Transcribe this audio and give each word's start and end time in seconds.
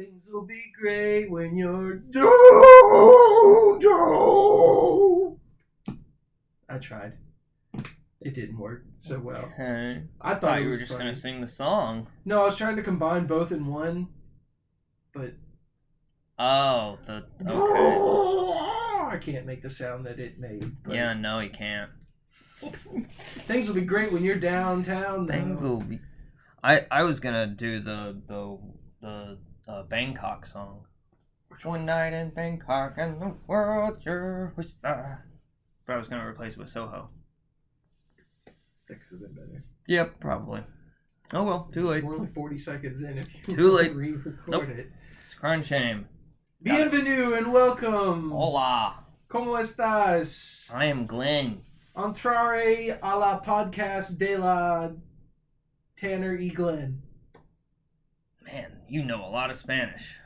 Things 0.00 0.26
will 0.32 0.46
be 0.46 0.62
great 0.80 1.30
when 1.30 1.58
you're 1.58 1.96
down. 1.96 2.30
I 6.70 6.78
tried. 6.80 7.12
It 8.22 8.32
didn't 8.32 8.58
work 8.58 8.84
so 8.96 9.18
well. 9.18 9.50
Okay. 9.52 10.02
I 10.22 10.30
thought, 10.30 10.40
thought 10.40 10.62
you 10.62 10.70
were 10.70 10.78
just 10.78 10.92
funny. 10.92 11.04
gonna 11.04 11.14
sing 11.14 11.42
the 11.42 11.48
song. 11.48 12.06
No, 12.24 12.40
I 12.40 12.44
was 12.44 12.56
trying 12.56 12.76
to 12.76 12.82
combine 12.82 13.26
both 13.26 13.52
in 13.52 13.66
one, 13.66 14.08
but 15.12 15.34
Oh, 16.38 16.96
the 17.04 17.24
okay. 17.46 19.14
I 19.14 19.18
can't 19.18 19.44
make 19.44 19.60
the 19.60 19.68
sound 19.68 20.06
that 20.06 20.18
it 20.18 20.38
made. 20.38 20.76
but 20.82 20.94
Yeah, 20.94 21.12
no, 21.12 21.40
you 21.40 21.50
can't. 21.50 21.90
Things 23.46 23.68
will 23.68 23.74
be 23.74 23.82
great 23.82 24.12
when 24.12 24.22
you're 24.24 24.36
downtown. 24.40 25.26
though. 25.26 25.32
Things 25.34 25.60
will 25.60 25.80
be. 25.82 26.00
I 26.64 26.86
I 26.90 27.02
was 27.02 27.20
gonna 27.20 27.46
do 27.46 27.80
the 27.80 28.16
the 28.26 28.58
the 29.02 29.38
uh, 29.70 29.82
Bangkok 29.84 30.46
song. 30.46 30.80
Which 31.48 31.64
One 31.64 31.84
night 31.84 32.12
in 32.12 32.30
Bangkok 32.30 32.94
and 32.96 33.20
the 33.20 33.34
world's 33.46 34.04
your 34.04 34.54
oyster. 34.58 35.24
But 35.86 35.92
I 35.94 35.98
was 35.98 36.08
gonna 36.08 36.26
replace 36.26 36.52
it 36.54 36.58
with 36.58 36.68
Soho. 36.70 37.10
That 38.88 38.98
could 39.08 39.20
have 39.20 39.20
been 39.20 39.34
better. 39.34 39.62
Yep, 39.86 40.20
probably. 40.20 40.62
Oh 41.32 41.44
well, 41.44 41.70
too 41.72 41.86
late. 41.86 42.04
We're 42.04 42.16
only 42.16 42.32
40 42.32 42.58
seconds 42.58 43.02
in 43.02 43.18
if 43.18 43.26
you 43.48 43.56
Too 43.56 43.70
late. 43.72 43.94
re-record 43.94 44.38
Nope. 44.48 44.64
it. 44.68 44.90
It's 45.18 45.34
crunch 45.34 45.66
shame. 45.66 46.06
Bienvenue 46.62 47.34
and 47.34 47.52
welcome. 47.52 48.30
Hola, 48.32 49.04
¿Cómo 49.30 49.58
estás? 49.60 50.68
I 50.74 50.86
am 50.86 51.06
Glenn. 51.06 51.62
Entrare 51.96 52.98
a 53.02 53.18
la 53.18 53.40
podcast 53.40 54.18
de 54.18 54.36
la 54.36 54.90
Tanner 55.96 56.36
E. 56.36 56.48
Glenn. 56.50 57.02
Man, 58.52 58.72
you 58.88 59.04
know 59.04 59.24
a 59.24 59.30
lot 59.30 59.50
of 59.50 59.56
Spanish. 59.56 60.16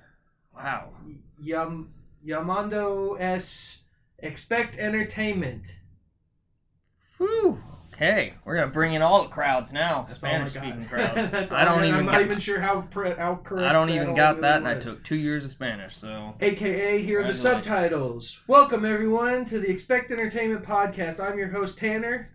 Wow. 0.54 0.90
Yam, 1.38 1.92
llamando 2.26 3.20
es 3.20 3.82
expect 4.18 4.78
entertainment. 4.78 5.66
Whew. 7.18 7.62
Okay, 7.92 8.34
we're 8.44 8.56
gonna 8.56 8.72
bring 8.72 8.94
in 8.94 9.02
all 9.02 9.22
the 9.22 9.28
crowds 9.28 9.72
now. 9.72 10.06
That's 10.08 10.22
all 10.24 10.30
I 10.30 10.38
got. 10.38 10.48
Spanish 10.48 10.52
speaking 10.52 10.86
crowds. 10.88 11.52
I 11.52 11.64
don't 11.64 11.84
even 11.84 12.00
I'm 12.00 12.06
not 12.06 12.22
even 12.22 12.38
sure 12.38 12.60
how 12.60 12.80
how 12.90 13.40
correct. 13.44 13.68
I 13.68 13.72
don't 13.72 13.90
even 13.90 14.14
got 14.14 14.36
really 14.36 14.40
that, 14.42 14.58
and 14.58 14.68
I 14.68 14.78
took 14.80 15.04
two 15.04 15.16
years 15.16 15.44
of 15.44 15.50
Spanish, 15.50 15.96
so 15.96 16.34
AKA, 16.40 17.02
here 17.02 17.20
are 17.20 17.24
the 17.24 17.34
subtitles. 17.34 18.40
Welcome 18.48 18.84
everyone 18.84 19.44
to 19.46 19.60
the 19.60 19.70
Expect 19.70 20.10
Entertainment 20.10 20.64
podcast. 20.64 21.20
I'm 21.22 21.38
your 21.38 21.48
host 21.48 21.78
Tanner, 21.78 22.30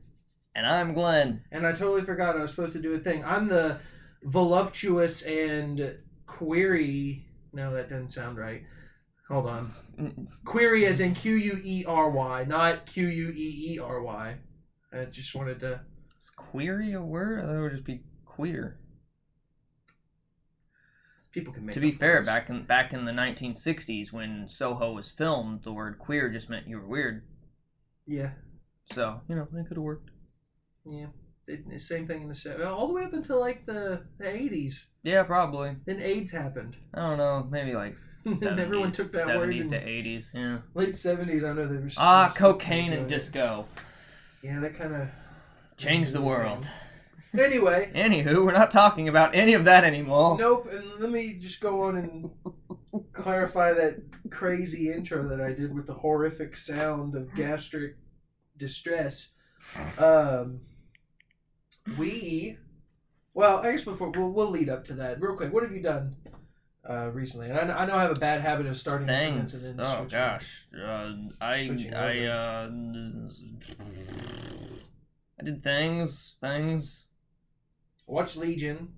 and 0.55 0.65
I'm 0.65 0.93
Glenn. 0.93 1.41
and 1.51 1.65
I 1.65 1.71
totally 1.71 2.03
forgot 2.03 2.37
I 2.37 2.41
was 2.41 2.51
supposed 2.51 2.73
to 2.73 2.81
do 2.81 2.93
a 2.93 2.99
thing. 2.99 3.25
I'm 3.25 3.49
the 3.49 3.79
voluptuous 4.23 5.21
and 5.23 5.97
query. 6.25 7.25
No, 7.53 7.73
that 7.73 7.89
doesn't 7.89 8.09
sound 8.09 8.37
right. 8.37 8.63
Hold 9.27 9.45
on. 9.47 10.27
Query 10.45 10.85
as 10.85 10.99
in 10.99 11.13
Q 11.13 11.35
U 11.35 11.61
E 11.63 11.85
R 11.87 12.09
Y, 12.09 12.45
not 12.47 12.85
Q 12.85 13.07
U 13.07 13.29
E 13.29 13.73
E 13.75 13.79
R 13.79 14.01
Y. 14.01 14.37
I 14.93 15.05
just 15.05 15.35
wanted 15.35 15.59
to. 15.61 15.81
Is 16.19 16.29
query 16.35 16.93
a 16.93 17.01
word? 17.01 17.39
I 17.39 17.43
thought 17.47 17.57
it 17.57 17.61
would 17.61 17.71
just 17.71 17.83
be 17.83 18.01
queer. 18.25 18.79
People 21.31 21.53
can 21.53 21.65
make. 21.65 21.73
To 21.75 21.79
be 21.79 21.91
fair, 21.91 22.15
words. 22.15 22.25
back 22.27 22.49
in 22.49 22.63
back 22.65 22.91
in 22.93 23.05
the 23.05 23.11
1960s 23.11 24.11
when 24.11 24.47
Soho 24.49 24.93
was 24.93 25.09
filmed, 25.11 25.61
the 25.63 25.71
word 25.71 25.99
queer 25.99 26.29
just 26.29 26.49
meant 26.49 26.67
you 26.67 26.77
were 26.79 26.87
weird. 26.87 27.23
Yeah, 28.07 28.31
So 28.91 29.21
you 29.29 29.35
know 29.35 29.43
it 29.43 29.67
could 29.67 29.77
have 29.77 29.83
worked. 29.83 30.09
yeah. 30.85 31.07
The 31.67 31.79
same 31.79 32.05
thing 32.07 32.21
in 32.21 32.27
the 32.29 32.35
se- 32.35 32.61
all 32.61 32.87
the 32.87 32.93
way 32.93 33.03
up 33.03 33.13
until 33.13 33.39
like 33.39 33.65
the 33.65 34.01
the 34.19 34.25
80s. 34.25 34.85
Yeah, 35.03 35.23
probably. 35.23 35.75
Then 35.85 35.99
AIDS 35.99 36.31
happened. 36.31 36.75
I 36.93 36.99
don't 36.99 37.17
know. 37.17 37.47
Maybe 37.49 37.73
like. 37.73 37.95
70s, 38.25 38.41
And 38.51 38.59
everyone 38.59 38.91
took 38.91 39.11
that 39.13 39.27
70s 39.27 39.37
word 39.37 39.69
to 39.71 39.85
80s. 39.85 40.33
Yeah. 40.33 40.57
Late 40.75 40.93
70s, 40.93 41.43
I 41.43 41.53
know 41.53 41.67
they 41.67 41.77
were. 41.77 41.89
Ah, 41.97 42.31
cocaine 42.35 42.91
and 42.93 43.07
disco 43.07 43.65
Yeah, 44.43 44.59
that 44.59 44.77
kind 44.77 44.93
of 44.93 45.07
changed 45.77 46.11
the 46.11 46.21
world. 46.21 46.67
Anyway, 47.37 47.91
Anywho, 47.95 48.45
we're 48.45 48.51
not 48.51 48.71
talking 48.71 49.07
about 49.07 49.33
any 49.33 49.53
of 49.53 49.63
that 49.65 49.83
anymore. 49.83 50.37
nope. 50.37 50.67
And 50.71 50.99
let 50.99 51.09
me 51.09 51.33
just 51.33 51.61
go 51.61 51.83
on 51.83 51.95
and 51.97 52.29
clarify 53.13 53.73
that 53.73 54.01
crazy 54.29 54.91
intro 54.91 55.27
that 55.29 55.39
I 55.41 55.53
did 55.53 55.73
with 55.73 55.87
the 55.87 55.93
horrific 55.93 56.55
sound 56.55 57.15
of 57.15 57.33
gastric 57.35 57.95
distress. 58.57 59.29
Um, 59.97 60.61
we, 61.97 62.57
well, 63.33 63.59
I 63.59 63.71
guess 63.71 63.83
before 63.83 64.09
we'll, 64.11 64.31
we'll 64.31 64.49
lead 64.49 64.69
up 64.69 64.85
to 64.85 64.93
that 64.95 65.21
real 65.21 65.35
quick. 65.35 65.53
What 65.53 65.63
have 65.63 65.71
you 65.71 65.81
done 65.81 66.15
uh, 66.89 67.09
recently? 67.11 67.49
And 67.49 67.57
I, 67.59 67.63
know- 67.65 67.73
I 67.73 67.85
know 67.85 67.95
I 67.95 68.01
have 68.03 68.11
a 68.15 68.19
bad 68.19 68.41
habit 68.41 68.65
of 68.67 68.77
starting 68.77 69.07
sentences 69.07 69.61
Things. 69.63 69.65
and 69.71 69.79
then 69.79 69.85
Oh 69.85 69.97
switching. 69.99 70.17
gosh. 70.19 70.65
Uh, 70.73 71.13
I 71.41 71.65
Switching 71.67 71.93
I 71.93 72.25
uh 72.25 72.69
I 75.39 75.43
did 75.43 75.63
things 75.63 76.37
things. 76.41 77.03
Watch 78.07 78.35
Legion. 78.35 78.89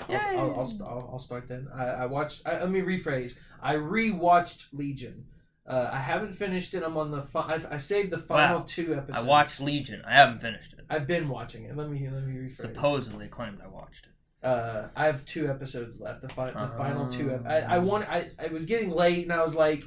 I'll, 0.00 0.10
Yay. 0.14 0.18
I'll, 0.38 0.54
I'll, 0.60 0.64
st- 0.66 0.82
I'll, 0.82 1.10
I'll 1.12 1.18
start 1.18 1.48
then. 1.48 1.68
I, 1.74 1.84
I 1.86 2.06
watched. 2.06 2.42
I, 2.46 2.60
let 2.60 2.70
me 2.70 2.80
rephrase. 2.80 3.36
I 3.62 3.74
rewatched 3.74 4.66
Legion. 4.72 5.24
Uh, 5.68 5.90
I 5.92 5.98
haven't 5.98 6.32
finished 6.34 6.72
it. 6.74 6.82
I'm 6.82 6.96
on 6.96 7.10
the. 7.10 7.22
Fi- 7.22 7.56
I, 7.56 7.74
I 7.74 7.76
saved 7.76 8.10
the 8.10 8.18
final 8.18 8.60
Wow. 8.60 8.64
two 8.66 8.94
episodes. 8.94 9.18
I 9.18 9.28
watched 9.28 9.60
Legion. 9.60 10.02
I 10.06 10.14
haven't 10.14 10.40
finished 10.40 10.72
it. 10.72 10.80
I've 10.88 11.06
been 11.06 11.28
watching 11.28 11.64
it. 11.64 11.76
Let 11.76 11.90
me 11.90 12.08
let 12.10 12.24
me 12.26 12.34
rephrase. 12.34 12.52
Supposedly 12.52 13.28
claimed 13.28 13.58
I 13.62 13.68
watched 13.68 14.06
it. 14.06 14.46
Uh, 14.46 14.88
I 14.96 15.04
have 15.06 15.24
two 15.26 15.48
episodes 15.50 16.00
left. 16.00 16.22
The, 16.22 16.28
fi- 16.30 16.52
the 16.52 16.72
final 16.78 17.06
two. 17.08 17.30
Ep- 17.32 17.44
I, 17.46 17.60
Um. 17.60 17.70
I 17.72 17.78
want. 17.78 18.08
I, 18.08 18.30
I 18.38 18.46
was 18.46 18.64
getting 18.64 18.90
late, 18.90 19.24
and 19.24 19.32
I 19.32 19.42
was 19.42 19.54
like, 19.54 19.82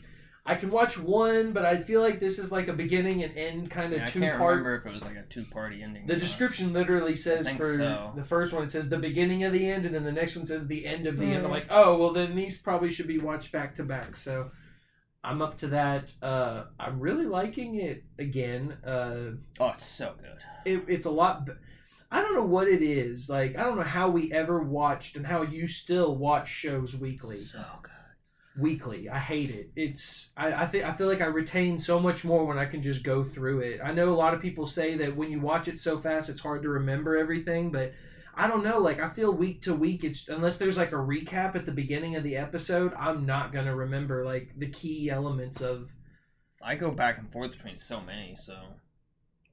I 0.45 0.53
can 0.55 0.69
watch 0.69 0.99
one, 0.99 1.51
but 1.53 1.65
I 1.65 1.81
feel 1.81 2.01
like 2.01 2.19
this 2.19 2.37
is 2.37 2.51
like 2.51 2.67
a 2.67 2.73
beginning 2.73 3.23
and 3.23 3.35
end 3.35 3.71
kind 3.71 3.87
of 3.87 3.93
Yeah, 3.99 4.03
I 4.03 4.07
two 4.07 4.19
can't 4.19 4.37
part. 4.37 4.57
remember 4.57 4.75
if 4.75 4.85
it 4.85 4.93
was 4.93 5.03
like 5.03 5.15
a 5.15 5.23
two 5.23 5.45
party 5.45 5.81
ending. 5.81 6.05
The 6.05 6.15
description 6.15 6.73
literally 6.73 7.15
says 7.15 7.49
for 7.49 7.77
so. 7.77 8.11
the 8.15 8.23
first 8.23 8.53
one, 8.53 8.63
it 8.63 8.69
says 8.71 8.87
the 8.89 8.97
beginning 8.99 9.45
of 9.45 9.53
the 9.53 9.67
end, 9.67 9.85
and 9.87 9.95
then 9.95 10.03
the 10.03 10.11
next 10.11 10.35
one 10.35 10.45
says 10.45 10.67
the 10.67 10.85
end 10.85 11.07
of 11.07 11.17
the 11.17 11.25
end. 11.25 11.37
I'm 11.43 11.49
Mm. 11.49 11.53
like, 11.53 11.67
oh, 11.71 11.97
well, 11.97 12.11
then 12.13 12.35
these 12.35 12.61
probably 12.61 12.91
should 12.91 13.07
be 13.07 13.17
watched 13.17 13.51
back 13.51 13.75
to 13.77 13.83
back. 13.83 14.15
So 14.15 14.51
I'm 15.23 15.41
up 15.41 15.57
to 15.59 15.67
that. 15.67 16.05
Uh, 16.21 16.65
I'm 16.79 16.99
really 16.99 17.25
liking 17.25 17.75
it 17.75 18.03
again. 18.17 18.77
Uh, 18.85 19.31
Oh, 19.59 19.69
it's 19.69 19.85
so 19.85 20.13
good. 20.19 20.37
it, 20.65 20.83
it's 20.87 21.05
a 21.05 21.11
lot. 21.11 21.45
b- 21.45 21.53
I 22.11 22.21
don't 22.21 22.33
know 22.35 22.43
what 22.45 22.67
it 22.67 22.81
is. 22.81 23.29
Like, 23.29 23.55
I 23.55 23.63
don't 23.63 23.77
know 23.77 23.83
how 23.83 24.09
we 24.09 24.31
ever 24.33 24.61
watched 24.61 25.15
and 25.15 25.25
how 25.25 25.43
you 25.43 25.67
still 25.67 26.17
watch 26.17 26.49
shows 26.49 26.95
weekly 26.95 27.43
So 27.45 27.63
good. 27.83 27.91
weekly. 28.61 29.07
I 29.09 29.19
hate 29.19 29.49
it. 29.51 29.71
It's 29.75 30.29
I, 30.35 30.51
I 30.63 30.65
think 30.67 30.85
I 30.85 30.93
feel 30.93 31.07
like 31.07 31.21
I 31.21 31.27
retain 31.27 31.79
so 31.79 31.99
much 31.99 32.25
more 32.25 32.45
when 32.45 32.57
I 32.57 32.65
can 32.65 32.81
just 32.81 33.03
go 33.03 33.23
through 33.23 33.59
it. 33.59 33.79
I 33.83 33.93
know 33.93 34.09
a 34.09 34.15
lot 34.15 34.33
of 34.33 34.41
people 34.41 34.65
say 34.67 34.95
that 34.95 35.15
when 35.15 35.29
you 35.31 35.39
watch 35.39 35.67
it 35.67 35.79
so 35.79 35.99
fast 36.01 36.29
it's 36.29 36.41
hard 36.41 36.63
to 36.63 36.69
remember 36.69 37.15
everything, 37.15 37.71
but 37.71 37.93
I 38.41 38.47
don't 38.47 38.63
know, 38.63 38.79
like 38.79 38.99
I 38.99 39.09
feel 39.09 39.31
week 39.31 39.61
to 39.63 39.75
week 39.75 40.03
it's 40.03 40.27
unless 40.27 40.57
there's 40.57 40.75
like 40.75 40.93
a 40.93 40.95
recap 40.95 41.55
at 41.55 41.63
the 41.63 41.71
beginning 41.71 42.15
of 42.15 42.23
the 42.23 42.37
episode, 42.37 42.91
I'm 42.97 43.23
not 43.23 43.53
going 43.53 43.65
to 43.65 43.75
remember 43.75 44.25
like 44.25 44.49
the 44.57 44.67
key 44.67 45.11
elements 45.11 45.61
of 45.61 45.91
I 46.59 46.73
go 46.73 46.89
back 46.89 47.19
and 47.19 47.31
forth 47.31 47.51
between 47.51 47.75
so 47.75 48.01
many, 48.01 48.35
so 48.35 48.55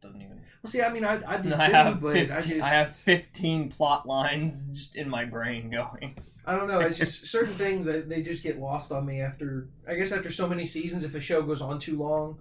doesn't 0.00 0.22
even. 0.22 0.40
Well, 0.62 0.70
see, 0.70 0.80
I 0.80 0.90
mean, 0.90 1.04
I, 1.12 1.20
I 1.26 1.36
do 1.36 1.50
too, 1.50 1.56
I 1.56 1.68
have 1.68 2.00
but 2.00 2.14
15, 2.14 2.32
I 2.32 2.40
just 2.40 2.62
I 2.62 2.68
have 2.68 2.96
15 2.96 3.68
plot 3.68 4.06
lines 4.06 4.64
just 4.72 4.96
in 4.96 5.06
my 5.06 5.26
brain 5.26 5.68
going. 5.68 6.16
I 6.46 6.56
don't 6.56 6.66
know. 6.66 6.80
It's 6.80 6.96
just 7.04 7.26
certain 7.26 7.52
things 7.52 7.84
that 7.84 8.08
they 8.08 8.22
just 8.22 8.42
get 8.42 8.58
lost 8.58 8.90
on 8.90 9.04
me 9.04 9.20
after. 9.20 9.68
I 9.86 9.96
guess 9.96 10.12
after 10.12 10.30
so 10.30 10.48
many 10.48 10.64
seasons, 10.64 11.04
if 11.04 11.14
a 11.14 11.20
show 11.20 11.42
goes 11.42 11.60
on 11.60 11.78
too 11.78 11.98
long, 11.98 12.38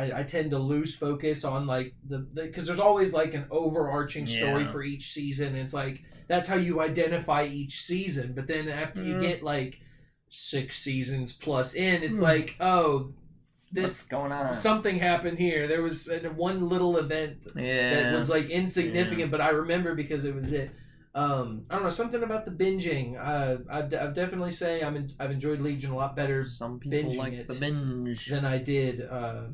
I, 0.00 0.20
I 0.20 0.22
tend 0.22 0.50
to 0.52 0.58
lose 0.58 0.94
focus 0.94 1.44
on 1.44 1.66
like 1.66 1.94
the 2.08 2.18
because 2.18 2.66
there's 2.66 2.80
always 2.80 3.12
like 3.12 3.34
an 3.34 3.44
overarching 3.50 4.26
story 4.26 4.62
Yeah. 4.64 4.72
for 4.72 4.82
each 4.82 5.12
season. 5.12 5.54
It's 5.56 5.74
like 5.74 6.02
that's 6.28 6.48
how 6.48 6.56
you 6.56 6.80
identify 6.80 7.44
each 7.44 7.82
season. 7.82 8.32
But 8.34 8.46
then 8.46 8.68
after 8.68 9.02
you 9.02 9.14
Mhm. 9.16 9.20
get 9.22 9.42
like 9.42 9.80
six 10.28 10.78
seasons 10.78 11.32
plus 11.32 11.74
in, 11.74 12.02
it's 12.02 12.18
Hmm. 12.18 12.24
like 12.24 12.56
oh, 12.60 13.12
What's 13.54 13.68
this 13.72 14.02
going 14.06 14.32
on? 14.32 14.54
something 14.54 14.98
happened 14.98 15.38
here. 15.38 15.66
There 15.68 15.82
was 15.82 16.08
one 16.36 16.68
little 16.68 16.96
event 16.96 17.38
yeah. 17.56 17.90
that 18.04 18.12
was 18.14 18.28
like 18.30 18.48
insignificant, 18.50 19.30
but 19.30 19.40
I 19.40 19.50
remember 19.50 19.94
because 19.94 20.24
it 20.24 20.34
was 20.34 20.50
it. 20.52 20.70
Um, 21.12 21.66
I 21.68 21.74
don't 21.74 21.82
know 21.82 21.90
something 21.90 22.22
about 22.22 22.44
the 22.44 22.52
binging. 22.52 23.18
Uh, 23.18 23.58
I'd, 23.68 23.92
I'd 23.92 24.14
definitely 24.14 24.52
say 24.52 24.80
I'm 24.80 24.94
in, 24.94 25.10
I've 25.18 25.32
enjoyed 25.32 25.58
Legion 25.60 25.90
a 25.90 25.96
lot 25.96 26.14
better 26.14 26.46
Some 26.46 26.78
people 26.78 27.10
binging 27.10 27.16
like 27.16 27.32
it 27.32 27.48
the 27.48 27.54
binge. 27.56 28.26
than 28.28 28.44
I 28.44 28.58
did 28.58 29.00
uh, 29.02 29.46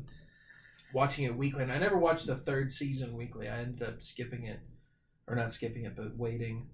watching 0.97 1.25
it 1.25 1.35
weekly. 1.37 1.63
And 1.63 1.71
I 1.71 1.77
never 1.77 1.97
watched 1.97 2.25
the 2.27 2.35
third 2.37 2.73
season 2.73 3.15
weekly. 3.15 3.47
I 3.47 3.59
ended 3.59 3.87
up 3.87 4.01
skipping 4.01 4.43
it, 4.45 4.59
or 5.27 5.35
not 5.35 5.53
skipping 5.53 5.85
it, 5.85 5.95
but 5.95 6.17
waiting. 6.17 6.67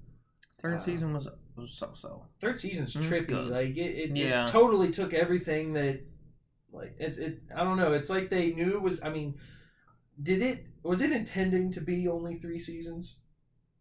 Third 0.61 0.77
uh, 0.77 0.79
season 0.79 1.13
was 1.13 1.27
was 1.57 1.73
so 1.77 1.91
so. 1.93 2.25
Third 2.41 2.57
season's 2.59 2.95
It 2.95 3.03
trippy. 3.03 3.27
good. 3.27 3.47
Like 3.49 3.75
it, 3.77 3.91
it, 4.11 4.15
Yeah. 4.15 4.47
it 4.47 4.51
totally 4.51 4.91
took 4.91 5.13
everything 5.13 5.73
that, 5.73 6.01
like 6.71 6.95
it, 6.99 7.17
it. 7.17 7.41
I 7.55 7.63
don't 7.65 7.77
know. 7.77 7.91
It's 7.93 8.09
like 8.09 8.29
they 8.29 8.53
knew 8.53 8.71
it 8.73 8.81
was. 8.81 8.99
I 9.03 9.09
mean, 9.09 9.35
did 10.21 10.41
it? 10.41 10.65
Was 10.83 11.01
it 11.01 11.11
intending 11.11 11.71
to 11.73 11.81
be 11.81 12.07
only 12.07 12.35
three 12.37 12.59
seasons? 12.59 13.17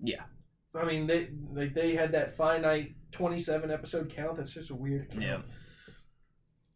Yeah. 0.00 0.24
I 0.74 0.84
mean, 0.84 1.06
they 1.06 1.28
like 1.52 1.74
they 1.74 1.94
had 1.94 2.12
that 2.12 2.36
finite 2.36 2.94
twenty-seven 3.12 3.70
episode 3.70 4.10
count. 4.10 4.36
That's 4.38 4.54
just 4.54 4.70
a 4.70 4.74
weird 4.74 5.10
count. 5.10 5.22
Yeah. 5.22 5.40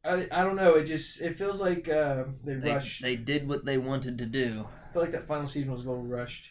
I, 0.06 0.28
I 0.32 0.44
don't 0.44 0.56
know. 0.56 0.74
It 0.74 0.84
just 0.84 1.20
it 1.20 1.36
feels 1.36 1.60
like 1.60 1.88
uh, 1.88 2.24
they, 2.44 2.54
They, 2.54 2.72
rushed. 2.72 3.02
they 3.02 3.16
did 3.16 3.48
what 3.48 3.64
they 3.64 3.78
wanted 3.78 4.18
to 4.18 4.26
do. 4.26 4.66
I 4.88 4.92
feel 4.92 5.02
like 5.02 5.12
that 5.12 5.26
final 5.26 5.46
season 5.46 5.72
was 5.72 5.84
a 5.84 5.88
little 5.88 6.04
rushed, 6.04 6.48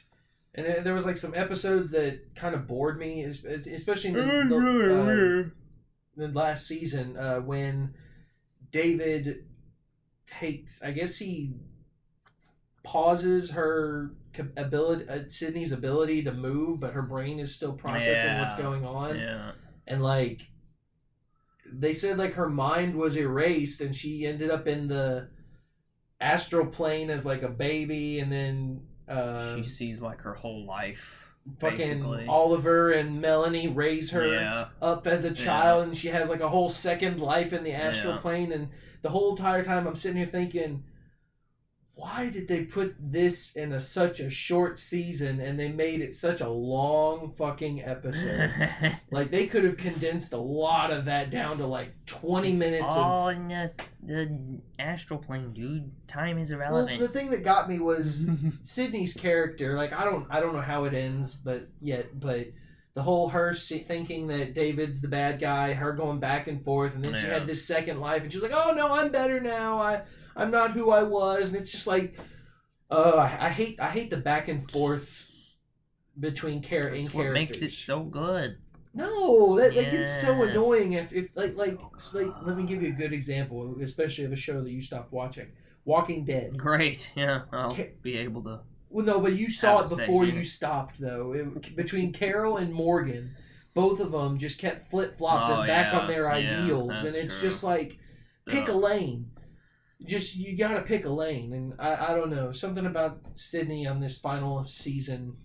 and 0.53 0.65
it, 0.67 0.83
there 0.83 0.93
was 0.93 1.05
like 1.05 1.17
some 1.17 1.33
episodes 1.35 1.91
that 1.91 2.35
kind 2.35 2.53
of 2.55 2.67
bored 2.67 2.99
me, 2.99 3.23
es- 3.25 3.43
es- 3.47 3.67
especially 3.67 4.09
in 4.11 4.15
the, 4.15 4.55
the, 4.55 5.45
uh, 5.45 5.49
the 6.15 6.27
last 6.33 6.67
season 6.67 7.17
uh, 7.17 7.37
when 7.39 7.93
David 8.71 9.45
takes. 10.27 10.83
I 10.83 10.91
guess 10.91 11.17
he 11.17 11.53
pauses 12.83 13.51
her 13.51 14.11
ability, 14.57 15.09
uh, 15.09 15.19
Sydney's 15.27 15.71
ability 15.71 16.23
to 16.23 16.31
move, 16.31 16.79
but 16.79 16.93
her 16.93 17.01
brain 17.01 17.39
is 17.39 17.55
still 17.55 17.73
processing 17.73 18.39
what's 18.39 18.55
going 18.55 18.85
on, 18.85 19.17
Yeah. 19.17 19.51
and 19.87 20.03
like 20.03 20.47
they 21.71 21.93
said, 21.93 22.17
like 22.17 22.33
her 22.33 22.49
mind 22.49 22.95
was 22.95 23.17
erased, 23.17 23.81
and 23.81 23.95
she 23.95 24.25
ended 24.25 24.49
up 24.49 24.67
in 24.67 24.87
the 24.87 25.27
astral 26.19 26.65
plane 26.65 27.09
as 27.09 27.25
like 27.25 27.43
a 27.43 27.49
baby, 27.49 28.19
and 28.19 28.31
then. 28.31 28.81
Uh, 29.07 29.55
she 29.55 29.63
sees 29.63 30.01
like 30.01 30.21
her 30.21 30.33
whole 30.33 30.65
life. 30.65 31.21
fucking 31.59 31.77
basically. 31.99 32.25
Oliver 32.27 32.91
and 32.91 33.21
Melanie 33.21 33.67
raise 33.67 34.09
her 34.11 34.25
Yeah. 34.25 34.65
up 34.81 35.05
as 35.05 35.25
a 35.25 35.31
child, 35.33 35.83
and 35.83 35.95
she 35.95 36.07
has 36.07 36.27
like 36.27 36.39
a 36.39 36.49
whole 36.49 36.69
second 36.69 37.19
life 37.19 37.53
in 37.53 37.63
the 37.63 37.71
astral 37.73 38.15
Yeah. 38.15 38.19
plane. 38.19 38.51
And 38.51 38.69
the 39.03 39.09
whole 39.09 39.29
entire 39.31 39.63
time, 39.63 39.85
I'm 39.85 39.95
sitting 39.95 40.17
here 40.17 40.25
thinking, 40.25 40.83
why 41.95 42.29
did 42.29 42.45
they 42.49 42.63
put 42.63 42.93
this 42.99 43.55
in 43.55 43.71
a 43.71 43.79
such 43.79 44.19
a 44.19 44.29
short 44.29 44.77
season 44.77 45.39
and 45.39 45.57
they 45.57 45.69
made 45.69 46.01
it 46.01 46.13
such 46.13 46.41
a 46.41 46.49
long 46.49 47.33
fucking 47.37 47.81
episode? 47.83 48.51
like 49.11 49.31
they 49.31 49.47
could 49.47 49.63
have 49.63 49.77
condensed 49.77 50.33
a 50.33 50.37
lot 50.37 50.91
of 50.91 51.05
that 51.05 51.31
down 51.31 51.57
to 51.57 51.65
like 51.65 51.93
20 52.05 52.51
It's 52.51 52.59
minutes 52.59 52.83
of 52.83 52.97
all 52.97 53.29
in 53.29 53.47
the, 53.47 53.71
the 54.03 54.37
astral 54.77 55.19
plane, 55.19 55.53
dude. 55.53 55.89
Time 56.05 56.37
is 56.37 56.51
well, 56.51 56.59
irrelevant. 56.59 56.99
the 56.99 57.07
thing 57.07 57.29
that 57.29 57.45
got 57.45 57.69
me 57.69 57.79
was 57.79 58.25
Sydney's 58.61 59.13
character, 59.13 59.75
like 59.75 59.93
I 59.93 60.03
don't, 60.03 60.27
I 60.29 60.41
don't 60.41 60.53
know 60.53 60.61
how 60.61 60.83
it 60.83 60.93
ends, 60.93 61.33
but 61.33 61.69
yet, 61.81 62.19
but 62.19 62.47
the 62.93 63.03
whole 63.03 63.29
her 63.29 63.53
thinking 63.53 64.27
that 64.27 64.53
David's 64.53 65.01
the 65.01 65.07
bad 65.07 65.39
guy, 65.39 65.71
her 65.71 65.93
going 65.93 66.19
back 66.19 66.47
and 66.47 66.61
forth, 66.63 66.93
and 66.93 67.03
then 67.03 67.13
she 67.13 67.25
had 67.25 67.47
this 67.47 67.65
second 67.65 68.01
life, 68.01 68.23
and 68.23 68.31
she's 68.31 68.41
like, 68.41 68.53
"Oh 68.53 68.73
no, 68.73 68.93
I'm 68.93 69.11
better 69.11 69.41
now. 69.41 69.79
I, 69.79 70.01
I'm 70.35 70.51
not 70.51 70.71
who 70.71 70.91
I 70.91 71.03
was," 71.03 71.53
and 71.53 71.61
it's 71.61 71.71
just 71.71 71.87
like, 71.87 72.17
uh, 72.91 73.17
I, 73.39 73.49
hate, 73.49 73.79
I 73.79 73.89
hate 73.89 74.09
the 74.09 74.17
back 74.17 74.47
and 74.47 74.69
forth 74.69 75.31
between 76.19 76.61
care 76.61 76.87
and 76.87 77.05
That's 77.05 77.13
what 77.15 77.31
makes 77.31 77.61
it 77.61 77.71
so 77.71 78.03
good. 78.03 78.57
No, 78.93 79.57
that, 79.57 79.75
that 79.75 79.91
gets 79.91 80.11
so 80.21 80.43
annoying. 80.43 80.93
If, 80.93 81.13
if 81.13 81.35
like, 81.35 81.57
like, 81.57 81.79
like, 82.13 82.33
let 82.41 82.55
me 82.55 82.63
give 82.63 82.81
you 82.81 82.89
a 82.89 82.91
good 82.91 83.11
example, 83.11 83.75
especially 83.81 84.23
of 84.23 84.31
a 84.31 84.37
show 84.37 84.61
that 84.61 84.71
you 84.71 84.81
stopped 84.81 85.11
watching, 85.11 85.47
Walking 85.83 86.23
Dead. 86.23 86.57
Great. 86.57 87.11
Yeah, 87.15 87.41
I'll 87.51 87.75
Ca- 87.75 87.91
be 88.01 88.17
able 88.17 88.41
to. 88.43 88.61
Well, 88.89 89.05
no, 89.05 89.19
but 89.19 89.33
you 89.35 89.49
saw 89.49 89.79
it 89.79 89.89
before 89.89 90.23
you 90.25 90.41
it. 90.41 90.45
stopped, 90.45 90.99
though. 90.99 91.33
It, 91.33 91.75
between 91.75 92.13
Carol 92.13 92.57
and 92.57 92.73
Morgan, 92.73 93.35
both 93.73 93.99
of 93.99 94.13
them 94.13 94.37
just 94.37 94.59
kept 94.59 94.89
flip 94.89 95.17
flopping 95.17 95.57
Oh, 95.57 95.67
back 95.67 95.91
yeah, 95.93 95.99
on 95.99 96.07
their 96.07 96.23
yeah, 96.23 96.31
ideals, 96.31 96.89
and 96.89 97.13
it's 97.15 97.37
true. 97.37 97.49
just 97.49 97.63
like 97.63 97.97
pick 98.45 98.69
a 98.69 98.71
uh, 98.71 98.75
lane. 98.75 99.29
Just 100.03 100.35
you 100.35 100.57
gotta 100.57 100.81
pick 100.81 101.05
a 101.05 101.09
lane, 101.09 101.53
and 101.53 101.73
I, 101.79 102.11
I 102.11 102.15
don't 102.15 102.29
know 102.29 102.51
something 102.51 102.85
about 102.85 103.19
Sydney 103.35 103.87
on 103.87 103.99
this 103.99 104.17
final 104.17 104.65
season. 104.67 105.37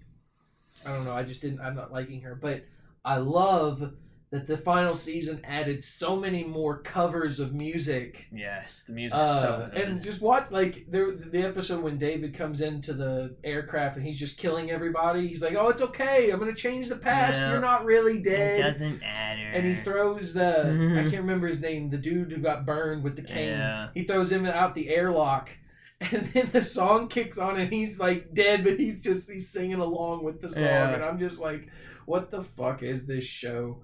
I 0.84 0.92
don't 0.92 1.04
know. 1.04 1.12
I 1.12 1.22
just 1.22 1.40
didn't. 1.40 1.60
I'm 1.60 1.76
not 1.76 1.92
liking 1.92 2.22
her, 2.22 2.34
but 2.34 2.62
I 3.04 3.16
love 3.16 3.92
that 4.30 4.46
the 4.46 4.56
final 4.56 4.94
season 4.94 5.40
added 5.42 5.82
so 5.82 6.14
many 6.14 6.44
more 6.44 6.78
covers 6.82 7.40
of 7.40 7.52
music 7.52 8.26
Yes, 8.32 8.84
the 8.86 8.92
music. 8.92 9.18
uh, 9.18 9.42
so 9.42 9.70
good. 9.72 9.82
and 9.82 10.00
just 10.00 10.20
watch 10.20 10.52
like 10.52 10.86
there 10.88 11.10
the 11.12 11.42
episode 11.42 11.82
when 11.82 11.98
David 11.98 12.32
comes 12.32 12.60
into 12.60 12.92
the 12.94 13.34
aircraft 13.42 13.96
and 13.96 14.06
he's 14.06 14.18
just 14.20 14.38
killing 14.38 14.70
everybody. 14.70 15.26
He's 15.26 15.42
like, 15.42 15.56
"Oh, 15.56 15.68
it's 15.68 15.82
okay. 15.82 16.30
I'm 16.30 16.38
gonna 16.38 16.54
change 16.54 16.88
the 16.88 16.96
past. 16.96 17.40
Yeah. 17.40 17.50
You're 17.50 17.60
not 17.60 17.84
really 17.84 18.18
it 18.18 18.24
dead." 18.24 18.62
doesn't 18.62 19.00
matter. 19.00 19.50
And 19.52 19.66
he 19.66 19.74
throws 19.82 20.34
the 20.34 20.60
I 20.60 21.02
can't 21.10 21.22
remember 21.22 21.48
his 21.48 21.60
name, 21.60 21.90
the 21.90 21.98
dude 21.98 22.30
who 22.30 22.38
got 22.38 22.64
burned 22.64 23.02
with 23.02 23.16
the 23.16 23.22
cane. 23.22 23.48
Yeah. 23.58 23.88
He 23.94 24.04
throws 24.04 24.30
him 24.30 24.46
out 24.46 24.74
the 24.74 24.88
airlock. 24.94 25.50
And 26.12 26.32
then 26.32 26.48
the 26.50 26.62
song 26.62 27.08
kicks 27.08 27.36
on 27.36 27.58
and 27.60 27.70
he's 27.70 28.00
like 28.00 28.32
dead, 28.32 28.64
but 28.64 28.78
he's 28.80 29.02
just 29.02 29.30
he's 29.30 29.50
singing 29.50 29.80
along 29.80 30.24
with 30.24 30.40
the 30.40 30.48
song, 30.48 30.62
Yeah. 30.62 30.94
and 30.94 31.04
I'm 31.04 31.18
just 31.18 31.38
like, 31.40 31.68
what 32.06 32.30
the 32.30 32.42
fuck 32.42 32.82
is 32.82 33.04
this 33.06 33.24
show? 33.24 33.82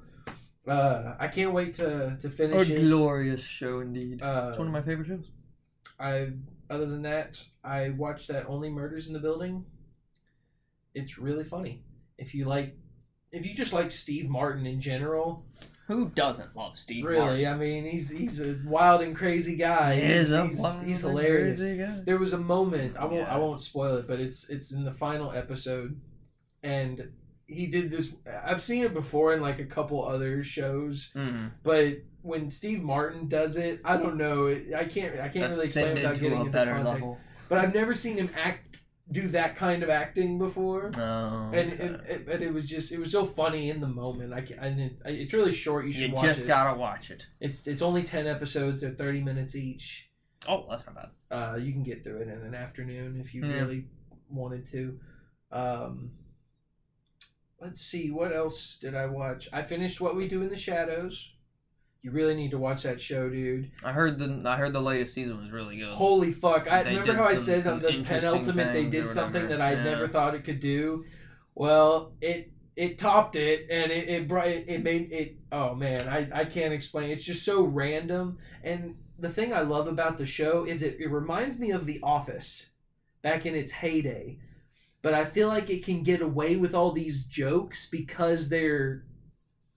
Uh, 0.67 1.15
I 1.19 1.29
can't 1.29 1.53
wait 1.53 1.75
to 1.75 2.17
to 2.21 2.27
A 2.27 2.31
finish 2.31 2.71
it. 2.71 2.81
glorious 2.81 3.43
show 3.43 3.81
indeed. 3.81 4.21
Uh, 4.23 4.49
it's 4.51 4.59
one 4.59 4.67
of 4.67 4.73
my 4.73 4.83
favorite 4.83 5.07
shows. 5.09 5.31
I 6.01 6.33
other 6.69 6.87
than 6.87 7.03
that, 7.03 7.41
I 7.63 7.91
watched 7.91 8.29
that 8.29 8.47
Only 8.49 8.69
Murders 8.71 9.07
in 9.07 9.13
the 9.13 9.21
Building. 9.21 9.65
It's 10.95 11.19
really 11.19 11.45
funny. 11.45 11.83
If 12.19 12.35
you 12.35 12.47
like 12.47 12.77
if 13.33 13.45
you 13.47 13.55
just 13.55 13.73
like 13.73 13.91
Steve 13.93 14.29
Martin 14.29 14.67
in 14.67 14.81
general, 14.81 15.45
Who 15.89 16.09
doesn't 16.09 16.57
love 16.57 16.79
Steve 16.79 17.05
Martin? 17.05 17.23
really, 17.23 17.45
Martin? 17.45 17.61
I 17.61 17.65
mean, 17.65 17.85
he's 17.91 18.11
he's 18.11 18.41
a 18.41 18.57
wild 18.65 19.03
and 19.03 19.15
crazy 19.15 19.57
guy. 19.57 19.97
He 19.97 20.01
he's, 20.01 20.11
is 20.27 20.33
a 20.33 20.47
he's, 20.47 20.59
wild 20.59 20.85
he's 20.85 21.05
and 21.05 21.11
hilarious. 21.19 21.59
crazy 21.61 21.79
guy. 21.79 22.01
There 22.05 22.19
was 22.19 22.33
a 22.33 22.39
moment, 22.39 22.97
I 22.97 23.05
won't 23.05 23.29
I 23.29 23.37
won't 23.39 23.63
spoil 23.63 23.97
it, 23.99 24.09
but 24.09 24.19
it's 24.21 24.49
it's 24.49 24.73
in 24.73 24.85
the 24.85 24.93
final 24.93 25.31
episode 25.33 26.01
and 26.63 27.11
he 27.47 27.67
did 27.67 27.91
this 27.91 28.13
I've 28.45 28.63
seen 28.63 28.85
it 28.85 28.93
before 28.95 29.33
in 29.35 29.41
like 29.41 29.59
a 29.59 29.65
couple 29.65 30.05
other 30.05 30.43
shows, 30.45 31.11
Mhm. 31.15 31.53
but 31.63 31.99
when 32.23 32.51
Steve 32.51 32.83
Martin 32.83 33.29
does 33.29 33.57
it, 33.57 33.81
I 33.85 33.97
don't 33.97 34.17
know. 34.17 34.49
I 34.49 34.85
can't 34.85 35.21
I 35.21 35.29
can't 35.29 35.53
really 35.53 35.65
explain 35.65 35.95
without 35.95 36.15
getting 36.19 36.33
a 36.39 36.41
into 36.41 36.51
better 36.53 36.73
context. 36.73 36.93
level. 36.95 37.19
But 37.49 37.59
I've 37.59 37.75
never 37.75 37.95
seen 37.95 38.17
him 38.17 38.31
act 38.37 38.81
do 39.13 39.29
that 39.29 39.55
kind 39.55 39.85
of 39.85 39.89
acting 39.89 40.37
before. 40.37 40.91
No. 40.97 41.49
And 41.55 41.73
it, 41.75 42.01
it, 42.09 42.27
but 42.27 42.43
it 42.43 42.53
was 42.53 42.69
just 42.69 42.91
it 42.91 42.99
was 42.99 43.13
so 43.13 43.25
funny 43.25 43.71
in 43.71 43.81
the 43.81 43.87
moment. 43.87 44.33
I, 44.33 44.39
I 44.39 44.69
didn't, 44.71 44.97
it's 45.05 45.33
really 45.33 45.53
short. 45.53 45.87
You 45.87 45.93
should 45.93 46.09
you 46.11 46.15
watch 46.17 46.25
just 46.25 46.43
it. 46.43 46.47
gotta 46.49 46.77
watch 46.77 47.13
it. 47.13 47.25
It's 47.41 47.69
it's 47.69 47.83
only 47.83 48.03
ten 48.03 48.27
episodes. 48.27 48.81
They're 48.81 48.91
thirty 48.91 49.21
minutes 49.23 49.55
each. 49.55 50.11
Oh, 50.49 50.67
that's 50.69 50.85
not 50.87 50.97
bad. 50.97 51.09
Uh, 51.31 51.57
you 51.57 51.73
can 51.73 51.85
get 51.85 52.03
through 52.03 52.19
it 52.23 52.29
in 52.29 52.41
an 52.43 52.55
afternoon 52.57 53.21
if 53.21 53.33
you 53.33 53.47
Yeah. 53.47 53.53
really 53.55 53.85
wanted 54.29 54.67
to. 54.73 54.99
Um, 55.53 56.11
let's 57.61 57.81
see, 57.81 58.11
what 58.11 58.35
else 58.35 58.79
did 58.81 58.95
I 58.95 59.07
watch? 59.07 59.49
I 59.53 59.63
finished 59.63 60.01
What 60.01 60.17
We 60.17 60.29
Do 60.29 60.43
in 60.43 60.49
the 60.49 60.57
Shadows. 60.57 61.31
You 62.03 62.13
really 62.13 62.35
need 62.35 62.53
to 62.53 62.59
watch 62.59 62.85
that 62.85 63.01
show, 63.01 63.29
dude. 63.29 63.71
I 63.83 63.91
heard 63.91 64.19
the 64.21 64.43
I 64.49 64.57
heard 64.57 64.73
the 64.73 64.81
latest 64.81 65.13
season 65.13 65.39
was 65.43 65.51
really 65.51 65.79
good. 65.79 65.93
Holy 65.93 66.31
fuck! 66.31 66.71
I 66.71 66.85
They 66.85 66.91
remember 66.97 67.15
how 67.21 67.29
I 67.29 67.35
said 67.35 67.67
on 67.67 67.81
the 67.81 68.05
penultimate 68.05 68.73
they 68.73 68.85
did 68.85 69.11
something 69.11 69.49
that 69.49 69.61
I 69.61 69.73
Yeah. 69.73 69.83
never 69.83 70.07
thought 70.07 70.37
it 70.37 70.45
could 70.45 70.61
do. 70.61 71.05
Well, 71.57 72.13
it 72.21 72.53
it 72.77 72.99
topped 72.99 73.35
it, 73.35 73.67
and 73.71 73.91
it 73.91 74.09
it 74.09 74.29
brought 74.29 74.47
it, 74.49 74.69
it 74.69 74.85
made 74.85 75.11
it. 75.11 75.37
Oh 75.51 75.75
man, 75.75 76.09
I 76.09 76.29
I 76.43 76.45
can't 76.45 76.73
explain. 76.73 77.11
It's 77.11 77.25
just 77.25 77.45
so 77.45 77.65
random, 77.65 78.39
and 78.63 78.95
the 79.19 79.31
thing 79.31 79.53
I 79.53 79.63
love 79.63 79.89
about 79.89 80.17
the 80.17 80.27
show 80.27 80.63
is 80.65 80.85
it 80.85 81.01
it 81.01 81.11
reminds 81.11 81.59
me 81.59 81.73
of 81.73 81.87
The 81.87 81.99
Office, 82.05 82.67
back 83.23 83.47
in 83.47 83.57
its 83.57 83.73
heyday. 83.73 84.39
But 85.07 85.15
I 85.15 85.25
feel 85.25 85.47
like 85.47 85.71
it 85.71 85.85
can 85.85 86.03
get 86.03 86.21
away 86.21 86.57
with 86.57 86.75
all 86.75 86.91
these 86.91 87.23
jokes 87.23 87.87
because 87.89 88.49
they're 88.49 89.05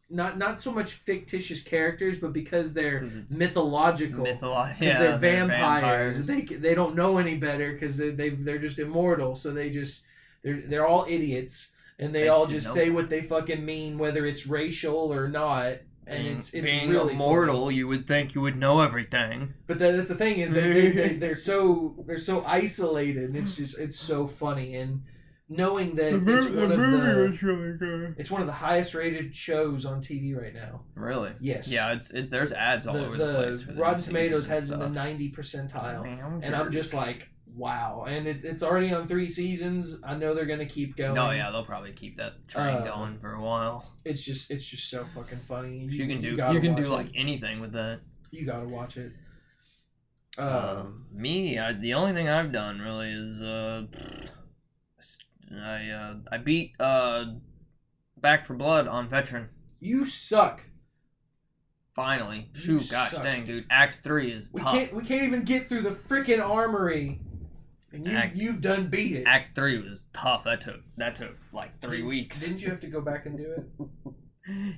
not 0.09 0.39
not 0.39 0.59
so 0.59 0.71
much 0.71 0.93
fictitious 0.93 1.61
characters, 1.61 2.17
but 2.17 2.33
because 2.33 2.73
they're 2.73 3.07
mythological 3.37 4.25
mytholo- 4.25 4.73
because 4.73 4.93
yeah, 4.93 4.97
they're 4.97 5.17
vampires. 5.19 6.25
They 6.25 6.33
vampires. 6.41 6.61
they 6.63 6.73
don't 6.73 6.95
know 6.95 7.19
any 7.19 7.35
better 7.35 7.73
because 7.73 7.95
they 7.95 8.09
they 8.09 8.29
they're 8.29 8.57
just 8.57 8.79
immortal. 8.79 9.35
So 9.35 9.51
they 9.51 9.69
just 9.69 10.03
they're 10.43 10.63
they're 10.65 10.87
all 10.87 11.05
idiots 11.07 11.69
and 11.99 12.09
they, 12.15 12.21
They 12.23 12.27
all 12.29 12.47
just 12.47 12.73
say 12.73 12.85
that. 12.87 12.95
what 12.95 13.09
they 13.11 13.21
fucking 13.21 13.63
mean, 13.63 13.99
whether 13.99 14.25
it's 14.25 14.47
racial 14.47 15.13
or 15.13 15.27
not. 15.27 15.73
And 16.07 16.25
it's 16.25 16.55
it's 16.55 16.65
being 16.67 16.89
really 16.89 17.13
immortal, 17.13 17.65
funny. 17.65 17.75
you 17.75 17.87
would 17.87 18.07
think 18.07 18.33
you 18.33 18.41
would 18.41 18.57
know 18.57 18.81
everything. 18.81 19.53
But 19.67 19.77
that- 19.77 19.95
that's 19.95 20.07
the 20.07 20.15
thing 20.15 20.39
is 20.39 20.51
they, 20.51 20.73
they, 20.73 20.89
they 20.89 21.15
they're 21.23 21.35
so 21.35 21.93
they're 22.07 22.17
so 22.17 22.43
isolated. 22.47 23.25
And 23.25 23.35
It's 23.37 23.55
just 23.55 23.77
it's 23.77 23.99
so 23.99 24.25
funny 24.25 24.73
and 24.75 25.03
knowing 25.49 25.95
that 25.95 26.13
it's 26.13 26.49
one 26.51 26.71
of 26.71 26.79
the 26.79 27.37
really 27.41 27.77
good. 27.77 28.15
it's 28.17 28.29
one 28.29 28.41
of 28.41 28.47
the 28.47 28.53
highest 28.53 28.93
rated 28.93 29.35
shows 29.35 29.85
on 29.85 30.01
TV 30.01 30.39
right 30.39 30.53
now. 30.53 30.81
Really? 30.95 31.31
Yes. 31.39 31.67
Yeah, 31.67 31.93
it's 31.93 32.11
it, 32.11 32.29
there's 32.29 32.51
ads 32.51 32.85
all 32.87 32.93
the, 32.93 33.05
over 33.05 33.17
the, 33.17 33.33
place. 33.33 33.61
For 33.63 33.73
the 33.73 33.81
Rotten 33.81 33.99
new 33.99 34.05
Tomatoes 34.05 34.47
has 34.47 34.69
it 34.69 34.73
and 34.73 34.83
in 34.83 34.93
the 34.93 34.95
ninety 34.95 35.31
percentile. 35.31 36.03
Damn, 36.03 36.41
and 36.43 36.55
I'm 36.55 36.71
just 36.71 36.93
like, 36.93 37.27
wow. 37.55 38.05
And 38.07 38.27
it's 38.27 38.43
it's 38.43 38.61
already 38.61 38.93
on 38.93 39.07
three 39.07 39.27
seasons. 39.27 39.97
I 40.03 40.15
know 40.15 40.35
they're 40.35 40.45
gonna 40.45 40.65
keep 40.67 40.95
going. 40.95 41.17
Oh 41.17 41.31
yeah, 41.31 41.49
they'll 41.51 41.65
probably 41.65 41.93
keep 41.93 42.17
that 42.17 42.47
train 42.47 42.77
Uh, 42.77 42.85
going 42.85 43.17
for 43.19 43.33
a 43.33 43.41
while. 43.41 43.91
It's 44.05 44.21
just 44.21 44.51
it's 44.51 44.65
just 44.65 44.89
so 44.89 45.05
fucking 45.15 45.39
funny. 45.47 45.87
You, 45.89 46.07
can 46.07 46.21
do 46.21 46.29
you, 46.29 46.37
gotta 46.37 46.59
can 46.59 46.75
do 46.75 46.83
watch 46.83 47.05
like 47.05 47.09
anything 47.15 47.59
with 47.59 47.71
that. 47.73 48.01
you 48.31 48.45
gotta 48.45 48.67
watch 48.67 48.97
it. 48.97 49.11
Um, 50.37 50.47
Um, 50.47 51.05
me, 51.11 51.57
I, 51.59 51.73
the 51.73 51.95
only 51.95 52.13
thing 52.13 52.29
I've 52.29 52.51
done 52.53 52.79
really 52.79 53.11
is 53.11 53.41
uh, 53.41 53.83
I 55.53 55.89
uh, 55.89 56.15
I 56.31 56.37
beat 56.37 56.73
uh 56.79 57.25
Back 58.21 58.45
4 58.45 58.55
Blood 58.55 58.87
on 58.87 59.09
Veteran. 59.09 59.49
You 59.79 60.05
suck. 60.05 60.61
Finally. 61.95 62.49
You 62.53 62.59
Shoot, 62.79 62.89
gosh 62.89 63.11
suck. 63.11 63.23
dang, 63.23 63.43
dude. 63.43 63.65
Act 63.69 63.99
3 64.03 64.31
is 64.31 64.51
We 64.53 64.61
tough. 64.61 64.71
can't 64.73 64.93
we 64.93 65.03
can't 65.03 65.23
even 65.23 65.43
get 65.43 65.67
through 65.69 65.81
the 65.83 65.91
freaking 65.91 66.41
armory. 66.47 67.19
And 67.91 68.05
you 68.05 68.15
Act- 68.15 68.35
you've 68.35 68.61
done 68.61 68.87
beat 68.89 69.15
it. 69.15 69.23
Act 69.25 69.55
3 69.55 69.81
was 69.89 70.05
tough. 70.13 70.43
That 70.43 70.61
took 70.61 70.81
that 70.97 71.15
took 71.15 71.35
like 71.51 71.79
3 71.81 71.97
Didn't- 71.97 72.07
weeks. 72.09 72.39
Didn't 72.41 72.61
you 72.61 72.69
have 72.69 72.79
to 72.81 72.87
go 72.87 73.01
back 73.01 73.25
and 73.25 73.37
do 73.37 73.51
it? 73.51 73.65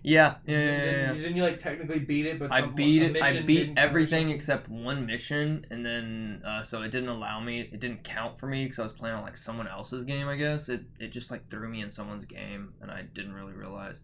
Yeah, 0.03 0.35
yeah, 0.45 0.57
yeah, 0.57 0.57
yeah, 0.57 1.13
Didn't, 1.13 1.35
you 1.35 1.43
like 1.43 1.59
technically 1.59 1.99
beat 1.99 2.25
it? 2.25 2.39
But 2.39 2.51
I 2.51 2.61
beat 2.61 3.01
it. 3.01 3.21
I 3.21 3.41
beat 3.41 3.55
didn't 3.57 3.75
count 3.75 3.79
or 3.79 3.89
everything 3.89 4.29
except 4.29 4.69
one 4.69 5.05
mission, 5.05 5.65
and 5.69 5.85
then 5.85 6.41
uh, 6.45 6.63
so 6.63 6.81
it 6.81 6.91
didn't 6.91 7.09
allow 7.09 7.39
me. 7.39 7.61
It 7.61 7.79
didn't 7.79 8.03
count 8.03 8.39
for 8.39 8.47
me 8.47 8.65
because 8.65 8.79
I 8.79 8.83
was 8.83 8.93
playing 8.93 9.15
on 9.15 9.23
like 9.23 9.37
someone 9.37 9.67
else's 9.67 10.03
game. 10.05 10.27
I 10.27 10.35
guess 10.35 10.69
it 10.69 10.81
it 10.99 11.09
just 11.09 11.31
like 11.31 11.49
threw 11.49 11.67
me 11.69 11.81
in 11.81 11.91
someone's 11.91 12.25
game, 12.25 12.73
and 12.81 12.91
I 12.91 13.03
didn't 13.13 13.33
really 13.33 13.53
realize. 13.53 14.01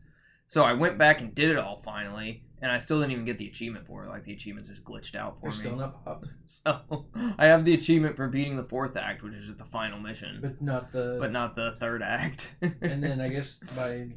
So 0.50 0.63
I 0.63 0.74
went 0.74 0.97
back 0.97 1.19
and 1.19 1.36
did 1.36 1.50
it 1.50 1.57
all 1.57 1.81
finally, 1.83 2.41
and 2.62 2.71
I 2.71 2.77
still 2.77 3.00
didn't 3.00 3.12
even 3.12 3.25
get 3.25 3.38
the 3.38 3.47
achievement 3.47 3.86
for 3.86 4.03
it. 4.05 4.09
Like 4.09 4.24
the 4.24 4.31
achievements 4.31 4.69
just 4.69 4.83
glitched 4.86 5.13
out 5.13 5.36
for 5.41 5.50
They're 5.50 5.57
me. 5.57 5.65
still 5.65 5.75
not 5.75 6.05
popped, 6.05 6.27
So 6.45 7.05
I 7.38 7.45
have 7.47 7.65
the 7.65 7.74
achievement 7.74 8.15
for 8.15 8.29
beating 8.29 8.55
the 8.55 8.63
fourth 8.63 8.95
act, 8.95 9.24
which 9.24 9.33
is 9.33 9.45
just 9.47 9.57
the 9.57 9.65
final 9.65 10.00
mission, 10.00 10.39
but 10.41 10.62
not 10.62 10.93
the. 10.93 11.17
but 11.19 11.33
not 11.33 11.55
the 11.57 11.75
third 11.81 12.01
act. 12.01 12.50
and 12.62 13.03
then 13.03 13.19
I 13.19 13.27
guess 13.36 13.59
by. 13.75 14.07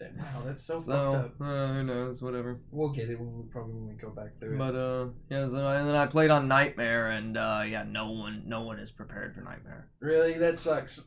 Wow, 0.00 0.42
that's 0.44 0.62
so, 0.62 0.78
fucked 0.78 0.90
up. 0.90 1.34
uh, 1.40 1.72
who 1.74 1.82
knows? 1.84 2.22
Whatever. 2.22 2.60
We'll 2.70 2.90
get 2.90 3.10
it 3.10 3.18
when 3.18 3.36
we 3.36 3.42
probably 3.50 3.74
when 3.74 3.88
we 3.88 3.94
go 3.94 4.10
back 4.10 4.38
through 4.38 4.54
it. 4.54 4.58
But 4.58 4.74
uh, 4.74 5.06
yeah. 5.30 5.48
So 5.48 5.66
and 5.66 5.88
then 5.88 5.94
I 5.94 6.06
played 6.06 6.30
on 6.30 6.48
Nightmare, 6.48 7.10
and 7.10 7.36
uh, 7.36 7.62
yeah, 7.66 7.84
no 7.84 8.10
one, 8.10 8.44
no 8.46 8.62
one 8.62 8.78
is 8.78 8.90
prepared 8.90 9.34
for 9.34 9.40
Nightmare. 9.40 9.88
really, 10.00 10.38
that 10.38 10.58
sucks. 10.58 11.02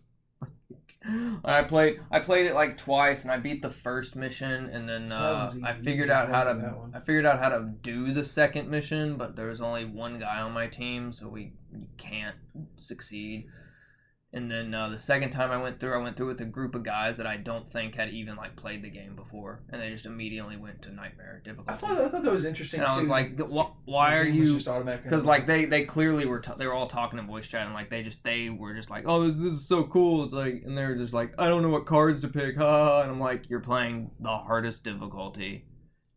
I 1.43 1.63
played, 1.63 1.99
I 2.11 2.19
played 2.19 2.45
it 2.45 2.53
like 2.53 2.77
twice, 2.77 3.23
and 3.23 3.31
I 3.31 3.37
beat 3.37 3.61
the 3.63 3.71
first 3.71 4.15
mission, 4.15 4.69
and 4.69 4.87
then 4.87 5.11
uh, 5.11 5.51
I 5.63 5.73
figured 5.73 6.11
out 6.11 6.29
how 6.29 6.43
to, 6.43 6.53
through 6.53 6.61
that 6.61 6.77
one. 6.77 6.93
I 6.95 6.99
figured 6.99 7.25
out 7.25 7.39
how 7.39 7.49
to 7.49 7.71
do 7.81 8.13
the 8.13 8.23
second 8.23 8.69
mission, 8.69 9.17
but 9.17 9.35
there 9.35 9.47
was 9.47 9.61
only 9.61 9.85
one 9.85 10.19
guy 10.19 10.41
on 10.41 10.51
my 10.51 10.67
team, 10.67 11.11
so 11.11 11.27
we 11.27 11.53
you 11.73 11.87
can't 11.97 12.35
succeed. 12.79 13.47
And 14.33 14.49
then 14.49 14.73
uh, 14.73 14.87
the 14.87 14.97
second 14.97 15.31
time 15.31 15.51
I 15.51 15.57
went 15.61 15.81
through, 15.81 15.93
I 15.93 15.97
went 16.01 16.15
through 16.15 16.27
with 16.27 16.39
a 16.39 16.45
group 16.45 16.73
of 16.73 16.83
guys 16.83 17.17
that 17.17 17.27
I 17.27 17.35
don't 17.35 17.69
think 17.69 17.95
had 17.95 18.11
even 18.11 18.37
like 18.37 18.55
played 18.55 18.81
the 18.81 18.89
game 18.89 19.13
before, 19.13 19.59
and 19.69 19.81
they 19.81 19.89
just 19.89 20.05
immediately 20.05 20.55
went 20.55 20.81
to 20.83 20.89
nightmare 20.93 21.41
I 21.43 21.49
difficulty. 21.49 21.81
thought 21.81 21.99
I 21.99 22.07
thought 22.07 22.23
that 22.23 22.31
was 22.31 22.45
interesting 22.45 22.79
and 22.79 22.87
too. 22.87 22.93
I 22.93 22.97
was 22.97 23.09
like, 23.09 23.37
"Wh- 23.37 23.71
why 23.85 24.13
are 24.15 24.23
The 24.23 24.31
game 24.31 24.39
was 24.39 24.49
you? 24.49 24.55
just 24.55 24.69
automatic 24.69 25.03
Because 25.03 25.25
like 25.25 25.47
they 25.47 25.65
they 25.65 25.83
clearly 25.83 26.25
were 26.25 26.39
t- 26.39 26.53
they 26.57 26.65
were 26.65 26.73
all 26.73 26.87
talking 26.87 27.19
in 27.19 27.27
voice 27.27 27.45
chat 27.45 27.65
and 27.65 27.73
like 27.73 27.89
they 27.89 28.03
just 28.03 28.23
they 28.23 28.49
were 28.49 28.73
just 28.73 28.89
like 28.89 29.03
oh 29.05 29.21
this 29.21 29.35
this 29.35 29.51
is 29.53 29.67
so 29.67 29.83
cool 29.83 30.23
it's 30.23 30.31
like 30.31 30.63
and 30.65 30.77
they're 30.77 30.95
just 30.95 31.11
like 31.13 31.33
I 31.37 31.49
don't 31.49 31.61
know 31.61 31.69
what 31.69 31.85
cards 31.85 32.21
to 32.21 32.29
pick 32.29 32.55
ha 32.57 33.01
and 33.01 33.11
I'm 33.11 33.19
like 33.19 33.49
you're 33.49 33.59
playing 33.59 34.11
the 34.21 34.29
hardest 34.29 34.85
difficulty 34.85 35.65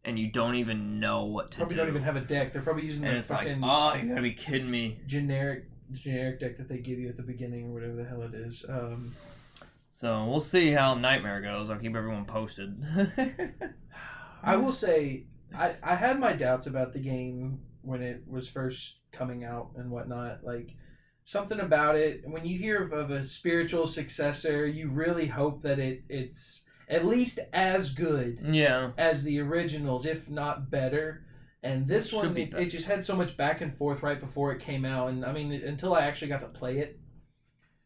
and 0.05 0.19
you 0.21 0.31
don't 0.31 0.55
even 0.55 1.01
know 1.01 1.25
what 1.25 1.51
to 1.51 1.57
probably 1.57 1.75
do 1.75 1.81
don't 1.81 1.89
even 1.89 2.03
have 2.05 2.15
a 2.15 2.21
deck. 2.21 2.53
They're 2.53 2.63
probably 2.63 2.85
using 2.85 3.03
and 3.05 3.15
their 3.15 3.19
it's 3.19 3.31
like 3.31 3.49
fucking 3.49 3.65
oh 3.65 3.95
you 3.95 4.09
gotta 4.11 4.23
be 4.23 4.35
kidding 4.35 4.71
me 4.71 5.01
generic 5.09 5.65
generic 5.99 6.41
deck 6.41 6.57
that 6.59 6.69
they 6.69 6.79
give 6.79 6.99
you 6.99 7.09
at 7.09 7.17
the 7.17 7.23
beginning 7.23 7.71
or 7.71 7.75
whatever 7.75 7.97
the 7.97 8.05
hell 8.05 8.23
it 8.23 8.35
is. 8.35 8.65
Um, 8.69 9.15
so 9.91 10.25
we'll 10.27 10.41
see 10.41 10.73
how 10.73 10.95
Nightmare 10.95 11.41
goes 11.41 11.71
I'll 11.71 11.79
keep 11.79 11.95
everyone 11.95 12.25
posted 12.25 12.83
I 14.43 14.57
will 14.57 14.73
say 14.73 15.27
I 15.57 15.75
I 15.83 15.95
had 15.95 16.19
my 16.19 16.33
doubts 16.33 16.67
about 16.67 16.93
the 16.93 16.99
game 16.99 17.61
when 17.83 18.03
it 18.03 18.23
was 18.27 18.49
first 18.49 18.97
coming 19.13 19.45
out 19.45 19.71
and 19.77 19.91
whatnot. 19.91 20.45
Like 20.45 20.75
something 21.25 21.61
about 21.61 21.97
it 21.97 22.23
when 22.29 22.45
you 22.45 22.59
hear 22.59 22.83
of, 22.83 22.93
of 22.93 23.11
a 23.11 23.25
spiritual 23.25 23.87
successor, 23.87 24.67
you 24.67 24.91
really 24.91 25.27
hope 25.27 25.63
that 25.63 25.79
it 25.79 26.03
it's 26.09 26.63
at 26.89 27.05
least 27.05 27.39
as 27.53 27.91
good 27.91 28.39
yeah 28.51 28.91
as 28.99 29.23
the 29.23 29.41
originals, 29.41 30.07
if 30.07 30.29
not 30.29 30.71
better. 30.71 31.25
And 31.65 31.89
this 31.89 32.11
Should 32.11 32.17
one, 32.17 32.35
be 32.35 32.43
it, 32.43 32.51
better. 32.51 32.63
it 32.63 32.67
just 32.67 32.87
had 32.87 33.05
so 33.07 33.17
much 33.17 33.37
back 33.39 33.63
and 33.63 33.75
forth 33.75 34.03
right 34.03 34.21
before 34.21 34.53
it 34.53 34.61
came 34.61 34.85
out, 34.85 35.09
and 35.09 35.25
I 35.25 35.33
mean, 35.33 35.51
it- 35.51 35.65
until 35.65 35.95
I 35.95 36.03
actually 36.03 36.29
got 36.29 36.41
to 36.43 36.47
play 36.49 36.79
it, 36.79 37.01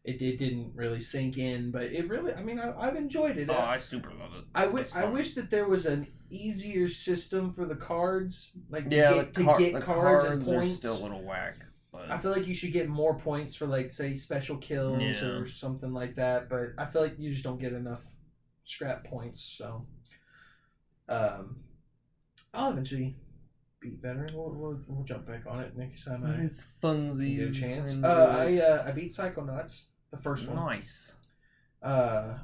it, 0.03 0.21
it 0.21 0.37
didn't 0.37 0.73
really 0.75 0.99
sink 0.99 1.37
in. 1.37 1.71
But 1.71 1.83
it 1.83 2.09
really, 2.09 2.33
I 2.33 2.43
mean, 2.43 2.59
I, 2.59 2.77
I've 2.77 2.97
enjoyed 2.97 3.37
it. 3.37 3.49
oh 3.49 3.53
I 3.57 3.77
super 3.77 4.11
love 4.11 4.33
it 4.37 4.43
I 4.53 4.63
wi- 4.65 4.81
It's 4.81 4.93
I 4.95 5.05
wish 5.05 5.33
that 5.35 5.49
there 5.49 5.65
was 5.65 5.85
an 5.85 6.07
easier 6.29 6.89
system 6.89 7.53
for 7.53 7.65
the 7.65 7.75
cards, 7.75 8.51
like 8.69 8.89
to 8.89 8.95
yeah 8.97 9.13
get, 9.13 9.33
the, 9.33 9.39
to 9.41 9.45
car- 9.45 9.57
get 9.59 9.73
the 9.73 9.81
cards, 9.81 10.23
cards, 10.25 10.47
and 10.47 10.55
are 10.57 10.59
points. 10.59 10.75
still 10.79 10.97
a 10.97 11.01
little 11.03 11.23
whack 11.23 11.55
but 11.91 12.11
I 12.11 12.19
feel 12.19 12.31
like 12.31 12.45
you 12.47 12.53
should 12.53 12.71
get 12.71 12.87
more 12.87 13.17
points 13.17 13.55
for 13.55 13.65
like 13.65 13.91
say 13.91 14.13
special 14.13 14.57
kills 14.57 15.01
Yeah. 15.01 15.25
or 15.25 15.47
something 15.47 15.91
like 15.93 16.15
that, 16.17 16.47
but 16.49 16.73
I 16.77 16.85
feel 16.85 17.01
like 17.01 17.17
you 17.17 17.31
just 17.31 17.43
don't 17.43 17.57
get 17.59 17.73
enough 17.73 18.03
scrap 18.65 19.05
points. 19.05 19.55
So, 19.57 19.87
um, 21.07 21.61
I'll 22.53 22.71
eventually 22.71 23.15
beat 23.81 24.01
veteran. 24.01 24.33
We'll, 24.35 24.51
we'll, 24.51 24.79
we'll 24.87 25.03
jump 25.05 25.25
back 25.27 25.43
on 25.47 25.59
it 25.61 25.75
next 25.77 26.03
time 26.05 26.25
I 26.25 26.43
it's 26.43 26.63
get 26.65 26.81
funsies 26.83 27.57
a 27.57 27.59
chance. 27.59 27.93
and 27.93 28.05
Uh, 28.05 28.35
I 28.37 28.45
it. 28.45 28.61
uh, 28.61 28.83
I 28.85 28.91
beat 28.91 29.11
Psychonauts, 29.11 29.83
the 30.11 30.17
first 30.17 30.47
one. 30.47 30.55
nice 30.57 31.13
Uh, 31.81 32.39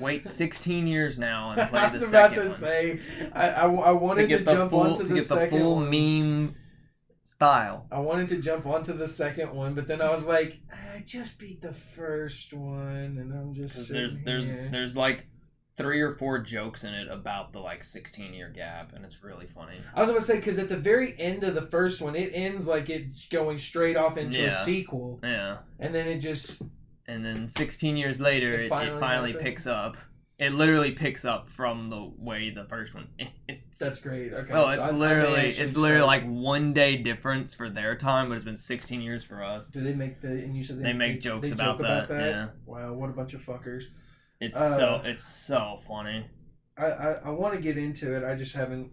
Wait 0.00 0.24
16 0.26 0.86
years 0.88 1.16
now 1.18 1.52
and 1.52 1.60
I 1.60 1.66
play 1.68 1.88
was 1.90 2.00
the 2.00 2.08
about 2.08 2.30
second 2.30 2.42
to 2.44 2.48
one. 2.50 2.58
say 2.58 3.00
I, 3.32 3.48
I, 3.50 3.64
I 3.66 3.66
to 3.90 3.94
wanted 3.94 4.22
to, 4.22 4.26
get 4.28 4.44
the 4.44 4.52
jump 4.52 4.70
full 4.72 4.80
onto 4.80 5.02
to 5.02 5.08
the 5.08 5.14
get 5.14 5.28
the 5.28 5.34
second 5.34 5.60
full 5.60 5.76
one. 5.76 5.90
meme 5.90 6.54
style. 7.22 7.86
I 7.92 8.00
wanted 8.00 8.28
to 8.30 8.38
jump 8.38 8.66
onto 8.66 8.92
the 8.92 9.06
second 9.08 9.54
one, 9.54 9.74
but 9.74 9.86
then 9.86 10.00
I 10.02 10.10
was 10.12 10.26
like, 10.26 10.58
I 10.72 11.00
just 11.06 11.38
beat 11.38 11.62
the 11.62 11.72
first 11.72 12.52
one, 12.52 13.16
and 13.18 13.32
I'm 13.32 13.54
just 13.54 13.86
sitting 13.86 13.94
there's 13.94 14.16
there's 14.24 14.50
here. 14.50 14.68
there's 14.72 14.96
like 14.96 15.26
three 15.76 16.00
or 16.00 16.14
four 16.14 16.38
jokes 16.38 16.84
in 16.84 16.94
it 16.94 17.08
about 17.10 17.52
the 17.52 17.58
like 17.58 17.82
16 17.82 18.32
year 18.32 18.48
gap, 18.54 18.92
and 18.94 19.04
it's 19.04 19.22
really 19.24 19.46
funny. 19.46 19.78
I 19.94 20.00
was 20.00 20.08
going 20.08 20.20
to 20.20 20.26
say 20.26 20.36
because 20.36 20.58
at 20.58 20.68
the 20.68 20.76
very 20.76 21.18
end 21.18 21.44
of 21.44 21.54
the 21.54 21.62
first 21.62 22.00
one, 22.00 22.14
it 22.14 22.30
ends 22.34 22.66
like 22.66 22.88
it's 22.90 23.26
going 23.26 23.58
straight 23.58 23.96
off 23.96 24.16
into 24.16 24.46
a 24.46 24.52
sequel, 24.52 25.20
Yeah, 25.22 25.58
and 25.78 25.94
then 25.94 26.06
it 26.06 26.18
just 26.18 26.62
and 27.06 27.24
then 27.24 27.48
16 27.48 27.96
years 27.96 28.20
later, 28.20 28.52
It 28.54 28.60
it, 28.60 28.64
it 28.66 28.68
finally 28.68 29.00
finally, 29.00 29.32
picks 29.34 29.66
up. 29.66 29.96
It 30.36 30.52
literally 30.52 30.90
picks 30.90 31.24
up 31.24 31.48
from 31.48 31.90
the 31.90 32.10
way 32.18 32.50
the 32.50 32.64
first 32.64 32.92
one 32.92 33.06
ends. 33.48 33.78
that's 33.78 34.00
great. 34.00 34.32
Okay, 34.32 34.52
oh, 34.52 34.66
so 34.66 34.68
it's 34.68 34.82
I- 34.82 34.88
I 34.88 34.90
literally 34.90 35.48
actually 35.48 35.64
it's 35.66 35.76
literally 35.76 36.06
like 36.06 36.24
one 36.24 36.72
day 36.72 36.96
difference 36.96 37.54
for 37.54 37.70
their 37.70 37.96
time, 37.96 38.28
but 38.28 38.34
it's 38.36 38.44
been 38.44 38.56
16 38.56 39.00
years 39.00 39.22
for 39.22 39.44
us. 39.44 39.66
Do 39.66 39.80
they 39.80 39.94
make 39.94 40.20
the 40.20 40.28
and 40.28 40.56
you 40.56 40.64
said 40.64 40.82
They 40.82 40.92
make 40.92 41.20
jokes 41.20 41.50
about 41.50 41.78
that, 41.78 42.08
yeah. 42.10 42.48
Wow, 42.66 42.94
what 42.94 43.10
a 43.10 43.12
bunch 43.12 43.34
of 43.34 43.44
fuckers. 43.44 43.84
It's 44.44 44.56
Uh, 44.56 44.76
so 44.76 45.00
it's 45.04 45.24
so 45.24 45.80
funny. 45.88 46.26
I, 46.76 46.86
I, 46.86 47.10
I 47.26 47.30
want 47.30 47.54
to 47.54 47.60
get 47.60 47.78
into 47.78 48.14
it. 48.14 48.24
I 48.24 48.34
just 48.34 48.54
haven't. 48.54 48.90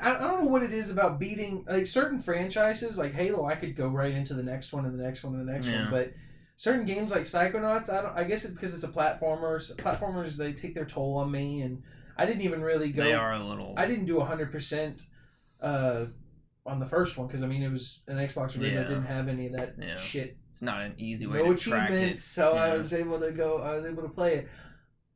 I, 0.00 0.14
I 0.14 0.18
don't 0.18 0.40
know 0.44 0.46
what 0.50 0.62
it 0.62 0.72
is 0.72 0.90
about 0.90 1.18
beating 1.18 1.64
like 1.68 1.86
certain 1.86 2.18
franchises 2.18 2.98
like 2.98 3.14
Halo. 3.14 3.46
I 3.46 3.54
could 3.54 3.76
go 3.76 3.88
right 3.88 4.12
into 4.12 4.34
the 4.34 4.42
next 4.42 4.72
one 4.72 4.84
and 4.84 4.98
the 4.98 5.02
next 5.02 5.22
one 5.22 5.34
and 5.34 5.48
the 5.48 5.52
next 5.52 5.66
Yeah. 5.68 5.82
one, 5.82 5.90
but 5.90 6.12
certain 6.56 6.84
games 6.84 7.10
like 7.10 7.22
Psychonauts, 7.22 7.88
I 7.88 8.02
don't. 8.02 8.16
I 8.16 8.24
guess 8.24 8.44
it's 8.44 8.54
because 8.54 8.74
it's 8.74 8.84
a 8.84 8.88
platformer. 8.88 9.60
Platformers 9.76 10.36
they 10.36 10.52
take 10.52 10.74
their 10.74 10.84
toll 10.86 11.16
on 11.18 11.30
me, 11.30 11.60
and 11.62 11.82
I 12.16 12.26
didn't 12.26 12.42
even 12.42 12.62
really 12.62 12.90
go. 12.90 13.04
They 13.04 13.14
are 13.14 13.34
a 13.34 13.44
little. 13.44 13.74
I 13.76 13.86
didn't 13.86 14.06
do 14.06 14.18
hundred 14.20 14.50
percent 14.50 15.02
uh, 15.62 16.06
on 16.66 16.80
the 16.80 16.86
first 16.86 17.16
one 17.16 17.26
because 17.26 17.42
I 17.42 17.46
mean 17.46 17.62
it 17.62 17.70
was 17.70 18.00
an 18.08 18.16
Xbox 18.16 18.56
original. 18.56 18.72
Yeah. 18.72 18.80
I 18.80 18.88
didn't 18.88 19.06
have 19.06 19.28
any 19.28 19.46
of 19.46 19.52
that 19.52 19.74
Yeah. 19.78 19.94
shit. 19.96 20.36
It's 20.50 20.62
not 20.62 20.82
an 20.82 20.94
easy 20.98 21.26
way 21.26 21.38
No 21.38 21.52
to 21.54 21.58
track 21.58 21.90
it. 21.90 21.94
achievements, 21.94 22.24
so 22.24 22.52
I 22.54 22.74
was 22.76 22.92
able 22.92 23.20
to 23.20 23.30
go. 23.30 23.58
I 23.62 23.76
was 23.76 23.84
able 23.86 24.02
to 24.02 24.08
play 24.08 24.34
it. 24.36 24.48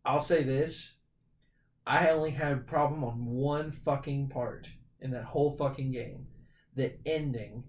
I'll 0.05 0.21
say 0.21 0.43
this: 0.43 0.95
I 1.87 2.11
only 2.11 2.31
had 2.31 2.53
a 2.53 2.57
problem 2.57 3.05
on 3.05 3.25
one 3.27 3.71
fucking 3.71 4.29
part 4.29 4.69
in 5.01 5.11
that 5.13 5.25
whole 5.25 5.53
fucking 5.57 5.93
game. 5.93 6.27
The 6.77 6.93
ending, 7.07 7.65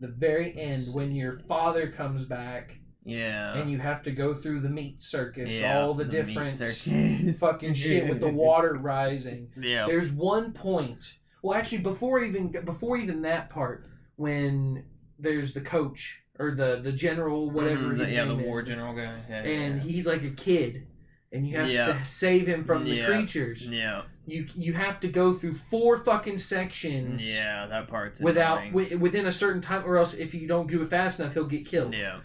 the 0.00 0.08
very 0.08 0.56
end, 0.58 0.92
when 0.94 1.12
your 1.14 1.38
father 1.48 1.88
comes 1.88 2.24
back 2.24 2.78
Yeah. 3.04 3.54
and 3.58 3.70
you 3.70 3.78
have 3.78 4.02
to 4.04 4.10
go 4.10 4.34
through 4.34 4.60
the 4.60 4.68
meat 4.70 5.02
circus, 5.02 5.52
yeah, 5.52 5.78
all 5.78 5.92
the, 5.94 6.04
meat 6.06 6.10
different 6.12 7.36
fucking 7.36 7.74
shit 7.74 8.08
with 8.08 8.20
the 8.20 8.28
water 8.32 8.74
rising. 8.74 9.50
Yeah. 9.60 9.86
There's 9.86 10.10
one 10.10 10.52
point. 10.52 11.14
Well, 11.42 11.56
actually, 11.56 11.78
before 11.78 12.20
even 12.20 12.48
before 12.64 12.96
even 12.96 13.22
that 13.22 13.50
part, 13.50 13.86
when 14.16 14.84
there's 15.18 15.52
the 15.52 15.60
coach 15.60 16.22
or 16.38 16.52
the 16.52 16.80
the 16.82 16.92
general, 16.92 17.50
whatever 17.50 17.92
Mhm, 17.94 17.98
the- 17.98 18.12
yeah, 18.12 18.24
the 18.24 18.38
is, 18.38 18.46
war 18.46 18.62
general 18.62 18.94
guy. 18.94 19.20
Yeah, 19.28 19.42
and 19.42 19.76
yeah. 19.76 19.82
he's 19.82 20.06
like 20.06 20.22
a 20.22 20.30
kid, 20.30 20.86
and 21.32 21.46
you 21.46 21.56
have 21.56 21.68
Yeah. 21.70 21.86
to 21.98 22.04
save 22.04 22.46
him 22.46 22.64
from 22.64 22.84
the 22.84 22.96
Yeah. 22.96 23.06
creatures. 23.06 23.66
Yeah, 23.66 24.02
You 24.26 24.46
you 24.54 24.72
have 24.74 24.98
to 25.00 25.08
go 25.08 25.32
through 25.34 25.54
four 25.54 25.96
fucking 25.98 26.38
sections. 26.38 27.26
yeah, 27.28 27.66
that 27.66 27.88
part's 27.88 28.20
Without 28.20 28.64
wi- 28.66 28.94
within 28.96 29.26
a 29.26 29.32
certain 29.32 29.60
time, 29.62 29.84
or 29.86 29.96
else 29.96 30.14
if 30.14 30.34
you 30.34 30.46
don't 30.48 30.68
do 30.70 30.82
it 30.82 30.90
fast 30.90 31.20
enough, 31.20 31.34
he'll 31.34 31.44
get 31.46 31.64
killed. 31.66 31.94
yeah, 31.94 32.20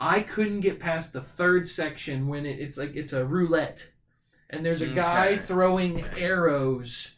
I 0.00 0.20
couldn't 0.20 0.60
get 0.60 0.78
past 0.78 1.12
the 1.12 1.22
third 1.22 1.66
section 1.68 2.26
when 2.28 2.44
it, 2.46 2.58
it's 2.60 2.76
like 2.76 2.94
it's 2.94 3.12
a 3.12 3.24
roulette, 3.24 3.90
and 4.50 4.64
there's 4.64 4.82
a 4.82 4.88
guy 4.88 5.28
Okay. 5.28 5.42
throwing 5.46 6.04
arrows 6.18 7.12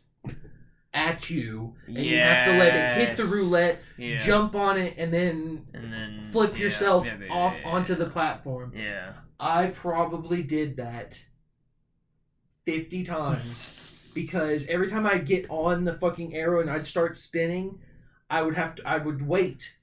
at 0.95 1.29
you, 1.29 1.75
and 1.87 1.97
you 1.99 2.17
have 2.19 2.47
to 2.47 2.53
let 2.53 2.75
it 2.75 3.07
hit 3.09 3.17
the 3.17 3.25
roulette, 3.25 3.83
yeah. 3.99 4.17
jump 4.19 4.55
on 4.55 4.79
it, 4.79 4.95
and 4.97 5.13
then 5.13 5.67
and 5.75 5.93
then 5.93 6.29
flip 6.31 6.53
yeah, 6.55 6.61
yourself 6.65 7.05
yeah, 7.05 7.29
off 7.31 7.55
onto 7.65 7.95
the 7.97 8.07
platform. 8.07 8.73
Yeah, 8.75 9.13
I 9.39 9.67
probably 9.69 10.43
did 10.43 10.77
that 10.77 11.19
fifty 12.65 13.05
times 13.05 13.71
because 14.15 14.67
every 14.69 14.89
time 14.89 15.07
I 15.07 15.19
get 15.19 15.47
on 15.51 15.85
the 15.85 15.95
fucking 15.95 16.35
arrow 16.35 16.61
and 16.61 16.71
I'd 16.71 16.87
start 16.87 17.17
spinning, 17.17 17.79
I 18.31 18.43
would 18.43 18.57
have 18.57 18.77
to 18.77 18.89
I 18.89 18.99
would 18.99 19.27
wait 19.27 19.77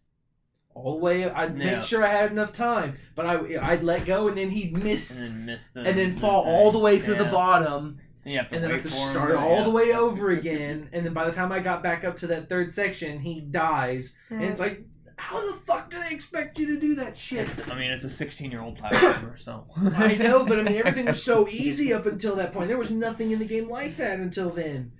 all 0.76 0.94
the 0.94 1.00
way. 1.04 1.30
I'd 1.30 1.58
Yeah. 1.58 1.76
make 1.76 1.84
sure 1.84 2.04
I 2.04 2.08
had 2.10 2.32
enough 2.32 2.52
time, 2.54 2.98
but 3.16 3.26
I 3.26 3.36
I'd 3.72 3.84
let 3.84 4.06
go 4.06 4.28
and 4.28 4.38
then 4.38 4.50
he'd 4.50 4.76
miss 4.76 5.20
and 5.20 5.28
then 5.28 5.46
miss 5.46 5.68
the 5.70 5.82
and 5.82 5.98
then 5.98 6.16
the 6.16 6.22
fall 6.22 6.44
thing. 6.46 6.54
all 6.54 6.72
the 6.72 6.80
way 6.80 7.00
to 7.00 7.14
the 7.16 7.26
bottom 7.26 8.00
to 8.26 8.30
and 8.30 8.64
then 8.64 8.72
I 8.72 8.76
have 8.76 8.84
to 8.84 8.90
him, 8.90 9.10
start 9.10 9.36
all 9.36 9.58
yeah. 9.58 9.64
the 9.64 9.70
way 9.70 9.94
over 9.94 10.32
again. 10.40 10.90
And 10.94 11.06
then 11.06 11.14
by 11.14 11.26
the 11.26 11.32
time 11.32 11.52
I 11.52 11.60
got 11.60 11.84
back 11.84 12.04
up 12.04 12.18
to 12.18 12.28
that 12.28 12.48
third 12.50 12.72
section, 12.72 13.20
he 13.20 13.42
dies. 13.42 14.16
And 14.30 14.44
it's 14.44 14.60
like, 14.62 14.86
how 15.24 15.39
the 15.51 15.58
fuck 15.65 15.89
do 15.92 16.00
they 16.00 16.12
expect 16.13 16.60
you 16.60 16.65
to 16.68 16.80
do 16.80 16.96
that 16.96 17.18
shit? 17.18 17.48
It's, 17.50 17.70
I 17.72 17.75
mean, 17.77 17.92
it's 17.92 18.03
a 18.03 18.10
16 18.10 18.51
year 18.51 18.62
old 18.62 18.77
platformer, 18.77 19.39
so. 19.39 19.65
I 19.96 20.15
know, 20.15 20.46
but 20.46 20.60
I 20.60 20.63
mean, 20.63 20.75
everything 20.75 21.06
was 21.06 21.24
so 21.24 21.48
easy 21.51 21.94
up 21.94 22.06
until 22.06 22.36
that 22.36 22.51
point. 22.53 22.68
There 22.68 22.77
was 22.77 22.92
nothing 22.92 23.32
in 23.32 23.39
the 23.39 23.46
game 23.46 23.70
like 23.70 23.96
that 23.98 24.20
until 24.20 24.50
then. 24.50 24.92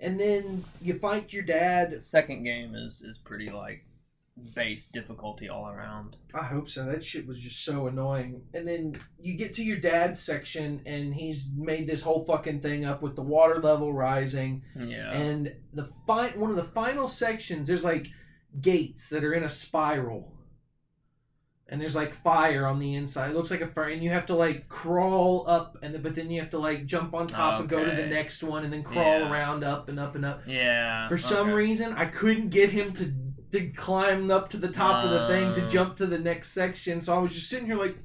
And 0.00 0.18
then 0.18 0.64
you 0.80 0.98
fight 0.98 1.32
your 1.32 1.44
The 1.44 1.52
dad. 1.52 2.02
second 2.02 2.44
game 2.44 2.74
is 2.74 3.00
is 3.02 3.18
pretty 3.18 3.50
like 3.50 3.84
base 4.54 4.86
difficulty 4.88 5.48
all 5.48 5.68
around. 5.68 6.16
I 6.34 6.42
hope 6.44 6.68
so. 6.68 6.86
That 6.86 7.04
shit 7.04 7.26
was 7.26 7.38
just 7.38 7.64
so 7.64 7.86
annoying. 7.86 8.42
And 8.54 8.66
then 8.66 8.98
you 9.20 9.36
get 9.36 9.54
to 9.54 9.62
your 9.64 9.76
dad's 9.76 10.20
section, 10.20 10.80
and 10.86 11.14
he's 11.14 11.44
made 11.54 11.86
this 11.86 12.00
whole 12.02 12.24
fucking 12.24 12.60
thing 12.60 12.84
up 12.84 13.02
with 13.02 13.14
the 13.14 13.22
water 13.22 13.60
level 13.60 13.92
rising. 13.92 14.62
Yeah. 14.76 15.12
and 15.12 15.54
the 15.74 15.90
fi- 16.06 16.30
one 16.30 16.50
of 16.50 16.56
the 16.56 16.64
final 16.74 17.06
sections 17.08 17.68
there's 17.68 17.84
like 17.84 18.08
gates 18.60 19.08
that 19.10 19.24
are 19.24 19.32
in 19.32 19.42
a 19.44 19.48
spiral 19.48 20.32
and 21.68 21.80
there's 21.80 21.96
like 21.96 22.12
fire 22.12 22.66
on 22.66 22.78
the 22.78 22.94
inside 22.94 23.30
it 23.30 23.34
looks 23.36 23.50
like 23.50 23.62
a 23.62 23.66
fire 23.68 23.88
and 23.88 24.02
you 24.02 24.10
have 24.10 24.26
to 24.26 24.34
like 24.34 24.68
crawl 24.68 25.44
up 25.48 25.78
and 25.82 25.94
then, 25.94 26.02
but 26.02 26.14
then 26.14 26.30
you 26.30 26.40
have 26.40 26.50
to 26.50 26.58
like 26.58 26.84
jump 26.84 27.14
on 27.14 27.26
top 27.26 27.60
and 27.60 27.68
go 27.68 27.78
to 27.82 27.90
the 27.90 28.02
Okay. 28.02 28.10
next 28.10 28.42
one 28.42 28.64
and 28.64 28.72
then 28.72 28.82
crawl 28.82 29.20
Yeah. 29.20 29.30
around 29.30 29.64
up 29.64 29.88
and 29.88 29.98
up 29.98 30.14
and 30.14 30.24
up 30.24 30.42
yeah. 30.46 31.08
for 31.08 31.16
some 31.16 31.46
okay. 31.48 31.52
reason 31.52 31.92
i 31.94 32.04
couldn't 32.04 32.50
get 32.50 32.70
him 32.70 32.92
to 32.94 33.12
to 33.52 33.68
climb 33.70 34.30
up 34.30 34.48
to 34.50 34.56
the 34.56 34.68
top 34.68 35.04
of 35.04 35.10
the 35.10 35.26
thing 35.28 35.52
to 35.54 35.64
Oh. 35.64 35.68
jump 35.68 35.96
to 35.96 36.06
the 36.06 36.18
next 36.18 36.50
section 36.50 37.00
so 37.00 37.14
i 37.14 37.18
was 37.18 37.32
just 37.32 37.48
sitting 37.48 37.66
here 37.66 37.76
like 37.76 37.96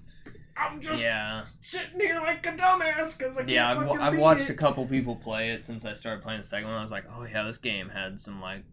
i'm 0.56 0.80
just 0.80 1.02
Yeah. 1.02 1.44
sitting 1.62 2.00
here 2.00 2.20
like 2.22 2.46
a 2.48 2.52
dumbass 2.54 3.18
because 3.18 3.36
i 3.36 3.42
can't 3.42 3.50
Yeah, 3.50 3.72
I've, 3.72 3.80
fucking 3.80 4.00
I've 4.00 4.14
beat 4.14 4.22
watched 4.22 4.42
it. 4.44 4.50
a 4.52 4.56
couple 4.56 4.86
people 4.86 5.16
play 5.18 5.50
it 5.50 5.66
since 5.66 5.84
I 5.84 5.92
started 5.94 6.24
playing 6.24 6.40
the 6.42 6.48
second 6.48 6.68
one. 6.70 6.78
I 6.78 6.82
was 6.82 6.92
like, 6.92 7.04
oh 7.14 7.24
yeah, 7.26 7.44
this 7.44 7.58
game 7.58 7.90
had 7.90 8.20
some 8.22 8.42
like 8.42 8.64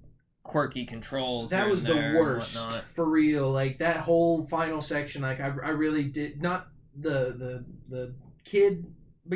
quirky 0.45 0.85
controls. 0.87 1.51
that 1.51 1.69
was 1.69 1.83
the 1.83 1.95
worst 1.95 2.57
for 2.95 3.05
real. 3.05 3.51
Like 3.51 3.79
that 3.79 3.97
whole 3.97 4.45
final 4.47 4.81
section 4.81 5.23
like 5.23 5.41
i, 5.41 5.47
I 5.47 5.71
really 5.71 6.05
did 6.05 6.41
not 6.41 6.69
the 6.97 7.35
the 7.37 7.65
the 7.89 8.15
kid 8.45 8.87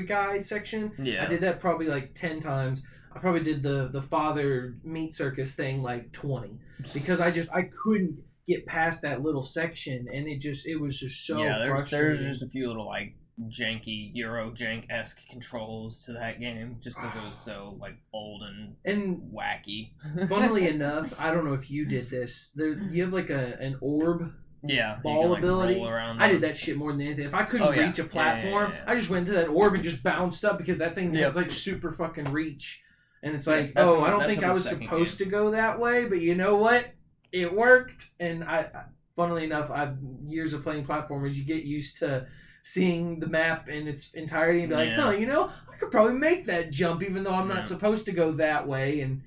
guy 0.06 0.40
section. 0.42 0.92
Yeah. 1.02 1.24
i 1.24 1.26
did 1.26 1.40
that 1.40 1.60
probably 1.60 1.86
like 1.86 2.14
10 2.14 2.40
times. 2.40 2.82
I 3.10 3.18
probably 3.18 3.42
did 3.42 3.62
the 3.62 3.88
the 3.90 4.02
father 4.02 4.76
meat 4.84 5.14
circus 5.14 5.54
thing 5.54 5.82
like 5.82 6.12
20 6.12 6.58
because 6.94 7.20
i 7.20 7.30
just 7.30 7.50
i 7.52 7.62
couldn't 7.62 8.22
get 8.46 8.64
past 8.66 9.02
that 9.02 9.22
little 9.22 9.42
section 9.42 10.06
and 10.12 10.28
it 10.28 10.40
just 10.40 10.66
it 10.66 10.76
was 10.76 11.00
just 11.00 11.26
so 11.26 11.42
yeah, 11.42 11.58
there's 11.58 11.78
frustrating. 11.78 12.22
there's 12.22 12.38
just 12.38 12.42
a 12.42 12.50
few 12.50 12.68
little 12.68 12.86
like 12.86 13.14
janky 13.46 14.10
Euro 14.14 14.50
jank 14.50 14.90
esque 14.90 15.20
controls 15.30 16.04
to 16.04 16.12
that 16.12 16.40
game, 16.40 16.76
just 16.82 16.96
because 16.96 17.14
it 17.14 17.24
was 17.24 17.36
so 17.36 17.76
like 17.80 17.96
old 18.12 18.42
and 18.42 18.74
and 18.84 19.32
wacky. 19.32 19.90
funnily 20.28 20.68
enough 20.68 21.14
i 21.20 21.30
don't 21.32 21.44
know 21.44 21.54
if 21.54 21.70
you 21.70 21.84
did 21.86 22.10
this 22.10 22.50
there 22.54 22.72
you 22.90 23.02
have 23.02 23.12
like 23.12 23.30
a 23.30 23.56
an 23.60 23.76
orb 23.80 24.32
yeah, 24.64 24.98
ball 25.02 25.22
can, 25.22 25.30
like, 25.30 25.38
ability, 25.38 25.80
I 25.84 26.28
did 26.32 26.40
that 26.40 26.56
shit 26.56 26.76
more 26.76 26.90
than 26.90 27.02
anything. 27.02 27.26
If 27.26 27.34
I 27.34 27.44
couldn't 27.44 27.68
Oh, 27.68 27.70
yeah. 27.70 27.86
reach 27.86 28.00
a 28.00 28.04
platform, 28.04 28.72
yeah, 28.72 28.78
yeah. 28.78 28.90
I 28.90 28.96
just 28.96 29.08
went 29.08 29.26
to 29.26 29.32
that 29.34 29.48
orb 29.48 29.74
and 29.74 29.84
just 29.84 30.02
bounced 30.02 30.44
up 30.44 30.58
because 30.58 30.78
that 30.78 30.96
thing 30.96 31.14
has 31.14 31.36
like 31.36 31.50
super 31.52 31.92
fucking 31.92 32.32
reach. 32.32 32.82
And 33.22 33.36
it's 33.36 33.46
like, 33.46 33.72
oh, 33.76 34.02
I 34.02 34.10
don't 34.10 34.26
think 34.26 34.42
I 34.42 34.50
was 34.50 34.68
supposed 34.68 35.18
to 35.18 35.26
go 35.26 35.52
that 35.52 35.78
way, 35.78 36.06
but 36.06 36.20
you 36.20 36.34
know 36.34 36.56
what? 36.56 36.88
It 37.30 37.52
worked. 37.52 38.10
And 38.18 38.42
I, 38.42 38.58
I- 38.58 38.84
funnily 39.14 39.44
enough, 39.44 39.70
I've 39.70 39.96
years 40.26 40.52
of 40.54 40.62
playing 40.62 40.86
platformers. 40.86 41.34
You 41.34 41.44
get 41.44 41.64
used 41.64 41.98
to 41.98 42.26
seeing 42.72 43.18
the 43.18 43.26
map 43.26 43.68
in 43.68 43.88
its 43.88 44.10
entirety 44.12 44.60
and 44.60 44.68
be 44.68 44.74
like, 44.76 44.88
Yeah. 44.90 44.96
no, 44.96 45.10
you 45.10 45.26
know, 45.26 45.50
I 45.72 45.76
could 45.76 45.90
probably 45.90 46.14
make 46.14 46.46
that 46.46 46.70
jump 46.70 47.02
even 47.02 47.24
though 47.24 47.32
I'm 47.34 47.48
Yeah. 47.48 47.54
not 47.56 47.66
supposed 47.68 48.04
to 48.06 48.12
go 48.12 48.32
that 48.32 48.66
way. 48.66 49.00
And 49.00 49.22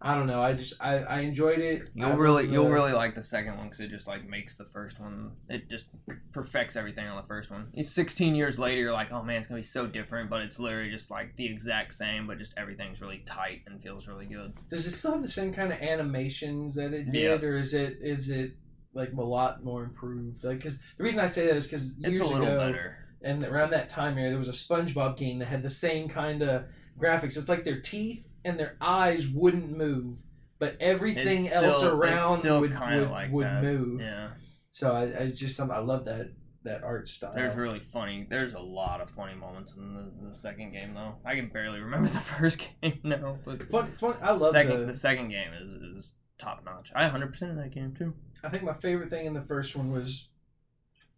I 0.00 0.14
don't 0.14 0.26
know. 0.26 0.40
I 0.42 0.52
just 0.52 0.74
I, 0.80 0.98
I 0.98 1.20
enjoyed 1.20 1.58
it. 1.58 1.88
You'll 1.94 2.10
love 2.10 2.18
really, 2.18 2.46
the- 2.46 2.52
you'll 2.52 2.68
really 2.70 2.92
like 2.92 3.14
the 3.14 3.24
second 3.24 3.56
one 3.56 3.66
because 3.66 3.80
it 3.80 3.88
just 3.90 4.06
like 4.06 4.26
makes 4.28 4.54
the 4.56 4.64
first 4.66 5.00
one. 5.00 5.32
It 5.48 5.68
just 5.68 5.86
perfects 6.32 6.76
everything 6.76 7.06
on 7.08 7.16
the 7.16 7.26
first 7.26 7.50
one. 7.50 7.66
It's 7.74 7.90
16 7.90 8.34
years 8.36 8.58
later. 8.58 8.80
You're 8.80 8.92
like, 8.92 9.10
oh 9.10 9.22
man, 9.22 9.36
it's 9.38 9.48
gonna 9.48 9.58
be 9.60 9.64
so 9.64 9.86
different, 9.86 10.30
but 10.30 10.42
it's 10.42 10.58
literally 10.60 10.90
just 10.90 11.10
like 11.10 11.34
the 11.36 11.46
exact 11.46 11.92
same, 11.94 12.26
but 12.26 12.38
just 12.38 12.54
everything's 12.56 13.00
really 13.00 13.22
tight 13.26 13.62
and 13.66 13.82
feels 13.82 14.06
really 14.06 14.26
good. 14.26 14.52
Does 14.70 14.86
it 14.86 14.92
still 14.92 15.12
have 15.12 15.22
the 15.22 15.28
same 15.28 15.52
kind 15.52 15.72
of 15.72 15.80
animations 15.80 16.74
that 16.76 16.92
it 16.94 17.10
did, 17.10 17.42
or 17.42 17.58
is 17.58 17.74
it 17.74 17.98
is 18.00 18.28
it 18.28 18.52
like 18.96 19.12
a 19.12 19.22
lot 19.22 19.62
more 19.64 19.84
improved? 19.84 20.42
Like, 20.44 20.58
because 20.58 20.80
the 20.98 21.04
reason 21.04 21.20
I 21.20 21.26
say 21.26 21.46
that 21.46 21.56
is 21.56 21.64
because 21.66 21.90
It's 21.98 22.08
years 22.08 22.20
a 22.20 22.24
little 22.24 22.42
ago, 22.46 22.58
better. 22.58 22.96
and 23.22 23.44
around 23.44 23.70
that 23.70 23.88
time 23.88 24.16
here, 24.16 24.30
there 24.30 24.38
was 24.38 24.48
a 24.48 24.52
SpongeBob 24.52 25.16
game 25.16 25.38
that 25.40 25.46
had 25.46 25.62
the 25.62 25.70
same 25.70 26.08
kind 26.08 26.42
of 26.42 26.64
graphics. 26.98 27.36
It's 27.36 27.48
like 27.48 27.64
their 27.64 27.80
teeth 27.80 28.26
and 28.44 28.58
their 28.58 28.76
eyes 28.80 29.28
wouldn't 29.28 29.76
move, 29.76 30.16
but 30.58 30.76
everything 30.80 31.44
It's 31.46 31.54
else 31.54 31.82
around 31.82 32.40
still 32.40 32.60
would 32.60 32.70
would, 32.72 33.10
like 33.10 33.30
would 33.32 33.62
move. 33.62 34.00
Yeah, 34.00 34.30
So 34.72 34.92
I, 34.92 35.24
I 35.24 35.30
just 35.30 35.60
I 35.60 35.78
love 35.78 36.04
that 36.06 36.30
that 36.64 36.82
art 36.82 37.08
style. 37.08 37.32
there's 37.32 37.54
really 37.54 37.78
funny. 37.78 38.26
There's 38.28 38.54
a 38.54 38.58
lot 38.58 39.00
of 39.00 39.08
funny 39.10 39.34
moments 39.36 39.74
in 39.76 39.94
the, 39.94 40.28
the 40.28 40.34
second 40.34 40.72
game 40.72 40.94
though. 40.94 41.14
I 41.24 41.36
can 41.36 41.48
barely 41.48 41.78
remember 41.80 42.08
the 42.18 42.18
first 42.18 42.58
game 42.82 42.98
now, 43.04 43.38
but 43.44 43.68
fun, 43.70 43.86
fun. 43.88 44.14
I 44.20 44.32
love 44.32 44.50
second 44.52 44.80
the, 44.80 44.86
the 44.86 44.94
second 44.94 45.28
game 45.28 45.52
is 45.62 45.72
is 45.74 46.14
top 46.38 46.64
notch. 46.64 46.90
I 46.94 47.02
100 47.02 47.28
percent 47.28 47.50
in 47.52 47.56
that 47.58 47.72
game 47.72 47.94
too. 47.96 48.14
I 48.42 48.48
think 48.48 48.62
my 48.62 48.74
favorite 48.74 49.10
thing 49.10 49.26
in 49.26 49.34
the 49.34 49.42
first 49.42 49.74
one 49.76 49.90
was 49.92 50.28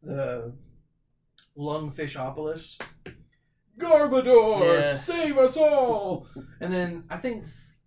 the 0.02 0.52
Lungfishopolis. 1.56 2.80
Garbador, 3.78 4.80
Yeah. 4.80 4.92
save 4.92 5.38
us 5.38 5.56
all! 5.56 6.26
and 6.60 6.72
then 6.72 7.04
I 7.10 7.16
think 7.18 7.44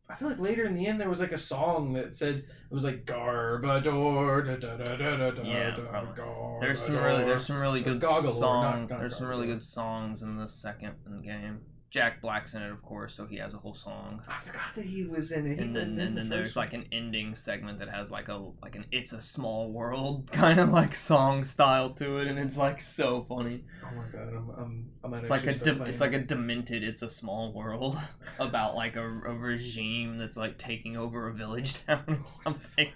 I 0.10 0.16
feel 0.16 0.28
like 0.30 0.40
later 0.40 0.66
in 0.66 0.74
the 0.74 0.88
end 0.88 1.00
there 1.00 1.10
was 1.10 1.20
like 1.22 1.32
a 1.32 1.38
song 1.38 1.94
that 1.94 2.14
said 2.16 2.36
it 2.36 2.46
was 2.74 2.84
like 2.84 3.06
Garbador. 3.06 4.46
Da, 4.46 4.56
da, 4.56 4.78
da, 4.78 4.96
da, 4.98 5.16
da, 5.18 5.32
da, 5.32 5.42
Yeah, 5.44 5.72
da, 5.76 5.84
probably. 5.86 6.60
There's 6.62 6.82
some 6.82 6.96
really 6.96 7.24
there's 7.24 7.46
some 7.46 7.58
really 7.60 7.82
good 7.82 8.02
not- 8.02 8.24
song 8.24 8.88
there's 8.88 9.18
some 9.18 9.28
really 9.28 9.48
good 9.48 9.64
songs 9.64 10.22
in 10.22 10.36
the 10.38 10.48
second 10.50 10.96
in 11.06 11.18
the 11.18 11.24
game. 11.24 11.62
Jack 11.92 12.22
Black's 12.22 12.54
in 12.54 12.62
it, 12.62 12.72
of 12.72 12.82
course, 12.82 13.14
so 13.14 13.26
he 13.26 13.36
has 13.36 13.54
a 13.54 13.58
whole 13.58 13.74
song. 13.74 14.22
I 14.26 14.40
forgot 14.40 14.76
that 14.76 14.86
he 14.86 15.04
was 15.04 15.34
in 15.34 15.46
it. 15.46 15.60
He 15.60 15.66
And 15.66 15.76
then 15.76 16.00
and 16.00 16.00
the 16.00 16.06
then 16.06 16.16
first 16.16 16.30
there's 16.30 16.56
like 16.56 16.72
an 16.74 16.86
ending 16.90 17.36
segment 17.36 17.80
that 17.80 17.90
has 17.90 18.10
like 18.10 18.30
a 18.30 18.42
like 18.62 18.78
an 18.78 18.86
"It's 18.94 19.12
a 19.12 19.20
Small 19.20 19.74
World" 19.74 20.32
kind 20.32 20.62
of 20.62 20.70
like 20.70 20.96
song 20.96 21.44
style 21.44 21.90
to 21.96 22.20
it, 22.20 22.28
and 22.28 22.40
it's 22.40 22.56
like 22.56 22.80
so 22.80 23.26
funny. 23.28 23.66
Oh 23.84 23.94
my 23.94 24.06
god, 24.06 24.30
I'm 24.30 24.50
I'm 24.58 24.90
I 25.04 25.08
might 25.10 25.22
It's 25.24 25.30
like 25.30 25.46
a 25.46 25.54
de- 25.54 25.84
it's 25.84 26.00
like 26.00 26.14
a 26.14 26.20
demented 26.20 26.82
"It's 26.82 27.02
a 27.02 27.10
Small 27.10 27.52
World" 27.52 28.00
about 28.40 28.74
like 28.76 28.96
a, 28.96 29.04
a 29.04 29.34
regime 29.34 30.18
that's 30.18 30.38
like 30.38 30.58
taking 30.58 30.96
over 30.96 31.28
a 31.28 31.34
village 31.34 31.86
town 31.86 32.06
or 32.08 32.24
something. 32.26 32.88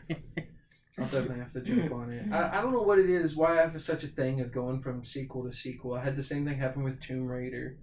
I'll 0.98 1.04
definitely 1.04 1.40
have 1.40 1.52
to 1.52 1.60
jump 1.60 1.92
on 1.92 2.14
it. 2.14 2.32
I, 2.32 2.60
I 2.60 2.62
don't 2.62 2.72
know 2.72 2.82
what 2.82 3.00
it 3.00 3.10
is, 3.10 3.36
why 3.36 3.60
I 3.60 3.64
have 3.64 3.82
such 3.82 4.06
a 4.06 4.08
thing 4.08 4.40
of 4.40 4.54
going 4.54 4.80
from 4.80 5.04
sequel 5.04 5.44
to 5.44 5.52
sequel. 5.52 5.96
I 5.96 6.02
had 6.02 6.16
the 6.16 6.24
same 6.24 6.46
thing 6.46 6.58
happen 6.58 6.84
with 6.84 7.02
Tomb 7.02 7.28
Raider. 7.28 7.76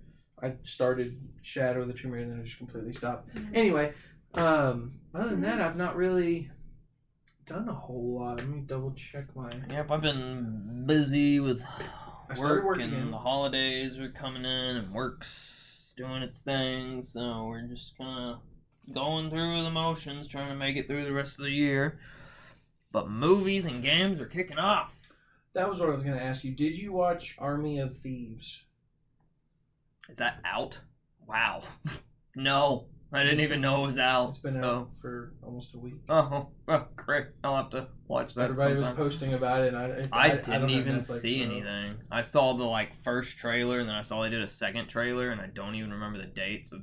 I 0.43 0.55
started 0.63 1.21
Shadow 1.41 1.83
of 1.83 1.89
the 1.89 1.95
Tomb 1.95 2.11
Raider 2.11 2.25
and 2.25 2.33
then 2.33 2.41
I 2.41 2.45
just 2.45 2.59
completely 2.59 2.93
stopped. 2.93 3.31
Anyway, 3.55 3.93
um, 4.35 4.93
other 5.15 5.31
than 5.31 5.43
that, 5.43 5.61
I've 5.61 5.77
not 5.77 5.97
really 5.97 6.51
done 7.47 7.69
a 7.69 7.75
whole 7.75 8.19
lot. 8.19 8.39
Let 8.39 8.49
me 8.49 8.61
double 8.61 8.93
check 8.93 9.35
my. 9.37 9.53
Yep, 9.71 9.91
I've 9.91 10.01
been 10.03 10.85
busy 10.87 11.39
with 11.39 11.63
I 12.29 12.35
started 12.35 12.55
work 12.57 12.65
work 12.65 12.81
and 12.81 12.93
again. 12.93 13.11
the 13.11 13.19
holidays 13.19 13.99
are 13.99 14.11
coming 14.11 14.45
in 14.45 14.77
and 14.77 14.93
work's 14.93 15.93
doing 15.97 16.23
its 16.23 16.41
thing, 16.41 17.03
so 17.03 17.47
we're 17.47 17.63
just 17.69 17.97
kind 17.97 18.31
of 18.31 18.95
going 18.95 19.31
through 19.31 19.63
the 19.63 19.71
motions, 19.71 20.27
trying 20.27 20.49
to 20.49 20.57
make 20.57 20.77
it 20.77 20.87
through 20.87 21.05
the 21.05 21.13
rest 21.13 21.39
of 21.39 21.45
the 21.45 21.51
year. 21.51 22.01
But 22.91 23.09
movies 23.09 23.65
and 23.65 23.83
games 23.83 24.21
are 24.21 24.27
kicking 24.27 24.59
off. 24.59 24.97
That 25.55 25.69
was 25.69 25.79
what 25.79 25.89
I 25.89 25.93
was 25.93 26.03
going 26.03 26.17
to 26.17 26.23
ask 26.23 26.45
you. 26.45 26.53
Did 26.53 26.77
you 26.77 26.93
watch 26.93 27.37
Army 27.39 27.79
of 27.79 27.99
Thieves? 27.99 28.63
Is 30.13 30.19
that 30.19 30.41
out? 30.45 30.79
Wow. 31.27 31.63
no, 32.37 32.85
I 33.15 33.23
didn't 33.23 33.41
even 33.41 33.63
know 33.63 33.83
it 33.83 33.87
was 33.87 33.99
out. 33.99 34.29
It's 34.29 34.39
been 34.39 34.53
so. 34.53 34.63
out 34.63 34.91
for 35.01 35.33
almost 35.43 35.73
a 35.73 35.79
week. 35.79 35.95
Oh, 36.11 36.15
oh, 36.31 36.49
oh 36.69 36.85
great! 36.97 37.29
I'll 37.43 37.57
have 37.57 37.71
to 37.71 37.87
watch 38.09 38.35
that. 38.35 38.51
Everybody 38.51 38.75
was 38.75 38.89
posting 38.91 39.33
about 39.33 39.63
it. 39.63 39.73
And 39.73 39.79
I, 39.79 39.85
I, 40.13 40.29
don't 40.29 40.45
didn't 40.45 40.61
have 40.61 40.71
even 40.71 40.97
Netflix, 40.97 41.21
see 41.21 41.39
so- 41.39 41.45
anything. 41.51 41.97
I 42.11 42.21
saw 42.21 42.55
the 42.55 42.65
like 42.65 42.91
first 43.03 43.39
trailer, 43.39 43.81
and 43.81 43.89
then 43.89 43.97
I 43.97 44.03
saw 44.03 44.23
they 44.23 44.29
did 44.29 44.43
a 44.43 44.47
second 44.47 44.89
trailer, 44.89 45.31
and 45.31 45.41
I 45.41 45.47
don't 45.47 45.77
even 45.77 45.91
remember 45.93 46.19
the 46.19 46.27
date. 46.27 46.67
So 46.67 46.83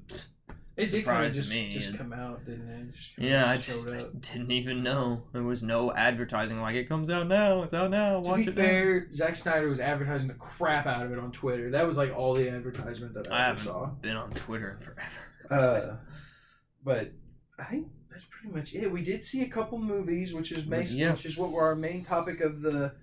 It 0.80 0.92
did 0.92 1.06
kind 1.06 1.34
just, 1.34 1.52
to 1.52 1.56
me. 1.56 1.70
just 1.70 1.90
and- 1.90 1.98
come 1.98 2.14
out, 2.14 2.46
didn't 2.46 2.70
it? 2.70 2.80
it 2.90 2.96
just 2.96 3.16
kinda 3.16 3.30
yeah, 3.32 3.50
I, 3.50 3.58
just 3.58 3.86
I 3.88 3.98
up. 3.98 4.22
didn't 4.22 4.52
even 4.52 4.82
know 4.84 5.24
there 5.34 5.44
was 5.44 5.62
no 5.64 5.94
advertising. 5.94 6.60
Like 6.62 6.76
it 6.76 6.88
comes 6.90 7.10
out 7.10 7.28
now. 7.28 7.64
It's 7.64 7.74
out 7.74 7.92
now. 7.92 8.14
To 8.14 8.20
Watch 8.22 8.38
be 8.38 8.44
it. 8.44 8.48
now." 8.50 8.54
fair, 8.64 9.08
Zack 9.14 9.36
Snyder 9.36 9.68
was 9.70 9.80
advertising 9.80 10.28
the 10.28 10.34
crap 10.36 10.86
out 10.86 11.06
of 11.06 11.12
it 11.12 11.20
on 11.20 11.32
Twitter. 11.32 11.72
That 11.72 11.86
was 11.88 11.98
like 11.98 12.16
all 12.16 12.34
the 12.34 12.50
advertisement 12.50 13.14
that 13.16 13.32
I, 13.32 13.36
I 13.36 13.40
ever 13.50 13.58
haven't 13.60 13.64
saw. 13.66 13.86
been 13.88 14.16
on 14.16 14.32
Twitter 14.32 14.72
in 14.72 14.86
forever. 14.86 15.64
Uh, 15.64 15.96
but 16.84 17.12
I 17.58 17.66
think 17.66 17.88
that's 18.10 18.26
pretty 18.30 18.56
much 18.56 18.74
it. 18.74 18.92
We 18.92 19.04
did 19.04 19.24
see 19.24 19.42
a 19.44 19.48
couple 19.50 19.78
movies, 19.80 20.34
which 20.34 20.52
is 20.52 20.66
mas- 20.66 20.96
Yes. 20.96 21.18
which 21.24 21.34
is 21.34 21.38
what 21.38 21.52
were 21.52 21.64
our 21.64 21.76
main 21.76 22.04
topic 22.04 22.40
of 22.42 22.62
the 22.62 22.94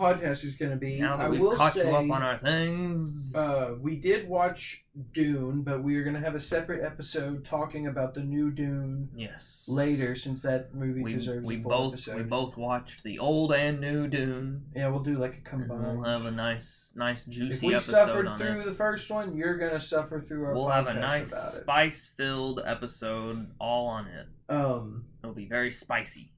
podcast 0.00 0.44
is 0.44 0.56
going 0.56 0.70
to 0.70 0.76
be. 0.76 0.98
now 0.98 1.16
that 1.18 1.26
I 1.26 1.28
we've 1.28 1.40
will 1.40 1.56
caught 1.56 1.74
say, 1.74 1.88
you 1.88 1.94
up 1.96 2.10
on 2.10 2.22
our 2.22 2.38
things, 2.38 3.32
uh, 3.34 3.74
we 3.80 3.96
did 3.96 4.28
watch 4.28 4.84
Dune, 5.12 5.62
but 5.62 5.82
we 5.82 5.96
are 5.96 6.02
going 6.02 6.14
to 6.16 6.20
have 6.20 6.34
a 6.34 6.40
separate 6.40 6.82
episode 6.84 7.44
talking 7.44 7.86
about 7.86 8.14
the 8.14 8.22
new 8.22 8.50
Dune 8.50 9.08
yes, 9.14 9.64
later, 9.68 10.14
since 10.14 10.42
that 10.42 10.74
movie 10.74 11.02
we 11.02 11.12
deserves 11.14 11.46
we 11.46 11.58
a 11.58 11.62
full 11.62 11.70
both 11.70 11.92
episode. 11.94 12.16
we 12.16 12.22
both 12.22 12.56
watched 12.56 13.04
the 13.04 13.18
old 13.18 13.52
and 13.52 13.80
new 13.80 14.08
Dune. 14.08 14.62
yeah, 14.74 14.88
we'll 14.88 15.02
do 15.02 15.16
like 15.18 15.32
a 15.32 15.36
And 15.36 15.44
combined. 15.44 16.00
we'll 16.00 16.08
have 16.10 16.24
a 16.24 16.30
nice 16.30 16.92
nice 16.96 17.22
juicy 17.28 17.54
if 17.54 17.62
we 17.62 17.74
episode 17.74 17.92
suffered 17.92 18.26
on 18.26 18.38
through 18.38 18.60
it. 18.60 18.64
the 18.64 18.72
first 18.74 19.10
one, 19.10 19.36
you're 19.36 19.56
gonna 19.58 19.78
suffer 19.80 20.20
through 20.20 20.44
our. 20.46 20.54
We'll 20.54 20.68
have 20.68 20.86
a 20.86 20.94
nice 20.94 21.30
spice 21.30 22.10
filled 22.16 22.60
episode 22.64 23.46
all 23.60 23.86
on 23.86 24.06
it. 24.06 24.26
Um, 24.52 25.04
It'll 25.22 25.34
be 25.34 25.46
very 25.46 25.70
spicy. 25.70 26.32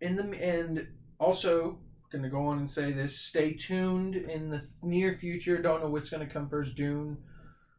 in 0.00 0.16
the 0.16 0.24
and 0.42 0.86
also 1.18 1.78
gonna 2.10 2.28
go 2.28 2.46
on 2.46 2.58
and 2.58 2.68
say 2.68 2.92
this. 2.92 3.18
Stay 3.18 3.52
tuned 3.54 4.16
in 4.16 4.50
the 4.50 4.62
near 4.82 5.14
future. 5.16 5.60
Don't 5.62 5.80
know 5.82 5.88
what's 5.88 6.10
gonna 6.10 6.26
come 6.26 6.48
first 6.48 6.74
dune 6.74 7.18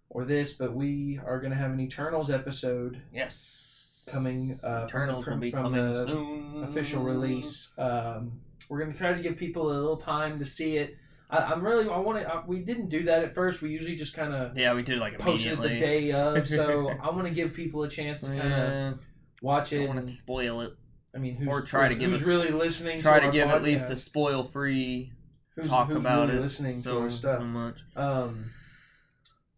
or 0.09 0.25
this 0.25 0.51
but 0.51 0.73
we 0.75 1.19
are 1.25 1.39
gonna 1.39 1.55
have 1.55 1.71
an 1.71 1.79
eternals 1.79 2.29
episode 2.29 3.01
Yes. 3.13 4.01
coming 4.07 4.59
uh 4.63 4.83
Eternals 4.85 5.23
from 5.25 5.35
will 5.35 5.39
the, 5.39 5.45
be 5.45 5.51
from 5.51 5.63
coming 5.63 5.93
the 5.93 6.05
soon. 6.05 6.63
official 6.63 7.03
release. 7.03 7.69
Um 7.77 8.39
we're 8.69 8.79
gonna 8.79 8.97
try 8.97 9.13
to 9.13 9.21
give 9.21 9.37
people 9.37 9.71
a 9.71 9.73
little 9.73 9.97
time 9.97 10.39
to 10.39 10.45
see 10.45 10.77
it. 10.77 10.95
I, 11.29 11.37
i'm 11.53 11.63
really 11.63 11.87
i 11.89 11.97
want 11.97 12.19
to 12.21 12.43
we 12.45 12.59
didn't 12.59 12.89
do 12.89 13.03
that 13.03 13.23
at 13.23 13.33
first. 13.33 13.61
We 13.61 13.69
usually 13.71 13.95
just 13.95 14.13
kind 14.13 14.33
of 14.33 14.57
Yeah, 14.57 14.73
we 14.73 14.83
did 14.83 14.99
like 14.99 15.17
posted 15.19 15.59
the 15.61 15.69
day 15.69 16.11
of 16.11 16.47
so 16.47 16.89
i 17.03 17.09
want 17.09 17.23
to 17.25 17.33
give 17.33 17.53
people 17.53 17.83
a 17.83 17.89
chance 17.89 18.21
to 18.21 18.27
kind 18.27 18.41
of 18.41 18.47
Yeah, 18.49 18.93
watch 19.41 19.71
it 19.73 19.85
don't 19.87 19.95
want 19.95 20.07
to 20.07 20.15
spoil 20.17 20.61
it. 20.61 20.73
I 21.13 21.17
mean 21.17 21.35
who's, 21.35 21.47
or 21.47 21.61
try 21.61 21.87
to 21.87 21.95
give 21.95 22.11
who's 22.11 22.21
us- 22.21 22.27
really 22.27 22.49
listening 22.51 23.01
Try 23.01 23.19
to, 23.19 23.25
to 23.27 23.31
give 23.31 23.49
at 23.49 23.63
least 23.63 23.89
a 23.89 23.95
spoil 23.95 24.43
free 24.43 25.11
who's, 25.55 25.67
talk 25.67 25.87
who's 25.87 25.97
about 25.97 26.27
really 26.27 26.39
it. 26.39 26.41
listening 26.41 26.79
so, 26.79 26.95
to 26.95 26.99
our 27.01 27.09
stuff. 27.09 27.39
so 27.39 27.45
much. 27.45 27.75
Um, 27.95 28.45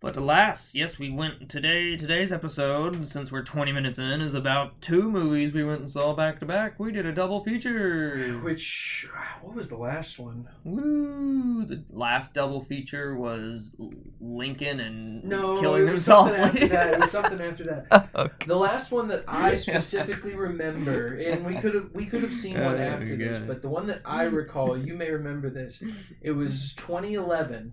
But 0.03 0.17
alas, 0.17 0.71
yes, 0.73 0.99
we 0.99 1.09
went 1.09 1.47
today. 1.49 1.95
Today's 1.95 2.33
episode, 2.33 3.07
since 3.07 3.31
we're 3.31 3.41
20 3.41 3.71
minutes 3.71 3.97
in, 3.97 4.19
is 4.19 4.33
about 4.33 4.81
two 4.81 5.09
movies 5.09 5.53
we 5.53 5.63
went 5.63 5.79
and 5.79 5.89
saw 5.89 6.13
back 6.13 6.41
to 6.41 6.45
back. 6.45 6.77
We 6.77 6.91
did 6.91 7.05
a 7.05 7.13
double 7.13 7.41
feature. 7.45 8.37
which 8.43 9.07
ah, 9.15 9.37
what 9.41 9.55
was 9.55 9.69
the 9.69 9.77
last 9.77 10.19
one? 10.19 10.49
Woo! 10.65 11.63
The 11.63 11.85
last 11.89 12.33
double 12.33 12.61
feature 12.65 13.15
was 13.15 13.77
Lincoln 14.19 14.81
and 14.81 15.23
No, 15.23 15.61
killing 15.61 15.83
it 15.87 15.91
was 15.91 16.05
himself. 16.05 16.27
something 16.27 16.43
after 16.43 16.67
that. 16.67 16.93
It 16.95 16.99
was 16.99 17.11
something 17.19 17.39
after 17.41 17.63
that. 17.63 18.09
Okay. 18.13 18.33
The 18.47 18.57
last 18.57 18.91
one 18.91 19.07
that 19.07 19.23
I 19.25 19.55
specifically 19.55 20.35
remember, 20.35 21.15
and 21.15 21.45
we 21.45 21.55
could 21.61 21.75
have 21.75 21.91
we 21.93 22.07
could 22.07 22.23
have 22.23 22.35
seen 22.35 22.59
one 22.61 22.77
after 22.77 23.15
this, 23.15 23.37
God. 23.37 23.47
but 23.47 23.61
the 23.61 23.69
one 23.69 23.87
that 23.87 24.01
I 24.03 24.23
recall, 24.23 24.77
you 24.77 24.95
may 24.95 25.11
remember 25.11 25.49
this. 25.49 25.81
It 26.21 26.31
was 26.31 26.73
2011. 26.75 27.71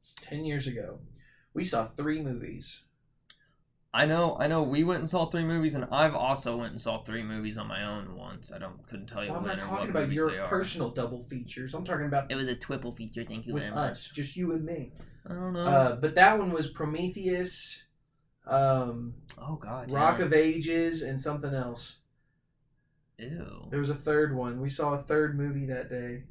It's 0.00 0.14
ten 0.22 0.44
years 0.44 0.68
ago. 0.68 1.00
We 1.56 1.64
saw 1.64 1.86
three 1.86 2.20
movies. 2.20 2.80
I 3.94 4.04
know, 4.04 4.36
I 4.38 4.46
know. 4.46 4.62
We 4.62 4.84
went 4.84 5.00
and 5.00 5.08
saw 5.08 5.24
three 5.24 5.42
movies, 5.42 5.74
and 5.74 5.86
I've 5.90 6.14
also 6.14 6.58
went 6.58 6.72
and 6.72 6.80
saw 6.80 7.02
three 7.02 7.22
movies 7.22 7.56
on 7.56 7.66
my 7.66 7.82
own 7.82 8.14
once. 8.14 8.52
I 8.52 8.58
don't 8.58 8.86
couldn't 8.86 9.06
tell 9.06 9.24
you 9.24 9.30
Well, 9.30 9.38
I'm 9.38 9.46
when 9.46 9.56
not 9.56 9.66
or 9.66 9.70
talking 9.70 9.90
about 9.90 10.12
your 10.12 10.46
personal 10.48 10.90
double 10.90 11.24
features. 11.30 11.72
I'm 11.72 11.82
talking 11.82 12.04
about 12.04 12.30
It 12.30 12.34
was 12.34 12.46
a 12.46 12.54
triple 12.54 12.94
feature. 12.94 13.24
Thank 13.24 13.46
you 13.46 13.54
with 13.54 13.62
very 13.62 13.74
us, 13.74 14.06
much. 14.06 14.12
just 14.12 14.36
you 14.36 14.52
and 14.52 14.66
me. 14.66 14.92
I 15.26 15.32
don't 15.32 15.54
know. 15.54 15.66
Uh, 15.66 15.96
but 15.96 16.14
that 16.16 16.38
one 16.38 16.52
was 16.52 16.66
Prometheus, 16.66 17.84
um, 18.46 19.14
oh 19.38 19.56
God. 19.56 19.90
Rock 19.90 20.18
yeah. 20.18 20.26
of 20.26 20.34
Ages, 20.34 21.00
and 21.00 21.18
something 21.18 21.54
else. 21.54 21.96
Ew. 23.18 23.68
There 23.70 23.80
was 23.80 23.88
a 23.88 23.94
third 23.94 24.36
one. 24.36 24.60
We 24.60 24.68
saw 24.68 24.92
a 24.92 25.02
third 25.02 25.38
movie 25.38 25.64
that 25.64 25.88
day. 25.88 26.24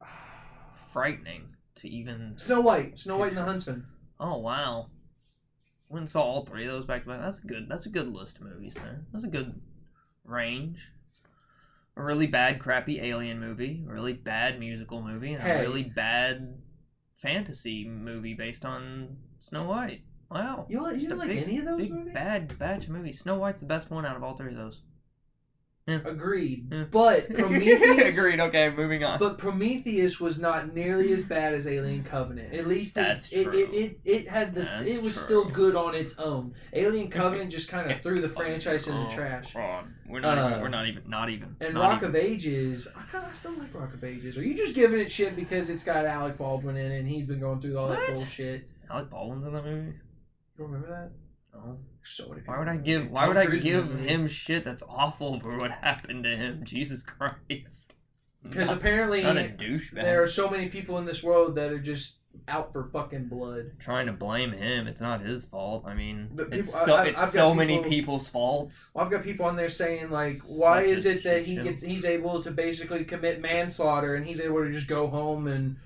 Frightening 0.92 1.51
to 1.82 1.88
even. 1.88 2.34
Snow 2.36 2.60
White, 2.60 2.98
Snow 2.98 3.18
White 3.18 3.28
and 3.32 3.38
the 3.38 3.44
Huntsman. 3.44 3.86
Oh 4.18 4.38
wow. 4.38 4.88
Went 5.88 6.02
and 6.02 6.10
saw 6.10 6.22
all 6.22 6.44
three 6.46 6.64
of 6.66 6.72
those 6.72 6.86
back 6.86 7.02
to 7.02 7.08
back. 7.10 7.20
That's 7.20 7.38
a 7.38 7.46
good. 7.46 7.66
That's 7.68 7.86
a 7.86 7.90
good 7.90 8.08
list 8.08 8.36
of 8.38 8.42
movies 8.44 8.74
there. 8.74 9.02
That's 9.12 9.24
a 9.24 9.28
good 9.28 9.60
range. 10.24 10.78
A 11.96 12.02
really 12.02 12.26
bad, 12.26 12.58
crappy 12.58 13.00
alien 13.02 13.38
movie. 13.38 13.84
A 13.86 13.92
really 13.92 14.14
bad 14.14 14.58
musical 14.58 15.02
movie, 15.02 15.34
and 15.34 15.42
Hey. 15.42 15.58
a 15.58 15.60
really 15.60 15.84
bad 15.84 16.56
fantasy 17.20 17.86
movie 17.86 18.32
based 18.34 18.64
on 18.64 19.18
Snow 19.38 19.64
White. 19.64 20.00
Wow. 20.30 20.66
You 20.70 20.80
like 20.80 20.94
you 20.94 21.00
Just 21.00 21.04
a 21.04 21.08
didn't 21.08 21.18
like 21.18 21.28
big- 21.28 21.44
any 21.44 21.58
of 21.58 21.66
those 21.66 21.82
Big 21.82 21.92
movies? 21.92 22.14
bad 22.14 22.58
batch 22.58 22.84
of 22.84 22.90
movies. 22.90 23.20
Snow 23.20 23.36
White's 23.36 23.60
the 23.60 23.66
best 23.66 23.90
one 23.90 24.06
out 24.06 24.16
of 24.16 24.22
all 24.22 24.34
three 24.34 24.52
of 24.52 24.56
those. 24.56 24.80
Agreed. 25.88 26.68
Yeah. 26.70 26.84
But 26.90 27.32
Prometheus. 27.34 28.16
Agreed. 28.16 28.38
Okay, 28.38 28.70
moving 28.70 29.02
on. 29.02 29.18
But 29.18 29.36
Prometheus 29.36 30.20
was 30.20 30.38
not 30.38 30.74
nearly 30.74 31.12
as 31.12 31.24
bad 31.24 31.54
as 31.54 31.66
Alien 31.66 32.04
Covenant. 32.04 32.54
At 32.54 32.68
least 32.68 32.96
it, 32.96 33.00
That's 33.00 33.28
it, 33.30 33.44
true. 33.44 33.52
It, 33.52 33.74
it, 33.74 34.00
it 34.04 34.28
had 34.28 34.54
this. 34.54 34.70
That's 34.70 34.84
It 34.84 35.02
was 35.02 35.14
true. 35.14 35.24
still 35.24 35.44
good 35.46 35.74
on 35.74 35.94
its 35.96 36.16
own. 36.20 36.54
Alien 36.72 37.10
Covenant 37.10 37.50
just 37.50 37.68
kind 37.68 37.90
of 37.90 38.00
threw 38.02 38.20
the 38.20 38.28
franchise 38.28 38.86
in 38.86 38.94
the 38.94 39.06
Oh, 39.06 39.10
trash. 39.10 39.54
God. 39.54 39.86
We're 40.08 40.20
not 40.20 40.38
Uh, 40.38 40.48
even. 40.50 40.60
We're 40.60 40.68
not 40.68 40.86
even. 40.86 41.02
Not 41.08 41.30
even. 41.30 41.56
And 41.60 41.74
not 41.74 41.80
Rock 41.80 41.96
even. 42.02 42.10
of 42.10 42.16
Ages, 42.16 42.86
I 42.96 43.02
kind 43.10 43.26
of 43.28 43.36
still 43.36 43.52
like 43.54 43.74
Rock 43.74 43.92
of 43.92 44.04
Ages. 44.04 44.38
Are 44.38 44.42
you 44.44 44.54
just 44.54 44.76
giving 44.76 45.00
it 45.00 45.10
shit 45.10 45.34
because 45.34 45.68
it's 45.68 45.82
got 45.82 46.04
Alec 46.04 46.38
Baldwin 46.38 46.76
in 46.76 46.92
it 46.92 46.98
and 47.00 47.08
he's 47.08 47.26
been 47.26 47.40
going 47.40 47.60
through 47.60 47.76
all 47.76 47.88
that 47.88 48.06
bullshit? 48.14 48.68
Alec 48.88 49.10
Baldwin's 49.10 49.44
in 49.46 49.52
that 49.52 49.64
movie. 49.64 49.86
You 49.88 49.94
don't 50.58 50.70
remember 50.70 50.88
that? 51.52 51.58
No. 51.58 51.78
So 52.04 52.28
many 52.28 52.40
people. 52.40 52.54
Why 52.54 52.58
would 52.60 52.68
I 52.68 52.76
give? 52.76 53.10
Why 53.10 53.28
would 53.28 53.36
I 53.36 53.46
Cruise 53.46 53.62
give 53.62 53.88
movie. 53.88 54.08
him 54.08 54.26
shit 54.28 54.64
that's 54.64 54.82
awful 54.88 55.40
for 55.40 55.56
what 55.56 55.70
happened 55.82 56.24
to 56.24 56.36
him? 56.36 56.62
Jesus 56.64 57.02
Christ. 57.02 57.94
Because 58.42 58.68
Not- 58.68 58.78
apparently 58.78 59.22
not 59.22 59.36
a 59.36 59.42
douchebag. 59.56 59.94
there 60.02 60.20
are 60.22 60.26
so 60.26 60.50
many 60.50 60.68
people 60.68 60.98
in 60.98 61.04
this 61.04 61.22
world 61.22 61.54
that 61.54 61.70
are 61.70 61.78
just 61.78 62.16
out 62.48 62.72
for 62.72 62.84
fucking 62.92 63.26
blood. 63.26 63.72
trying 63.78 64.06
to 64.06 64.12
blame 64.12 64.50
him. 64.52 64.88
It's 64.88 65.00
not 65.02 65.20
his 65.20 65.44
fault. 65.44 65.84
I 65.86 65.94
mean, 65.94 66.30
But 66.34 66.52
it's 66.52 66.66
people- 66.68 66.80
I- 66.80 66.84
so 66.86 66.94
I- 66.96 67.04
it's 67.04 67.18
I've 67.20 67.26
got 67.26 67.32
so 67.32 67.54
many 67.54 67.76
people- 67.76 67.90
people's 67.90 68.28
faults. 68.28 68.90
I've 68.96 69.10
got 69.10 69.22
people 69.22 69.46
on 69.46 69.54
there 69.54 69.68
saying 69.68 70.10
like, 70.10 70.38
why 70.48 70.80
Such 70.80 70.86
a 70.86 70.90
is 70.92 71.06
it 71.06 71.14
that 71.14 71.22
shit 71.22 71.46
he 71.46 71.56
show. 71.56 71.62
gets 71.64 71.82
he's 71.84 72.04
able 72.04 72.42
to 72.42 72.50
basically 72.50 73.04
commit 73.04 73.40
manslaughter 73.40 74.16
and 74.16 74.26
he's 74.26 74.40
able 74.40 74.64
to 74.64 74.72
just 74.72 74.88
go 74.88 75.06
home 75.06 75.46
and 75.46 75.76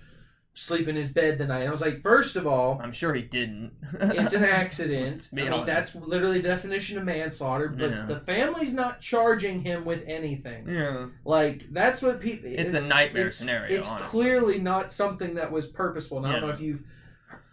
sleep 0.59 0.89
in 0.89 0.97
his 0.97 1.11
bed 1.13 1.39
the 1.39 1.47
night? 1.47 1.61
And 1.61 1.69
I 1.69 1.71
was 1.71 1.81
like, 1.81 2.03
first 2.03 2.35
of 2.35 2.47
all, 2.47 2.81
I'm 2.83 2.91
sure 2.93 3.15
he 3.15 3.23
didn't. 3.23 3.73
it's 4.01 4.33
an 4.33 4.43
accident. 4.61 5.29
I 5.33 5.37
mean, 5.37 5.49
honest. 5.53 5.67
that's 5.67 5.95
literally 5.95 6.41
the 6.41 6.49
definition 6.49 6.99
of 6.99 7.05
manslaughter. 7.05 7.69
But 7.69 7.91
Yeah. 7.91 8.07
the 8.07 8.21
family's 8.21 8.73
not 8.75 9.01
charging 9.01 9.61
him 9.63 9.85
with 9.85 10.03
anything. 10.07 10.69
yeah. 10.69 11.07
Like 11.25 11.67
that's 11.71 12.03
what 12.03 12.21
people. 12.21 12.51
It's 12.53 12.75
a 12.75 12.81
nightmare 12.81 13.27
it's- 13.27 13.37
scenario, 13.37 13.77
It's 13.79 13.87
honestly. 13.89 14.09
clearly 14.11 14.59
not 14.59 14.93
something 14.93 15.35
that 15.35 15.53
was 15.53 15.67
purposeful. 15.67 16.19
And 16.19 16.27
I 16.27 16.33
don't 16.33 16.41
know 16.43 16.49
if 16.49 16.61
you've. 16.61 16.83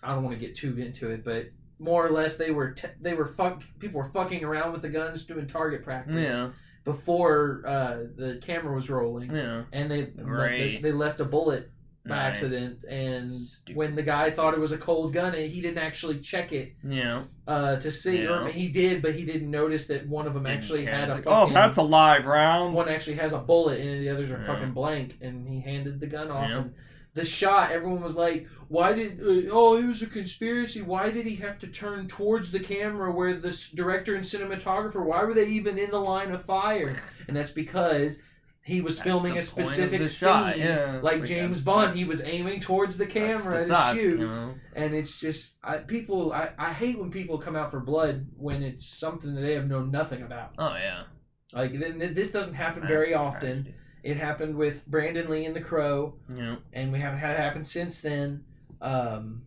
I 0.01 0.13
don't 0.15 0.23
want 0.23 0.37
to 0.39 0.45
get 0.45 0.55
too 0.55 0.77
into 0.79 1.09
it, 1.11 1.23
but 1.23 1.47
more 1.79 2.05
or 2.05 2.09
less 2.11 2.37
they 2.37 2.51
were 2.51 2.71
t- 2.71 2.87
they 3.01 3.13
were 3.13 3.25
fuck 3.27 3.63
people 3.79 3.99
were 4.01 4.09
fucking 4.09 4.43
around 4.43 4.71
with 4.71 4.81
the 4.81 4.89
guns 4.89 5.23
doing 5.23 5.47
target 5.47 5.83
practice 5.83 6.29
Yeah. 6.29 6.49
before 6.85 7.63
uh, 7.65 7.97
the 8.15 8.39
camera 8.41 8.73
was 8.75 8.89
rolling, 8.89 9.31
Yeah. 9.33 9.63
and 9.71 9.89
they, 9.89 10.03
Great. 10.03 10.81
they 10.81 10.89
they 10.89 10.91
left 10.91 11.19
a 11.19 11.25
bullet 11.25 11.71
by 12.05 12.15
Nice. 12.15 12.29
accident, 12.37 12.83
and 12.83 13.33
Stupid. 13.33 13.75
when 13.77 13.95
the 13.95 14.01
guy 14.03 14.29
thought 14.29 14.53
it 14.53 14.59
was 14.59 14.73
a 14.73 14.77
cold 14.77 15.13
gun, 15.13 15.33
he 15.33 15.61
didn't 15.61 15.77
actually 15.77 16.19
check 16.19 16.51
it 16.51 16.73
Yeah. 16.83 17.23
uh, 17.47 17.77
to 17.77 17.91
see, 17.91 18.27
or 18.27 18.47
he 18.49 18.67
did, 18.67 19.01
but 19.01 19.15
he 19.15 19.23
didn't 19.23 19.49
notice 19.49 19.87
that 19.87 20.05
one 20.07 20.27
of 20.27 20.33
them 20.33 20.43
Didn't 20.43 20.57
actually 20.57 20.83
care. 20.83 20.93
had 20.95 21.03
a 21.03 21.05
It's 21.05 21.13
like, 21.15 21.23
fucking. 21.23 21.51
oh, 21.51 21.59
that's 21.59 21.77
a 21.77 21.81
live 21.81 22.25
round. 22.25 22.73
one 22.73 22.89
actually 22.89 23.15
has 23.15 23.31
a 23.31 23.39
bullet 23.39 23.79
and 23.79 24.01
the 24.01 24.09
others 24.09 24.31
are 24.31 24.39
Yeah. 24.39 24.45
fucking 24.47 24.71
blank 24.71 25.15
and 25.21 25.47
he 25.47 25.61
handed 25.61 26.01
the 26.01 26.07
gun 26.07 26.29
off 26.29 26.49
Yeah. 26.49 26.57
and 26.59 26.73
the 27.13 27.23
shot 27.23 27.71
everyone 27.71 28.01
was 28.01 28.17
like 28.17 28.47
why 28.69 28.91
did 28.91 29.19
uh, 29.21 29.49
oh 29.51 29.77
it 29.77 29.85
was 29.85 30.01
a 30.01 30.07
conspiracy 30.07 30.81
why 30.81 31.11
did 31.11 31.27
he 31.27 31.35
have 31.35 31.59
to 31.59 31.67
turn 31.67 32.07
towards 32.07 32.51
the 32.51 32.59
camera 32.59 33.11
where 33.11 33.35
the 33.39 33.55
director 33.75 34.15
and 34.15 34.25
cinematographer 34.25 35.05
why 35.05 35.23
were 35.23 35.33
they 35.35 35.45
even 35.47 35.77
in 35.77 35.91
the 35.91 35.99
line 35.99 36.31
of 36.31 36.43
fire 36.43 36.95
and 37.27 37.37
that's 37.37 37.51
because 37.51 38.21
he 38.65 38.79
was 38.81 38.95
That's 38.95 39.03
filming 39.03 39.37
a 39.37 39.41
specific 39.41 39.99
scene 40.07 40.07
shot, 40.07 40.57
yeah. 40.57 40.99
like 41.03 41.25
James 41.25 41.65
Bond 41.65 41.87
sucks. 41.89 41.99
he 41.99 42.05
was 42.05 42.21
aiming 42.23 42.61
towards 42.61 42.97
the 42.97 43.05
camera 43.05 43.53
to 43.53 43.59
to 43.59 43.65
suck, 43.65 43.95
shoot 43.95 44.19
you 44.19 44.25
know? 44.25 44.53
and 44.73 44.93
it's 44.95 45.19
just 45.19 45.55
I, 45.63 45.77
people 45.79 46.31
I, 46.31 46.51
I 46.57 46.71
hate 46.71 46.97
when 46.97 47.11
people 47.11 47.37
come 47.37 47.55
out 47.57 47.71
for 47.71 47.79
blood 47.81 48.25
when 48.37 48.63
it's 48.63 48.87
something 48.87 49.35
that 49.35 49.41
they 49.41 49.53
have 49.55 49.67
known 49.67 49.91
nothing 49.91 50.21
about 50.21 50.51
Oh 50.57 50.75
yeah. 50.75 51.03
like 51.51 51.77
then 51.77 51.97
this 52.13 52.31
doesn't 52.31 52.53
happen 52.53 52.81
That's 52.83 52.91
very 52.91 53.13
often 53.13 53.63
tragedy. 53.63 53.75
it 54.03 54.15
happened 54.17 54.55
with 54.55 54.85
Brandon 54.87 55.29
Lee 55.29 55.45
and 55.45 55.55
The 55.55 55.61
Crow, 55.61 56.15
Yeah. 56.33 56.55
and 56.71 56.91
we 56.93 56.99
haven't 56.99 57.19
had 57.19 57.31
it 57.31 57.39
happen 57.39 57.65
since 57.65 57.99
then. 58.01 58.45
Um, 58.81 59.41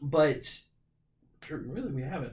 but 0.00 0.46
really, 1.50 1.92
we 1.92 2.02
haven't. 2.02 2.32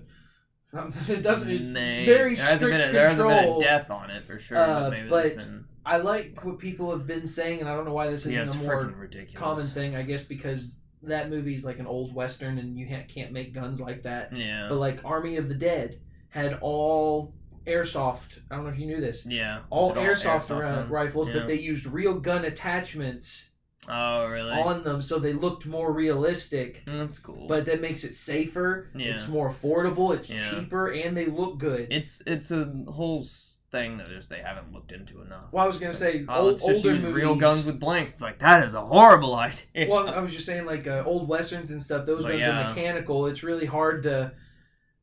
Um, 0.74 0.94
it 1.08 1.22
doesn't. 1.22 1.50
It's 1.50 2.06
very 2.08 2.36
there 2.36 2.46
hasn't 2.46 2.58
strict 2.60 2.78
been 2.78 2.90
a, 2.90 2.92
there 2.92 3.08
hasn't 3.08 3.30
been 3.30 3.54
a 3.56 3.60
death 3.60 3.90
on 3.92 4.10
it 4.10 4.26
for 4.26 4.38
sure. 4.40 4.58
Uh, 4.58 4.82
but 4.82 4.90
maybe 4.92 5.10
but 5.10 5.38
been 5.38 5.66
I 5.86 5.98
like 5.98 6.44
what 6.46 6.60
people 6.60 6.92
have 6.92 7.06
been 7.06 7.28
saying, 7.28 7.60
and 7.60 7.70
I 7.70 7.76
don't 7.76 7.86
know 7.86 7.94
why 7.94 8.10
this 8.10 8.22
isn't 8.22 8.32
yeah, 8.34 8.50
a 8.52 8.56
more 8.64 8.94
ridiculous. 8.98 9.38
common 9.38 9.68
thing. 9.68 9.96
I 9.96 10.04
guess 10.04 10.24
because 10.24 10.76
that 11.02 11.30
movie's 11.30 11.66
like 11.66 11.80
an 11.80 11.88
old 11.88 12.14
western, 12.16 12.58
and 12.58 12.78
you 12.78 12.88
ha- 12.88 13.04
can't 13.08 13.32
make 13.34 13.54
guns 13.54 13.82
like 13.82 14.04
that. 14.04 14.36
Yeah, 14.36 14.68
But 14.70 14.76
like 14.78 15.00
Army 15.04 15.36
of 15.38 15.50
the 15.50 15.56
Dead 15.56 16.00
had 16.30 16.58
all 16.62 17.34
airsoft. 17.68 18.40
I 18.50 18.56
don't 18.56 18.66
know 18.66 18.72
if 18.72 18.80
you 18.80 18.86
knew 18.88 19.02
this. 19.02 19.26
yeah. 19.26 19.60
All 19.70 19.92
it 19.92 19.98
airsoft, 19.98 20.50
around 20.52 20.90
rifles, 20.90 21.28
Yeah. 21.28 21.40
but 21.40 21.48
they 21.48 21.60
used 21.60 21.86
real 21.86 22.20
gun 22.20 22.46
attachments 22.46 23.50
Oh 23.88 24.26
really? 24.28 24.52
on 24.52 24.84
them, 24.86 25.02
so 25.02 25.20
they 25.20 25.34
looked 25.34 25.66
more 25.66 25.92
realistic. 25.92 26.84
Mm, 26.86 27.00
That's 27.00 27.18
cool. 27.20 27.48
But 27.48 27.66
that 27.66 27.82
makes 27.82 28.04
it 28.06 28.16
safer. 28.16 28.90
Yeah. 28.96 29.08
It's 29.14 29.28
more 29.28 29.50
affordable. 29.50 30.16
It's 30.16 30.30
Yeah. 30.30 30.50
cheaper, 30.50 30.88
and 30.92 31.16
they 31.18 31.26
look 31.26 31.58
good. 31.58 31.88
it's 31.92 32.22
it's 32.26 32.50
a 32.52 32.66
whole 32.88 33.26
thing 33.74 33.98
that 33.98 34.08
just 34.08 34.30
they 34.30 34.40
haven't 34.40 34.72
looked 34.72 34.92
into 34.94 35.22
enough. 35.22 35.46
well, 35.52 35.66
I 35.66 35.68
was 35.68 35.78
gonna 35.80 35.94
say 35.94 36.24
Oh, 36.30 36.36
old, 36.42 36.48
let's 36.52 36.62
just 36.62 36.76
older 36.78 36.92
use 36.94 37.02
movies. 37.02 37.16
real 37.16 37.36
guns 37.36 37.66
with 37.66 37.80
blanks. 37.80 38.14
It's 38.14 38.22
like 38.22 38.40
that 38.40 38.66
is 38.66 38.74
a 38.76 38.86
horrible 38.86 39.36
idea. 39.36 39.88
well, 39.90 40.08
I 40.08 40.20
was 40.20 40.32
just 40.32 40.46
saying 40.46 40.66
like 40.66 40.88
uh, 40.88 41.04
old 41.06 41.28
westerns 41.28 41.72
and 41.72 41.82
stuff. 41.84 42.06
Those 42.06 42.24
But 42.24 42.30
guns 42.34 42.42
yeah. 42.42 42.68
are 42.68 42.70
mechanical. 42.74 43.26
It's 43.26 43.44
really 43.44 43.66
hard 43.66 44.04
to 44.04 44.32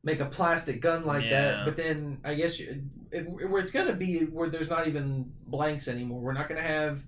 make 0.03 0.19
a 0.21 0.25
plastic 0.25 0.81
gun 0.81 1.05
like 1.05 1.23
Yeah. 1.25 1.29
that. 1.41 1.65
But 1.65 1.75
then 1.77 2.19
I 2.23 2.33
guess 2.33 2.59
you- 2.59 2.81
it, 3.11 3.29
where 3.29 3.61
it's 3.61 3.71
gonna 3.71 3.93
be 3.93 4.19
where 4.25 4.49
there's 4.49 4.69
not 4.69 4.87
even 4.87 5.31
blanks 5.45 5.87
anymore. 5.89 6.21
We're 6.21 6.33
not 6.33 6.47
gonna 6.49 6.61
have 6.61 7.03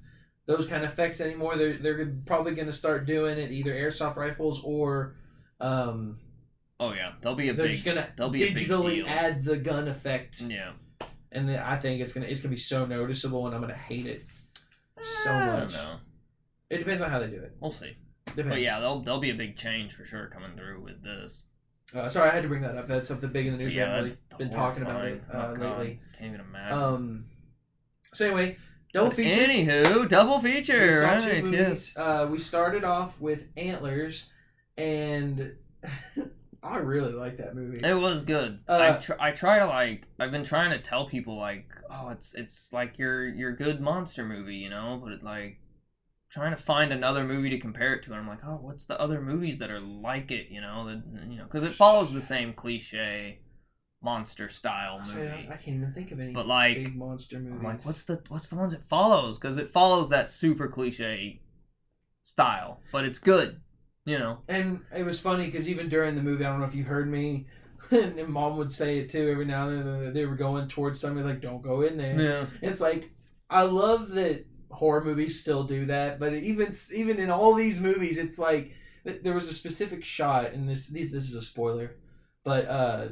those 0.45 0.67
kind 0.67 0.83
of 0.83 0.91
effects 0.91 1.21
anymore. 1.21 1.55
They're 1.57 1.77
they're 1.77 2.13
probably 2.25 2.55
gonna 2.55 2.73
start 2.73 3.05
doing 3.05 3.37
it 3.39 3.51
either 3.51 3.73
airsoft 3.73 4.17
rifles 4.17 4.59
or 4.65 5.15
um, 5.61 6.19
oh 6.81 6.91
yeah, 6.91 7.13
they'll 7.21 7.35
be 7.35 7.47
a 7.47 7.53
they're 7.53 7.67
big. 7.67 7.71
just 7.73 7.85
gonna 7.85 8.09
they'll 8.17 8.29
be 8.29 8.43
a 8.43 8.53
big 8.53 8.67
digitally 8.67 9.07
add 9.07 9.45
the 9.45 9.55
gun 9.55 9.87
effect. 9.87 10.41
Yeah. 10.41 10.73
And 11.33 11.49
I 11.51 11.77
think 11.77 12.01
it's 12.01 12.13
gonna 12.13 12.27
it's 12.27 12.41
gonna 12.41 12.53
be 12.53 12.59
so 12.59 12.85
noticeable, 12.85 13.47
and 13.47 13.55
I'm 13.55 13.61
gonna 13.61 13.73
hate 13.73 14.05
it 14.05 14.25
so 15.23 15.31
I 15.31 15.45
don't 15.45 15.59
much. 15.59 15.73
know. 15.73 15.95
It 16.69 16.77
depends 16.77 17.01
on 17.01 17.09
how 17.09 17.19
they 17.19 17.27
do 17.27 17.37
it. 17.37 17.55
We'll 17.59 17.71
see. 17.71 17.95
Depends. 18.27 18.49
But 18.49 18.61
yeah, 18.61 18.79
there'll 18.79 19.01
there'll 19.01 19.19
be 19.19 19.31
a 19.31 19.35
big 19.35 19.57
change 19.57 19.93
for 19.93 20.05
sure 20.05 20.27
coming 20.27 20.55
through 20.55 20.81
with 20.81 21.03
this. 21.03 21.43
Uh, 21.93 22.09
sorry, 22.09 22.29
I 22.31 22.33
had 22.33 22.43
to 22.43 22.49
bring 22.49 22.61
that 22.61 22.77
up. 22.77 22.87
That's 22.87 23.07
something 23.07 23.31
big 23.31 23.45
in 23.45 23.53
the 23.53 23.59
news. 23.59 23.73
we 23.73 23.77
yeah, 23.77 23.89
haven't 23.89 24.07
that's 24.07 24.21
really 24.31 24.45
been 24.45 24.53
talking 24.53 24.83
about 24.83 25.05
it 25.05 25.21
uh, 25.31 25.53
oh, 25.55 25.61
lately. 25.61 25.99
Can't 26.17 26.33
even 26.33 26.39
imagine. 26.41 26.77
Um. 26.77 27.25
So 28.13 28.25
anyway, 28.25 28.57
double 28.93 29.09
But 29.09 29.17
feature. 29.17 29.41
Anywho, 29.41 30.07
double 30.07 30.39
feature, 30.39 31.01
right? 31.01 31.45
Yes. 31.47 31.97
Uh, 31.97 32.27
we 32.31 32.39
started 32.39 32.83
off 32.83 33.19
with 33.19 33.45
Antlers, 33.57 34.25
and 34.77 35.55
I 36.63 36.77
really 36.77 37.11
like 37.11 37.37
that 37.37 37.55
movie. 37.55 37.85
It 37.85 37.93
was 37.93 38.21
good. 38.21 38.59
I 38.67 38.89
Uh, 38.89 39.01
tr- 39.01 39.19
I 39.19 39.31
try 39.31 39.59
to 39.59 39.65
like 39.65 40.07
I've 40.17 40.31
been 40.31 40.45
trying 40.45 40.71
to 40.71 40.79
tell 40.79 41.07
people 41.07 41.37
like 41.37 41.67
oh 41.91 42.09
it's 42.09 42.33
it's 42.33 42.71
like 42.71 42.97
your 42.97 43.27
your 43.27 43.53
good 43.53 43.81
monster 43.81 44.23
movie 44.25 44.55
you 44.55 44.69
know 44.69 44.99
but 45.03 45.11
it 45.11 45.23
like 45.23 45.59
trying 46.31 46.55
to 46.55 46.61
find 46.61 46.91
another 46.91 47.23
movie 47.23 47.49
to 47.49 47.59
compare 47.59 47.93
it 47.93 48.03
to 48.03 48.11
and 48.11 48.21
I'm 48.21 48.27
like 48.27 48.43
oh 48.45 48.57
what's 48.61 48.85
the 48.85 48.99
other 48.99 49.21
movies 49.21 49.59
that 49.59 49.69
are 49.69 49.81
like 49.81 50.31
it 50.31 50.47
you 50.49 50.61
know 50.61 50.85
that 50.87 51.03
you 51.29 51.37
know 51.37 51.43
because 51.43 51.63
it 51.63 51.75
follows 51.75 52.11
the 52.11 52.21
same 52.21 52.53
cliche 52.53 53.39
monster 54.01 54.49
style 54.49 54.99
movie 55.05 55.27
I, 55.27 55.53
I 55.53 55.57
can't 55.57 55.77
even 55.77 55.93
think 55.93 56.11
of 56.11 56.19
any 56.19 56.33
but 56.33 56.47
like 56.47 56.75
big 56.75 56.95
monster 56.95 57.39
movies. 57.39 57.59
I'm 57.59 57.63
like 57.63 57.85
what's 57.85 58.05
the 58.05 58.21
what's 58.29 58.47
the 58.49 58.55
ones 58.55 58.73
it 58.73 58.83
follows 58.89 59.37
because 59.37 59.57
it 59.57 59.71
follows 59.71 60.09
that 60.09 60.29
super 60.29 60.67
cliche 60.67 61.41
style 62.23 62.79
but 62.91 63.03
it's 63.05 63.19
good 63.19 63.61
you 64.05 64.19
know 64.19 64.39
And 64.47 64.81
it 64.95 65.03
was 65.03 65.19
funny 65.19 65.45
because 65.45 65.67
even 65.69 65.89
during 65.89 66.15
the 66.15 66.21
movie, 66.21 66.45
I 66.45 66.49
don't 66.49 66.59
know 66.59 66.65
if 66.65 66.75
you 66.75 66.83
heard 66.83 67.09
me, 67.09 67.47
and 67.91 68.27
mom 68.27 68.57
would 68.57 68.71
say 68.71 68.99
it 68.99 69.09
too 69.09 69.29
every 69.29 69.45
now 69.45 69.69
and 69.69 69.85
then. 69.87 70.13
They 70.13 70.25
were 70.25 70.35
going 70.35 70.67
towards 70.67 70.99
somebody 70.99 71.27
like, 71.27 71.41
"Don't 71.41 71.61
go 71.61 71.81
in 71.81 71.97
there." 71.97 72.19
yeah 72.19 72.45
It's 72.61 72.81
like 72.81 73.09
I 73.49 73.63
love 73.63 74.09
that 74.11 74.45
horror 74.71 75.03
movies 75.03 75.39
still 75.39 75.63
do 75.63 75.85
that, 75.87 76.19
but 76.19 76.33
even 76.33 76.73
even 76.93 77.19
in 77.19 77.29
all 77.29 77.53
these 77.53 77.79
movies, 77.79 78.17
it's 78.17 78.39
like 78.39 78.71
there 79.03 79.33
was 79.33 79.47
a 79.47 79.53
specific 79.53 80.03
shot, 80.03 80.53
and 80.53 80.67
this 80.67 80.87
these 80.87 81.11
this 81.11 81.25
is 81.25 81.35
a 81.35 81.41
spoiler, 81.41 81.97
but 82.43 82.67
uh, 82.67 83.07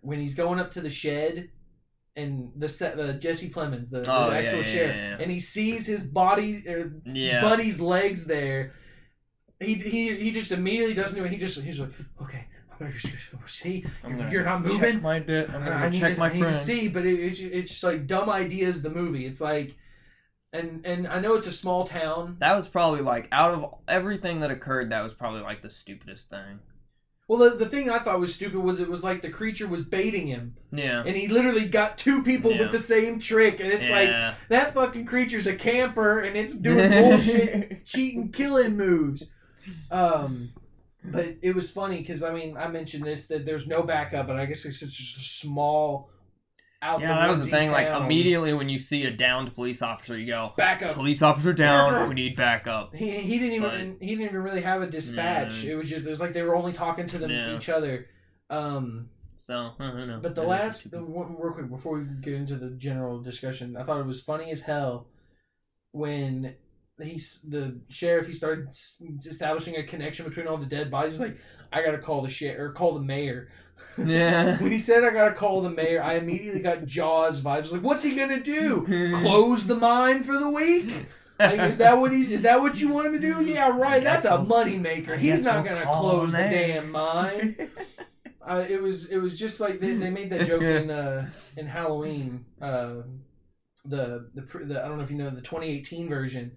when 0.00 0.20
he's 0.20 0.34
going 0.34 0.58
up 0.60 0.70
to 0.72 0.80
the 0.80 0.90
shed. 0.90 1.50
And 2.16 2.50
the 2.56 2.68
set, 2.68 2.96
the 2.96 3.14
Jesse 3.14 3.48
Plemons, 3.50 3.88
the, 3.88 4.00
the 4.00 4.12
Oh, 4.12 4.30
yeah, 4.30 4.36
actual 4.36 4.58
yeah, 4.58 4.62
sheriff, 4.64 4.96
yeah, 4.96 5.08
yeah. 5.10 5.16
and 5.22 5.30
he 5.30 5.38
sees 5.38 5.86
his 5.86 6.02
body, 6.02 6.64
or 6.68 6.92
yeah 7.06 7.40
Buddy's 7.40 7.80
legs 7.80 8.24
there. 8.26 8.74
He, 9.60 9.74
he 9.74 10.16
he 10.16 10.30
just 10.32 10.52
immediately 10.52 10.94
doesn't 10.94 11.16
do 11.18 11.24
it. 11.24 11.30
He 11.30 11.36
just 11.36 11.60
he's 11.60 11.78
like, 11.78 11.90
okay, 12.22 12.46
I'm 12.72 12.78
gonna 12.78 12.92
just 12.92 13.14
see. 13.46 13.84
I'm 14.02 14.16
gonna 14.16 14.30
You're 14.30 14.44
not 14.44 14.62
check 14.64 14.72
moving. 14.72 15.02
my 15.02 15.18
di- 15.18 15.44
I'm 15.44 15.52
gonna 15.64 15.70
I 15.72 15.88
need 15.90 16.00
check 16.00 16.14
to, 16.14 16.18
my 16.18 16.30
I 16.30 16.32
need 16.32 16.40
friend 16.40 16.56
to 16.56 16.62
see, 16.62 16.88
but 16.88 17.04
it, 17.04 17.20
it's 17.20 17.40
it's 17.40 17.70
just 17.72 17.84
like 17.84 18.06
dumb 18.06 18.30
ideas. 18.30 18.80
The 18.82 18.88
movie. 18.90 19.26
It's 19.26 19.40
like, 19.40 19.76
and 20.54 20.84
and 20.86 21.06
I 21.06 21.20
know 21.20 21.34
it's 21.34 21.46
a 21.46 21.52
small 21.52 21.86
town. 21.86 22.36
That 22.40 22.56
was 22.56 22.68
probably 22.68 23.02
like 23.02 23.28
out 23.32 23.52
of 23.52 23.74
everything 23.86 24.40
that 24.40 24.50
occurred, 24.50 24.90
that 24.92 25.02
was 25.02 25.12
probably 25.12 25.42
like 25.42 25.60
the 25.60 25.70
stupidest 25.70 26.30
thing. 26.30 26.60
Well, 27.28 27.38
the, 27.50 27.56
the 27.58 27.66
thing 27.68 27.88
I 27.90 28.00
thought 28.00 28.18
was 28.18 28.34
stupid 28.34 28.58
was 28.58 28.80
it 28.80 28.88
was 28.90 29.04
like 29.04 29.22
the 29.22 29.30
creature 29.30 29.68
was 29.68 29.84
baiting 29.84 30.26
him, 30.26 30.56
Yeah. 30.72 31.04
and 31.06 31.14
he 31.14 31.28
literally 31.28 31.68
got 31.68 31.96
two 31.96 32.24
people 32.24 32.50
Yeah. 32.50 32.60
with 32.62 32.72
the 32.72 32.80
same 32.80 33.20
trick, 33.20 33.60
and 33.60 33.70
it's 33.70 33.88
like 33.88 34.08
that 34.48 34.74
fucking 34.74 35.04
creature's 35.06 35.46
a 35.46 35.54
camper, 35.54 36.18
and 36.18 36.36
it's 36.36 36.52
doing 36.52 36.90
bullshit, 36.90 37.84
cheating, 37.86 38.32
killing 38.32 38.76
moves. 38.76 39.26
Um, 39.90 40.50
but 41.04 41.36
it 41.42 41.54
was 41.54 41.70
funny 41.70 41.98
because 41.98 42.22
I 42.22 42.32
mean 42.32 42.56
I 42.56 42.68
mentioned 42.68 43.04
this 43.04 43.26
that 43.28 43.44
there's 43.46 43.66
no 43.66 43.82
backup, 43.82 44.28
and 44.28 44.38
I 44.38 44.46
guess 44.46 44.64
it's 44.64 44.78
just 44.80 45.16
a 45.16 45.20
small 45.20 46.10
out. 46.82 47.00
Yeah, 47.00 47.14
that 47.14 47.28
was 47.36 47.44
the 47.46 47.50
thing. 47.50 47.70
Like 47.70 47.88
immediately 47.88 48.52
when 48.52 48.68
you 48.68 48.78
see 48.78 49.04
a 49.04 49.10
downed 49.10 49.54
police 49.54 49.80
officer, 49.82 50.18
you 50.18 50.26
go, 50.26 50.52
backup. 50.56 50.94
"Police 50.94 51.22
officer 51.22 51.52
down. 51.52 52.08
We 52.08 52.14
need 52.14 52.36
backup." 52.36 52.94
He, 52.94 53.10
he 53.10 53.38
didn't 53.38 53.54
even 53.54 53.96
he 54.00 54.08
didn't 54.08 54.24
even 54.26 54.42
really 54.42 54.62
have 54.62 54.82
a 54.82 54.86
dispatch. 54.86 55.62
Yeah, 55.62 55.72
it 55.72 55.76
was 55.76 55.88
just 55.88 56.06
it 56.06 56.10
was 56.10 56.20
like 56.20 56.32
they 56.34 56.42
were 56.42 56.54
only 56.56 56.72
talking 56.72 57.06
to 57.06 57.18
them 57.18 57.30
Yeah. 57.30 57.56
each 57.56 57.68
other. 57.68 58.06
Um, 58.50 59.08
So 59.36 59.70
I 59.78 59.86
don't 59.86 60.08
know. 60.08 60.20
but 60.22 60.34
the 60.34 60.42
last 60.42 60.80
stupid. 60.80 61.02
one 61.08 61.36
real 61.38 61.52
quick 61.52 61.70
before 61.70 61.98
we 61.98 62.04
get 62.20 62.34
into 62.34 62.56
the 62.56 62.70
general 62.70 63.20
discussion, 63.22 63.76
I 63.76 63.84
thought 63.84 64.00
it 64.00 64.06
was 64.06 64.20
funny 64.20 64.50
as 64.50 64.62
hell 64.62 65.06
when 65.92 66.54
he's 67.02 67.40
the 67.46 67.78
sheriff. 67.88 68.26
He 68.26 68.32
started 68.32 68.68
s- 68.68 69.02
establishing 69.24 69.76
a 69.76 69.84
connection 69.84 70.26
between 70.26 70.46
all 70.46 70.56
the 70.56 70.66
dead 70.66 70.90
bodies. 70.90 71.14
He's 71.14 71.20
like, 71.20 71.38
I 71.72 71.82
gotta 71.82 71.98
call 71.98 72.22
the 72.22 72.28
sheriff 72.28 72.60
or 72.60 72.72
call 72.72 72.94
the 72.94 73.00
mayor. 73.00 73.48
Yeah. 73.96 74.58
when 74.62 74.72
he 74.72 74.78
said 74.78 75.04
I 75.04 75.10
gotta 75.10 75.34
call 75.34 75.60
the 75.60 75.70
mayor, 75.70 76.02
I 76.02 76.14
immediately 76.14 76.60
got 76.60 76.86
Jaws 76.86 77.42
vibes. 77.42 77.72
Like, 77.72 77.82
what's 77.82 78.04
he 78.04 78.14
gonna 78.14 78.40
do? 78.42 78.82
Close 79.20 79.66
the 79.66 79.76
mine 79.76 80.22
for 80.22 80.38
the 80.38 80.50
week? 80.50 81.06
Like, 81.38 81.60
is 81.60 81.78
that 81.78 81.98
what 81.98 82.12
he's? 82.12 82.30
Is 82.30 82.42
that 82.42 82.60
what 82.60 82.80
you 82.80 82.90
want 82.90 83.06
him 83.06 83.12
to 83.14 83.18
do? 83.18 83.42
Yeah, 83.42 83.68
right. 83.68 84.04
That's 84.04 84.26
a 84.26 84.42
money 84.42 84.76
maker. 84.76 85.16
He's 85.16 85.42
not 85.42 85.64
we'll 85.64 85.72
gonna 85.72 85.90
close 85.90 86.32
the 86.32 86.38
damn 86.38 86.90
mine. 86.90 87.70
Uh, 88.42 88.64
it 88.68 88.82
was 88.82 89.04
it 89.06 89.18
was 89.18 89.38
just 89.38 89.60
like 89.60 89.78
they, 89.78 89.94
they 89.94 90.10
made 90.10 90.30
that 90.30 90.46
joke 90.46 90.62
in 90.62 90.90
uh, 90.90 91.28
in 91.56 91.66
Halloween. 91.66 92.44
Uh, 92.60 93.02
the 93.84 94.28
the 94.34 94.40
the 94.64 94.82
I 94.82 94.88
don't 94.88 94.96
know 94.98 95.04
if 95.04 95.10
you 95.10 95.18
know 95.18 95.30
the 95.30 95.42
2018 95.42 96.08
version. 96.08 96.50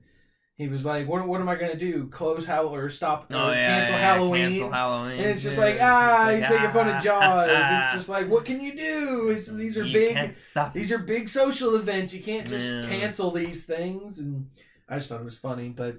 He 0.63 0.69
was 0.69 0.85
like, 0.85 1.07
"What 1.07 1.27
what 1.27 1.41
am 1.41 1.49
I 1.49 1.55
gonna 1.55 1.75
do? 1.75 2.07
Close 2.07 2.45
Hall 2.45 2.73
or 2.73 2.89
stop 2.89 3.31
or 3.31 3.35
Oh 3.37 3.51
yeah. 3.51 3.67
cancel 3.67 3.95
yeah, 3.95 4.01
Halloween?" 4.01 4.49
Cancel 4.51 4.71
Halloween. 4.71 5.19
And 5.19 5.29
it's 5.31 5.43
just 5.43 5.57
like 5.57 5.77
ah, 5.81 6.29
It's 6.29 6.35
he's 6.45 6.51
like, 6.51 6.59
making 6.61 6.73
fun 6.73 6.87
of 6.89 6.95
ah, 6.95 6.99
Jaws. 6.99 7.49
ah, 7.51 7.83
It's 7.83 7.93
just 7.93 8.09
like, 8.09 8.29
what 8.29 8.45
can 8.45 8.61
you 8.61 8.73
do? 8.75 9.29
It's 9.29 9.47
these 9.47 9.77
are 9.77 9.83
big 9.83 10.35
these 10.73 10.91
are 10.91 10.99
big 10.99 11.29
social 11.29 11.75
events. 11.75 12.13
You 12.13 12.23
can't 12.23 12.47
just 12.47 12.71
Yeah. 12.71 12.87
cancel 12.87 13.31
these 13.31 13.65
things. 13.65 14.19
And 14.19 14.49
I 14.89 14.97
just 14.97 15.09
thought 15.09 15.21
it 15.21 15.25
was 15.25 15.37
funny. 15.37 15.69
But 15.69 15.97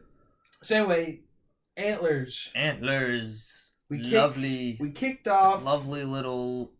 so 0.62 0.77
anyway, 0.77 1.20
antlers. 1.77 2.50
Antlers. 2.55 3.72
We 3.90 3.98
kicked, 3.98 4.12
lovely. 4.14 4.79
We 4.81 4.90
kicked 4.90 5.29
off. 5.29 5.62
lovely 5.62 6.05
little 6.05 6.72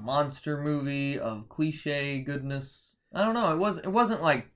monster 0.00 0.62
movie 0.62 1.18
of 1.18 1.48
cliche 1.48 2.20
goodness. 2.20 2.94
I 3.14 3.24
don't 3.24 3.34
know. 3.34 3.52
It 3.52 3.58
was. 3.58 3.78
It 3.78 3.88
wasn't 3.88 4.22
like. 4.22 4.46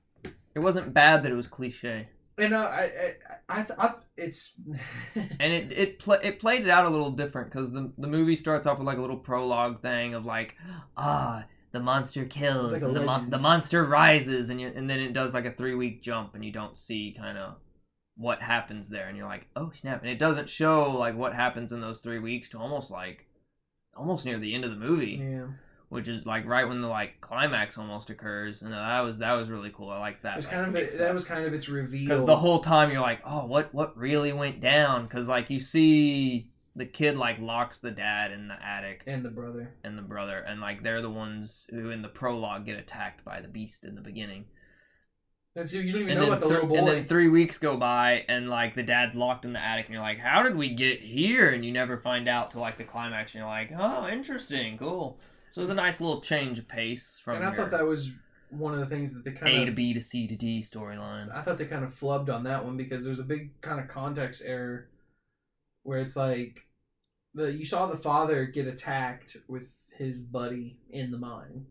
It 0.55 0.61
wasn't 0.61 0.95
bad 0.95 1.23
that 1.23 1.31
it 1.33 1.35
was 1.35 1.47
cliche, 1.49 2.09
And 2.39 2.53
uh, 2.53 2.59
I, 2.59 3.15
I, 3.49 3.61
I, 3.61 3.63
th- 3.63 3.79
I, 3.79 3.95
it's. 4.17 4.55
and 5.15 5.53
it 5.53 5.73
it 5.73 5.99
pla 5.99 6.15
it 6.17 6.39
played 6.39 6.63
it 6.63 6.71
out 6.71 6.85
a 6.85 6.91
little 6.91 7.11
different 7.11 7.51
because 7.51 7.73
the 7.73 7.93
the 7.97 8.09
movie 8.09 8.37
starts 8.37 8.67
off 8.67 8.79
with 8.79 8.87
like 8.87 8.99
a 8.99 9.01
little 9.01 9.17
prologue 9.17 9.81
thing 9.81 10.15
of 10.15 10.27
like, 10.27 10.55
ah, 10.97 11.45
the 11.73 11.81
monster 11.81 12.25
kills, 12.27 12.73
like 12.73 12.83
and 12.83 12.95
the, 12.95 13.03
mon- 13.03 13.31
the 13.31 13.39
monster 13.39 13.85
rises, 13.85 14.51
and 14.51 14.61
you, 14.61 14.71
and 14.75 14.89
then 14.89 15.01
it 15.01 15.13
does 15.15 15.33
like 15.33 15.47
a 15.47 15.53
three 15.53 15.75
week 15.75 16.03
jump, 16.03 16.35
and 16.35 16.45
you 16.45 16.53
don't 16.53 16.77
see 16.79 17.15
kind 17.19 17.39
of 17.39 17.55
what 18.17 18.43
happens 18.43 18.89
there, 18.89 19.09
and 19.09 19.17
you're 19.17 19.27
like, 19.27 19.47
oh 19.57 19.73
snap, 19.81 20.03
and 20.03 20.11
it 20.11 20.19
doesn't 20.19 20.51
show 20.51 20.91
like 20.93 21.17
what 21.17 21.35
happens 21.35 21.73
in 21.73 21.81
those 21.81 22.01
three 22.01 22.19
weeks 22.19 22.49
to 22.51 22.59
almost 22.59 22.91
like, 22.91 23.27
almost 23.97 24.25
near 24.27 24.39
the 24.39 24.55
end 24.55 24.65
of 24.65 24.71
the 24.71 24.77
movie. 24.77 25.23
yeah. 25.23 25.47
Which 25.89 26.09
is 26.09 26.27
like 26.27 26.45
right 26.47 26.67
when 26.69 26.81
the 26.81 26.89
like 26.89 27.21
climax 27.21 27.79
almost 27.79 28.11
occurs, 28.11 28.63
and 28.63 28.73
uh, 28.75 28.77
that 28.77 29.01
was 29.01 29.19
that 29.19 29.33
was 29.33 29.49
really 29.51 29.71
cool. 29.75 29.89
I 29.91 29.99
like 29.99 30.23
that. 30.23 30.35
It 30.35 30.37
was 30.39 30.47
kind 30.47 30.67
of 30.67 30.75
it, 30.75 30.97
that 30.99 31.15
was 31.15 31.25
kind 31.25 31.45
of 31.45 31.53
its 31.55 31.69
reveal. 31.69 32.09
because 32.09 32.25
the 32.27 32.37
whole 32.37 32.61
time 32.61 32.91
you're 32.91 33.01
like, 33.01 33.21
oh, 33.25 33.47
what 33.47 33.73
what 33.75 33.97
really 33.97 34.33
went 34.33 34.61
down? 34.61 35.05
Because 35.05 35.29
like 35.29 35.49
you 35.51 35.61
see 35.61 36.51
the 36.75 36.85
kid 36.87 37.17
like 37.17 37.39
locks 37.39 37.79
the 37.79 37.91
dad 37.91 38.33
in 38.33 38.49
the 38.49 38.55
attic 38.63 39.03
And 39.07 39.25
the 39.25 39.31
brother. 39.31 39.73
and 39.85 39.97
the 39.97 40.03
brother, 40.03 40.39
and 40.41 40.61
like 40.61 40.83
they're 40.83 41.01
the 41.03 41.09
ones 41.11 41.67
who 41.71 41.91
in 41.91 42.03
the 42.03 42.09
prologue 42.09 42.67
get 42.67 42.79
attacked 42.79 43.25
by 43.25 43.41
the 43.41 43.49
beast 43.49 43.85
in 43.85 43.95
the 43.95 44.03
beginning. 44.03 44.45
That's 45.55 45.73
you 45.73 45.91
don't 45.91 46.03
even 46.03 46.19
And 46.19 46.21
know 46.21 46.27
about 46.33 46.41
the 46.41 46.49
th- 46.49 46.61
little 46.63 46.69
boy. 46.69 46.77
and 46.77 46.87
then 46.87 47.07
three 47.07 47.29
weeks 47.29 47.57
go 47.57 47.79
by, 47.79 48.25
and 48.29 48.51
like 48.51 48.75
the 48.75 48.83
dad's 48.83 49.15
locked 49.15 49.47
in 49.47 49.55
the 49.55 49.59
attic, 49.65 49.87
and 49.87 49.95
you're 49.95 50.03
like, 50.03 50.19
"How 50.19 50.43
did 50.43 50.55
we 50.55 50.75
get 50.75 51.01
here?" 51.01 51.49
And 51.51 51.65
you 51.65 51.73
never 51.73 51.97
find 51.97 52.29
out 52.29 52.51
till 52.51 52.61
like 52.61 52.77
the 52.77 52.85
climax, 52.85 53.33
and 53.33 53.39
you're 53.39 53.49
like, 53.49 53.71
"Oh, 53.75 54.07
interesting, 54.07 54.77
cool." 54.77 55.19
So 55.57 55.63
it 55.63 55.69
was 55.69 55.71
a 55.71 55.75
nice 55.75 56.03
little 56.03 56.21
change 56.21 56.59
of 56.59 56.69
pace 56.69 57.19
from 57.25 57.37
and 57.37 57.47
I 57.47 57.51
thought 57.51 57.71
that 57.71 57.87
was 57.87 58.11
one 58.51 58.75
of 58.75 58.81
the 58.81 58.95
things 58.95 59.15
that 59.15 59.25
they 59.25 59.31
kind 59.31 59.57
of 59.57 59.63
A 59.63 59.65
to 59.65 59.73
B 59.73 59.95
to 59.95 60.03
C 60.03 60.27
to 60.27 60.37
D 60.37 60.61
storyline. 60.61 61.35
I 61.35 61.41
thought 61.41 61.57
they 61.57 61.65
kind 61.65 61.83
of 61.83 61.99
flubbed 61.99 62.29
on 62.29 62.45
that 62.45 62.63
one 62.63 62.77
because 62.77 63.07
there's 63.07 63.21
a 63.21 63.25
big 63.25 63.59
kind 63.63 63.81
of 63.81 63.89
context 63.89 64.43
error 64.45 64.89
where 65.83 66.01
it's 66.01 66.15
like 66.15 66.67
the 67.33 67.51
you 67.51 67.65
saw 67.65 67.87
the 67.87 67.97
father 67.97 68.45
get 68.45 68.67
attacked 68.67 69.39
with 69.49 69.63
his 69.89 70.19
buddy 70.19 70.77
in 70.91 71.11
the 71.11 71.17
mine. 71.17 71.65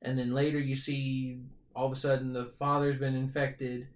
And 0.00 0.16
then 0.16 0.32
later 0.32 0.58
you 0.58 0.74
see 0.74 1.42
all 1.76 1.84
of 1.88 1.92
a 1.92 1.96
sudden 1.96 2.32
the 2.32 2.54
father's 2.58 2.98
been 2.98 3.14
infected 3.14 3.88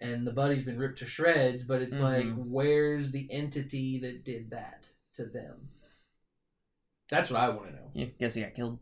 and 0.00 0.26
the 0.26 0.32
buddy's 0.32 0.64
been 0.64 0.78
ripped 0.78 1.00
to 1.00 1.06
shreds, 1.06 1.64
but 1.64 1.82
it's 1.82 2.00
like 2.00 2.24
Mhm. 2.28 2.46
where's 2.46 3.10
the 3.10 3.30
entity 3.30 3.98
that 3.98 4.24
did 4.24 4.48
that 4.48 4.86
to 5.16 5.26
them? 5.26 5.68
That's 7.10 7.30
what 7.30 7.40
I 7.40 7.48
want 7.50 7.66
to 7.68 7.72
know. 7.72 7.90
Yeah, 7.94 8.06
guess 8.18 8.34
he 8.34 8.42
got 8.42 8.54
killed. 8.54 8.78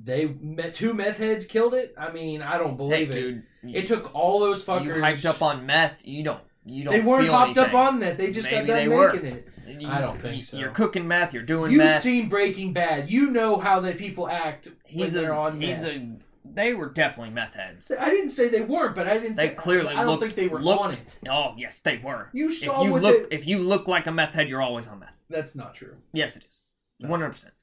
They 0.00 0.26
met 0.26 0.74
two 0.74 0.94
meth 0.94 1.16
heads 1.18 1.44
killed 1.46 1.74
it. 1.74 1.94
I 1.98 2.12
mean, 2.12 2.40
I 2.42 2.56
don't 2.58 2.70
Hey, 2.72 2.76
believe 2.76 3.10
it. 3.10 3.12
dude, 3.14 3.42
It 3.74 3.86
took 3.88 4.14
all 4.14 4.38
those 4.38 4.64
fuckers. 4.64 4.84
you 4.84 4.92
hyped 4.92 5.24
up 5.24 5.42
on 5.42 5.66
meth. 5.66 6.00
You 6.06 6.22
don't. 6.22 6.40
You 6.64 6.84
don't. 6.84 6.92
They 6.92 7.00
weren't 7.00 7.28
hopped 7.28 7.58
up 7.58 7.74
on 7.74 7.98
that. 8.00 8.16
They 8.18 8.30
just 8.30 8.48
Maybe 8.50 8.66
got 8.68 8.74
they 8.74 8.84
done 8.86 8.94
were. 8.94 9.12
making 9.12 9.26
it. 9.32 9.48
You- 9.80 9.88
I 9.88 10.00
don't 10.00 10.20
think 10.20 10.44
so. 10.44 10.56
You're 10.56 10.70
cooking 10.70 11.08
meth. 11.08 11.34
You're 11.34 11.42
doing 11.42 11.72
You've 11.72 11.82
meth. 11.84 12.02
seen 12.02 12.28
Breaking 12.28 12.72
Bad. 12.72 13.10
You 13.10 13.30
know 13.30 13.58
how 13.58 13.80
that 13.80 13.98
people 13.98 14.28
act 14.28 14.68
he's 14.84 15.12
when 15.12 15.24
a. 15.24 15.26
they're 15.26 15.34
on 15.34 15.60
he's 15.60 15.82
meth. 15.82 15.86
a. 15.96 16.16
They 16.44 16.72
were 16.74 16.88
definitely 16.90 17.34
meth 17.34 17.54
heads. 17.54 17.90
I 17.98 18.08
didn't 18.10 18.30
say 18.30 18.48
they 18.48 18.62
weren't, 18.62 18.94
but 18.94 19.06
I 19.08 19.14
didn't 19.18 19.34
They 19.36 19.48
say 19.48 19.54
clearly 19.54 19.94
I 19.94 20.04
don't 20.04 20.18
think 20.20 20.34
they 20.36 20.48
were 20.48 20.60
looked- 20.62 20.80
on 20.82 20.90
it. 20.92 21.18
Oh 21.28 21.54
yes, 21.58 21.80
they 21.80 21.98
were. 21.98 22.30
You 22.32 22.48
If 22.48 22.58
saw 22.58 22.84
you 22.84 22.96
look, 22.98 23.28
they- 23.30 23.36
if 23.36 23.46
you 23.46 23.58
look 23.58 23.88
like 23.88 24.06
a 24.06 24.12
meth 24.12 24.32
head, 24.34 24.48
you're 24.48 24.62
always 24.62 24.86
on 24.88 25.00
meth. 25.00 25.12
That's 25.28 25.54
not 25.56 25.74
true. 25.74 25.96
Yes, 26.12 26.36
it 26.36 26.44
is. 26.48 26.64
One 27.00 27.20
hundred 27.20 27.30
percent. 27.32 27.54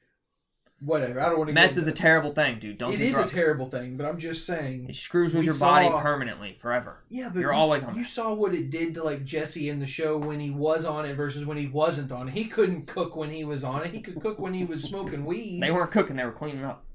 Whatever. 0.81 1.21
I 1.21 1.29
don't 1.29 1.37
want 1.37 1.47
to. 1.47 1.53
Meth 1.53 1.77
is 1.77 1.87
a 1.87 1.91
terrible 1.91 2.33
thing, 2.33 2.59
dude. 2.59 2.77
Don't 2.77 2.93
It 2.93 2.97
do 2.97 3.03
is 3.05 3.13
drugs. 3.13 3.31
a 3.31 3.35
terrible 3.35 3.65
thing, 3.69 3.95
but 3.95 4.05
I'm 4.05 4.17
just 4.19 4.45
saying. 4.45 4.87
It 4.89 4.95
screws 4.97 5.33
with 5.33 5.45
your 5.45 5.53
body 5.55 5.87
permanently, 5.89 6.57
forever. 6.61 6.97
Yeah, 7.09 7.29
but 7.33 7.39
You're 7.39 7.53
you, 7.53 7.57
always 7.57 7.81
on 7.83 7.95
You 7.95 8.01
meth. 8.01 8.09
saw 8.09 8.33
what 8.33 8.53
it 8.53 8.69
did 8.69 8.93
to 8.95 9.03
like 9.03 9.23
Jesse 9.23 9.69
in 9.69 9.79
the 9.79 9.85
show 9.85 10.17
when 10.17 10.39
he 10.39 10.49
was 10.51 10.83
on 10.85 11.05
it 11.05 11.15
versus 11.15 11.45
when 11.45 11.57
he 11.57 11.67
wasn't 11.67 12.11
on 12.11 12.27
it. 12.27 12.33
He 12.33 12.45
couldn't 12.45 12.87
cook 12.87 13.15
when 13.15 13.31
he 13.31 13.45
was 13.45 13.63
on 13.63 13.83
it. 13.83 13.93
He 13.93 14.01
could 14.01 14.19
cook 14.21 14.37
when 14.37 14.53
he 14.53 14.65
was 14.65 14.83
smoking 14.83 15.23
weed. 15.25 15.61
They 15.63 15.71
weren't 15.71 15.91
cooking; 15.91 16.17
they 16.17 16.25
were 16.25 16.31
cleaning 16.33 16.65
up. 16.65 16.85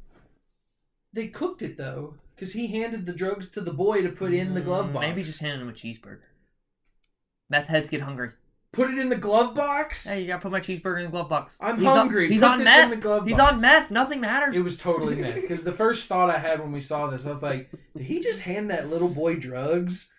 They 1.12 1.28
cooked 1.28 1.62
it 1.62 1.76
though, 1.78 2.14
because 2.36 2.52
he 2.52 2.68
handed 2.68 3.06
the 3.06 3.14
drugs 3.14 3.48
to 3.50 3.60
the 3.62 3.72
boy 3.72 4.02
to 4.02 4.10
put 4.10 4.32
in 4.34 4.52
the 4.54 4.60
glove 4.60 4.86
Mm, 4.90 4.92
box. 4.92 5.06
Maybe 5.06 5.22
just 5.22 5.40
handing 5.40 5.62
him 5.62 5.70
a 5.70 5.72
cheeseburger. 5.72 6.20
Meth 7.48 7.66
heads 7.66 7.88
get 7.88 8.02
hungry. 8.02 8.30
Put 8.72 8.90
it 8.90 8.98
in 8.98 9.08
the 9.08 9.16
glove 9.16 9.54
box. 9.54 10.06
Hey, 10.06 10.20
you 10.22 10.26
gotta 10.28 10.40
put 10.42 10.52
my 10.52 10.60
cheeseburger 10.60 10.98
in 10.98 11.04
the 11.06 11.10
glove 11.10 11.28
box. 11.28 11.56
I'm 11.60 11.78
He's 11.78 11.86
on- 11.88 11.96
hungry. 11.96 12.28
he's 12.28 12.40
Put 12.40 12.50
on 12.50 12.64
meth. 12.64 12.84
in 12.84 12.90
the 12.90 12.96
glove 12.96 13.26
He's 13.26 13.36
box. 13.36 13.52
on 13.52 13.60
meth. 13.60 13.90
Nothing 13.90 14.20
matters. 14.20 14.56
It 14.56 14.62
was 14.64 14.76
totally 14.76 15.16
meth. 15.16 15.34
Because 15.34 15.64
the 15.64 15.72
first 15.72 16.06
thought 16.06 16.30
I 16.30 16.38
had 16.38 16.60
when 16.60 16.72
we 16.72 16.80
saw 16.80 17.08
this, 17.08 17.26
I 17.26 17.30
was 17.30 17.42
like, 17.42 17.70
did 17.96 18.04
he 18.06 18.20
just 18.20 18.42
hand 18.42 18.70
that 18.70 18.88
little 18.88 19.08
boy 19.08 19.36
drugs? 19.36 20.10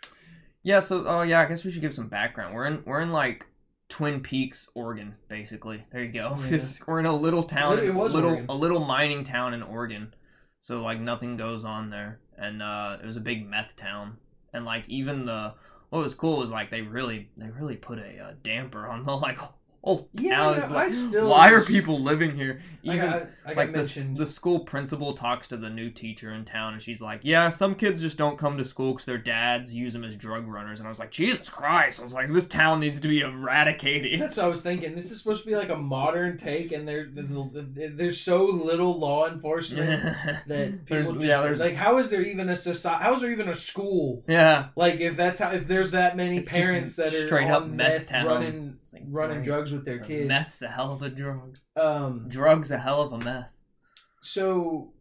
Yeah, 0.63 0.79
so 0.79 1.05
oh 1.07 1.21
yeah, 1.23 1.41
I 1.41 1.45
guess 1.45 1.63
we 1.63 1.71
should 1.71 1.81
give 1.81 1.93
some 1.93 2.07
background. 2.07 2.53
We're 2.53 2.65
in 2.65 2.83
we're 2.85 3.01
in 3.01 3.11
like 3.11 3.45
Twin 3.89 4.19
Peaks, 4.21 4.69
Oregon, 4.75 5.15
basically. 5.27 5.83
There 5.91 6.03
you 6.03 6.11
go. 6.11 6.37
Yeah. 6.47 6.59
We're 6.87 6.99
in 6.99 7.05
a 7.07 7.15
little 7.15 7.43
town, 7.43 7.79
It 7.79 7.93
was 7.93 8.13
a 8.13 8.15
little 8.15 8.29
Oregon. 8.31 8.45
a 8.49 8.55
little 8.55 8.79
mining 8.85 9.23
town 9.25 9.53
in 9.53 9.61
Oregon. 9.63 10.13
So 10.61 10.81
like 10.83 10.99
nothing 10.99 11.35
goes 11.35 11.65
on 11.65 11.89
there, 11.89 12.19
and 12.37 12.61
uh, 12.61 12.97
it 13.03 13.05
was 13.05 13.17
a 13.17 13.21
big 13.21 13.49
meth 13.49 13.75
town, 13.75 14.17
and 14.53 14.63
like 14.63 14.87
even 14.87 15.25
the 15.25 15.55
what 15.91 16.01
was 16.01 16.15
cool 16.15 16.37
was 16.37 16.49
like 16.49 16.71
they 16.71 16.81
really 16.81 17.29
they 17.37 17.49
really 17.49 17.75
put 17.75 17.99
a 17.99 18.17
uh, 18.17 18.33
damper 18.43 18.87
on 18.87 19.05
the 19.05 19.11
like 19.15 19.37
whole 19.83 20.09
Yeah, 20.13 20.35
town. 20.37 20.57
It's 20.57 20.65
I 20.67 20.69
like, 20.69 20.93
still 20.93 21.27
why 21.29 21.51
are 21.51 21.63
people 21.63 22.01
living 22.01 22.35
here? 22.35 22.61
I 22.83 22.87
Even 22.95 22.99
got, 22.99 23.13
I 23.45 23.49
got 23.49 23.57
like 23.57 23.71
the, 23.71 23.77
mentioned. 23.77 24.17
the 24.17 24.25
school 24.25 24.59
principal 24.61 25.13
talks 25.13 25.47
to 25.49 25.57
the 25.57 25.69
new 25.69 25.89
teacher 25.91 26.31
in 26.33 26.45
town 26.45 26.73
and 26.73 26.81
she's 26.81 26.99
like 26.99 27.19
yeah 27.21 27.51
some 27.51 27.75
kids 27.75 28.01
just 28.01 28.17
don't 28.17 28.39
come 28.39 28.57
to 28.57 28.65
school 28.65 28.93
because 28.93 29.05
their 29.05 29.19
dads 29.19 29.71
use 29.71 29.93
them 29.93 30.03
as 30.03 30.15
drug 30.15 30.47
runners 30.47 30.79
and 30.79 30.87
i 30.87 30.89
was 30.89 30.97
like 30.97 31.11
jesus 31.11 31.47
christ 31.47 31.99
i 31.99 32.03
was 32.03 32.11
like 32.13 32.33
this 32.33 32.47
town 32.47 32.79
needs 32.79 32.99
to 32.99 33.07
be 33.07 33.19
eradicated 33.21 34.19
That's 34.19 34.35
what 34.37 34.45
I 34.45 34.49
was 34.49 34.61
thinking. 34.61 34.95
This 34.95 35.11
is 35.11 35.19
supposed 35.21 35.43
to 35.43 35.47
be 35.49 35.55
like 35.55 35.69
a 35.69 35.75
modern 35.75 36.37
take, 36.37 36.71
and 36.71 36.87
there, 36.87 37.07
there's, 37.11 37.95
there's 37.95 38.19
so 38.19 38.45
little 38.45 38.97
law 38.97 39.27
enforcement 39.29 40.01
that 40.47 40.85
people 40.85 40.85
There's- 40.89 41.07
just 41.07 41.21
yeah, 41.25 41.41
there's- 41.41 41.59
like. 41.59 41.75
How 41.75 41.97
is 41.99 42.09
there 42.09 42.23
even 42.23 42.49
a 42.49 42.55
society? 42.55 43.03
How 43.03 43.13
is 43.13 43.21
there 43.21 43.31
even 43.31 43.47
a 43.49 43.55
school? 43.55 44.23
yeah 44.27 44.69
Like 44.75 44.99
if 44.99 45.15
that's 45.15 45.39
how 45.39 45.51
if 45.51 45.67
there's 45.67 45.91
that 45.91 46.17
many 46.17 46.37
It's 46.37 46.49
parents 46.49 46.95
that 46.95 47.13
are 47.13 47.25
straight 47.27 47.49
up 47.51 47.67
meth 47.67 47.75
meth 47.77 48.07
town. 48.09 48.25
running 48.25 48.77
It's 48.91 49.01
like, 49.01 49.03
running 49.07 49.41
drugs 49.41 49.71
with 49.71 49.85
their 49.85 49.99
kids. 49.99 50.27
meth's 50.27 50.61
a 50.61 50.67
hell 50.67 50.93
of 50.93 51.01
a 51.01 51.09
drug 51.09 51.57
Um. 51.75 52.25
drugs 52.27 52.71
a 52.71 52.77
hell 52.77 53.01
of 53.01 53.13
a 53.13 53.17
meth 53.19 53.49
So 54.21 54.93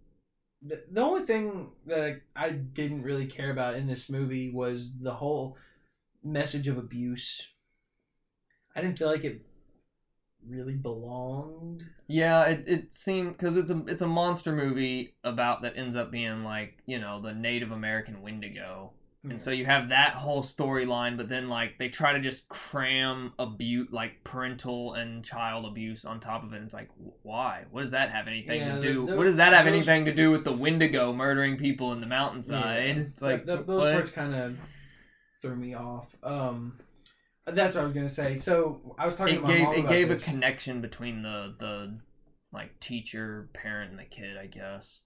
the, 0.63 0.83
the 0.91 1.01
only 1.01 1.25
thing 1.27 1.71
that 1.87 2.21
I, 2.37 2.45
I 2.47 2.51
didn't 2.51 3.03
really 3.03 3.27
care 3.27 3.51
about 3.51 3.75
in 3.75 3.87
this 3.87 4.09
movie 4.11 4.51
was 4.53 4.93
the 5.01 5.15
whole 5.15 5.57
message 6.23 6.69
of 6.69 6.77
abuse. 6.79 7.47
I 8.77 8.81
didn't 8.83 8.99
feel 8.99 9.09
like 9.09 9.25
it 9.25 9.41
really 10.47 10.75
belonged. 10.75 11.83
yeah 12.07 12.45
it, 12.45 12.65
it 12.67 12.95
seemed 12.95 13.37
because 13.37 13.57
it's 13.59 13.71
a 13.71 13.83
it's 13.87 14.01
a 14.01 14.07
monster 14.07 14.53
movie 14.53 15.15
about 15.23 15.61
that 15.63 15.77
ends 15.77 15.95
up 15.97 16.11
being 16.11 16.45
like 16.45 16.79
you 16.87 16.99
know 16.99 17.21
the 17.21 17.35
native 17.35 17.71
american 17.73 18.23
wendigo 18.23 18.91
And 19.23 19.39
so 19.39 19.51
you 19.51 19.67
have 19.67 19.91
that 19.91 20.15
whole 20.15 20.43
storyline, 20.43 21.19
but 21.19 21.29
then 21.29 21.49
like 21.51 21.77
they 21.79 21.91
try 21.91 22.15
to 22.15 22.21
just 22.21 22.49
cram 22.49 23.35
abuse, 23.39 23.89
like 23.93 24.25
parental 24.25 24.95
and 24.95 25.23
child 25.23 25.67
abuse, 25.67 26.07
on 26.07 26.21
top 26.21 26.43
of 26.43 26.55
it. 26.55 26.57
And 26.57 26.65
it's 26.65 26.73
like, 26.73 26.89
why? 27.23 27.65
What 27.71 27.83
does 27.83 27.91
that 27.91 28.11
have 28.11 28.29
anything 28.29 28.61
Yeah, 28.61 28.77
to 28.77 28.81
do? 28.81 29.07
those- 29.07 29.19
what 29.19 29.25
does 29.25 29.37
that 29.37 29.53
have 29.53 29.67
those- 29.67 29.75
anything 29.75 30.07
to 30.07 30.15
do 30.15 30.31
with 30.31 30.45
the 30.45 30.53
Wendigo 30.55 31.13
murdering 31.13 31.59
people 31.59 31.93
in 31.93 32.01
the 32.01 32.07
mountainside? 32.07 32.97
Yeah, 32.97 33.03
It's 33.03 33.21
like 33.21 33.45
that- 33.45 33.67
those 33.67 33.83
what? 33.85 33.93
parts 33.93 34.11
kind 34.11 34.35
of 34.35 34.59
threw 35.43 35.55
me 35.55 35.75
off. 35.75 36.15
Um, 36.23 36.79
that's 37.45 37.75
what 37.75 37.83
I 37.83 37.85
was 37.85 37.93
gonna 37.95 38.09
say. 38.09 38.37
So 38.37 38.95
I 38.99 39.05
was 39.05 39.17
talking 39.17 39.35
it 39.35 39.47
gave 39.47 39.69
it 39.85 39.89
gave 39.89 40.09
this. 40.09 40.23
a 40.23 40.31
connection 40.31 40.81
between 40.81 41.21
the 41.23 41.55
the 41.59 41.99
like 42.53 42.81
teacher, 42.81 43.51
parent, 43.53 43.91
and 43.91 44.01
the 44.01 44.05
kid. 44.05 44.39
I 44.39 44.47
guess 44.47 45.03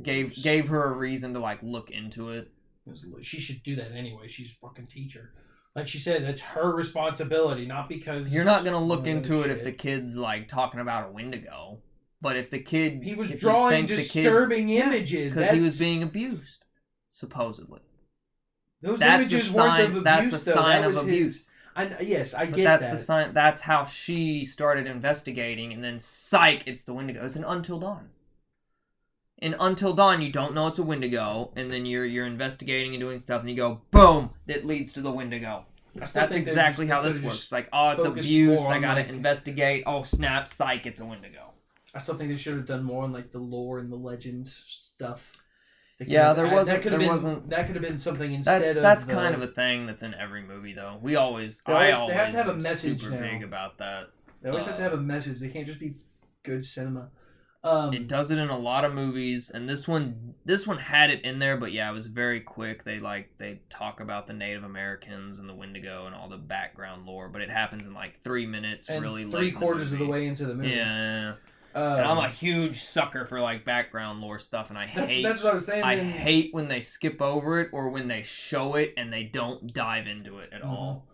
gave 0.00 0.34
gave 0.42 0.68
her 0.68 0.84
a 0.84 0.92
reason 0.96 1.32
to 1.34 1.40
like 1.40 1.58
look 1.62 1.90
into 1.90 2.30
it. 2.30 2.52
She 3.22 3.40
should 3.40 3.62
do 3.62 3.76
that 3.76 3.92
anyway. 3.92 4.28
She's 4.28 4.50
a 4.52 4.54
fucking 4.66 4.86
teacher. 4.86 5.32
Like 5.76 5.86
she 5.86 5.98
said, 5.98 6.24
that's 6.24 6.40
her 6.40 6.74
responsibility, 6.74 7.66
not 7.66 7.88
because 7.88 8.32
You're 8.34 8.44
not 8.44 8.64
gonna 8.64 8.82
look 8.82 9.06
into 9.06 9.42
it 9.42 9.50
if 9.50 9.62
the 9.64 9.72
kid's 9.72 10.16
like 10.16 10.48
talking 10.48 10.80
about 10.80 11.08
a 11.08 11.12
Wendigo. 11.12 11.78
But 12.20 12.36
if 12.36 12.50
the 12.50 12.58
kid 12.58 13.02
he 13.04 13.14
was 13.14 13.30
drawing 13.30 13.86
think 13.86 13.88
the 13.90 13.94
kid's- 13.96 14.12
disturbing 14.12 14.70
images 14.70 15.34
because 15.34 15.50
he 15.52 15.60
was 15.60 15.78
being 15.78 16.02
abused, 16.02 16.64
supposedly. 17.10 17.80
Those 18.82 18.98
That's 18.98 19.30
images 19.32 19.50
sign. 19.50 19.54
weren't 19.56 19.80
of 19.80 19.96
abuse. 19.96 20.04
that's 20.04 20.42
a 20.42 20.44
though. 20.46 20.54
sign 20.54 20.82
that 20.82 20.90
of 20.90 20.96
abuse. 20.98 21.34
His, 21.36 21.46
I, 21.76 21.96
yes, 22.00 22.34
I 22.34 22.46
But 22.46 22.54
get 22.56 22.64
that's 22.64 22.82
that. 22.86 22.92
the 22.92 22.98
sign. 22.98 23.34
That's 23.34 23.60
how 23.60 23.84
she 23.84 24.44
started 24.44 24.86
investigating, 24.88 25.72
and 25.72 25.82
then 25.84 26.00
psych, 26.00 26.66
it's 26.66 26.82
the 26.82 26.92
Wendigo. 26.92 27.24
It's 27.24 27.36
an 27.36 27.44
Until 27.44 27.78
Dawn. 27.78 28.08
In 29.40 29.54
Until 29.60 29.92
Dawn, 29.92 30.20
you 30.20 30.32
don't 30.32 30.52
know 30.54 30.66
it's 30.66 30.78
a 30.78 30.82
Wendigo, 30.82 31.52
and 31.54 31.70
then 31.70 31.86
you're 31.86 32.04
you're 32.04 32.26
investigating 32.26 32.94
and 32.94 33.00
doing 33.00 33.20
stuff, 33.20 33.40
and 33.40 33.48
you 33.50 33.56
go, 33.56 33.80
boom, 33.92 34.30
it 34.48 34.64
leads 34.64 34.92
to 34.92 35.00
the 35.00 35.12
Wendigo. 35.12 35.64
That's 35.94 36.32
exactly 36.34 36.86
just- 36.86 36.92
how 36.92 37.02
this 37.02 37.20
works. 37.20 37.50
like, 37.52 37.68
oh, 37.72 37.90
it's 37.90 38.04
abuse. 38.04 38.60
I 38.60 38.78
gotta 38.80 39.00
like- 39.02 39.08
investigate. 39.08 39.84
Oh, 39.86 40.02
snap, 40.02 40.48
psych, 40.48 40.86
it's 40.86 41.00
a 41.00 41.04
Wendigo. 41.04 41.52
I 41.94 41.98
still 41.98 42.16
think 42.16 42.30
they 42.30 42.36
should 42.36 42.54
have 42.56 42.66
done 42.66 42.84
more 42.84 43.04
on 43.04 43.12
like 43.12 43.32
the 43.32 43.38
lore 43.38 43.78
and 43.78 43.90
the 43.90 43.96
legend 43.96 44.48
stuff. 44.78 45.32
Yeah, 46.00 46.32
there 46.32 46.46
wasn't- 46.46 46.76
That 46.76 46.82
could 46.82 46.92
have 46.92 47.00
there 47.00 47.08
been, 47.08 47.14
wasn't- 47.24 47.50
That 47.50 47.66
could 47.66 47.74
have 47.74 47.82
been 47.84 47.98
something 47.98 48.32
instead 48.32 48.62
That's 48.62 48.76
of. 48.76 48.82
that's 48.82 49.04
kind 49.04 49.34
of 49.34 49.42
a 49.42 49.48
thing 49.48 49.86
that's 49.86 50.02
in 50.04 50.14
every 50.14 50.42
movie, 50.42 50.72
though. 50.72 50.98
We 51.02 51.16
always, 51.16 51.60
They 51.66 51.72
I 51.72 51.90
always- 51.92 51.94
always 51.94 52.14
they 52.14 52.18
have 52.18 52.30
to 52.32 52.36
have 52.38 52.48
a 52.48 52.54
message 52.60 53.00
super 53.02 53.14
now. 53.16 53.20
big 53.20 53.42
about 53.42 53.78
that. 53.78 54.10
They 54.42 54.50
always 54.50 54.64
have 54.66 54.76
to 54.76 54.80
uh, 54.80 54.90
have 54.90 54.92
a 54.92 55.02
message. 55.02 55.40
They 55.40 55.48
can't 55.48 55.66
just 55.66 55.80
be 55.80 55.96
good 56.44 56.64
cinema. 56.64 57.10
Um, 57.64 57.92
It 57.92 58.06
does 58.06 58.30
it 58.30 58.38
in 58.38 58.48
a 58.50 58.58
lot 58.58 58.84
of 58.84 58.94
movies, 58.94 59.50
and 59.50 59.68
this 59.68 59.88
one 59.88 60.34
this 60.44 60.66
one 60.66 60.78
had 60.78 61.10
it 61.10 61.22
in 61.24 61.38
there, 61.40 61.56
but 61.56 61.72
yeah, 61.72 61.90
it 61.90 61.92
was 61.92 62.06
very 62.06 62.40
quick. 62.40 62.84
They 62.84 63.00
like 63.00 63.36
they 63.38 63.60
talk 63.68 64.00
about 64.00 64.26
the 64.28 64.32
Native 64.32 64.62
Americans 64.64 65.38
and 65.40 65.48
the 65.48 65.54
Wendigo 65.54 66.06
and 66.06 66.14
all 66.14 66.28
the 66.28 66.36
background 66.38 67.04
lore, 67.04 67.28
but 67.28 67.42
it 67.42 67.50
happens 67.50 67.84
in 67.86 67.92
like 67.94 68.22
three 68.22 68.46
minutes, 68.46 68.88
really 68.88 69.24
three 69.24 69.32
late 69.32 69.48
in 69.48 69.54
the 69.54 69.58
quarters 69.60 69.92
of 69.92 69.98
the 69.98 70.06
way 70.06 70.26
into 70.26 70.46
the 70.46 70.54
movie. 70.54 70.70
Yeah, 70.70 71.34
Um, 71.74 71.82
and 71.82 72.00
I'm 72.06 72.18
a 72.18 72.28
huge 72.28 72.80
sucker 72.84 73.26
for 73.26 73.40
like 73.40 73.64
background 73.64 74.20
lore 74.20 74.38
stuff, 74.38 74.68
and 74.70 74.78
I 74.78 74.86
that's, 74.94 75.08
hate 75.08 75.22
that's 75.24 75.42
what 75.42 75.50
I 75.50 75.54
was 75.54 75.66
saying. 75.66 75.82
I 75.82 75.96
then. 75.96 76.10
hate 76.12 76.54
when 76.54 76.68
they 76.68 76.80
skip 76.80 77.20
over 77.20 77.60
it 77.60 77.70
or 77.72 77.90
when 77.90 78.06
they 78.06 78.22
show 78.22 78.76
it 78.76 78.94
and 78.96 79.12
they 79.12 79.24
don't 79.24 79.74
dive 79.74 80.06
into 80.06 80.38
it 80.38 80.50
at 80.52 80.62
Mhm. 80.62 80.68
all. 80.70 81.08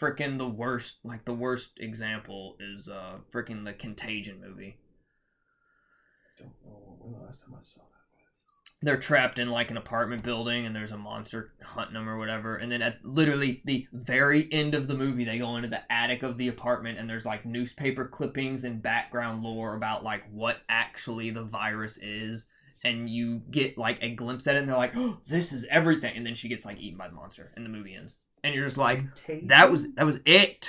freaking 0.00 0.38
the 0.38 0.48
worst. 0.48 0.96
Like 1.04 1.26
the 1.26 1.34
worst 1.34 1.72
example 1.76 2.56
is 2.58 2.88
uh 2.88 3.18
freaking 3.34 3.64
the 3.66 3.74
Contagion 3.74 4.40
movie. 4.40 4.78
Don't 6.40 6.72
know 6.72 6.96
when 7.00 7.12
the 7.12 7.18
last 7.18 7.42
time 7.42 7.54
I 7.58 7.62
saw 7.62 7.80
that. 7.80 7.86
they're 8.82 8.96
trapped 8.98 9.38
in 9.38 9.50
like 9.50 9.70
an 9.70 9.76
apartment 9.76 10.22
building 10.22 10.64
and 10.66 10.74
there's 10.74 10.92
a 10.92 10.96
monster 10.98 11.52
hunting 11.62 11.94
them 11.94 12.08
or 12.08 12.18
whatever 12.18 12.56
and 12.56 12.72
then 12.72 12.80
at 12.82 12.96
literally 13.04 13.60
the 13.66 13.86
very 13.92 14.48
end 14.52 14.74
of 14.74 14.86
the 14.88 14.94
movie 14.94 15.24
they 15.24 15.38
go 15.38 15.56
into 15.56 15.68
the 15.68 15.92
attic 15.92 16.22
of 16.22 16.36
the 16.38 16.48
apartment 16.48 16.98
and 16.98 17.08
there's 17.08 17.26
like 17.26 17.44
newspaper 17.44 18.06
clippings 18.06 18.64
and 18.64 18.82
background 18.82 19.42
lore 19.42 19.74
about 19.76 20.02
like 20.02 20.22
what 20.32 20.58
actually 20.68 21.30
the 21.30 21.44
virus 21.44 21.98
is 21.98 22.48
and 22.82 23.10
you 23.10 23.42
get 23.50 23.76
like 23.76 23.98
a 24.00 24.14
glimpse 24.14 24.46
at 24.46 24.56
it 24.56 24.60
and 24.60 24.68
they're 24.68 24.76
like 24.76 24.96
oh, 24.96 25.18
this 25.28 25.52
is 25.52 25.66
everything 25.70 26.16
and 26.16 26.24
then 26.24 26.34
she 26.34 26.48
gets 26.48 26.64
like 26.64 26.78
eaten 26.78 26.96
by 26.98 27.06
the 27.08 27.14
monster 27.14 27.52
and 27.56 27.64
the 27.66 27.70
movie 27.70 27.94
ends 27.94 28.16
and 28.42 28.54
you're 28.54 28.64
just 28.64 28.78
like 28.78 29.00
Contagion? 29.16 29.48
that 29.48 29.70
was 29.70 29.84
that 29.96 30.06
was 30.06 30.16
it 30.24 30.68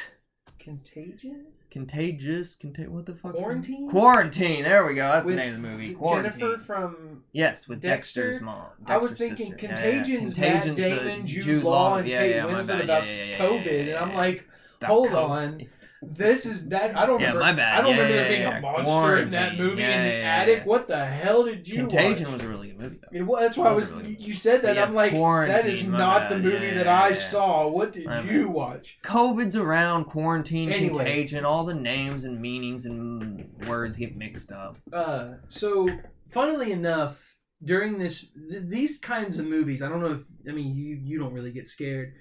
Contagion. 0.60 1.46
Contagious 1.72 2.56
contag 2.62 2.90
what 2.90 3.06
the 3.06 3.16
fuck 3.16 3.34
Quarantine? 3.34 3.90
quarantine 3.90 4.64
there 4.64 4.86
we 4.86 4.94
go 4.94 5.08
that's 5.08 5.26
With 5.26 5.36
the 5.36 5.42
name 5.42 5.56
of 5.56 5.62
the 5.62 5.68
movie 5.68 5.94
quarantine 5.94 6.40
Jennifer 6.40 6.58
from. 6.64 7.24
Yes, 7.32 7.68
with 7.68 7.82
Dexter? 7.82 8.24
Dexter's 8.26 8.42
mom. 8.44 8.66
I 8.86 8.98
was 8.98 9.14
thinking 9.14 9.52
sister. 9.54 9.66
Yeah, 9.68 9.70
yeah, 9.72 9.86
yeah. 9.86 9.94
Contagions, 9.94 10.34
Contagion's 10.34 10.80
Matt 10.80 11.00
Damon, 11.06 11.26
Jude, 11.26 11.64
Law, 11.64 11.96
and 11.96 12.08
yeah, 12.08 12.20
Kate 12.22 12.36
yeah, 12.36 12.44
Winslet 12.46 12.84
about 12.84 13.04
COVID, 13.06 13.88
and 13.88 13.98
I'm 13.98 14.14
like, 14.14 14.46
hold 14.84 15.10
COVID. 15.10 15.30
on. 15.30 15.68
This 16.04 16.48
is 16.48 16.68
that. 16.70 16.98
I 16.98 17.06
don't 17.06 17.20
Yeah, 17.22 17.28
remember. 17.28 17.40
my 17.42 17.54
bad. 17.54 17.78
I 17.80 17.82
don't 17.84 17.92
remember 17.92 18.14
there 18.14 18.28
being 18.28 18.46
a 18.46 18.60
monster 18.60 19.20
in 19.20 19.30
that 19.30 19.56
movie 19.56 19.84
in 19.84 20.04
the 20.04 20.16
attic. 20.16 20.66
What 20.66 20.88
the 20.88 21.06
hell 21.06 21.44
did 21.44 21.68
you 21.68 21.76
Contagion 21.76 22.26
watch? 22.26 22.34
was 22.34 22.42
a 22.42 22.48
really 22.50 22.61
movie 22.82 22.98
though. 23.02 23.08
Yeah, 23.12 23.22
well, 23.24 23.42
that's 23.42 23.58
why 23.58 23.68
I 23.70 23.72
was. 23.74 23.92
really 23.92 24.16
You 24.16 24.34
said 24.34 24.62
that. 24.64 24.76
Yes, 24.76 24.90
I'm 24.90 24.96
like, 24.96 25.12
that 25.14 25.66
is 25.66 25.84
not 25.86 26.30
the 26.30 26.38
movie 26.40 26.68
Yeah, 26.68 26.74
that 26.76 26.88
I 26.88 27.10
yeah. 27.10 27.14
saw. 27.16 27.68
What 27.68 27.94
did 27.94 28.08
you 28.26 28.50
watch? 28.50 28.98
COVID's 29.04 29.56
around, 29.56 30.06
quarantine, 30.06 30.72
Anyway. 30.72 30.94
contagion, 30.96 31.46
all 31.46 31.64
the 31.66 31.74
names 31.74 32.24
and 32.24 32.42
meanings 32.42 32.86
and 32.86 33.50
words 33.68 33.98
get 33.98 34.16
mixed 34.16 34.52
up. 34.52 34.78
Uh, 34.92 35.34
so 35.50 35.90
funnily 36.30 36.72
enough, 36.72 37.36
during 37.64 38.00
this, 38.00 38.30
th- 38.50 38.64
these 38.66 38.98
kinds 39.00 39.38
of 39.38 39.46
movies, 39.46 39.82
I 39.82 39.90
don't 39.90 40.02
know 40.02 40.14
if 40.14 40.22
I 40.50 40.52
mean 40.52 40.76
you. 40.76 40.96
You 40.96 41.20
don't 41.20 41.34
really 41.34 41.52
get 41.52 41.68
scared. 41.68 42.14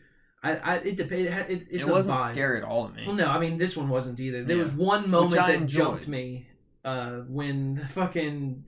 I, 0.42 0.56
I 0.56 0.74
it 0.76 0.96
depends. 0.96 1.26
It, 1.30 1.50
it, 1.50 1.66
it's 1.70 1.86
it 1.86 1.90
wasn't 1.90 2.16
vibe. 2.18 2.32
scary 2.32 2.58
at 2.58 2.64
all 2.64 2.88
to 2.88 2.94
me. 2.94 3.06
Well, 3.06 3.14
no, 3.16 3.26
I 3.26 3.38
mean 3.38 3.58
this 3.58 3.76
one 3.76 3.88
wasn't 3.88 4.18
either. 4.20 4.42
There 4.44 4.56
was 4.58 4.70
one 4.72 5.10
moment 5.10 5.34
that 5.34 5.50
enjoyed. 5.50 5.68
jumped 5.86 6.08
me 6.08 6.46
uh, 6.84 7.18
when 7.28 7.74
the 7.74 7.86
fucking 7.88 8.64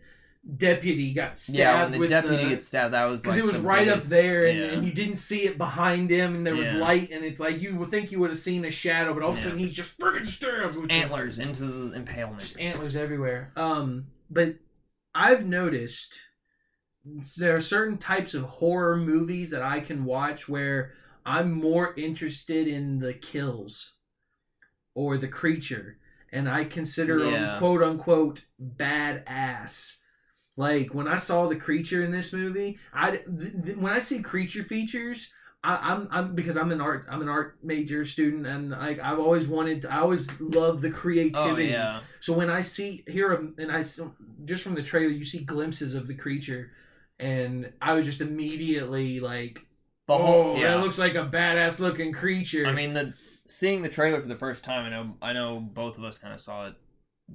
deputy 0.56 1.14
got 1.14 1.38
stabbed 1.38 1.58
yeah, 1.58 1.88
when 1.88 2.00
the 2.00 2.08
deputy 2.08 2.42
the, 2.44 2.50
gets 2.50 2.66
stabbed, 2.66 2.94
that 2.94 3.04
was 3.04 3.20
because 3.22 3.36
like 3.36 3.42
it 3.44 3.46
was 3.46 3.58
right 3.58 3.86
biggest- 3.86 4.06
up 4.06 4.10
there, 4.10 4.46
and, 4.46 4.58
yeah. 4.58 4.64
and 4.66 4.84
you 4.84 4.92
didn't 4.92 5.16
see 5.16 5.42
it 5.42 5.56
behind 5.56 6.10
him, 6.10 6.34
and 6.34 6.46
there 6.46 6.56
was 6.56 6.66
Yeah. 6.68 6.78
light, 6.78 7.10
and 7.12 7.24
it's 7.24 7.38
like 7.38 7.60
you 7.60 7.76
would 7.76 7.90
think 7.90 8.10
you 8.10 8.18
would 8.20 8.30
have 8.30 8.38
seen 8.38 8.64
a 8.64 8.70
shadow, 8.70 9.14
but 9.14 9.22
all 9.22 9.30
of 9.32 9.38
a 9.38 9.40
sudden 9.40 9.58
he's 9.58 9.72
just 9.72 9.96
friggin' 9.98 10.26
stabbed 10.26 10.74
with 10.76 10.88
the- 10.88 10.94
antlers 10.94 11.38
into 11.38 11.64
the 11.64 11.96
impalement. 11.96 12.56
antlers 12.58 12.96
everywhere. 12.96 13.52
Um, 13.56 14.06
but 14.30 14.56
I've 15.14 15.46
noticed 15.46 16.12
there 17.36 17.54
are 17.54 17.60
certain 17.60 17.98
types 17.98 18.34
of 18.34 18.42
horror 18.44 18.96
movies 18.96 19.50
that 19.50 19.62
I 19.62 19.80
can 19.80 20.04
watch 20.04 20.48
where 20.48 20.92
I'm 21.24 21.52
more 21.52 21.94
interested 21.96 22.66
in 22.66 22.98
the 22.98 23.12
kills 23.14 23.92
or 24.94 25.18
the 25.18 25.28
creature, 25.28 25.98
and 26.32 26.48
I 26.48 26.64
consider 26.64 27.18
them 27.30 27.58
quote 27.58 27.82
unquote 27.82 28.42
badass. 28.60 29.96
Like 30.56 30.92
when 30.94 31.08
I 31.08 31.16
saw 31.16 31.46
the 31.48 31.56
creature 31.56 32.04
in 32.04 32.12
this 32.12 32.32
movie, 32.32 32.78
I 32.92 33.10
th- 33.12 33.24
th- 33.64 33.76
when 33.76 33.92
I 33.92 33.98
see 33.98 34.22
creature 34.22 34.62
features. 34.62 35.28
I, 35.64 35.92
I'm 35.92 36.08
I'm 36.10 36.34
because 36.34 36.56
I'm 36.56 36.72
an 36.72 36.80
art 36.80 37.06
I'm 37.08 37.22
an 37.22 37.28
art 37.28 37.56
major 37.62 38.04
student 38.04 38.48
and 38.48 38.74
I 38.74 38.98
I've 39.00 39.20
always 39.20 39.46
wanted 39.46 39.86
I 39.86 40.00
always 40.00 40.28
love 40.40 40.80
the 40.80 40.88
Oh 40.88 40.92
creativity 40.92 41.68
yeah. 41.68 42.00
so 42.18 42.32
when 42.32 42.50
I 42.50 42.62
see 42.62 43.04
hear 43.06 43.30
him, 43.30 43.38
um, 43.38 43.54
and 43.58 43.70
I 43.70 43.84
just 44.44 44.62
from 44.64 44.74
the 44.74 44.82
trailer, 44.82 45.10
you 45.12 45.24
see 45.24 45.44
glimpses 45.44 45.94
of 45.94 46.08
the 46.08 46.14
creature, 46.14 46.72
and 47.18 47.70
I 47.80 47.92
was 47.92 48.04
just 48.04 48.20
immediately 48.20 49.20
like, 49.20 49.64
The 50.06 50.14
"Oh, 50.14 50.18
whole 50.18 50.56
yeah. 50.56 50.74
that 50.74 50.80
looks 50.82 50.98
like 50.98 51.14
a 51.14 51.24
badass 51.26 51.78
looking 51.78 52.12
creature." 52.12 52.66
I 52.66 52.72
mean, 52.72 52.92
the 52.92 53.14
seeing 53.48 53.82
the 53.82 53.88
trailer 53.88 54.20
for 54.20 54.26
the 54.28 54.36
first 54.36 54.64
time, 54.64 54.86
I 54.86 54.90
know, 54.90 55.16
I 55.22 55.32
know 55.32 55.60
both 55.60 55.98
of 55.98 56.04
us 56.04 56.18
kind 56.18 56.34
of 56.34 56.40
saw 56.40 56.66
it 56.66 56.74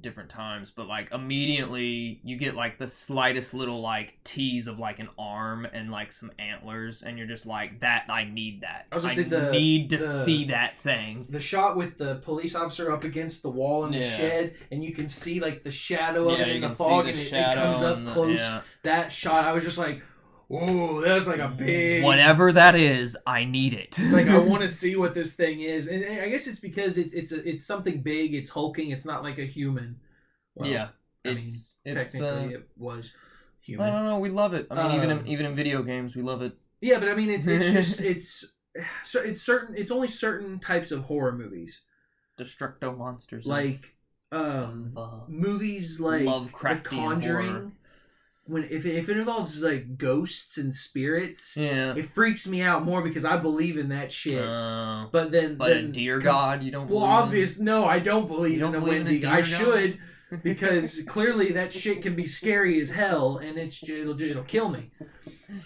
different 0.00 0.30
times, 0.30 0.72
but 0.74 0.86
like 0.86 1.06
mm-hmm. 1.06 1.16
immediately 1.22 2.20
you 2.22 2.36
get 2.36 2.54
like 2.54 2.78
the 2.78 2.88
slightest 2.88 3.54
little 3.54 3.80
like 3.80 4.14
tease 4.24 4.66
of 4.66 4.78
like 4.78 4.98
an 4.98 5.08
arm 5.18 5.64
and 5.64 5.90
like 5.90 6.12
some 6.12 6.30
antlers, 6.38 7.02
and 7.02 7.18
you're 7.18 7.26
just 7.26 7.46
like, 7.46 7.80
that 7.80 8.04
I 8.08 8.24
need 8.24 8.62
that. 8.62 8.86
I 8.92 8.94
was 8.94 9.04
gonna 9.04 9.14
say 9.16 9.22
the- 9.24 9.50
need 9.50 9.90
to 9.90 9.96
the- 9.98 10.24
see 10.24 10.46
that 10.46 10.74
thing. 10.82 11.26
the 11.28 11.40
shot 11.40 11.76
with 11.76 11.98
the 11.98 12.16
police 12.16 12.54
officer 12.54 12.92
up 12.92 13.04
against 13.04 13.42
the 13.42 13.50
wall 13.50 13.84
in 13.84 13.92
the 13.92 13.98
Yeah. 13.98 14.16
shed, 14.16 14.54
and 14.70 14.82
you 14.82 14.94
can 14.94 15.08
see 15.08 15.40
like 15.40 15.64
the 15.64 15.70
shadow 15.70 16.28
of 16.28 16.38
yeah, 16.38 16.46
it 16.46 16.56
in 16.56 16.62
the 16.62 16.74
fog, 16.74 17.04
see 17.06 17.10
and 17.10 17.20
it, 17.20 17.32
it 17.32 17.54
comes 17.54 17.82
up 17.82 17.96
and 17.96 18.06
the- 18.06 18.12
close. 18.12 18.38
yeah. 18.38 18.60
That 18.82 19.12
shot, 19.12 19.44
I 19.44 19.52
was 19.52 19.64
just 19.64 19.78
like, 19.78 20.02
"Whoa, 20.48 21.00
that's 21.00 21.26
like 21.26 21.40
a 21.40 21.48
big." 21.48 22.02
Whatever 22.02 22.52
that 22.52 22.74
is, 22.74 23.16
I 23.26 23.44
need 23.44 23.74
it. 23.74 23.98
It's 23.98 24.12
like 24.12 24.28
I 24.28 24.38
want 24.50 24.62
to 24.62 24.68
see 24.68 24.96
what 24.96 25.14
this 25.14 25.34
thing 25.34 25.60
is, 25.60 25.86
and 25.86 26.04
I 26.04 26.28
guess 26.28 26.46
it's 26.46 26.58
because 26.60 26.98
it's 26.98 27.14
it's 27.14 27.32
a, 27.32 27.48
it's 27.48 27.64
something 27.64 28.02
big. 28.02 28.34
It's 28.34 28.50
hulking. 28.50 28.90
It's 28.90 29.04
not 29.04 29.22
like 29.22 29.38
a 29.38 29.44
human. 29.44 30.00
Well, 30.54 30.68
yeah, 30.68 30.88
I 31.24 31.34
mean, 31.34 31.48
technically 31.84 32.54
Uh, 32.54 32.58
it 32.58 32.68
was 32.76 33.10
human. 33.60 33.86
I 33.86 33.90
don't 33.92 34.04
know. 34.04 34.18
We 34.18 34.30
love 34.30 34.54
it. 34.54 34.66
I 34.70 34.74
mean, 34.88 34.96
even 34.96 35.10
in, 35.10 35.18
Um, 35.18 35.26
even 35.26 35.46
in 35.46 35.54
video 35.54 35.82
games, 35.82 36.16
we 36.16 36.22
love 36.22 36.42
it. 36.42 36.56
Yeah, 36.80 36.98
but 36.98 37.08
I 37.08 37.14
mean, 37.14 37.30
it's 37.30 37.46
it's 37.46 37.70
just 37.70 38.00
it's 38.12 38.44
so 39.04 39.20
it's 39.20 39.42
certain. 39.42 39.76
It's 39.76 39.90
only 39.90 40.08
certain 40.08 40.58
types 40.58 40.90
of 40.90 41.04
horror 41.04 41.32
movies, 41.32 41.80
Destructo 42.38 42.96
monsters. 42.96 43.46
like 43.46 43.94
um 44.30 44.92
uh, 44.96 45.20
movies 45.26 46.00
like 46.00 46.24
The 46.24 46.30
Lovecraftian 46.30 46.84
Conjuring. 46.84 47.48
horror. 47.50 47.72
When 48.48 48.64
if 48.64 48.86
it, 48.86 48.96
if 48.96 49.08
it 49.10 49.18
involves 49.18 49.62
like 49.62 49.98
ghosts 49.98 50.56
and 50.56 50.74
spirits, 50.74 51.54
yeah. 51.54 51.94
it 51.94 52.06
freaks 52.06 52.48
me 52.48 52.62
out 52.62 52.82
more 52.82 53.02
because 53.02 53.24
I 53.24 53.36
believe 53.36 53.76
in 53.76 53.90
that 53.90 54.10
shit. 54.10 54.42
Uh, 54.42 55.06
but 55.12 55.30
then, 55.30 55.56
but 55.56 55.70
a 55.70 55.74
then 55.74 55.92
deer 55.92 56.16
com- 56.16 56.24
god, 56.24 56.62
you 56.62 56.70
don't. 56.70 56.88
Well, 56.88 57.00
believe 57.00 57.12
in? 57.12 57.22
obvious. 57.22 57.60
No, 57.60 57.84
I 57.84 57.98
don't 57.98 58.26
believe 58.26 58.58
don't 58.58 58.74
in 58.74 58.82
a 58.82 58.84
believe 58.84 59.00
in 59.02 59.06
a 59.06 59.18
deer 59.18 59.30
I 59.30 59.40
god? 59.42 59.44
should 59.44 59.98
because 60.42 61.02
clearly 61.06 61.52
that 61.52 61.72
shit 61.72 62.02
can 62.02 62.16
be 62.16 62.26
scary 62.26 62.80
as 62.80 62.90
hell, 62.90 63.38
and 63.38 63.58
it's 63.58 63.86
it'll 63.86 64.20
it'll 64.20 64.42
kill 64.44 64.70
me. 64.70 64.90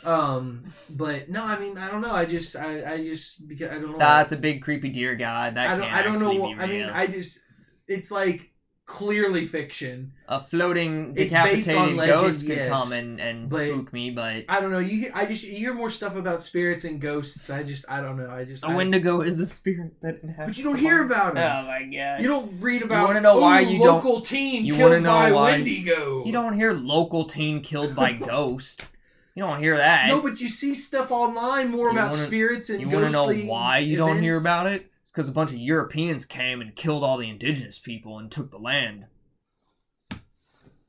Um, 0.05 0.65
but 0.91 1.29
no, 1.29 1.43
I 1.43 1.59
mean 1.59 1.79
I 1.79 1.91
don't 1.91 2.01
know. 2.01 2.15
I 2.15 2.25
just 2.25 2.57
I, 2.57 2.95
I 2.95 2.99
just 2.99 3.47
because 3.47 3.71
I 3.71 3.75
don't 3.75 3.93
know. 3.93 3.99
That's 3.99 4.33
a 4.33 4.37
big 4.37 4.63
creepy 4.63 4.91
deer 4.91 5.15
god. 5.15 5.55
That 5.55 5.69
I 5.69 5.77
don't 5.77 5.93
I 5.93 6.03
don't 6.03 6.19
know. 6.19 6.55
I 6.55 6.67
mean. 6.67 6.87
I 6.87 7.07
just 7.07 7.41
it's 7.89 8.11
like 8.11 8.52
clearly 8.87 9.47
fiction. 9.47 10.13
a 10.29 10.43
floating 10.43 11.15
It's 11.17 11.33
based 11.33 11.69
on 11.71 11.95
decapitated 11.95 11.97
legend, 11.97 12.21
ghost 12.21 12.41
could 12.41 12.49
yes, 12.57 12.69
come 12.71 12.93
and, 12.93 13.21
and 13.21 13.51
spook 13.51 13.93
me, 13.93 14.11
but 14.11 14.45
I 14.49 14.61
don't 14.61 14.71
know. 14.73 14.79
You 14.81 15.11
I 15.15 15.25
just 15.27 15.45
you 15.45 15.57
hear 15.57 15.75
more 15.75 15.89
stuff 15.91 16.17
about 16.17 16.43
spirits 16.43 16.85
and 16.85 17.01
ghosts. 17.01 17.49
I 17.51 17.63
just 17.63 17.85
I 17.89 18.01
don't 18.01 18.17
know. 18.17 18.31
I 18.31 18.45
just 18.45 18.65
a 18.65 18.69
I- 18.69 18.75
Wendigo 18.75 19.21
is 19.21 19.39
a 19.41 19.47
spirit 19.47 19.95
that 20.03 20.21
inhabits. 20.23 20.49
But 20.51 20.59
you 20.59 20.65
don't 20.65 20.73
the 20.75 20.81
hear 20.81 21.03
about 21.05 21.37
it. 21.37 21.41
Oh 21.41 21.63
my 21.67 21.81
god! 21.85 22.21
You 22.23 22.29
don't 22.29 22.61
read 22.61 22.83
about. 22.83 23.07
wanna 23.07 23.21
know 23.21 23.39
why 23.39 23.63
"Ooh, 23.63 23.67
you 23.67 23.79
don't- 23.79 23.87
local 24.05 24.21
teen 24.21 24.65
you 24.65 24.75
killed 24.75 25.03
know 25.03 25.11
by 25.13 25.33
why- 25.33 25.51
Wendigo. 25.53 26.25
You 26.27 26.33
don't 26.33 26.55
hear 26.55 26.73
local 26.73 27.25
teen 27.25 27.61
killed 27.63 27.95
by 27.95 28.13
ghost. 28.35 28.87
You 29.35 29.43
don't 29.45 29.61
hear 29.61 29.79
that. 29.79 30.09
No, 30.09 30.21
but 30.21 30.41
you 30.43 30.49
see 30.51 30.75
stuff 30.75 31.11
online 31.11 31.71
more 31.71 31.87
You 31.87 31.93
about 31.93 32.11
wanna- 32.13 32.23
spirits 32.27 32.69
and 32.69 32.81
you 32.83 32.89
want 32.89 33.07
to 33.07 33.11
know 33.11 33.33
why 33.47 33.79
you 33.79 33.97
don't 33.97 34.21
hear 34.21 34.37
about 34.37 34.67
it? 34.67 34.87
Because 35.13 35.29
a 35.29 35.33
bunch 35.33 35.51
of 35.51 35.59
Europeans 35.59 36.25
came 36.25 36.61
and 36.63 36.75
killed 36.75 37.05
all 37.05 37.19
the 37.19 37.29
indigenous 37.29 37.79
people 37.79 38.19
and 38.19 38.31
took 38.31 38.51
the 38.51 38.59
land. 38.59 39.07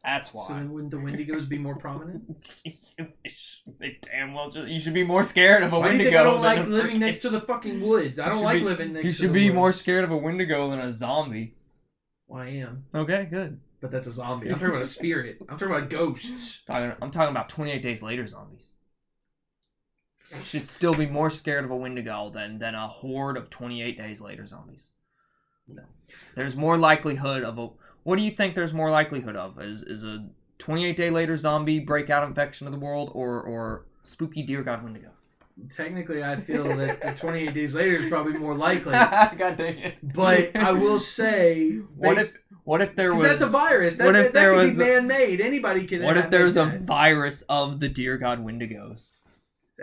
That's 0.03 0.33
why. 0.33 0.47
So 0.47 0.53
then 0.53 0.71
wouldn't 0.73 0.91
the 0.91 0.97
Wendigos 0.97 1.47
be 1.47 1.57
more 1.57 1.75
prominent? 1.77 2.49
they 3.79 3.97
damn 4.01 4.33
well 4.33 4.49
should. 4.51 4.67
You 4.67 4.79
should 4.79 4.93
be 4.93 5.03
more 5.03 5.23
scared 5.23 5.63
of 5.63 5.71
a 5.71 5.79
Why 5.79 5.87
do 5.91 5.93
you 5.93 5.97
Wendigo 5.99 6.09
think 6.09 6.19
I 6.19 6.23
don't 6.23 6.41
like 6.41 6.67
living 6.67 6.95
frickin- 6.97 6.99
next 6.99 7.17
to 7.19 7.29
the 7.29 7.39
fucking 7.39 7.79
woods? 7.81 8.19
I 8.19 8.27
don't 8.29 8.43
like 8.43 8.59
be- 8.59 8.65
living 8.65 8.93
next 8.93 9.05
You 9.05 9.11
should 9.11 9.33
be 9.33 9.45
woods. 9.49 9.55
more 9.55 9.71
scared 9.71 10.03
of 10.03 10.11
a 10.11 10.17
Wendigo 10.17 10.69
than 10.69 10.79
a 10.79 10.91
zombie. 10.91 11.55
Well, 12.27 12.41
I 12.43 12.47
am, 12.49 12.85
Okay, 12.93 13.27
good. 13.29 13.59
but 13.79 13.91
that's 13.91 14.07
a 14.07 14.11
zombie. 14.11 14.47
I'm 14.47 14.53
talking 14.55 14.69
about 14.69 14.81
a 14.81 14.87
spirit. 14.87 15.37
I'm 15.49 15.57
talking 15.57 15.73
about 15.73 15.89
ghosts. 15.89 16.59
I'm 16.67 17.11
talking 17.11 17.31
about 17.31 17.47
28 17.49 17.81
Days 17.81 18.01
Later 18.01 18.25
zombies. 18.27 18.67
Should 20.45 20.61
still 20.61 20.93
be 20.93 21.05
more 21.05 21.29
scared 21.29 21.65
of 21.65 21.71
a 21.71 21.75
Wendigo 21.75 22.29
than 22.29 22.59
than 22.59 22.75
a 22.75 22.87
horde 22.87 23.37
of 23.37 23.49
28 23.49 23.97
Days 23.97 24.21
Later 24.21 24.45
zombies. 24.45 24.89
No. 25.67 25.83
There's 26.35 26.55
more 26.55 26.77
likelihood 26.77 27.43
of 27.43 27.57
a. 27.57 27.69
What 28.03 28.17
do 28.17 28.23
you 28.23 28.31
think? 28.31 28.55
There's 28.55 28.73
more 28.73 28.89
likelihood 28.91 29.35
of 29.35 29.59
is 29.61 29.83
is 29.83 30.03
a 30.03 30.27
28 30.59 30.97
Day 30.97 31.09
Later 31.09 31.35
zombie 31.35 31.79
breakout 31.79 32.27
infection 32.27 32.67
of 32.67 32.73
the 32.73 32.79
world 32.79 33.11
or 33.13 33.41
or 33.41 33.85
spooky 34.03 34.43
deer 34.43 34.63
god 34.63 34.83
Wendigo? 34.83 35.09
Technically, 35.75 36.23
I 36.23 36.41
feel 36.41 36.75
that 36.77 36.99
the 37.01 37.11
28 37.15 37.53
days 37.53 37.75
later 37.75 37.97
is 37.97 38.09
probably 38.09 38.33
more 38.33 38.55
likely. 38.55 38.91
God 38.91 39.55
dang 39.55 39.77
it! 39.77 39.95
But 40.01 40.55
I 40.55 40.71
will 40.71 40.99
say, 40.99 41.73
What 41.95 42.15
based- 42.17 42.35
if 42.37 42.43
what 42.63 42.81
if 42.81 42.95
there 42.95 43.13
was 43.13 43.21
that's 43.21 43.41
a 43.41 43.47
virus. 43.47 43.97
That, 43.97 44.05
what 44.05 44.15
if 44.15 44.27
that, 44.27 44.33
there 44.33 44.51
that 44.55 44.61
could 44.61 44.67
was 44.67 44.77
be 44.77 44.83
man-made. 44.83 45.41
Anybody 45.41 45.85
can. 45.85 46.01
what 46.01 46.17
if 46.17 46.29
there 46.29 46.45
was 46.45 46.55
a 46.57 46.79
virus 46.81 47.43
of 47.49 47.79
the 47.79 47.89
deer 47.89 48.17
god 48.17 48.43
Wendigos? 48.43 49.09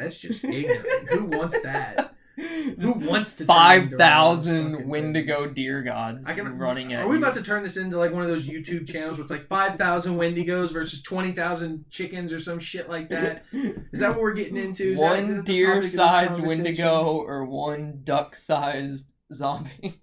That's 0.01 0.19
just 0.19 0.45
ignorant. 0.45 1.09
Who 1.11 1.25
wants 1.27 1.61
that? 1.63 2.15
Who 2.37 2.93
wants 2.93 3.35
to 3.37 3.45
five 3.45 3.83
into 3.83 3.87
one 3.89 3.93
of 3.95 3.99
those 3.99 4.07
thousand 4.47 4.89
Wendigo 4.89 5.43
things? 5.43 5.55
deer 5.55 5.83
gods 5.83 6.27
I 6.27 6.33
can 6.33 6.57
running 6.57 6.95
at 6.95 7.05
Are 7.05 7.09
we 7.09 7.17
you. 7.17 7.23
about 7.23 7.35
to 7.35 7.43
turn 7.43 7.63
this 7.63 7.77
into 7.77 7.99
like 7.99 8.13
one 8.13 8.23
of 8.23 8.29
those 8.29 8.47
YouTube 8.47 8.91
channels 8.91 9.19
where 9.19 9.23
it's 9.23 9.31
like 9.31 9.47
five 9.49 9.77
thousand 9.77 10.17
Wendigos 10.17 10.71
versus 10.73 11.03
twenty 11.03 11.33
thousand 11.33 11.85
chickens 11.91 12.33
or 12.33 12.41
some 12.41 12.59
shit 12.59 12.89
like 12.89 13.11
that? 13.11 13.45
Is 13.53 14.01
that 14.01 14.11
what 14.13 14.21
we're 14.21 14.33
getting 14.33 14.57
into? 14.57 14.93
Is 14.93 14.99
one 14.99 15.37
that 15.37 15.45
the 15.45 15.63
topic 15.65 15.77
of 15.77 15.83
this 15.83 15.93
deer-sized? 15.93 16.41
Wendigo 16.41 17.17
or 17.17 17.45
one 17.45 18.01
duck-sized 18.05 19.13
zombie? 19.35 20.01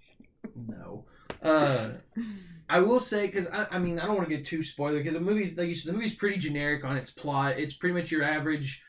No. 0.55 1.05
Uh, 1.41 1.89
I 2.69 2.79
will 2.81 2.99
say 2.99 3.25
because 3.27 3.47
I, 3.47 3.67
I 3.71 3.79
mean 3.79 3.99
I 3.99 4.05
don't 4.05 4.15
want 4.15 4.29
to 4.29 4.35
get 4.35 4.45
too 4.45 4.61
spoiler 4.61 4.97
because 4.97 5.13
the 5.13 5.19
movie's 5.21 5.57
like 5.57 5.69
you 5.69 5.75
said, 5.75 5.89
the 5.89 5.93
movie's 5.93 6.15
pretty 6.15 6.37
generic 6.37 6.83
on 6.83 6.97
its 6.97 7.09
plot. 7.09 7.57
It's 7.57 7.73
pretty 7.73 7.95
much 7.95 8.11
your 8.11 8.23
average 8.23 8.83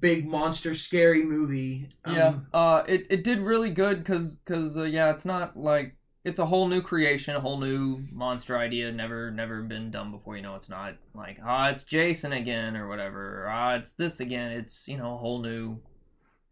big 0.00 0.26
monster 0.26 0.74
scary 0.74 1.22
movie. 1.24 1.88
Um, 2.04 2.14
yeah, 2.14 2.34
uh, 2.52 2.82
it, 2.86 3.06
it 3.10 3.24
did 3.24 3.40
really 3.40 3.70
good 3.70 3.98
because 3.98 4.38
cause, 4.44 4.76
uh, 4.76 4.82
yeah, 4.82 5.10
it's 5.10 5.24
not 5.24 5.56
like 5.56 5.96
it's 6.24 6.40
a 6.40 6.46
whole 6.46 6.66
new 6.66 6.82
creation, 6.82 7.36
a 7.36 7.40
whole 7.40 7.58
new 7.58 8.04
monster 8.10 8.58
idea, 8.58 8.90
never 8.90 9.30
never 9.30 9.62
been 9.62 9.90
done 9.90 10.10
before. 10.10 10.36
You 10.36 10.42
know, 10.42 10.56
it's 10.56 10.68
not 10.68 10.94
like 11.14 11.38
ah, 11.44 11.68
it's 11.68 11.84
Jason 11.84 12.32
again 12.32 12.76
or 12.76 12.88
whatever. 12.88 13.44
Or, 13.44 13.48
ah, 13.48 13.74
it's 13.74 13.92
this 13.92 14.20
again. 14.20 14.52
It's 14.52 14.88
you 14.88 14.96
know 14.96 15.14
a 15.14 15.18
whole 15.18 15.40
new 15.40 15.78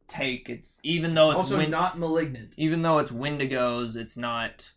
take. 0.07 0.49
It's 0.49 0.79
even 0.83 1.15
though 1.15 1.31
it's 1.31 1.39
also 1.39 1.57
Win- 1.57 1.71
not 1.71 1.99
malignant. 1.99 2.53
even 2.57 2.83
though 2.83 2.99
it's 2.99 3.11
Wendigos, 3.11 3.97
it's 3.97 4.17
not 4.17 4.71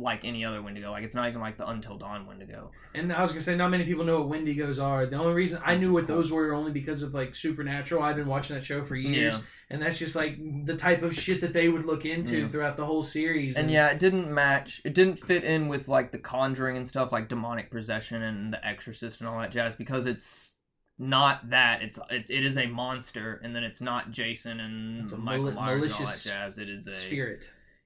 like 0.00 0.24
any 0.24 0.44
other 0.44 0.62
Wendigo. 0.62 0.90
Like 0.90 1.04
it's 1.04 1.14
not 1.14 1.28
even 1.28 1.40
like 1.40 1.56
the 1.58 1.68
Until 1.68 1.96
Dawn 1.98 2.26
Wendigo. 2.26 2.70
And 2.94 3.12
I 3.12 3.22
was 3.22 3.30
gonna 3.30 3.40
say, 3.42 3.54
not 3.56 3.68
many 3.70 3.84
people 3.84 4.04
know 4.04 4.22
what 4.22 4.38
Wendigos 4.40 4.82
are. 4.82 5.06
The 5.06 5.16
only 5.16 5.34
reason 5.34 5.60
I 5.64 5.76
knew 5.76 5.92
what 5.92 6.06
those 6.06 6.30
were 6.32 6.52
only 6.54 6.72
because 6.72 7.02
of 7.02 7.14
like 7.14 7.34
Supernatural. 7.34 8.02
I've 8.02 8.16
been 8.16 8.26
watching 8.26 8.56
that 8.56 8.64
show 8.64 8.84
for 8.84 8.96
years, 8.96 9.34
Yeah. 9.34 9.40
and 9.70 9.82
that's 9.82 9.98
just 9.98 10.16
like 10.16 10.38
the 10.64 10.76
type 10.76 11.02
of 11.02 11.14
shit 11.14 11.40
that 11.42 11.52
they 11.52 11.68
would 11.68 11.86
look 11.86 12.04
into 12.04 12.38
Yeah. 12.40 12.48
throughout 12.48 12.76
the 12.76 12.84
whole 12.86 13.02
series. 13.02 13.56
And 13.56 13.70
yeah, 13.70 13.88
it 13.88 13.98
didn't 13.98 14.32
match. 14.32 14.80
It 14.84 14.94
didn't 14.94 15.16
fit 15.16 15.44
in 15.44 15.68
with 15.68 15.86
like 15.88 16.12
the 16.12 16.18
Conjuring 16.18 16.76
and 16.76 16.88
stuff, 16.88 17.12
like 17.12 17.28
demonic 17.28 17.70
possession 17.70 18.22
and 18.22 18.52
the 18.52 18.66
Exorcist 18.66 19.20
and 19.20 19.28
all 19.28 19.38
that 19.40 19.50
jazz, 19.52 19.76
because 19.76 20.06
it's 20.06 20.56
not 20.98 21.48
that. 21.50 21.82
It's 21.82 21.98
it, 22.10 22.28
it 22.30 22.44
is 22.44 22.58
a 22.58 22.66
monster, 22.66 23.40
and 23.42 23.54
then 23.56 23.64
it's 23.64 23.80
not 23.80 24.10
Jason 24.10 24.60
and 24.60 25.02
It's 25.04 25.12
a 25.12 25.16
Michael 25.16 25.44
mali- 25.52 25.54
Myers 25.54 25.82
and 25.82 25.92
all 25.92 25.98
that 25.98 26.04
malicious 26.04 26.24
jazz. 26.24 26.58
It 26.58 26.68
is 26.68 26.86
a 26.86 26.90
spirit. 26.90 27.42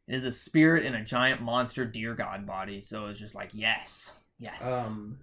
It 0.07 0.15
is 0.15 0.25
a 0.25 0.33
spirit 0.33 0.85
in 0.85 0.95
a 0.95 1.05
giant 1.05 1.41
monster 1.41 1.85
deer 1.85 2.15
god 2.15 2.47
body. 2.47 2.81
So 2.81 3.07
it's 3.07 3.19
just 3.19 3.35
like 3.35 3.51
yes, 3.53 4.13
yes, 4.39 4.61
Um, 4.61 5.19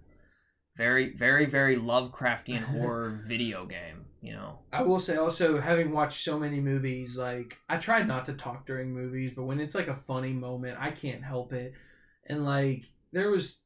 very 0.76 1.14
very 1.16 1.46
very 1.46 1.76
Lovecraftian 1.76 2.62
horror 2.64 3.22
video 3.26 3.66
game. 3.66 4.06
You 4.20 4.34
know. 4.34 4.60
I 4.72 4.82
will 4.82 5.00
say 5.00 5.16
also, 5.16 5.60
having 5.60 5.90
watched 5.92 6.22
so 6.22 6.38
many 6.38 6.60
movies, 6.60 7.16
like 7.16 7.58
I 7.68 7.76
try 7.76 8.02
not 8.02 8.26
to 8.26 8.34
talk 8.34 8.66
during 8.66 8.92
movies, 8.92 9.32
but 9.34 9.44
when 9.44 9.60
it's 9.60 9.74
like 9.74 9.88
a 9.88 9.96
funny 9.96 10.32
moment, 10.32 10.78
I 10.80 10.90
can't 10.90 11.24
help 11.24 11.52
it. 11.52 11.74
And 12.26 12.44
like 12.44 12.84
there 13.12 13.30
was 13.30 13.58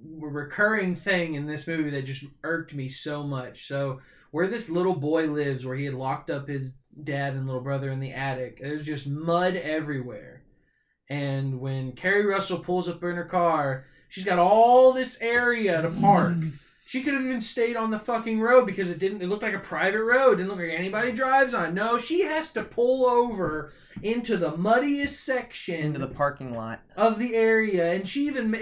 a 0.00 0.26
recurring 0.26 0.96
thing 0.96 1.34
in 1.34 1.46
this 1.46 1.66
movie 1.66 1.90
that 1.90 2.04
just 2.04 2.24
irked 2.42 2.74
me 2.74 2.88
so 2.88 3.22
much. 3.22 3.66
So 3.68 4.00
where 4.30 4.46
this 4.46 4.70
little 4.70 4.94
boy 4.94 5.26
lives, 5.26 5.64
where 5.64 5.76
he 5.76 5.84
had 5.84 5.94
locked 5.94 6.30
up 6.30 6.48
his 6.48 6.74
dad 7.04 7.34
and 7.34 7.46
little 7.46 7.62
brother 7.62 7.90
in 7.90 8.00
the 8.00 8.12
attic, 8.12 8.60
there's 8.60 8.86
just 8.86 9.06
mud 9.06 9.56
everywhere. 9.56 10.39
And 11.10 11.60
when 11.60 11.92
Keri 11.92 12.24
Russell 12.24 12.60
pulls 12.60 12.88
up 12.88 13.02
in 13.02 13.16
her 13.16 13.24
car, 13.24 13.84
she's 14.08 14.24
got 14.24 14.38
all 14.38 14.92
this 14.92 15.18
area 15.20 15.82
to 15.82 15.90
park. 15.90 16.36
She 16.90 17.02
could 17.04 17.14
have 17.14 17.22
even 17.24 17.40
stayed 17.40 17.76
on 17.76 17.92
the 17.92 18.00
fucking 18.00 18.40
road 18.40 18.66
because 18.66 18.90
it 18.90 18.98
didn't. 18.98 19.22
It 19.22 19.28
looked 19.28 19.44
like 19.44 19.54
a 19.54 19.60
private 19.60 20.02
road. 20.02 20.38
Didn't 20.38 20.48
look 20.48 20.58
like 20.58 20.70
anybody 20.76 21.12
drives 21.12 21.54
on. 21.54 21.72
No, 21.72 21.98
she 21.98 22.22
has 22.22 22.50
to 22.50 22.64
pull 22.64 23.06
over 23.06 23.72
into 24.02 24.36
the 24.36 24.56
muddiest 24.56 25.20
section 25.24 25.76
Into 25.76 26.00
the 26.00 26.08
parking 26.08 26.52
lot. 26.52 26.80
of 26.96 27.20
the 27.20 27.36
area, 27.36 27.92
and 27.92 28.08
she 28.08 28.26
even 28.26 28.50
ma- 28.50 28.58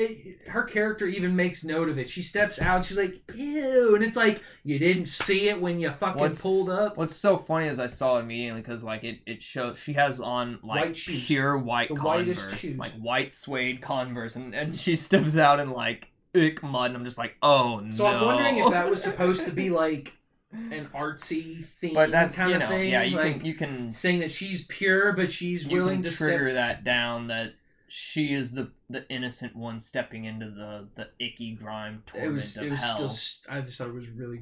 her 0.48 0.64
character 0.64 1.06
even 1.06 1.34
makes 1.36 1.64
note 1.64 1.88
of 1.88 1.96
it. 1.96 2.10
She 2.10 2.20
steps 2.20 2.60
out. 2.60 2.84
She's 2.84 2.98
like, 2.98 3.18
"Ew," 3.34 3.94
and 3.94 4.04
it's 4.04 4.16
like 4.16 4.42
you 4.62 4.78
didn't 4.78 5.06
see 5.06 5.48
it 5.48 5.58
when 5.58 5.80
you 5.80 5.90
fucking 5.90 6.20
What's- 6.20 6.42
pulled 6.42 6.68
up. 6.68 6.98
What's 6.98 7.16
so 7.16 7.38
funny 7.38 7.68
is 7.68 7.78
I 7.78 7.86
saw 7.86 8.18
it 8.18 8.24
immediately 8.24 8.60
because 8.60 8.84
like 8.84 9.04
it, 9.04 9.20
it 9.24 9.42
shows 9.42 9.78
she 9.78 9.94
has 9.94 10.20
on 10.20 10.58
like 10.62 10.84
White 10.84 10.96
shoes. 10.98 11.24
pure 11.24 11.56
white 11.56 11.88
The 11.88 11.94
whitest 11.94 12.42
Converse, 12.42 12.76
like 12.76 12.92
white 13.00 13.32
suede 13.32 13.80
Converse, 13.80 14.36
and, 14.36 14.54
and 14.54 14.78
she 14.78 14.96
steps 15.06 15.34
out 15.38 15.60
and 15.60 15.72
like 15.72 16.10
ick 16.34 16.62
mud, 16.62 16.90
and 16.90 16.96
I'm 16.96 17.04
just 17.04 17.18
like, 17.18 17.36
oh 17.42 17.80
no. 17.80 17.90
So 17.90 18.06
I'm 18.06 18.24
wondering 18.24 18.58
if 18.58 18.70
that 18.70 18.88
was 18.90 19.02
supposed 19.02 19.44
to 19.46 19.52
be 19.52 19.70
like 19.84 20.12
an 20.52 20.88
artsy 20.94 21.66
theme, 21.80 21.94
But 21.94 22.10
that's 22.10 22.36
kind 22.36 22.50
you 22.50 22.56
of 22.56 22.60
know, 22.62 22.68
thing. 22.68 22.88
yeah, 22.90 23.02
you 23.02 23.16
like, 23.16 23.36
can 23.38 23.44
you 23.44 23.54
can 23.54 23.94
saying 23.94 24.20
that 24.20 24.30
she's 24.30 24.64
pure, 24.66 25.12
but 25.12 25.30
she's 25.30 25.66
you 25.66 25.76
willing 25.78 26.02
can 26.02 26.10
to 26.10 26.16
trigger 26.16 26.50
step. 26.50 26.54
that 26.54 26.84
down 26.84 27.26
that 27.28 27.54
she 27.88 28.32
is 28.34 28.52
the 28.52 28.70
the 28.90 29.06
innocent 29.10 29.54
one 29.56 29.80
stepping 29.80 30.24
into 30.24 30.50
the 30.50 30.86
the 30.94 31.08
icky 31.24 31.52
grime 31.52 32.02
It 32.06 32.10
torment 32.10 32.34
was. 32.34 32.56
of 32.56 32.64
It 32.64 32.70
was 32.70 32.80
hell. 32.80 33.08
still. 33.08 33.52
I 33.54 33.60
just 33.60 33.78
thought 33.78 33.88
it 33.88 33.94
was 33.94 34.08
really. 34.08 34.40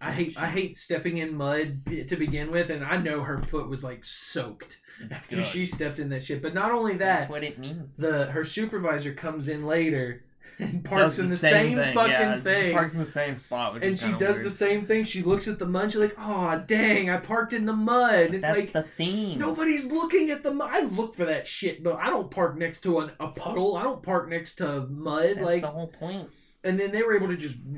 I 0.00 0.12
hate. 0.12 0.36
I 0.36 0.46
hate 0.46 0.76
stepping 0.76 1.16
in 1.18 1.34
mud 1.36 1.80
to 2.08 2.16
begin 2.16 2.50
with, 2.50 2.68
and 2.70 2.84
I 2.84 2.98
know 2.98 3.22
her 3.22 3.38
foot 3.44 3.68
was 3.68 3.82
like 3.82 4.04
soaked 4.04 4.78
after 5.10 5.40
she 5.42 5.64
stepped 5.64 5.98
in 5.98 6.10
that 6.10 6.22
shit. 6.24 6.42
But 6.42 6.52
not 6.52 6.70
only 6.72 6.96
That's 6.96 7.22
that, 7.26 7.30
what 7.30 7.42
it 7.44 7.58
means. 7.58 7.88
the 7.96 8.26
her 8.26 8.44
supervisor 8.44 9.14
comes 9.14 9.48
in 9.48 9.64
later 9.66 10.24
and 10.58 10.82
Does 10.82 10.90
parks 10.90 11.18
in 11.18 11.28
the 11.28 11.36
same, 11.36 11.76
thing. 11.76 11.94
fucking 11.94 12.10
yeah, 12.12 12.40
thing. 12.40 12.66
She 12.68 12.72
parks 12.72 12.92
in 12.94 12.98
the 12.98 13.06
same 13.06 13.36
spot, 13.36 13.74
which 13.74 13.82
and 13.82 13.92
is 13.92 14.00
she 14.00 14.12
does 14.12 14.36
weird. 14.36 14.46
the 14.46 14.50
same 14.50 14.86
thing. 14.86 15.04
She 15.04 15.22
looks 15.22 15.46
at 15.48 15.58
the 15.58 15.66
mud. 15.66 15.92
She's 15.92 16.00
like, 16.00 16.14
"Oh, 16.18 16.62
dang! 16.66 17.10
I 17.10 17.18
parked 17.18 17.52
in 17.52 17.66
the 17.66 17.72
mud." 17.72 18.32
It's 18.34 18.42
That's 18.42 18.58
like 18.60 18.72
the 18.72 18.82
theme. 18.96 19.38
Nobody's 19.38 19.86
looking 19.86 20.30
at 20.30 20.42
the 20.42 20.52
mud. 20.54 20.70
I 20.72 20.80
look 20.80 21.14
for 21.14 21.24
that 21.26 21.46
shit, 21.46 21.82
but 21.82 21.96
I 21.96 22.08
don't 22.10 22.30
park 22.30 22.56
next 22.56 22.80
to 22.82 23.00
an, 23.00 23.10
a 23.20 23.28
puddle. 23.28 23.76
I 23.76 23.82
don't 23.82 24.02
park 24.02 24.28
next 24.28 24.56
to 24.56 24.86
mud. 24.88 25.24
That's 25.36 25.40
like, 25.40 25.62
the 25.62 25.68
whole 25.70 25.88
point. 25.88 26.28
and 26.64 26.80
then 26.80 26.90
they 26.92 27.02
were 27.02 27.14
able 27.16 27.28
to 27.28 27.36
just 27.36 27.54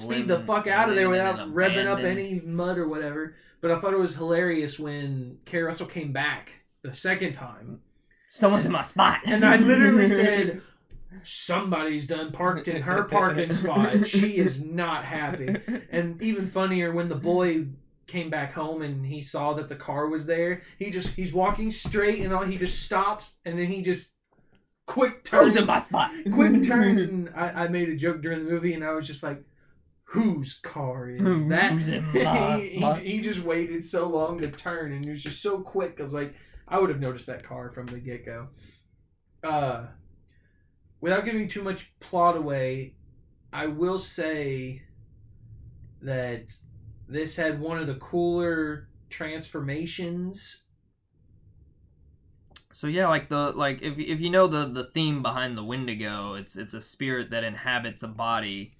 speed 0.00 0.28
the 0.28 0.40
fuck 0.46 0.66
out 0.66 0.88
of 0.88 0.94
there 0.94 1.08
without 1.08 1.38
revving 1.52 1.86
up 1.86 2.00
any 2.00 2.40
mud 2.44 2.78
or 2.78 2.88
whatever. 2.88 3.34
But 3.60 3.70
I 3.72 3.80
thought 3.80 3.92
it 3.92 3.98
was 3.98 4.14
hilarious 4.14 4.78
when 4.78 5.38
Keri 5.44 5.64
Russell 5.64 5.86
came 5.86 6.12
back 6.12 6.52
the 6.82 6.94
second 6.94 7.32
time, 7.32 7.80
Someone's 8.30 8.66
in 8.66 8.72
my 8.72 8.82
spot. 8.82 9.20
and 9.26 9.44
I 9.44 9.56
literally 9.56 10.06
said, 10.20 10.62
"Somebody's 11.22 12.06
done 12.06 12.32
parked 12.32 12.68
in 12.68 12.82
her 12.82 13.02
parking 13.10 13.52
spot. 13.52 14.06
She 14.06 14.36
is 14.36 14.62
not 14.62 15.04
happy." 15.04 15.56
And 15.90 16.20
even 16.22 16.46
funnier 16.46 16.92
when 16.92 17.08
the 17.08 17.14
boy 17.14 17.66
came 18.06 18.30
back 18.30 18.52
home 18.52 18.82
and 18.82 19.04
he 19.06 19.20
saw 19.20 19.52
that 19.54 19.68
the 19.68 19.76
car 19.76 20.08
was 20.08 20.26
there. 20.26 20.62
He 20.78 20.90
just 20.90 21.08
he's 21.08 21.32
walking 21.32 21.70
straight 21.70 22.20
and 22.24 22.32
all 22.32 22.44
he 22.44 22.56
just 22.56 22.82
stops 22.82 23.34
and 23.44 23.58
then 23.58 23.66
he 23.66 23.82
just 23.82 24.12
quick 24.86 25.22
turns 25.24 25.54
in 25.56 25.66
my 25.66 25.80
spot? 25.80 26.10
quick 26.32 26.62
turns 26.66 27.02
and 27.02 27.30
I, 27.36 27.64
I 27.64 27.68
made 27.68 27.90
a 27.90 27.96
joke 27.96 28.22
during 28.22 28.44
the 28.44 28.50
movie 28.50 28.72
and 28.72 28.82
I 28.82 28.92
was 28.92 29.06
just 29.06 29.22
like 29.22 29.44
whose 30.04 30.54
car 30.62 31.10
is 31.10 31.46
that 31.48 31.72
Who's 31.72 31.88
in 31.88 32.04
my 32.14 32.58
he, 32.58 32.78
spot? 32.78 32.98
he, 33.00 33.12
he 33.12 33.20
just 33.20 33.40
waited 33.40 33.84
so 33.84 34.08
long 34.08 34.40
to 34.40 34.50
turn 34.50 34.92
and 34.92 35.04
he 35.04 35.10
was 35.10 35.22
just 35.22 35.42
so 35.42 35.60
quick 35.60 35.96
I 36.00 36.02
was 36.02 36.14
like 36.14 36.34
I 36.66 36.78
would 36.78 36.88
have 36.88 37.00
noticed 37.00 37.26
that 37.26 37.44
car 37.44 37.70
from 37.70 37.84
the 37.86 37.98
get-go 37.98 38.48
uh 39.44 39.86
without 41.00 41.24
giving 41.24 41.48
too 41.48 41.62
much 41.62 41.92
plot 42.00 42.36
away 42.36 42.94
I 43.52 43.66
will 43.66 43.98
say 43.98 44.82
that 46.02 46.44
this 47.08 47.36
had 47.36 47.60
one 47.60 47.78
of 47.78 47.86
the 47.86 47.94
cooler 47.94 48.88
transformations 49.10 50.62
So 52.72 52.86
yeah, 52.86 53.08
like 53.08 53.28
the 53.28 53.52
like 53.56 53.82
if 53.82 53.98
if 53.98 54.20
you 54.20 54.30
know 54.30 54.46
the 54.46 54.66
the 54.66 54.84
theme 54.94 55.22
behind 55.22 55.56
the 55.56 55.64
Wendigo, 55.64 56.34
it's 56.34 56.54
it's 56.56 56.74
a 56.74 56.80
spirit 56.80 57.30
that 57.30 57.42
inhabits 57.42 58.02
a 58.04 58.08
body 58.08 58.74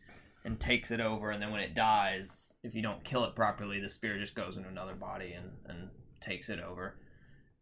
and 0.44 0.60
takes 0.60 0.90
it 0.92 1.00
over, 1.00 1.30
and 1.30 1.42
then 1.42 1.50
when 1.50 1.60
it 1.60 1.74
dies, 1.74 2.54
if 2.62 2.74
you 2.76 2.82
don't 2.82 3.02
kill 3.02 3.24
it 3.24 3.34
properly, 3.34 3.80
the 3.80 3.88
spirit 3.88 4.20
just 4.20 4.36
goes 4.36 4.56
into 4.56 4.68
another 4.68 4.94
body 4.94 5.32
and 5.32 5.50
and 5.66 5.88
takes 6.20 6.48
it 6.48 6.60
over. 6.60 6.96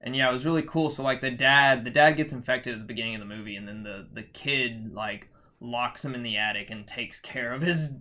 And 0.06 0.14
yeah, 0.14 0.30
it 0.30 0.32
was 0.32 0.46
really 0.46 0.62
cool. 0.62 0.88
So 0.90 1.02
like 1.02 1.20
the 1.20 1.32
dad, 1.32 1.84
the 1.84 1.90
dad 1.90 2.12
gets 2.12 2.32
infected 2.32 2.72
at 2.74 2.78
the 2.78 2.86
beginning 2.86 3.16
of 3.16 3.20
the 3.20 3.26
movie, 3.26 3.56
and 3.56 3.66
then 3.66 3.82
the 3.82 4.06
the 4.14 4.22
kid 4.22 4.94
like 4.94 5.28
locks 5.60 6.04
him 6.04 6.14
in 6.14 6.22
the 6.22 6.36
attic 6.36 6.70
and 6.70 6.86
takes 6.86 7.18
care 7.20 7.52
of 7.52 7.60
his 7.60 7.96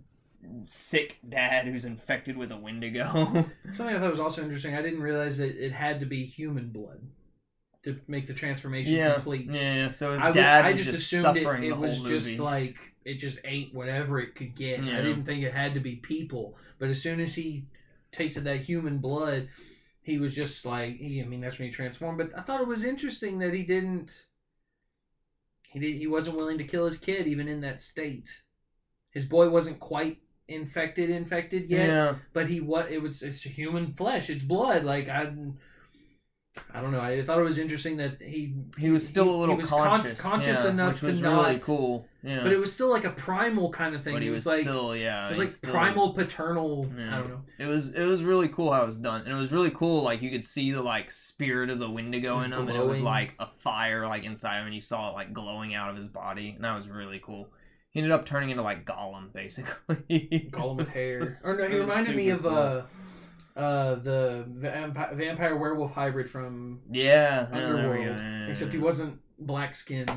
sick 0.62 1.18
dad 1.28 1.66
who's 1.66 1.84
infected 1.84 2.36
with 2.36 2.52
a 2.52 2.56
Wendigo. 2.56 3.08
Something 3.74 3.96
I 3.96 3.98
thought 3.98 4.12
was 4.12 4.20
also 4.20 4.42
interesting. 4.42 4.76
I 4.76 4.82
didn't 4.82 5.00
realize 5.00 5.38
that 5.38 5.56
it 5.56 5.72
had 5.72 5.98
to 5.98 6.06
be 6.06 6.24
human 6.24 6.68
blood 6.68 7.00
to 7.82 7.98
make 8.06 8.28
the 8.28 8.34
transformation 8.34 8.92
yeah, 8.92 9.14
complete. 9.14 9.50
yeah. 9.50 9.88
So 9.88 10.12
his 10.12 10.22
I, 10.22 10.26
would- 10.26 10.34
dad 10.34 10.64
I 10.64 10.70
was 10.70 10.78
just, 10.78 10.90
just, 10.92 11.02
assumed 11.12 11.36
it, 11.36 11.42
suffering 11.42 11.64
it 11.64 11.70
the 11.70 11.74
was 11.76 12.00
just 12.02 12.26
movie. 12.28 12.38
like 12.38 12.76
it 13.04 13.14
just 13.14 13.40
ate 13.44 13.74
whatever 13.74 14.20
it 14.20 14.36
could 14.36 14.54
get. 14.54 14.80
Yeah. 14.80 14.98
I 14.98 15.02
didn't 15.02 15.24
think 15.24 15.42
it 15.42 15.52
had 15.52 15.74
to 15.74 15.80
be 15.80 15.96
people. 15.96 16.56
But 16.78 16.88
as 16.88 17.02
soon 17.02 17.18
as 17.18 17.34
he 17.34 17.64
tasted 18.12 18.44
that 18.44 18.60
human 18.60 18.98
blood, 18.98 19.48
he 20.06 20.18
was 20.18 20.36
just 20.36 20.64
like 20.64 20.98
he. 20.98 21.20
I 21.20 21.24
mean, 21.24 21.40
that's 21.40 21.58
when 21.58 21.66
he 21.66 21.74
transformed. 21.74 22.16
But 22.16 22.38
I 22.38 22.42
thought 22.42 22.60
it 22.60 22.68
was 22.68 22.84
interesting 22.84 23.40
that 23.40 23.52
he 23.52 23.64
didn't. 23.64 24.10
He 25.64 25.80
did. 25.80 25.96
He 25.96 26.06
wasn't 26.06 26.36
willing 26.36 26.58
to 26.58 26.64
kill 26.64 26.86
his 26.86 26.96
kid 26.96 27.26
even 27.26 27.48
in 27.48 27.60
that 27.62 27.82
state. 27.82 28.28
His 29.10 29.24
boy 29.24 29.50
wasn't 29.50 29.80
quite 29.80 30.18
infected, 30.46 31.10
infected 31.10 31.68
yet 31.68 31.88
yeah. 31.88 32.14
but 32.32 32.48
he 32.48 32.60
what 32.60 32.88
it 32.88 33.02
was 33.02 33.20
it's 33.20 33.42
human 33.42 33.92
flesh 33.94 34.30
it's 34.30 34.44
blood 34.44 34.84
like 34.84 35.08
i 35.08 35.32
I 36.72 36.80
don't 36.80 36.92
know. 36.92 37.00
I 37.00 37.22
thought 37.24 37.38
it 37.38 37.42
was 37.42 37.58
interesting 37.58 37.96
that 37.98 38.20
he 38.20 38.54
He 38.78 38.90
was 38.90 39.06
still 39.06 39.24
he- 39.24 39.30
a 39.30 39.32
little 39.34 39.56
was 39.56 39.68
con- 39.70 39.88
conscious, 40.00 40.20
conscious 40.20 40.64
yeah, 40.64 40.70
enough 40.70 40.92
which 40.94 41.00
to 41.00 41.06
was 41.08 41.20
not. 41.22 41.46
really 41.46 41.58
cool. 41.60 42.06
Yeah, 42.22 42.42
But 42.42 42.52
it 42.52 42.58
was 42.58 42.72
still 42.72 42.90
like 42.90 43.04
a 43.04 43.10
primal 43.10 43.70
kind 43.70 43.94
of 43.94 44.02
thing. 44.02 44.14
But 44.14 44.22
he 44.22 44.28
it 44.28 44.32
was, 44.32 44.46
like 44.46 44.62
still 44.62 44.96
yeah. 44.96 45.26
it 45.26 45.30
was 45.30 45.38
like 45.38 45.48
still- 45.48 45.70
primal 45.70 46.12
paternal. 46.12 46.90
Yeah. 46.96 47.14
I 47.16 47.18
don't 47.20 47.28
know. 47.30 47.40
It 47.58 47.66
was 47.66 47.88
it 47.92 48.04
was 48.04 48.22
really 48.22 48.48
cool 48.48 48.72
how 48.72 48.82
it 48.82 48.86
was 48.86 48.96
done, 48.96 49.22
and 49.22 49.30
it 49.30 49.36
was 49.36 49.52
really 49.52 49.70
cool. 49.70 50.02
Like 50.02 50.22
you 50.22 50.30
could 50.30 50.44
see 50.44 50.72
the 50.72 50.82
like 50.82 51.10
spirit 51.10 51.70
of 51.70 51.78
the 51.78 51.90
Wendigo 51.90 52.40
in 52.40 52.52
him, 52.52 52.68
and 52.68 52.76
it 52.76 52.84
was 52.86 53.00
like 53.00 53.34
a 53.38 53.46
fire 53.60 54.06
like 54.06 54.24
inside 54.24 54.60
him, 54.60 54.66
and 54.66 54.74
you 54.74 54.80
saw 54.80 55.10
it 55.10 55.14
like 55.14 55.32
glowing 55.32 55.74
out 55.74 55.90
of 55.90 55.96
his 55.96 56.08
body, 56.08 56.50
and 56.54 56.64
that 56.64 56.74
was 56.76 56.88
really 56.88 57.20
cool. 57.24 57.48
He 57.90 58.00
ended 58.00 58.12
up 58.12 58.26
turning 58.26 58.50
into 58.50 58.62
like 58.62 58.84
Gollum, 58.84 59.32
basically. 59.32 60.48
Gollum 60.52 60.76
with 60.76 60.88
hair. 60.90 61.22
Or 61.46 61.56
no, 61.56 61.68
he 61.68 61.76
reminded 61.76 62.14
me 62.14 62.28
of 62.28 62.42
cool. 62.42 62.54
uh, 62.54 62.82
uh, 63.56 63.94
the 63.96 64.44
vampire, 64.48 65.14
vampire 65.14 65.56
werewolf 65.56 65.92
hybrid 65.92 66.30
from 66.30 66.80
yeah, 66.90 67.02
yeah, 67.02 67.44
there 67.50 67.66
we 67.66 67.72
go, 67.72 67.78
Underworld. 67.78 68.06
yeah, 68.06 68.38
yeah, 68.44 68.50
except 68.50 68.72
he 68.72 68.78
wasn't 68.78 69.18
black 69.38 69.74
skinned. 69.74 70.10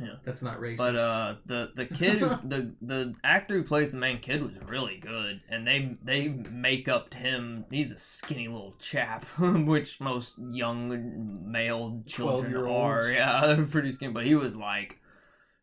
Yeah. 0.00 0.14
That's 0.24 0.42
not 0.42 0.60
racist. 0.60 0.78
But 0.78 0.96
uh, 0.96 1.34
the 1.46 1.72
the 1.74 1.86
kid, 1.86 2.20
who, 2.20 2.28
the 2.48 2.72
the 2.80 3.14
actor 3.22 3.54
who 3.58 3.64
plays 3.64 3.90
the 3.90 3.98
main 3.98 4.20
kid 4.20 4.42
was 4.42 4.52
really 4.66 4.98
good, 4.98 5.40
and 5.48 5.66
they 5.66 5.96
they 6.02 6.28
make 6.28 6.88
up 6.88 7.10
to 7.10 7.18
him. 7.18 7.64
He's 7.70 7.92
a 7.92 7.98
skinny 7.98 8.48
little 8.48 8.74
chap, 8.78 9.24
which 9.38 10.00
most 10.00 10.38
young 10.38 11.50
male 11.50 12.00
children 12.06 12.56
are. 12.56 13.10
Yeah, 13.10 13.46
they're 13.54 13.66
pretty 13.66 13.92
skinny. 13.92 14.12
But 14.12 14.26
he 14.26 14.34
was 14.34 14.56
like, 14.56 14.99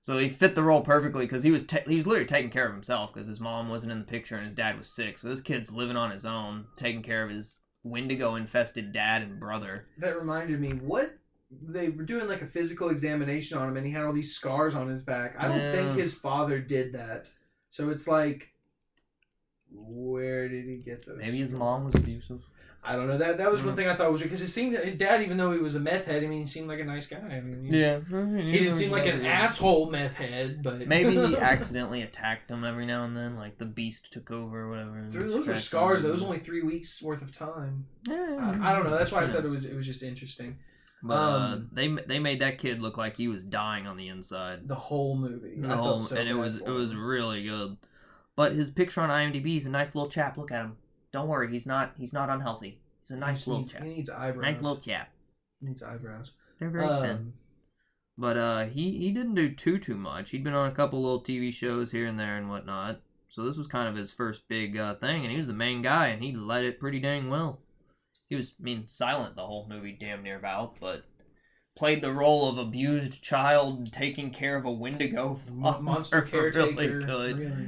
so 0.07 0.17
he 0.17 0.29
fit 0.29 0.55
the 0.55 0.63
role 0.63 0.79
perfectly 0.79 1.25
because 1.25 1.43
he 1.43 1.51
was 1.51 1.65
ta- 1.65 1.79
he 1.85 1.97
was 1.97 2.07
literally 2.07 2.25
taking 2.25 2.49
care 2.49 2.65
of 2.65 2.71
himself 2.73 3.13
because 3.13 3.27
his 3.27 3.41
mom 3.41 3.67
wasn't 3.67 3.91
in 3.91 3.99
the 3.99 4.05
picture 4.05 4.37
and 4.37 4.45
his 4.45 4.53
dad 4.53 4.77
was 4.77 4.87
sick. 4.87 5.17
So 5.17 5.27
this 5.27 5.41
kid's 5.41 5.69
living 5.69 5.97
on 5.97 6.11
his 6.11 6.23
own, 6.25 6.67
taking 6.77 7.03
care 7.03 7.25
of 7.25 7.29
his 7.29 7.59
Wendigo 7.83 8.35
infested 8.35 8.93
dad 8.93 9.21
and 9.21 9.37
brother. 9.37 9.87
that 9.97 10.17
reminded 10.17 10.61
me 10.61 10.69
what 10.69 11.17
they 11.61 11.89
were 11.89 12.03
doing 12.05 12.25
like 12.29 12.41
a 12.41 12.47
physical 12.47 12.87
examination 12.89 13.57
on 13.57 13.67
him, 13.67 13.75
and 13.75 13.85
he 13.85 13.91
had 13.91 14.05
all 14.05 14.13
these 14.13 14.33
scars 14.33 14.75
on 14.75 14.87
his 14.87 15.01
back. 15.01 15.35
I 15.37 15.49
don't 15.49 15.59
Yeah. 15.59 15.71
think 15.73 15.97
his 15.99 16.13
father 16.13 16.59
did 16.61 16.93
that. 16.93 17.25
So 17.69 17.89
it's 17.89 18.07
like, 18.07 18.53
where 19.73 20.47
did 20.47 20.67
he 20.69 20.77
get 20.77 21.05
those? 21.05 21.17
Maybe 21.17 21.39
his 21.39 21.51
mom 21.51 21.83
was 21.83 21.95
abusive. 21.95 22.43
I 22.89 22.95
don't 22.95 23.07
know. 23.07 23.17
That 23.17 23.37
that 23.39 23.51
was 23.51 23.63
one 23.63 23.73
Mm. 23.73 23.77
thing 23.77 23.87
I 23.89 23.95
thought 23.95 24.11
was 24.11 24.21
because 24.21 24.41
it 24.41 24.47
seemed 24.47 24.73
that 24.75 24.85
his 24.85 24.97
dad, 24.97 25.21
even 25.21 25.35
though 25.37 25.51
he 25.51 25.59
was 25.59 25.75
a 25.75 25.79
meth 25.79 26.05
head, 26.05 26.23
I 26.23 26.27
mean, 26.27 26.41
he 26.41 26.47
seemed 26.47 26.67
like 26.69 26.79
a 26.79 26.85
nice 26.85 27.05
guy. 27.05 27.17
I 27.17 27.41
mean, 27.41 27.65
he, 27.71 27.79
Yeah, 27.79 27.99
he 27.99 28.59
didn't 28.59 28.75
seem 28.75 28.91
like 28.91 29.05
an 29.05 29.25
asshole 29.25 29.91
meth 29.91 30.13
head, 30.13 30.63
but 30.63 30.87
Maybe 30.87 31.11
he 31.15 31.35
accidentally 31.37 32.01
attacked 32.01 32.49
him 32.49 32.63
every 32.63 32.85
now 32.85 33.03
and 33.03 33.15
then, 33.17 33.35
like 33.35 33.57
the 33.57 33.65
beast 33.65 34.11
took 34.11 34.31
over 34.31 34.61
or 34.61 34.69
whatever. 34.69 34.97
and 34.97 35.11
Those 35.11 35.47
were 35.47 35.55
scars. 35.55 36.03
That 36.03 36.11
was 36.13 36.21
only 36.23 36.39
three 36.39 36.61
weeks 36.63 37.01
worth 37.01 37.21
of 37.21 37.31
time. 37.35 37.85
Yeah, 38.07 38.53
I, 38.61 38.71
I 38.71 38.73
don't 38.75 38.85
know. 38.85 38.97
That's 38.97 39.11
why 39.11 39.21
I 39.21 39.25
said 39.25 39.43
it 39.43 39.51
was 39.51 39.65
it 39.65 39.75
was 39.75 39.85
just 39.85 40.01
interesting. 40.01 40.57
But 41.03 41.13
uh, 41.13 41.37
um, 41.37 41.69
they 41.73 41.93
they 42.07 42.19
made 42.19 42.41
that 42.41 42.57
kid 42.57 42.81
look 42.81 42.97
like 42.97 43.17
he 43.17 43.27
was 43.27 43.43
dying 43.43 43.85
on 43.85 43.97
the 43.97 44.07
inside. 44.07 44.67
The 44.67 44.75
whole 44.75 45.15
movie. 45.15 45.59
The 45.61 45.67
I 45.69 45.75
whole- 45.75 45.99
felt 45.99 46.09
so 46.09 46.15
and 46.15 46.27
it 46.27 46.33
was 46.33 46.57
it 46.57 46.69
was 46.69 46.95
really 46.95 47.43
good. 47.43 47.77
But 48.35 48.53
his 48.53 48.71
picture 48.71 49.01
on 49.01 49.09
IMDb 49.09 49.57
is 49.57 49.65
a 49.65 49.69
nice 49.69 49.93
little 49.93 50.09
chap. 50.09 50.37
Look 50.37 50.51
at 50.51 50.61
him. 50.65 50.77
Don't 51.17 51.29
worry, 51.29 51.49
he's 51.49 51.65
not 51.65 51.93
he's 51.97 52.13
not 52.13 52.29
unhealthy. 52.29 52.79
He's 53.01 53.09
a 53.09 53.19
nice 53.19 53.45
he 53.45 53.49
little 53.49 53.61
needs, 53.63 53.71
chap. 53.71 53.83
He 53.83 53.89
needs 53.89 54.09
eyebrows. 54.11 54.43
Nice 54.43 54.61
little 54.61 54.77
chap. 54.77 55.09
He 55.59 55.65
needs 55.67 55.81
eyebrows. 55.81 56.31
They're 56.59 56.69
very 56.69 56.87
thin. 56.87 57.11
Um, 57.11 57.33
But 58.19 58.37
uh, 58.37 58.65
he 58.65 58.99
he 58.99 59.11
didn't 59.11 59.33
do 59.33 59.49
too 59.49 59.79
too 59.79 59.97
much. 59.97 60.29
He'd 60.29 60.43
been 60.43 60.53
on 60.53 60.69
a 60.69 60.75
couple 60.75 61.01
little 61.01 61.23
TV 61.23 61.51
shows 61.51 61.91
here 61.91 62.05
and 62.05 62.19
there 62.19 62.37
and 62.37 62.49
whatnot. 62.51 63.01
So 63.29 63.43
this 63.43 63.57
was 63.57 63.65
kind 63.65 63.89
of 63.89 63.95
his 63.95 64.11
first 64.11 64.47
big 64.47 64.77
uh, 64.77 64.93
thing, 64.95 65.23
and 65.23 65.31
he 65.31 65.37
was 65.37 65.47
the 65.47 65.53
main 65.53 65.81
guy, 65.81 66.09
and 66.09 66.23
he 66.23 66.33
led 66.33 66.63
it 66.65 66.79
pretty 66.79 66.99
dang 66.99 67.31
well. 67.31 67.61
He 68.29 68.35
was, 68.35 68.53
I 68.59 68.63
mean, 68.63 68.87
silent 68.87 69.35
the 69.35 69.45
whole 69.45 69.67
movie, 69.67 69.97
damn 69.99 70.21
near 70.21 70.37
about, 70.37 70.79
but 70.79 71.03
played 71.75 72.01
the 72.03 72.13
role 72.13 72.47
of 72.47 72.57
abused 72.59 73.23
child 73.23 73.91
taking 73.91 74.29
care 74.31 74.55
of 74.55 74.65
a 74.65 74.71
Wendigo 74.71 75.39
monster 75.49 76.21
caretaker. 76.31 76.99
really 76.99 77.33
good. 77.33 77.39
really. 77.39 77.67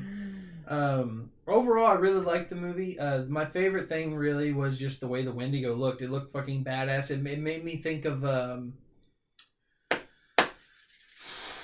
Um, 0.68 1.32
overall, 1.52 1.88
I 1.88 1.94
really 1.94 2.22
liked 2.22 2.50
the 2.50 2.56
movie. 2.56 2.98
Uh, 3.00 3.24
my 3.24 3.46
favorite 3.46 3.90
thing 3.90 4.16
really 4.16 4.52
was 4.54 4.78
just 4.80 5.00
the 5.00 5.08
way 5.08 5.24
the 5.24 5.32
Wendigo 5.32 5.74
looked. 5.76 6.02
It 6.02 6.10
looked 6.12 6.34
fucking 6.34 6.64
badass. 6.64 7.12
It, 7.12 7.26
it 7.26 7.40
made 7.40 7.64
me 7.64 7.78
think 7.82 8.06
of 8.06 8.24
um, 8.26 8.74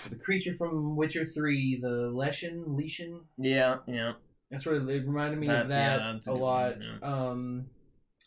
the 0.10 0.16
creature 0.24 0.54
from 0.54 0.96
Witcher 0.96 1.26
Three, 1.26 1.80
the 1.82 2.12
Leshen, 2.14 2.66
Leshen. 2.68 3.22
Yeah, 3.38 3.78
yeah. 3.88 4.14
That's 4.52 4.66
what 4.66 4.76
it, 4.76 4.88
it 4.88 5.08
reminded 5.08 5.40
me 5.40 5.48
That- 5.48 5.64
of 5.64 5.70
that 5.70 5.98
that's 6.14 6.28
a 6.28 6.32
a 6.32 6.34
lot. 6.34 6.76
one, 6.78 7.00
Um, 7.04 7.66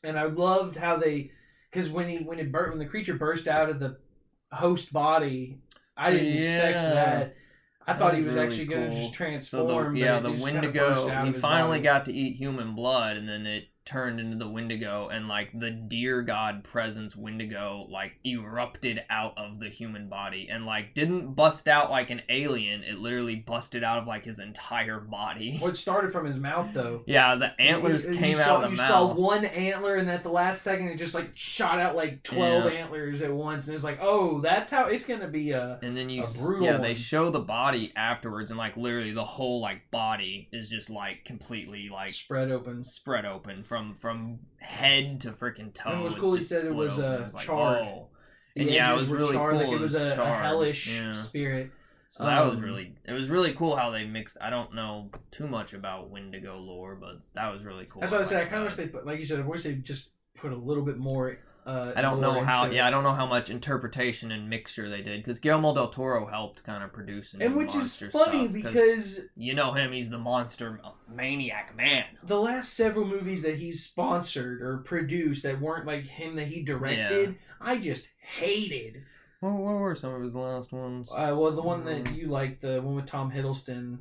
and 0.03 0.19
I 0.19 0.25
loved 0.25 0.77
how 0.77 0.97
they, 0.97 1.31
because 1.71 1.89
when 1.91 2.09
he 2.09 2.19
when 2.19 2.39
it 2.39 2.51
bur- 2.53 2.71
when 2.71 2.79
the 2.79 2.87
creature 2.87 3.15
burst 3.15 3.47
out 3.49 3.71
of 3.71 3.79
the 3.79 3.97
host 4.53 4.93
body, 4.93 5.59
I 5.97 6.11
didn't 6.11 6.37
expect 6.39 6.75
that. 6.75 7.35
I 7.89 7.95
thought 7.95 8.14
he 8.14 8.22
was 8.22 8.36
really 8.36 8.47
actually 8.47 8.66
going 8.66 8.82
to 8.82 8.91
cool. 8.91 8.93
just 8.93 9.14
So 9.51 9.64
transform. 9.64 9.66
the 9.66 10.01
but 10.01 10.01
yeah, 10.01 10.20
the 10.20 10.32
just 10.32 10.51
kinda 10.51 10.70
burst 10.70 11.07
Wendigo. 11.07 11.09
He 11.18 11.32
finally 11.32 11.80
got 11.80 12.05
to 12.07 12.12
eat 12.12 12.36
human 12.36 12.74
blood, 12.74 13.16
and 13.16 13.28
then 13.28 13.47
it 13.47 13.68
turned 13.89 14.20
into 14.20 14.36
the 14.36 14.49
Wendigo, 14.49 15.09
and 15.09 15.28
like 15.28 15.49
the 15.59 15.70
deer 15.70 16.22
god 16.22 16.62
presence 16.64 17.16
Wendigo 17.16 17.86
like 17.91 18.12
erupted 18.24 19.01
out 19.11 19.32
of 19.36 19.61
the 19.61 19.68
human 19.68 20.09
body, 20.09 20.49
and 20.51 20.66
like 20.66 20.95
didn't 20.95 21.34
bust 21.34 21.68
out 21.68 21.91
like 21.91 22.11
an 22.11 22.22
alien. 22.28 22.82
It 22.82 22.99
literally 22.99 23.36
busted 23.36 23.82
out 23.82 23.99
of 23.99 24.07
like 24.07 24.24
his 24.24 24.39
entire 24.39 25.01
body. 25.01 25.59
Well, 25.68 25.70
it 25.72 25.76
started 25.76 26.12
from 26.12 26.26
his 26.26 26.36
mouth 26.39 26.68
though. 26.72 27.03
Yeah, 27.07 27.34
the 27.34 27.59
antlers 27.61 28.05
You- 28.05 28.12
you 28.12 28.18
came 28.18 28.34
saw, 28.36 28.43
out 28.43 28.57
of 28.57 28.62
the 28.62 28.70
you 28.70 28.76
mouth. 28.76 28.89
saw 28.89 29.14
one 29.14 29.45
antler, 29.45 29.97
and 29.97 30.09
at 30.11 30.22
the 30.22 30.30
last 30.30 30.62
second, 30.62 30.89
it 30.89 30.97
just 30.97 31.14
like 31.14 31.30
shot 31.34 31.78
out 31.80 31.97
like 31.97 32.22
twelve 32.22 32.72
Yeah. 32.72 32.80
antlers 32.80 33.22
at 33.22 33.32
once, 33.32 33.66
and 33.66 33.74
it's 33.74 33.84
like, 33.84 33.99
oh, 34.01 34.41
that's 34.41 34.70
how 34.70 34.86
it's 34.86 35.05
gonna 35.07 35.28
be. 35.28 35.55
Uh, 35.55 35.76
and 35.82 35.97
then 35.97 36.11
you 36.11 36.22
a 36.22 36.26
brutal 36.39 36.66
yeah 36.66 36.76
they 36.76 36.95
show 36.95 37.30
the 37.30 37.39
body 37.39 37.93
afterwards 37.97 38.51
and 38.51 38.59
like 38.59 38.76
literally 38.76 39.12
the 39.12 39.24
whole 39.24 39.61
like 39.61 39.91
body 39.91 40.49
is 40.53 40.68
just 40.68 40.91
like 40.91 41.24
completely 41.24 41.89
like 41.89 42.12
spread 42.12 42.51
open. 42.51 42.82
spread 42.82 43.24
open 43.24 43.62
from 43.62 43.78
from 43.79 43.95
from 43.95 44.39
head 44.59 45.20
to 45.22 45.31
freaking 45.31 45.72
toe. 45.72 45.91
And 45.91 46.01
it 46.01 46.05
was 46.05 46.14
cool 46.14 46.35
he 46.35 46.43
said 46.43 46.64
it 46.64 46.74
was, 46.74 46.99
open. 46.99 47.05
uh, 47.05 47.14
It 47.18 47.24
was 47.24 47.35
like, 47.35 47.47
charred. 47.47 47.79
oh. 47.83 48.09
And 48.57 48.68
yeah, 48.68 48.93
it 48.93 48.97
was 48.97 49.07
really 49.07 49.35
charred, 49.35 49.55
cool. 49.55 49.64
Like 49.64 49.72
it 49.72 49.81
was 49.81 49.95
a, 49.95 50.20
a 50.20 50.26
hellish 50.26 50.93
yeah. 50.93 51.12
spirit. 51.12 51.70
So 52.11 52.24
that 52.24 52.41
was 52.45 52.55
Um, 52.57 52.62
really 52.62 52.95
it 53.07 53.12
was 53.12 53.29
really 53.29 53.53
cool 53.55 53.76
how 53.76 53.91
they 53.91 54.05
mixed. 54.05 54.37
I 54.41 54.51
don't 54.51 54.74
know 54.74 55.11
too 55.31 55.47
much 55.47 55.74
about 55.74 56.11
Wendigo 56.11 56.57
lore, 56.59 56.97
but 56.97 57.20
that 57.35 57.53
was 57.53 57.64
really 57.64 57.87
cool. 57.89 58.01
That's 58.01 58.11
why 58.12 58.18
I 58.20 58.24
said 58.24 58.43
I 58.43 58.47
kind 58.47 58.62
of 58.62 58.68
wish 58.68 58.76
they 58.76 58.89
put, 58.89 59.07
like 59.07 59.18
you 59.20 59.26
said, 59.26 59.39
I 59.39 59.43
wish 59.43 59.62
they 59.62 59.74
just 59.74 60.11
put 60.35 60.53
a 60.53 60.57
little 60.57 60.85
bit 60.85 60.97
more. 60.99 61.39
Uh, 61.69 61.93
I 61.95 62.01
don't 62.01 62.21
know 62.23 62.43
how. 62.43 62.64
Yeah, 62.71 62.87
I 62.87 62.91
don't 62.91 63.03
know 63.05 63.14
how 63.14 63.27
much 63.27 63.51
interpretation 63.51 64.33
and 64.33 64.49
mixture 64.49 64.89
they 64.89 65.03
did 65.03 65.23
because 65.23 65.39
Guillermo 65.39 65.75
del 65.75 65.91
Toro 65.91 66.27
helped 66.27 66.64
kind 66.64 66.83
of 66.83 66.93
produce 66.95 67.35
And 67.39 67.55
which 67.57 67.75
is 67.75 67.95
funny 68.11 68.49
because 68.49 69.21
you 69.37 69.53
know 69.53 69.73
him. 69.73 69.93
He's 69.93 70.09
the 70.09 70.16
monster 70.19 70.81
maniac 71.14 71.77
man. 71.77 72.05
the 72.23 72.41
last 72.41 72.73
several 72.73 73.05
movies 73.07 73.43
that 73.43 73.57
he's 73.57 73.85
sponsored 73.85 74.62
or 74.62 74.79
produced 74.79 75.43
that 75.43 75.61
weren't 75.61 75.87
like 75.87 76.05
him 76.05 76.37
that 76.37 76.47
he 76.49 76.62
directed, 76.62 77.37
I 77.61 77.77
just 77.79 78.09
hated. 78.39 79.03
What, 79.41 79.53
what 79.53 79.75
were 79.75 79.95
some 79.95 80.14
of 80.14 80.23
his 80.23 80.35
last 80.35 80.73
ones? 80.73 81.11
Uh, 81.12 81.35
well, 81.37 81.53
the 81.55 81.62
one 81.62 81.85
that 81.85 82.05
Mm. 82.05 82.16
you 82.16 82.29
liked, 82.29 82.62
the 82.62 82.81
one 82.81 82.95
with 82.97 83.07
Tom 83.07 83.31
Hiddleston, 83.31 83.99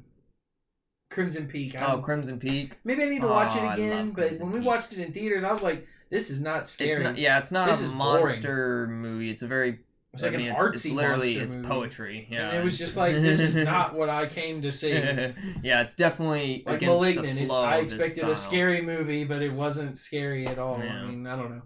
Crimson 1.11 1.47
Peak. 1.47 1.79
I 1.81 1.93
oh, 1.93 1.99
Crimson 1.99 2.39
Peak. 2.39 2.77
maybe 2.83 3.03
I 3.03 3.09
need 3.09 3.21
to 3.21 3.27
watch 3.27 3.51
Oh, 3.55 3.69
it 3.69 3.73
again. 3.73 4.11
But 4.11 4.37
when 4.39 4.51
we 4.51 4.59
Peak. 4.59 4.67
watched 4.67 4.93
it 4.93 4.99
in 4.99 5.13
theaters, 5.13 5.43
I 5.43 5.51
was 5.51 5.61
like, 5.61 5.85
"This 6.09 6.29
is 6.29 6.39
not 6.41 6.67
scary." 6.67 6.91
It's 6.91 6.99
not, 7.03 7.17
yeah, 7.17 7.39
it's 7.39 7.51
not 7.51 7.69
This 7.69 7.81
a 7.81 7.85
is 7.85 7.91
boring. 7.91 8.23
monster 8.23 8.87
movie. 8.87 9.29
It's 9.29 9.41
a 9.41 9.47
very. 9.47 9.79
It's 10.13 10.23
like 10.23 10.33
I 10.33 10.37
mean, 10.37 10.47
an 10.49 10.55
artsy 10.55 10.73
it's 10.73 10.85
literally 10.85 11.37
it's 11.37 11.53
movie. 11.53 11.67
poetry. 11.67 12.27
Yeah, 12.31 12.49
and 12.49 12.57
it 12.59 12.63
was 12.63 12.77
just 12.77 12.97
like, 12.97 13.15
"This 13.21 13.39
is 13.39 13.55
not 13.73 13.93
what 13.93 14.09
I 14.09 14.25
came 14.25 14.61
to 14.63 14.71
see." 14.71 14.91
yeah, 15.63 15.81
it's 15.81 15.93
definitely 15.93 16.63
like 16.65 16.77
against 16.77 16.95
Malignant. 17.01 17.35
the 17.37 17.43
It, 17.43 17.47
flow 17.47 17.61
I 17.63 17.75
of 17.77 17.83
his 17.83 17.93
expected 17.93 18.27
a 18.29 18.35
scary 18.35 18.81
movie, 18.81 19.25
but 19.25 19.41
it 19.43 19.53
wasn't 19.53 19.97
scary 19.97 20.47
at 20.47 20.57
all. 20.57 20.79
Yeah. 20.79 20.91
I 20.93 21.05
mean, 21.05 21.27
I 21.27 21.35
don't 21.35 21.51
know. 21.57 21.61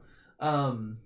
Um, 0.46 0.98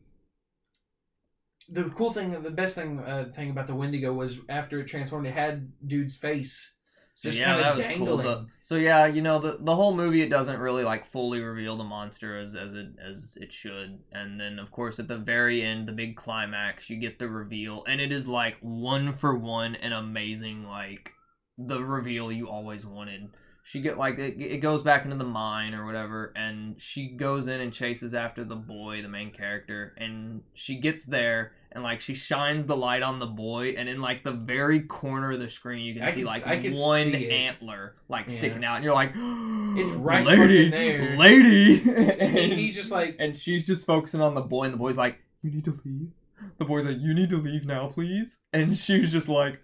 the 1.69 1.83
cool 1.95 2.13
thing, 2.13 2.41
the 2.41 2.49
best 2.51 2.75
thing, 2.75 2.99
uh, 2.99 3.31
thing 3.35 3.49
about 3.51 3.67
the 3.67 3.75
Wendigo 3.75 4.13
was 4.13 4.37
after 4.49 4.79
it 4.79 4.85
transformed, 4.85 5.27
it 5.27 5.33
had 5.33 5.71
dude's 5.87 6.15
face. 6.15 6.71
So 7.15 7.29
just 7.29 7.39
yeah, 7.39 7.55
that 7.57 7.77
was 7.77 7.87
dangling. 7.87 8.07
cool. 8.07 8.17
The- 8.17 8.45
so 8.61 8.75
yeah, 8.75 9.05
you 9.05 9.21
know 9.21 9.39
the 9.39 9.57
the 9.61 9.73
whole 9.75 9.95
movie 9.95 10.21
it 10.21 10.29
doesn't 10.29 10.59
really 10.59 10.83
like 10.83 11.05
fully 11.05 11.39
reveal 11.39 11.77
the 11.77 11.83
monster 11.85 12.37
as 12.37 12.55
as 12.55 12.73
it 12.73 12.87
as 13.01 13.37
it 13.39 13.53
should, 13.53 13.99
and 14.11 14.37
then 14.39 14.59
of 14.59 14.69
course 14.71 14.99
at 14.99 15.07
the 15.07 15.17
very 15.17 15.61
end, 15.63 15.87
the 15.87 15.93
big 15.93 16.17
climax, 16.17 16.89
you 16.89 16.97
get 16.97 17.17
the 17.17 17.29
reveal, 17.29 17.85
and 17.87 18.01
it 18.01 18.11
is 18.11 18.27
like 18.27 18.57
one 18.59 19.13
for 19.13 19.33
one 19.33 19.75
an 19.75 19.93
amazing 19.93 20.65
like 20.65 21.11
the 21.57 21.81
reveal 21.81 22.31
you 22.33 22.49
always 22.49 22.85
wanted. 22.85 23.29
She 23.63 23.81
get 23.81 23.97
like 23.97 24.19
it, 24.19 24.39
it 24.41 24.57
goes 24.59 24.83
back 24.83 25.05
into 25.05 25.15
the 25.15 25.23
mine 25.23 25.73
or 25.73 25.85
whatever, 25.85 26.33
and 26.35 26.79
she 26.81 27.15
goes 27.15 27.47
in 27.47 27.61
and 27.61 27.71
chases 27.71 28.13
after 28.13 28.43
the 28.43 28.57
boy, 28.57 29.01
the 29.01 29.07
main 29.07 29.31
character, 29.31 29.95
and 29.97 30.41
she 30.53 30.79
gets 30.81 31.05
there 31.05 31.53
and 31.75 31.83
like 31.83 32.01
she 32.01 32.15
shines 32.15 32.65
the 32.65 32.75
light 32.75 33.03
on 33.03 33.19
the 33.19 33.25
boy, 33.27 33.75
and 33.77 33.87
in 33.87 34.01
like 34.01 34.23
the 34.23 34.31
very 34.31 34.79
corner 34.81 35.33
of 35.33 35.39
the 35.39 35.49
screen, 35.49 35.85
you 35.85 35.93
can 35.93 36.03
I 36.03 36.09
see 36.11 36.21
can 36.21 36.25
like 36.25 36.43
can 36.43 36.73
one 36.73 37.03
see 37.03 37.29
antler 37.29 37.95
like 38.09 38.29
Yeah. 38.29 38.37
sticking 38.37 38.63
out, 38.65 38.75
and 38.77 38.83
you're 38.83 38.93
like, 38.93 39.11
It's 39.77 39.91
right 39.93 40.25
lady, 40.25 40.69
there." 40.69 41.17
lady, 41.17 41.81
and 41.91 42.53
he's 42.59 42.73
just 42.75 42.91
like, 42.91 43.17
and 43.19 43.35
she's 43.37 43.65
just 43.65 43.85
focusing 43.85 44.21
on 44.21 44.33
the 44.33 44.41
boy, 44.41 44.63
and 44.63 44.73
the 44.73 44.77
boy's 44.77 44.97
like, 44.97 45.19
You 45.43 45.51
need 45.51 45.65
to 45.65 45.77
leave. 45.85 46.11
The 46.57 46.65
boy's 46.65 46.85
like, 46.85 46.97
You 46.99 47.13
need 47.13 47.29
to 47.29 47.37
leave 47.37 47.65
now, 47.65 47.87
please. 47.87 48.39
And 48.53 48.77
she's 48.77 49.11
just 49.11 49.27
like, 49.27 49.61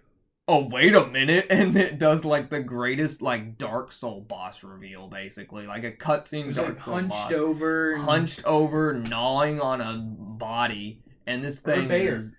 Oh, 0.48 0.66
wait 0.68 0.94
a 0.94 1.06
minute. 1.06 1.46
And 1.50 1.76
it 1.76 1.98
does 1.98 2.24
like 2.24 2.50
the 2.50 2.60
greatest 2.60 3.22
like 3.22 3.56
Dark 3.58 3.92
Soul 3.92 4.20
boss 4.22 4.62
reveal, 4.64 5.08
basically. 5.08 5.66
Like 5.66 5.84
a 5.84 5.92
cutscene 5.92 6.52
Dark 6.52 6.68
like 6.68 6.78
hunched 6.80 7.10
boss. 7.10 7.32
over. 7.32 7.96
Hunched 7.96 8.44
over, 8.44 8.94
gnawing 8.94 9.60
on 9.60 9.80
a 9.80 9.98
body. 9.98 11.01
And 11.26 11.42
this 11.44 11.60
thing 11.60 11.88
bear. 11.88 12.14
is- 12.14 12.34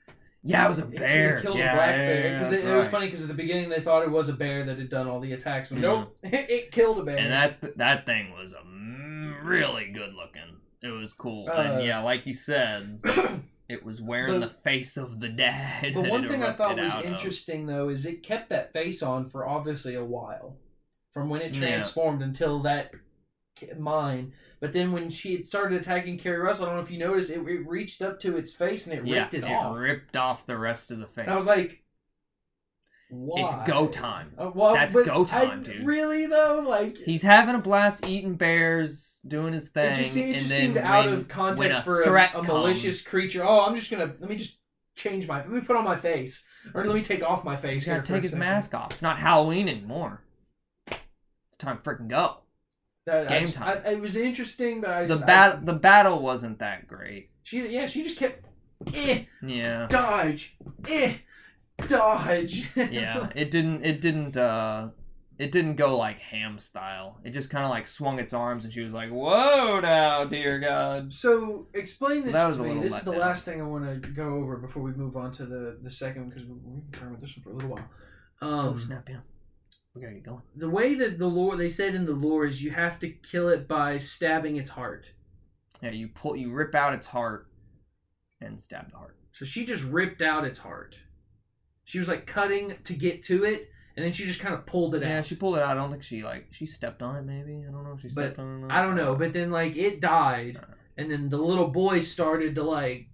Yeah, 0.46 0.66
it 0.66 0.70
was 0.70 0.80
a 0.80 0.88
It- 0.88 0.94
it 0.96 1.00
bear. 1.00 1.40
killed 1.40 1.58
yeah, 1.58 1.72
a 1.72 1.76
black 1.76 1.90
yeah, 1.92 1.98
bear 1.98 2.24
yeah, 2.32 2.40
that's 2.40 2.52
it, 2.52 2.66
it 2.70 2.74
was 2.76 2.86
right. 2.86 2.92
funny 2.92 3.06
because 3.08 3.22
at 3.22 3.30
the 3.30 3.34
beginning 3.34 3.70
they 3.70 3.80
thought 3.80 4.04
it 4.04 4.12
was 4.12 4.28
a 4.28 4.34
bear 4.34 4.66
that 4.66 4.78
had 4.78 4.90
done 4.90 5.08
all 5.08 5.22
the 5.22 5.32
attacks, 5.32 5.70
but 5.70 5.80
nope, 5.80 6.18
it 6.24 6.72
killed 6.72 7.00
a 7.00 7.04
bear. 7.04 7.18
And 7.18 7.32
that 7.32 7.78
that 7.78 8.06
thing 8.06 8.32
was 8.34 8.54
um, 8.54 9.36
really 9.44 9.92
good 9.94 10.14
looking. 10.14 10.58
It 10.82 10.90
was 10.90 11.14
cool. 11.14 11.48
Uh, 11.50 11.54
and 11.54 11.86
yeah, 11.86 12.02
like 12.02 12.26
you 12.26 12.34
said, 12.34 13.00
it 13.70 13.86
was 13.86 14.02
wearing 14.02 14.42
The- 14.42 14.48
the, 14.48 14.54
face 14.66 14.98
of 14.98 15.22
the 15.22 15.30
dad. 15.30 15.94
The 15.94 16.02
one 16.02 16.28
thing 16.28 16.44
I 16.44 16.52
thought 16.52 16.78
was 16.78 16.92
out 16.92 17.06
of. 17.06 17.12
interesting 17.14 17.66
though 17.66 17.88
is 17.88 18.06
it 18.06 18.22
kept 18.22 18.50
that 18.50 18.74
face 18.74 19.02
on 19.02 19.26
for 19.28 19.48
obviously 19.48 19.96
a 19.96 20.04
while, 20.04 20.58
from 21.14 21.30
when 21.30 21.42
it 21.42 21.54
Yeah. 21.56 21.68
transformed 21.70 22.22
until 22.22 22.62
that 22.64 22.92
mine. 23.78 24.34
But 24.64 24.72
then 24.72 24.94
when 24.94 25.10
she 25.10 25.36
had 25.36 25.46
started 25.46 25.82
attacking 25.82 26.20
Keri 26.20 26.38
Russell, 26.38 26.64
I 26.64 26.68
don't 26.70 26.78
know 26.78 26.84
if 26.84 26.90
you 26.90 26.98
noticed, 26.98 27.30
it, 27.30 27.40
it 27.40 27.68
reached 27.68 28.02
up 28.02 28.18
to 28.22 28.38
its 28.38 28.54
face 28.56 28.88
and 28.88 28.98
it 28.98 29.06
yeah, 29.06 29.24
ripped 29.24 29.34
it, 29.34 29.44
off. 29.44 29.76
It 29.76 29.80
ripped 29.82 30.16
off 30.16 30.46
the 30.46 30.58
rest 30.58 30.90
of 30.90 31.00
the 31.00 31.06
face. 31.06 31.24
and 31.26 31.32
I 31.32 31.36
was 31.36 31.46
like, 31.46 31.84
why? 33.10 33.42
it's 33.42 33.70
go 33.70 33.90
time. 33.90 34.32
Uh, 34.38 34.52
well, 34.56 34.74
That's 34.74 34.94
go 34.94 35.24
I- 35.24 35.46
time, 35.48 35.64
dude. 35.64 35.86
Really 35.86 36.28
though, 36.28 36.64
like 36.66 36.96
He's 36.96 37.24
having 37.24 37.56
a 37.56 37.60
blast 37.60 38.06
eating 38.08 38.36
bears, 38.36 39.20
doing 39.28 39.52
his 39.52 39.68
thing. 39.68 39.92
it 39.92 39.96
just, 39.96 40.16
it 40.16 40.38
just 40.38 40.56
seemed 40.56 40.78
out 40.78 41.10
of 41.10 41.28
context 41.28 41.80
a 41.80 41.82
for 41.82 42.00
a, 42.04 42.32
a 42.40 42.44
malicious 42.44 43.06
creature. 43.06 43.44
Oh, 43.46 43.66
I'm 43.66 43.76
just 43.76 43.92
gonna 43.92 44.14
let 44.18 44.30
me 44.30 44.38
just 44.38 44.60
change 44.96 45.28
my 45.28 45.40
let 45.40 45.50
me 45.50 45.60
put 45.60 45.76
on 45.76 45.84
my 45.84 45.98
face 45.98 46.46
or 46.74 46.86
let 46.86 46.96
me 46.96 47.02
take 47.02 47.22
off 47.22 47.44
my 47.44 47.58
face. 47.58 47.86
Gotta 47.86 47.98
here 47.98 48.06
for 48.06 48.14
a 48.14 48.16
take 48.16 48.22
his 48.22 48.32
second. 48.32 48.40
mask 48.40 48.74
off. 48.74 48.92
It's 48.92 49.02
not 49.02 49.20
Halloween 49.20 49.68
anymore. 49.68 50.22
It's 50.88 51.58
time 51.58 51.80
to 51.80 51.84
freaking 51.84 52.08
go. 52.08 52.38
That, 53.06 53.28
game 53.28 53.44
just- 53.44 53.56
time. 53.58 53.82
I- 53.86 53.90
it 53.92 54.00
was 54.02 54.16
interesting, 54.16 54.82
but 54.82 54.90
I 54.92 55.02
The 55.04 55.08
just, 55.16 55.24
I- 55.24 55.28
bat 55.28 55.66
the 55.66 55.74
battle 55.74 56.22
wasn't 56.22 56.60
that 56.60 56.88
great. 56.88 57.30
She 57.44 57.68
yeah, 57.68 57.86
she 57.86 58.04
just 58.04 58.18
kept 58.18 58.46
eh, 58.94 59.24
Yeah. 59.46 59.88
dodge, 59.88 60.58
eh, 60.88 61.16
dodge. 61.88 62.70
yeah 62.76 63.30
it 63.36 63.52
didn't 63.52 63.86
it 63.86 64.00
didn't 64.02 64.38
uh 64.38 64.90
it 65.40 65.52
didn't 65.52 65.76
go 65.76 65.98
like 65.98 66.20
ham 66.20 66.60
style 66.60 67.20
it 67.24 67.32
just 67.32 67.50
kind 67.50 67.66
of 67.66 67.72
like 67.72 67.88
swung 67.88 68.20
its 68.20 68.34
arms 68.34 68.64
and 68.66 68.74
she 68.74 68.82
was 68.82 68.94
like 68.94 69.10
whoa 69.10 69.80
now 69.82 70.24
dear 70.26 70.60
god 70.60 71.14
So 71.14 71.68
explain 71.74 72.22
So 72.22 72.32
this 72.32 72.58
to 72.58 72.64
me. 72.64 72.82
This 72.82 72.98
is 72.98 73.04
the 73.04 73.12
last 73.12 73.44
thing 73.44 73.60
I 73.62 73.66
want 73.66 74.04
to 74.04 74.10
go 74.10 74.36
over 74.36 74.58
before 74.58 74.84
we 74.84 74.92
move 74.92 75.18
on 75.18 75.32
to 75.34 75.46
the 75.46 75.78
the 75.82 75.90
second 75.92 76.30
because 76.30 76.44
we've 76.46 76.62
been 76.62 76.84
talking 76.92 77.08
about 77.10 77.22
this 77.22 77.36
one 77.36 77.44
for 77.44 77.50
a 77.50 77.54
little 77.56 77.70
while. 77.72 77.90
oh 78.42 78.70
Um, 78.70 78.80
snap 78.80 79.10
yeah 79.10 79.18
we 79.96 80.02
gotta 80.02 80.42
the 80.56 80.70
way 80.70 80.96
that 80.96 81.20
the 81.20 81.28
lore 81.28 81.56
they 81.56 81.70
said 81.70 81.94
in 81.96 82.06
the 82.06 82.14
lore 82.14 82.46
is 82.46 82.64
you 82.64 82.72
have 82.72 83.00
to 83.00 83.10
kill 83.10 83.50
it 83.50 83.68
by 83.68 83.98
stabbing 83.98 84.56
its 84.58 84.70
heart. 84.72 85.06
yeah 85.82 85.92
you 85.92 86.08
pull 86.08 86.36
you 86.36 86.52
rip 86.52 86.74
out 86.76 86.94
its 86.94 87.08
heart 87.08 87.48
and 88.42 88.60
stab 88.60 88.90
the 88.92 88.98
heart 88.98 89.18
So 89.32 89.46
she 89.46 89.66
just 89.66 89.84
ripped 89.84 90.22
out 90.22 90.46
its 90.46 90.60
heart. 90.60 90.96
She 91.86 92.00
was 92.00 92.08
like 92.08 92.26
cutting 92.26 92.76
to 92.86 92.94
get 92.94 93.24
to 93.24 93.44
it, 93.44 93.70
and 93.96 94.04
then 94.06 94.12
she 94.14 94.26
just 94.26 94.40
kind 94.40 94.54
of 94.54 94.66
pulled 94.66 94.96
it 94.96 95.02
yeah 95.02 95.08
out. 95.10 95.12
Yeah, 95.16 95.22
she 95.22 95.36
pulled 95.36 95.58
it 95.58 95.62
out 95.64 95.72
i 95.78 95.80
don't 95.80 95.92
think 95.92 96.04
she 96.04 96.24
like 96.24 96.48
she 96.52 96.66
stepped 96.66 97.02
on 97.02 97.16
it 97.18 97.24
maybe 97.24 97.64
i 97.68 97.72
don't 97.72 97.84
know 97.84 97.94
if 97.94 98.02
she 98.02 98.08
But 98.08 98.34
stepped 98.34 98.40
on 98.40 98.64
it. 98.64 98.72
I 98.72 98.82
don't 98.82 98.96
know, 98.96 99.16
but 99.16 99.34
then 99.34 99.52
like 99.52 99.76
it 99.76 100.00
died, 100.00 100.58
uh-huh. 100.58 100.74
and 100.98 101.12
then 101.12 101.30
the 101.30 101.38
little 101.38 101.68
boy 101.68 102.02
started 102.02 102.56
to 102.56 102.64
like 102.64 103.08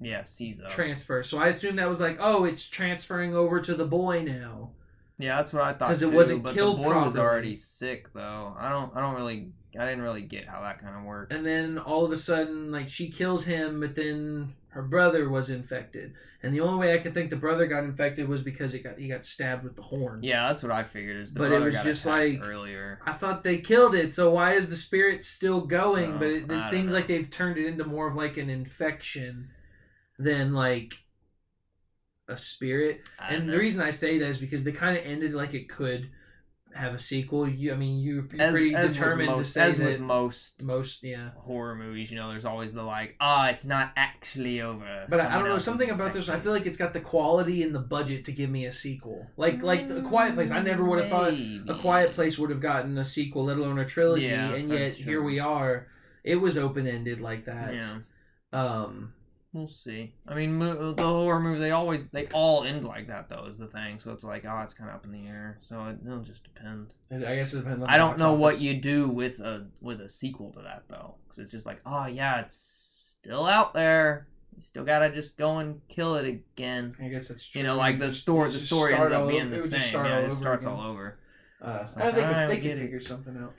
yeah 0.00 0.22
Caesar 0.22 0.64
transfer. 0.68 1.22
So 1.22 1.38
I 1.38 1.48
assume 1.48 1.76
that 1.76 1.88
was 1.88 2.00
like, 2.00 2.16
oh, 2.20 2.44
it's 2.44 2.66
transferring 2.68 3.34
over 3.34 3.60
to 3.60 3.74
the 3.74 3.84
boy 3.84 4.22
now. 4.22 4.70
Yeah 5.20 5.36
that's 5.36 5.52
what 5.52 5.62
i 5.62 5.72
thought 5.72 5.88
'Cause 5.88 6.02
it 6.02 6.12
wasn't 6.12 6.42
but 6.42 6.54
killed 6.54 6.78
the 6.78 6.82
boy 6.84 7.04
was 7.04 7.16
already 7.16 7.54
sick 7.54 8.12
though 8.14 8.54
i 8.58 8.68
don't 8.68 8.94
i 8.96 9.00
don't 9.00 9.14
really 9.14 9.52
i 9.78 9.84
didn't 9.84 10.02
really 10.02 10.22
get 10.22 10.48
how 10.48 10.60
that 10.62 10.80
kind 10.80 10.96
of 10.96 11.04
worked 11.04 11.32
And 11.32 11.44
then 11.46 11.78
all 11.78 12.04
of 12.04 12.10
a 12.12 12.16
sudden, 12.16 12.72
like 12.72 12.88
she 12.88 13.08
kills 13.10 13.44
him, 13.44 13.80
but 13.80 13.94
then 13.94 14.54
her 14.70 14.82
brother 14.82 15.28
was 15.28 15.50
infected, 15.50 16.12
and 16.42 16.54
the 16.54 16.60
only 16.60 16.78
way 16.78 16.94
I 16.94 16.98
could 16.98 17.12
think 17.12 17.30
the 17.30 17.36
brother 17.36 17.66
got 17.66 17.82
infected 17.84 18.28
was 18.28 18.40
because 18.42 18.72
it 18.74 18.84
got 18.84 18.98
he 18.98 19.08
got 19.08 19.24
stabbed 19.24 19.62
with 19.64 19.76
the 19.76 19.82
horn. 19.82 20.20
yeah 20.22 20.48
that's 20.48 20.62
what 20.62 20.72
i 20.72 20.82
figured 20.84 21.16
is 21.22 21.32
the 21.32 21.40
But 21.40 21.52
it 21.52 21.60
was 21.60 21.74
just 21.82 22.06
like- 22.06 22.40
earlier 22.42 22.98
I 23.06 23.12
thought 23.12 23.44
they 23.44 23.58
killed 23.58 23.94
it, 23.94 24.12
so 24.12 24.32
why 24.32 24.54
is 24.54 24.70
the 24.70 24.76
spirit 24.76 25.24
still 25.24 25.60
going? 25.62 26.12
So, 26.14 26.18
but 26.18 26.28
it, 26.28 26.50
it 26.50 26.70
seems 26.70 26.88
know. 26.92 26.98
like 26.98 27.06
they've 27.08 27.30
turned 27.30 27.58
it 27.58 27.66
into 27.66 27.84
more 27.84 28.08
of 28.08 28.14
like 28.16 28.36
an 28.38 28.48
infection 28.50 29.50
than 30.18 30.52
like 30.52 30.94
a 32.30 32.36
spirit. 32.36 33.02
And 33.18 33.46
know. 33.46 33.52
the 33.52 33.58
reason 33.58 33.82
I 33.82 33.90
say 33.90 34.18
that 34.18 34.28
is 34.28 34.38
because 34.38 34.64
they 34.64 34.72
kind 34.72 34.96
of 34.96 35.04
ended 35.04 35.34
like 35.34 35.54
it 35.54 35.68
could 35.68 36.10
have 36.74 36.94
a 36.94 36.98
sequel. 36.98 37.48
You, 37.48 37.72
I 37.72 37.76
mean, 37.76 37.98
you, 37.98 38.28
you're 38.32 38.42
as, 38.42 38.52
pretty 38.52 38.74
as 38.74 38.92
determined 38.92 39.28
with 39.28 39.36
to 39.36 39.36
most, 39.38 39.52
say 39.52 39.62
as 39.62 39.76
that 39.76 39.84
with 39.84 40.00
most 40.00 40.62
most, 40.62 41.02
yeah. 41.02 41.30
horror 41.36 41.74
movies, 41.74 42.10
you 42.10 42.16
know, 42.16 42.30
there's 42.30 42.44
always 42.44 42.72
the 42.72 42.82
like, 42.82 43.16
ah, 43.20 43.48
it's 43.48 43.64
not 43.64 43.92
actually 43.96 44.60
over. 44.60 45.06
But 45.08 45.20
I, 45.20 45.34
I 45.34 45.38
don't 45.38 45.48
know 45.48 45.58
something 45.58 45.90
about 45.90 46.12
this. 46.12 46.28
I 46.28 46.40
feel 46.40 46.52
like 46.52 46.66
it's 46.66 46.76
got 46.76 46.92
the 46.92 47.00
quality 47.00 47.62
and 47.62 47.74
the 47.74 47.80
budget 47.80 48.24
to 48.26 48.32
give 48.32 48.50
me 48.50 48.66
a 48.66 48.72
sequel. 48.72 49.26
Like 49.36 49.62
like 49.62 49.88
a 49.90 50.02
Quiet 50.02 50.34
Place. 50.34 50.50
I 50.50 50.62
never 50.62 50.84
would 50.84 51.00
have 51.00 51.10
thought 51.10 51.32
a 51.32 51.78
Quiet 51.80 52.14
Place 52.14 52.38
would 52.38 52.50
have 52.50 52.60
gotten 52.60 52.96
a 52.98 53.04
sequel, 53.04 53.44
let 53.44 53.56
alone 53.56 53.78
a 53.78 53.86
trilogy. 53.86 54.26
Yeah, 54.26 54.54
and 54.54 54.68
yet 54.68 54.78
that's 54.78 54.96
here 54.96 55.22
we 55.22 55.40
are. 55.40 55.88
It 56.22 56.36
was 56.36 56.58
open 56.58 56.86
ended 56.86 57.20
like 57.20 57.46
that. 57.46 57.74
Yeah, 57.74 57.98
Um. 58.52 59.14
We'll 59.52 59.68
see. 59.68 60.14
I 60.28 60.34
mean, 60.34 60.54
mo- 60.54 60.92
the 60.92 61.02
horror 61.02 61.40
movies 61.40 61.60
they 61.60 61.70
always 61.72 62.08
they 62.08 62.26
all 62.28 62.64
end 62.64 62.84
like 62.84 63.06
that 63.08 63.28
though 63.28 63.46
is 63.46 63.58
the 63.58 63.66
thing. 63.66 63.98
So 63.98 64.12
it's 64.12 64.24
like, 64.24 64.44
oh, 64.44 64.60
it's 64.60 64.74
kind 64.74 64.90
of 64.90 64.96
up 64.96 65.04
in 65.04 65.12
the 65.12 65.26
air. 65.26 65.58
So 65.68 65.84
it, 65.86 65.98
it'll 66.06 66.20
just 66.20 66.44
depend. 66.44 66.94
I 67.12 67.34
guess 67.36 67.52
it 67.54 67.58
depends 67.58 67.82
on. 67.82 67.90
I 67.90 67.96
don't 67.96 68.18
know 68.18 68.32
what 68.34 68.60
you 68.60 68.74
do 68.74 69.08
with 69.08 69.40
a 69.40 69.66
with 69.80 70.00
a 70.00 70.08
sequel 70.08 70.52
to 70.52 70.62
that 70.62 70.84
though, 70.88 71.14
because 71.24 71.38
it's 71.40 71.52
just 71.52 71.66
like, 71.66 71.80
oh 71.86 72.06
yeah, 72.06 72.40
it's 72.40 73.14
still 73.20 73.46
out 73.46 73.74
there. 73.74 74.26
You 74.56 74.62
still 74.62 74.84
gotta 74.84 75.10
just 75.10 75.36
go 75.36 75.58
and 75.58 75.80
kill 75.88 76.16
it 76.16 76.26
again. 76.26 76.94
I 77.02 77.08
guess 77.08 77.28
that's 77.28 77.46
true. 77.46 77.60
You 77.60 77.66
know, 77.66 77.76
like 77.76 77.98
the 77.98 78.12
story, 78.12 78.50
the 78.50 78.58
story 78.58 78.94
ends 78.94 79.12
up 79.12 79.28
being 79.28 79.42
over- 79.46 79.50
the 79.58 79.64
it 79.76 79.82
same. 79.82 80.04
Yeah, 80.04 80.18
it 80.18 80.32
starts 80.32 80.64
again. 80.64 80.76
all 80.76 80.90
over. 80.90 81.18
Uh, 81.62 81.80
It's 81.84 81.96
I 81.96 82.06
like, 82.06 82.14
think 82.14 82.26
alright, 82.26 82.48
they 82.48 82.54
could 82.56 82.62
get 82.64 82.78
it. 82.78 82.82
figure 82.82 83.00
something 83.00 83.36
out. 83.36 83.54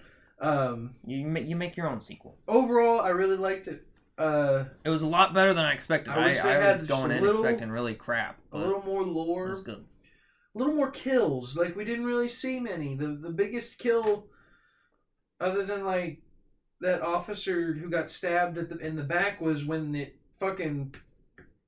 Um. 0.47 0.95
You 1.05 1.17
you 1.39 1.55
make 1.55 1.77
your 1.77 1.87
own 1.87 2.01
sequel. 2.01 2.35
Overall, 2.47 2.99
I 3.01 3.09
really 3.09 3.37
liked 3.37 3.67
it. 3.67 3.85
Uh, 4.21 4.65
It 4.85 4.89
was 4.89 5.01
a 5.01 5.07
lot 5.07 5.33
better 5.33 5.53
than 5.53 5.65
I 5.65 5.73
expected. 5.73 6.11
I 6.11 6.33
I, 6.35 6.67
I, 6.67 6.71
was 6.73 6.81
going 6.83 7.11
in 7.11 7.21
little- 7.21 7.43
expecting 7.43 7.71
really 7.71 7.95
crap, 7.95 8.39
a 8.51 8.57
little 8.57 8.81
more 8.83 9.01
it 9.01 9.07
lore. 9.07 9.49
was 9.49 9.61
good. 9.63 9.83
a 10.55 10.57
little 10.57 10.73
more 10.75 10.91
kills. 10.91 11.55
Like 11.55 11.75
we 11.75 11.85
didn't 11.85 12.05
really 12.05 12.29
see 12.29 12.59
many. 12.59 12.95
The 12.95 13.07
the 13.07 13.31
biggest 13.31 13.79
kill, 13.79 14.27
other 15.39 15.63
than 15.65 15.85
like 15.85 16.21
that 16.81 17.01
officer 17.01 17.73
who 17.73 17.89
got 17.89 18.09
stabbed 18.09 18.57
at 18.57 18.69
the 18.69 18.77
in 18.77 18.95
the 18.95 19.03
back, 19.03 19.41
was 19.41 19.65
when 19.65 19.95
it 19.95 20.17
fucking 20.39 20.95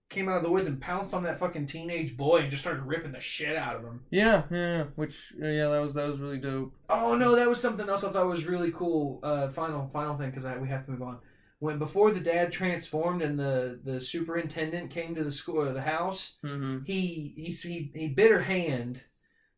came 0.09 0.29
out 0.29 0.37
of 0.37 0.43
the 0.43 0.49
woods 0.49 0.67
and 0.67 0.79
pounced 0.79 1.11
on 1.13 1.23
that 1.23 1.39
fucking 1.39 1.65
teenage 1.65 2.15
boy 2.15 2.37
and 2.41 2.51
just 2.51 2.61
started 2.61 2.83
ripping 2.83 3.11
the 3.13 3.19
shit 3.19 3.55
out 3.55 3.75
of 3.75 3.83
him. 3.83 4.01
Yeah, 4.11 4.43
yeah. 4.51 4.83
Which 4.95 5.33
uh, 5.41 5.47
yeah, 5.47 5.69
that 5.69 5.79
was 5.81 5.93
that 5.95 6.07
was 6.09 6.19
really 6.19 6.37
dope. 6.39 6.73
Oh 6.89 7.15
no, 7.15 7.35
that 7.35 7.49
was 7.49 7.59
something 7.59 7.89
else 7.89 8.03
I 8.03 8.11
thought 8.11 8.27
was 8.27 8.45
really 8.45 8.71
cool. 8.71 9.19
Uh, 9.23 9.49
final 9.49 9.89
final 9.91 10.15
thing 10.17 10.29
because 10.29 10.45
we 10.59 10.67
have 10.69 10.85
to 10.85 10.91
move 10.91 11.01
on. 11.01 11.17
When 11.63 11.79
before 11.79 12.11
the 12.11 12.19
dad 12.19 12.51
transformed 12.51 13.21
and 13.21 13.39
the 13.39 13.79
the 13.85 14.01
superintendent 14.01 14.91
came 14.91 15.15
to 15.15 15.23
the 15.23 15.31
school 15.31 15.61
or 15.61 15.71
the 15.71 15.81
house, 15.81 16.33
Mm-hmm. 16.43 16.83
he 16.83 17.33
he 17.37 17.51
he 17.51 17.91
he 17.95 18.07
bit 18.09 18.31
her 18.31 18.41
hand, 18.41 19.01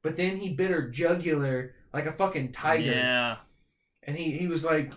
but 0.03 0.15
then 0.15 0.37
he 0.37 0.53
bit 0.53 0.69
her 0.69 0.87
jugular 0.87 1.73
like 1.95 2.05
a 2.05 2.11
fucking 2.11 2.51
tiger, 2.51 2.91
Yeah, 2.91 3.37
and 4.03 4.15
he 4.15 4.37
he 4.37 4.45
was 4.45 4.63
like, 4.63 4.91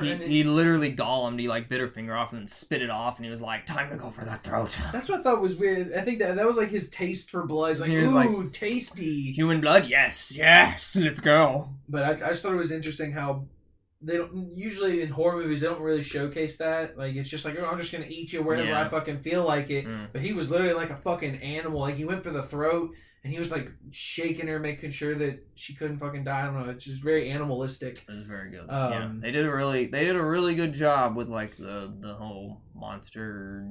he, 0.00 0.10
it- 0.10 0.28
he 0.28 0.42
literally 0.42 0.96
Gollum. 0.96 1.38
He 1.38 1.46
like 1.46 1.68
bit 1.68 1.80
her 1.80 1.88
finger 1.88 2.16
off 2.16 2.32
and 2.32 2.40
then 2.40 2.48
spit 2.48 2.82
it 2.82 2.90
off, 2.90 3.16
and 3.18 3.24
he 3.24 3.30
was 3.30 3.40
like, 3.40 3.64
"Time 3.64 3.88
to 3.90 3.96
go 3.96 4.10
for 4.10 4.24
that 4.24 4.42
throat." 4.42 4.76
that's 4.92 5.08
what 5.08 5.20
I 5.20 5.22
thought 5.22 5.40
was 5.40 5.54
weird. 5.54 5.92
I 5.94 6.00
think 6.00 6.18
that 6.18 6.34
that 6.34 6.46
was 6.48 6.56
like 6.56 6.70
his 6.70 6.90
taste 6.90 7.30
for 7.30 7.46
blood. 7.46 7.68
He's 7.70 7.80
like, 7.80 7.90
He 7.90 7.96
ooh, 7.98 8.10
like- 8.10 8.52
tasty. 8.52 9.30
Human 9.32 9.60
blood, 9.60 9.86
yes, 9.86 10.32
yes, 10.32 10.96
let's 10.96 11.20
go. 11.20 11.68
But 11.88 12.02
I, 12.02 12.10
I 12.26 12.30
just 12.30 12.42
thought 12.42 12.52
it 12.54 12.56
was 12.56 12.72
interesting 12.72 13.12
how 13.12 13.44
they 14.04 14.16
don't 14.16 14.54
usually 14.54 15.02
in 15.02 15.08
horror 15.08 15.42
movies 15.42 15.62
they 15.62 15.66
don't 15.66 15.80
really 15.80 16.02
showcase 16.02 16.58
that. 16.58 16.96
Like 16.98 17.14
it's 17.14 17.28
just 17.28 17.44
like, 17.44 17.56
oh, 17.58 17.66
I'm 17.66 17.78
just 17.78 17.92
gonna 17.92 18.06
eat 18.08 18.32
you 18.32 18.42
wherever 18.42 18.66
Yeah. 18.66 18.84
I 18.84 18.88
fucking 18.88 19.20
feel 19.20 19.44
like 19.44 19.70
it. 19.70 19.86
Mm. 19.86 20.08
But 20.12 20.22
he 20.22 20.32
was 20.32 20.50
literally 20.50 20.74
like 20.74 20.90
a 20.90 20.96
fucking 20.96 21.36
animal. 21.36 21.80
Like 21.80 21.96
he 21.96 22.04
went 22.04 22.22
for 22.22 22.30
the 22.30 22.42
throat 22.42 22.94
and 23.24 23.32
he 23.32 23.38
was 23.38 23.50
like 23.50 23.70
shaking 23.90 24.46
her, 24.48 24.58
making 24.58 24.90
sure 24.90 25.14
that 25.14 25.46
she 25.54 25.74
couldn't 25.74 25.98
fucking 25.98 26.24
die. 26.24 26.42
I 26.42 26.44
don't 26.44 26.62
know. 26.62 26.70
It's 26.70 26.84
just 26.84 27.02
very 27.02 27.30
animalistic. 27.30 28.04
It 28.06 28.12
was 28.12 28.26
very 28.26 28.50
good. 28.50 28.68
Um, 28.68 28.92
yeah, 28.92 29.10
they 29.18 29.30
did 29.30 29.46
a 29.46 29.50
really 29.50 29.86
they 29.86 30.04
did 30.04 30.16
a 30.16 30.22
really 30.22 30.54
good 30.54 30.74
job 30.74 31.16
with 31.16 31.28
like 31.28 31.56
the 31.56 31.92
the 32.00 32.14
whole 32.14 32.60
monster 32.74 33.66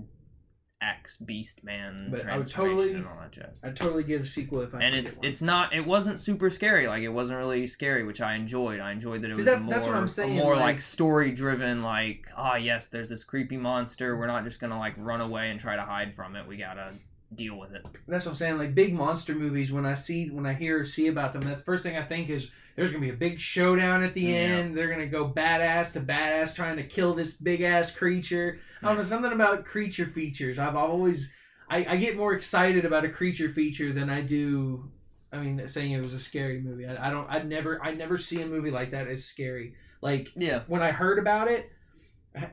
X 0.83 1.17
Beast 1.17 1.63
Man 1.63 2.09
But 2.11 2.27
I 2.27 2.37
would 2.37 2.47
totally- 2.49 2.93
and 2.93 3.05
all 3.07 3.17
that 3.21 3.31
jazz. 3.31 3.59
I'd 3.63 3.75
totally 3.75 4.03
get 4.03 4.21
a 4.21 4.25
sequel 4.25 4.61
if 4.61 4.73
I 4.75 4.81
and 4.81 4.93
it's 4.95 5.17
it's 5.23 5.41
not 5.41 5.73
it 5.73 5.85
wasn't 5.85 6.19
super 6.19 6.49
scary 6.49 6.87
like 6.87 7.03
it 7.03 7.09
wasn't 7.09 7.37
really 7.37 7.65
scary 7.67 8.03
which 8.03 8.21
i 8.21 8.35
enjoyed. 8.35 8.79
I 8.79 8.91
enjoyed 8.91 9.21
that 9.21 9.31
it 9.31 9.35
See, 9.35 9.41
was 9.43 9.45
that- 9.51 9.61
more, 9.61 9.73
that's 9.73 9.85
what 9.87 9.95
I'm 9.95 10.07
saying, 10.07 10.35
more 10.35 10.53
like- 10.55 10.61
like, 10.61 10.81
story 10.81 11.31
driven 11.31 11.81
like 11.83 12.27
ah 12.35 12.55
yes 12.55 12.87
there's 12.87 13.09
this 13.09 13.23
creepy 13.23 13.57
monster. 13.57 14.17
We're 14.17 14.27
not 14.27 14.43
just 14.43 14.59
gonna 14.59 14.77
like 14.79 14.93
run 14.97 15.21
away 15.21 15.49
and 15.51 15.59
try 15.59 15.75
to 15.75 15.83
hide 15.83 16.13
from 16.15 16.35
it. 16.35 16.45
We 16.47 16.57
gotta 16.57 16.93
deal 17.35 17.57
with 17.57 17.73
it 17.73 17.85
That's 18.07 18.25
what 18.25 18.31
I'm 18.31 18.37
saying. 18.37 18.57
Like 18.57 18.75
big 18.75 18.93
monster 18.93 19.33
movies, 19.35 19.71
when 19.71 19.85
I 19.85 19.93
see, 19.95 20.29
when 20.29 20.45
I 20.45 20.53
hear, 20.53 20.79
or 20.81 20.85
see 20.85 21.07
about 21.07 21.33
them, 21.33 21.41
that's 21.41 21.59
the 21.59 21.65
first 21.65 21.83
thing 21.83 21.97
I 21.97 22.03
think 22.03 22.29
is 22.29 22.49
there's 22.75 22.89
gonna 22.91 23.01
be 23.01 23.09
a 23.09 23.13
big 23.13 23.39
showdown 23.39 24.03
at 24.03 24.13
the 24.13 24.21
Yeah. 24.21 24.57
end. 24.57 24.77
They're 24.77 24.89
gonna 24.89 25.07
go 25.07 25.31
badass 25.31 25.93
to 25.93 26.01
badass 26.01 26.55
trying 26.55 26.77
to 26.77 26.83
kill 26.83 27.13
this 27.13 27.33
big 27.33 27.61
ass 27.61 27.91
creature. 27.91 28.59
I 28.81 28.87
don't 28.87 28.97
know 28.97 29.03
something 29.03 29.31
about 29.31 29.65
creature 29.65 30.05
features. 30.05 30.59
I've 30.59 30.75
always, 30.75 31.31
I, 31.69 31.85
I 31.89 31.97
get 31.97 32.17
more 32.17 32.33
excited 32.33 32.85
about 32.85 33.05
a 33.05 33.09
creature 33.09 33.49
feature 33.49 33.93
than 33.93 34.09
I 34.09 34.21
do. 34.21 34.89
I 35.31 35.37
mean, 35.37 35.67
saying 35.67 35.91
it 35.91 36.03
was 36.03 36.13
a 36.13 36.19
scary 36.19 36.61
movie. 36.61 36.85
I, 36.85 37.07
I 37.07 37.09
don't. 37.09 37.27
I 37.29 37.41
never. 37.41 37.83
I 37.83 37.93
never 37.93 38.17
see 38.17 38.41
a 38.41 38.45
movie 38.45 38.69
like 38.71 38.91
that 38.91 39.07
as 39.07 39.25
scary. 39.25 39.73
Like 40.01 40.31
yeah 40.35 40.61
when 40.67 40.81
I 40.83 40.91
heard 40.91 41.17
about 41.17 41.47
it, 41.47 41.71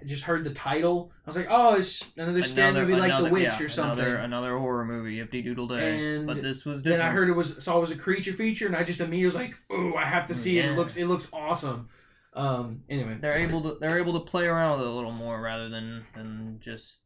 just 0.05 0.25
heard 0.25 0.45
the 0.45 0.53
title. 0.55 1.11
I 1.25 1.29
was 1.29 1.37
like, 1.37 1.47
oh, 1.51 1.75
it's 1.77 2.03
another 2.17 2.43
scary 2.43 2.73
movie 2.73 2.95
like 2.95 3.17
The 3.25 3.31
Witch 3.31 3.43
yeah, 3.45 3.63
or 3.63 3.69
something. 3.69 3.99
another 4.05 4.17
another 4.17 4.59
horror 4.59 4.85
movie 4.85 5.19
Yippee 5.19 5.43
Doodle 5.45 5.69
Day 5.69 6.17
And 6.17 6.27
but 6.27 6.43
this 6.43 6.65
was 6.65 6.83
different. 6.83 7.01
then 7.03 7.09
I 7.09 7.13
heard 7.13 7.29
it 7.29 7.33
was 7.33 7.63
saw 7.65 7.79
it 7.79 7.81
was 7.81 7.91
a 7.91 7.97
creature 7.97 8.33
feature, 8.33 8.67
and 8.67 8.77
I 8.77 8.85
just 8.85 9.01
immediately 9.01 9.27
was 9.27 9.35
like, 9.35 9.55
"Oh, 9.71 9.95
I 9.95 10.05
have 10.05 10.27
to 10.27 10.35
see 10.35 10.59
it. 10.59 10.65
It 10.67 10.71
Yeah. 10.73 10.77
looks 10.77 10.97
it 10.97 11.07
looks 11.07 11.29
awesome." 11.33 11.89
Um. 12.35 12.83
Anyway, 12.89 13.17
they're 13.21 13.39
able 13.39 13.63
to 13.63 13.79
they're 13.81 13.99
able 13.99 14.13
to 14.21 14.31
play 14.31 14.47
around 14.47 14.79
with 14.79 14.87
it 14.87 14.91
a 14.91 14.95
little 14.95 15.13
more 15.13 15.41
rather 15.41 15.69
than 15.69 16.05
than 16.15 16.59
just 16.63 16.99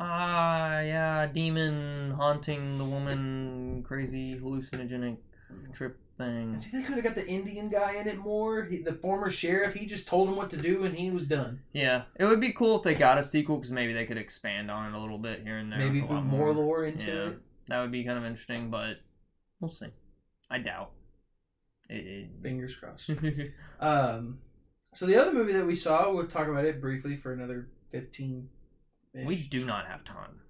ah 0.00 0.78
yeah 0.80 1.26
demon 1.26 2.12
haunting 2.12 2.78
the 2.78 2.84
woman 2.84 3.82
crazy 3.84 4.38
hallucinogenic 4.38 5.16
trip 5.72 5.98
thing 6.16 6.52
and 6.52 6.60
see, 6.62 6.76
they 6.76 6.82
could 6.82 6.96
have 6.96 7.04
got 7.04 7.14
the 7.14 7.26
Indian 7.28 7.68
guy 7.68 7.94
in 7.94 8.08
it 8.08 8.16
more. 8.18 8.64
He, 8.64 8.78
the 8.82 8.92
former 8.94 9.30
sheriff, 9.30 9.74
he 9.74 9.86
just 9.86 10.06
told 10.06 10.28
him 10.28 10.36
what 10.36 10.50
to 10.50 10.56
do, 10.56 10.84
and 10.84 10.96
he 10.96 11.10
was 11.10 11.24
done. 11.24 11.60
Yeah, 11.72 12.02
it 12.16 12.24
would 12.24 12.40
be 12.40 12.52
cool 12.52 12.76
if 12.76 12.82
they 12.82 12.94
got 12.94 13.18
a 13.18 13.24
sequel 13.24 13.56
because 13.56 13.70
maybe 13.72 13.92
they 13.92 14.04
could 14.04 14.18
expand 14.18 14.70
on 14.70 14.92
it 14.92 14.96
a 14.96 15.00
little 15.00 15.18
bit 15.18 15.42
here 15.42 15.58
and 15.58 15.70
there. 15.70 15.78
Maybe 15.78 16.00
put 16.02 16.22
more 16.22 16.52
lore 16.52 16.84
into 16.84 17.06
Yeah. 17.06 17.28
it. 17.28 17.38
That 17.68 17.80
would 17.82 17.92
be 17.92 18.02
kind 18.04 18.18
of 18.18 18.24
interesting, 18.24 18.70
but 18.70 18.96
we'll 19.60 19.70
see. 19.70 19.86
I 20.50 20.58
doubt. 20.58 20.90
It, 21.88 22.28
Fingers 22.42 22.74
crossed. 22.74 23.08
um. 23.80 24.38
So 24.94 25.04
the 25.06 25.16
other 25.20 25.32
movie 25.32 25.52
that 25.52 25.66
we 25.66 25.74
saw, 25.76 26.10
we'll 26.12 26.26
talk 26.26 26.48
about 26.48 26.64
it 26.64 26.80
briefly 26.80 27.14
for 27.14 27.32
another 27.32 27.68
fifteen. 27.92 28.48
we 29.14 29.36
do 29.36 29.64
not 29.64 29.86
have 29.86 30.02
time. 30.04 30.40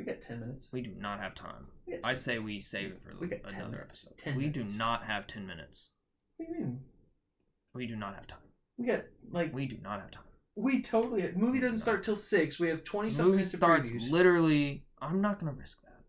We 0.00 0.06
got 0.06 0.20
ten 0.22 0.40
minutes. 0.40 0.66
We 0.72 0.80
do 0.80 0.92
not 0.98 1.20
have 1.20 1.34
time. 1.34 1.66
We 1.86 1.98
I 2.02 2.14
say 2.14 2.38
we 2.38 2.58
save 2.60 2.92
it 2.92 3.00
for 3.02 3.14
We 3.20 3.26
got 3.28 3.42
10 3.44 3.54
another 3.54 3.70
minutes. 3.72 4.06
episode. 4.06 4.18
10 4.18 4.36
we 4.36 4.46
do 4.48 4.64
not 4.64 5.04
have 5.04 5.26
ten 5.26 5.46
minutes. 5.46 5.90
What 6.38 6.46
do 6.48 6.52
you 6.54 6.58
mean? 6.60 6.80
We 7.74 7.86
do 7.86 7.96
not 7.96 8.14
have 8.14 8.26
time. 8.26 8.38
We 8.78 8.86
got 8.86 9.02
like 9.30 9.52
We 9.54 9.66
do 9.66 9.76
not 9.82 10.00
have 10.00 10.10
time. 10.10 10.24
we 10.56 10.80
totally. 10.82 11.26
The 11.26 11.38
movie 11.38 11.60
doesn't 11.60 11.78
start 11.78 12.02
till 12.02 12.16
six. 12.16 12.58
We 12.58 12.68
have 12.68 12.82
twenty 12.82 13.10
something 13.10 13.32
minutes 13.32 13.50
to 13.50 13.58
starts 13.58 13.90
previews. 13.90 14.10
literally. 14.10 14.86
I'm 15.02 15.20
not 15.20 15.38
gonna 15.38 15.52
risk 15.52 15.82
that. 15.82 16.00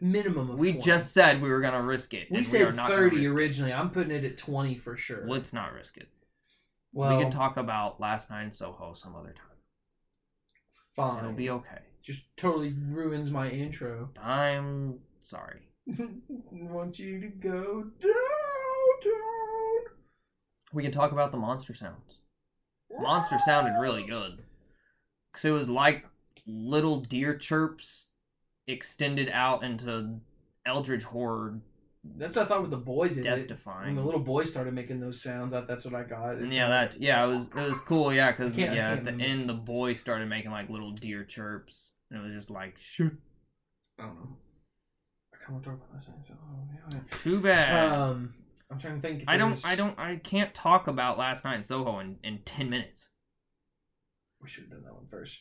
minimum 0.00 0.50
of. 0.50 0.58
We 0.58 0.72
20. 0.72 0.82
just 0.84 1.12
said 1.12 1.42
we 1.42 1.50
were 1.50 1.60
gonna 1.60 1.82
risk 1.82 2.14
it. 2.14 2.28
We 2.30 2.42
said 2.42 2.74
not 2.74 2.88
thirty 2.88 3.18
risk 3.18 3.30
it. 3.30 3.34
originally. 3.36 3.72
I'm 3.74 3.90
putting 3.90 4.10
it 4.12 4.24
at 4.24 4.38
twenty 4.38 4.74
for 4.76 4.96
sure. 4.96 5.26
Let's 5.26 5.52
not 5.52 5.74
risk 5.74 5.98
it. 5.98 6.08
well, 6.94 7.14
we 7.16 7.22
can 7.22 7.30
talk 7.30 7.58
about 7.58 8.00
last 8.00 8.30
night 8.30 8.44
in 8.44 8.52
Soho 8.52 8.94
some 8.94 9.14
other 9.14 9.34
time. 9.34 9.44
Fine. 10.96 11.18
It'll 11.24 11.36
be 11.36 11.50
okay. 11.50 11.82
Just 12.02 12.22
totally 12.36 12.74
ruins 12.88 13.30
my 13.30 13.48
intro. 13.50 14.10
I'm 14.20 15.00
sorry. 15.22 15.60
Want 16.50 16.98
you 16.98 17.20
to 17.20 17.28
go 17.28 17.84
downtown. 18.00 18.20
We 20.72 20.82
can 20.82 20.92
talk 20.92 21.12
about 21.12 21.32
the 21.32 21.38
monster 21.38 21.74
sounds. 21.74 22.20
Monster 22.98 23.38
sounded 23.44 23.78
really 23.80 24.04
good. 24.06 24.42
Cause 25.32 25.44
it 25.44 25.50
was 25.50 25.68
like 25.68 26.04
little 26.46 27.00
deer 27.00 27.36
chirps 27.36 28.08
extended 28.66 29.28
out 29.28 29.62
into 29.62 30.20
eldritch 30.66 31.04
horror, 31.04 31.60
That's 32.02 32.34
what 32.36 32.46
I 32.46 32.48
thought. 32.48 32.60
What 32.62 32.70
the 32.70 32.76
boy 32.78 33.08
did. 33.08 33.24
death 33.24 33.34
it. 33.34 33.38
When 33.40 33.46
defying. 33.48 33.94
the 33.96 34.02
little 34.02 34.20
boy 34.20 34.44
started 34.44 34.72
making 34.74 35.00
those 35.00 35.22
sounds, 35.22 35.52
I, 35.52 35.60
that's 35.62 35.84
what 35.84 35.94
I 35.94 36.02
got. 36.02 36.36
It 36.36 36.50
yeah, 36.52 36.68
sounded- 36.68 36.92
that 36.92 37.00
yeah, 37.00 37.24
it 37.24 37.28
was 37.28 37.46
it 37.48 37.54
was 37.68 37.78
cool. 37.80 38.12
Yeah, 38.12 38.30
because 38.32 38.52
I 38.54 38.56
can't- 38.56 38.70
I 38.72 38.74
yeah, 38.76 38.90
at 38.92 39.04
the 39.04 39.10
remember. 39.12 39.24
end 39.24 39.48
the 39.48 39.54
boy 39.54 39.92
started 39.92 40.28
making 40.28 40.50
like 40.50 40.70
little 40.70 40.92
deer 40.92 41.24
chirps, 41.24 41.92
and 42.10 42.18
it 42.20 42.24
was 42.26 42.32
just 42.34 42.50
like 42.50 42.76
shit. 42.78 43.12
I 43.98 44.04
don't 44.04 44.14
know. 44.14 44.36
I 45.34 45.36
kind 45.46 45.58
of 45.58 45.64
talk 45.64 45.74
about 45.74 45.92
that. 45.92 46.04
so- 46.26 46.34
Oh, 46.42 46.88
yeah. 46.92 46.98
Too 47.22 47.40
bad. 47.40 47.92
Um, 47.92 48.34
I'm 48.70 48.78
trying 48.78 49.00
to 49.00 49.06
think. 49.06 49.24
I 49.28 49.36
don't 49.36 49.64
I 49.66 49.74
don't 49.74 49.98
I 49.98 50.16
can't 50.16 50.54
talk 50.54 50.86
about 50.88 51.18
last 51.18 51.44
night 51.44 51.56
in 51.56 51.62
Soho 51.62 51.98
in, 51.98 52.16
in 52.24 52.38
ten 52.46 52.70
minutes. 52.70 53.08
We 54.40 54.48
should 54.48 54.64
have 54.64 54.70
done 54.72 54.82
that 54.84 54.94
one 54.94 55.06
first. 55.10 55.38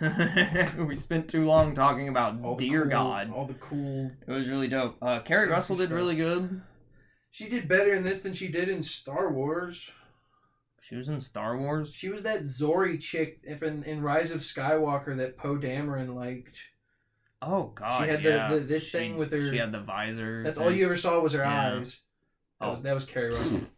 we 0.78 0.94
spent 0.96 1.28
too 1.28 1.44
long 1.44 1.74
talking 1.74 2.08
about 2.08 2.40
All 2.42 2.56
Dear 2.56 2.82
cool- 2.82 2.90
God. 2.90 3.32
all 3.32 3.46
the 3.46 3.54
cool. 3.54 4.10
It 4.26 4.30
was 4.30 4.48
really 4.48 4.68
dope. 4.68 4.96
Uh, 5.02 5.20
Keri 5.20 5.48
Russell 5.48 5.76
did 5.76 5.90
really 5.90 6.16
good. 6.16 6.60
She 7.30 7.48
did 7.48 7.68
better 7.68 7.92
in 7.94 8.04
this 8.04 8.22
than 8.22 8.32
she 8.32 8.48
did 8.48 8.68
in 8.68 8.82
Star 8.82 9.32
Wars. 9.32 9.90
She 10.80 10.96
was 10.96 11.08
in 11.08 11.20
Star 11.20 11.58
Wars. 11.58 11.92
She 11.92 12.08
was 12.08 12.22
that 12.22 12.42
Zorii 12.42 13.00
chick 13.00 13.40
if 13.42 13.62
in, 13.62 13.84
in 13.84 14.00
Rise 14.02 14.30
of 14.30 14.40
Skywalker 14.40 15.16
that 15.18 15.36
Poe 15.36 15.56
Dameron 15.56 16.14
liked. 16.14 16.56
Oh 17.42 17.72
God, 17.74 18.02
She 18.04 18.08
had 18.10 18.22
the- 18.22 18.54
the- 18.58 18.64
this 18.64 18.84
She- 18.86 18.98
thing 18.98 19.16
with 19.16 19.30
her- 19.32 19.50
She 19.50 19.58
had 19.58 19.72
the 19.72 19.80
visor. 19.80 20.42
That's 20.44 20.58
thing. 20.58 20.66
all 20.66 20.72
you 20.72 20.86
ever 20.86 20.96
saw 20.96 21.20
was 21.20 21.32
her 21.34 21.40
Yeah. 21.40 21.76
eyes. 21.78 21.98
That 22.60 22.66
Oh. 22.66 22.70
was 22.72 22.82
that 22.82 22.94
was 22.94 23.04
Keri 23.04 23.32
Russell. 23.34 23.60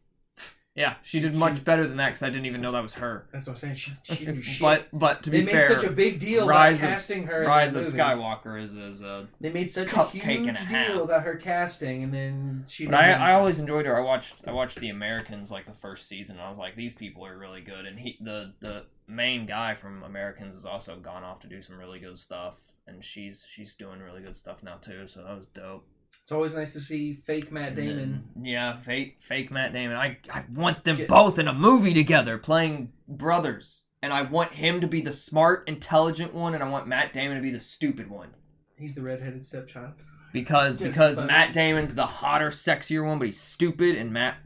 Yeah, 0.77 0.95
she 1.03 1.19
She- 1.19 1.21
did 1.23 1.33
she- 1.35 1.39
much 1.39 1.65
better 1.65 1.87
than 1.87 1.97
that 1.97 2.11
because 2.11 2.23
I 2.23 2.31
didn't 2.31 2.47
even 2.47 2.61
know 2.61 2.71
that 2.73 2.83
was 2.83 2.95
her. 2.95 3.27
That's 3.33 3.47
what 3.47 3.55
I'm 3.55 3.59
saying. 3.59 3.75
She, 3.75 3.93
she 4.05 4.41
shit. 4.41 4.61
but 4.61 4.87
but 4.93 5.23
to 5.25 5.31
they 5.31 5.41
be 5.41 5.53
made 5.53 5.65
such 5.65 5.83
a 5.83 5.91
big 5.91 6.21
deal 6.21 6.47
Rise 6.47 6.79
about 6.79 6.85
of- 6.91 6.95
casting 6.95 7.25
her. 7.27 7.43
in 7.43 7.49
Rise 7.49 7.75
of 7.75 7.85
movie. 7.85 7.99
Skywalker 7.99 8.63
is 8.63 8.75
is 8.75 9.03
a. 9.03 9.27
They 9.41 9.51
made 9.51 9.71
such 9.71 9.93
a 9.93 10.05
huge 10.07 10.49
a 10.57 10.69
deal 10.69 11.03
about 11.03 11.25
her 11.25 11.35
casting, 11.37 12.05
and 12.05 12.15
then 12.15 12.65
she. 12.69 12.87
But 12.87 12.95
I, 12.95 13.11
I 13.11 13.33
always 13.35 13.59
enjoyed 13.59 13.85
her. 13.87 13.97
I 13.99 14.01
watched 14.01 14.43
I 14.47 14.53
watched 14.53 14.79
The 14.79 14.91
Americans 14.91 15.51
like 15.51 15.67
the 15.67 15.73
first 15.73 16.07
season. 16.09 16.37
And 16.37 16.45
I 16.45 16.49
was 16.51 16.59
like, 16.59 16.77
these 16.77 16.95
people 16.95 17.27
are 17.27 17.37
really 17.37 17.63
good. 17.63 17.85
And 17.87 17.99
he 17.99 18.17
the 18.21 18.53
the 18.61 18.85
main 19.09 19.47
guy 19.47 19.75
from 19.75 20.05
Americans 20.05 20.55
has 20.55 20.65
also 20.65 20.97
gone 21.01 21.25
off 21.25 21.41
to 21.41 21.49
do 21.49 21.61
some 21.61 21.79
really 21.79 21.99
good 21.99 22.17
stuff. 22.19 22.61
And 22.87 23.05
she's 23.05 23.45
she's 23.49 23.75
doing 23.75 23.99
really 24.01 24.23
good 24.23 24.37
stuff 24.39 24.63
now 24.63 24.77
too. 24.77 25.09
So 25.09 25.25
that 25.25 25.37
was 25.37 25.47
dope. 25.47 25.85
It's 26.23 26.33
always 26.33 26.55
nice 26.55 26.73
to 26.75 26.81
see 26.81 27.15
fake 27.27 27.51
Matt 27.51 27.75
Damon. 27.75 28.25
yeah, 28.41 28.79
fake 28.83 29.19
fake 29.29 29.51
Matt 29.51 29.73
Damon. 29.73 29.97
I 29.97 30.19
I 30.33 30.45
want 30.55 30.85
them 30.85 30.97
J- 30.97 31.07
both 31.07 31.39
in 31.39 31.49
a 31.49 31.53
movie 31.53 31.93
together, 31.95 32.39
playing 32.39 32.93
brothers. 33.09 33.83
And 34.03 34.13
I 34.15 34.23
want 34.23 34.53
him 34.53 34.81
to 34.81 34.87
be 34.87 35.03
the 35.03 35.13
smart, 35.13 35.69
intelligent 35.69 36.33
one, 36.33 36.55
and 36.55 36.63
I 36.63 36.69
want 36.71 36.87
Matt 36.87 37.13
Damon 37.13 37.37
to 37.37 37.43
be 37.43 37.51
the 37.51 37.61
stupid 37.61 38.09
one. 38.09 38.31
He's 38.79 38.95
the 38.95 39.03
redheaded 39.03 39.45
stepchild. 39.45 39.93
Because 40.33 40.79
because. 40.79 41.19
Matt 41.19 41.53
Damon's 41.53 41.93
the 41.95 42.07
hotter, 42.07 42.49
sexier 42.51 43.05
one, 43.07 43.19
but 43.19 43.27
he's 43.27 43.39
stupid, 43.41 43.97
and 43.97 44.11
Matt 44.11 44.37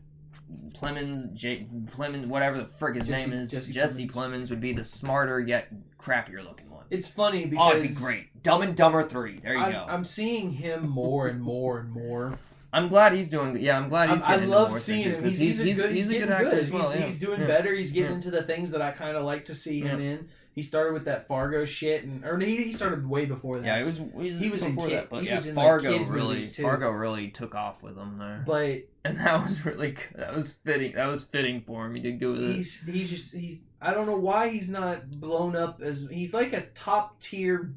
Plemons, 0.72 1.34
J, 1.34 1.68
Plemons, 1.86 2.26
whatever 2.26 2.58
the 2.58 2.66
frick 2.66 2.96
his 2.96 3.06
Jesse- 3.06 3.30
name 3.30 3.32
is, 3.32 3.50
Jesse 3.50 3.72
Jesse, 3.72 4.08
Plemons. 4.08 4.12
Plemons. 4.46 4.50
would 4.50 4.60
be 4.60 4.72
the 4.72 4.84
smarter 4.84 5.38
yet 5.40 5.68
crappier 5.98 6.42
looking 6.44 6.68
one. 6.70 6.73
It's 6.94 7.08
funny 7.08 7.46
because 7.46 7.72
Oh, 7.72 7.76
it'd 7.76 7.88
be 7.88 7.94
great. 7.94 8.42
Dumb 8.42 8.62
and 8.62 8.76
Dumber 8.76 9.06
three. 9.08 9.40
There 9.40 9.54
you 9.54 9.60
I'm, 9.60 9.72
go. 9.72 9.86
I'm, 9.88 10.04
seeing 10.04 10.50
him 10.52 10.88
more 10.88 11.28
and 11.28 11.40
more 11.40 11.80
and 11.80 11.90
more. 11.90 12.38
I'm 12.72 12.88
glad 12.88 13.12
he's 13.12 13.28
doing. 13.28 13.56
Yeah, 13.60 13.76
I'm 13.78 13.88
glad 13.88 14.10
he's 14.10 14.22
I 14.22 14.28
getting 14.30 14.44
into 14.44 14.56
love 14.58 14.78
seeing 14.78 15.04
him. 15.04 15.22
'cause 15.22 15.38
He's, 15.38 15.58
he's, 15.58 15.60
a 15.60 15.64
good, 15.64 15.92
he's, 15.94 16.06
he's 16.06 16.16
a 16.16 16.18
good 16.20 16.30
actor 16.30 16.50
good. 16.50 16.64
as 16.64 16.70
well. 16.70 16.90
he's, 16.90 17.00
yeah. 17.00 17.06
he's 17.06 17.18
doing 17.20 17.40
Yeah. 17.40 17.46
better. 17.46 17.72
He's 17.74 17.92
getting 17.92 18.10
Yeah. 18.10 18.16
into 18.16 18.30
the 18.32 18.42
things 18.42 18.72
that 18.72 18.82
I 18.82 18.90
kind 18.90 19.16
of 19.16 19.24
like 19.24 19.44
to 19.46 19.54
see 19.54 19.80
him 19.80 20.00
in. 20.00 20.28
He 20.56 20.62
started 20.62 20.92
with 20.92 21.04
that 21.06 21.26
Fargo 21.26 21.64
shit, 21.64 22.04
and 22.04 22.24
or 22.24 22.38
he, 22.38 22.56
he 22.64 22.72
started 22.72 23.08
way 23.08 23.26
before 23.26 23.58
that. 23.58 23.66
Yeah, 23.66 23.78
he 23.78 23.84
was. 23.84 23.96
He 23.98 24.28
was, 24.28 24.38
He 24.38 24.48
was 24.50 24.62
in 24.62 24.74
before 24.76 24.88
kid- 24.88 24.98
that, 24.98 25.10
but 25.10 25.22
he 25.22 25.28
yeah, 25.28 25.34
was 25.36 25.46
in, 25.48 25.54
like, 25.56 25.64
Fargo 25.66 25.98
kids' 25.98 26.10
really. 26.10 26.42
Fargo 26.44 26.90
really 26.90 27.28
took 27.28 27.56
off 27.56 27.82
with 27.82 27.96
him 27.96 28.18
there, 28.18 28.44
But 28.46 28.82
and 29.04 29.18
that 29.18 29.48
was 29.48 29.64
really 29.64 29.96
that 30.14 30.32
was 30.34 30.52
fitting. 30.64 30.94
That 30.94 31.06
was 31.06 31.24
fitting 31.24 31.62
for 31.66 31.86
him. 31.86 31.94
He 31.96 32.00
did 32.02 32.20
good 32.20 32.38
with 32.38 32.50
it. 32.50 32.54
he's 32.56 32.80
he's 32.86 33.10
just 33.10 33.32
he's 33.34 33.58
I 33.84 33.92
don't 33.92 34.06
know 34.06 34.16
why 34.16 34.48
he's 34.48 34.70
not 34.70 35.10
blown 35.20 35.54
up 35.54 35.82
as 35.82 36.06
he's 36.10 36.32
like 36.32 36.54
a 36.54 36.62
top 36.74 37.20
tier 37.20 37.74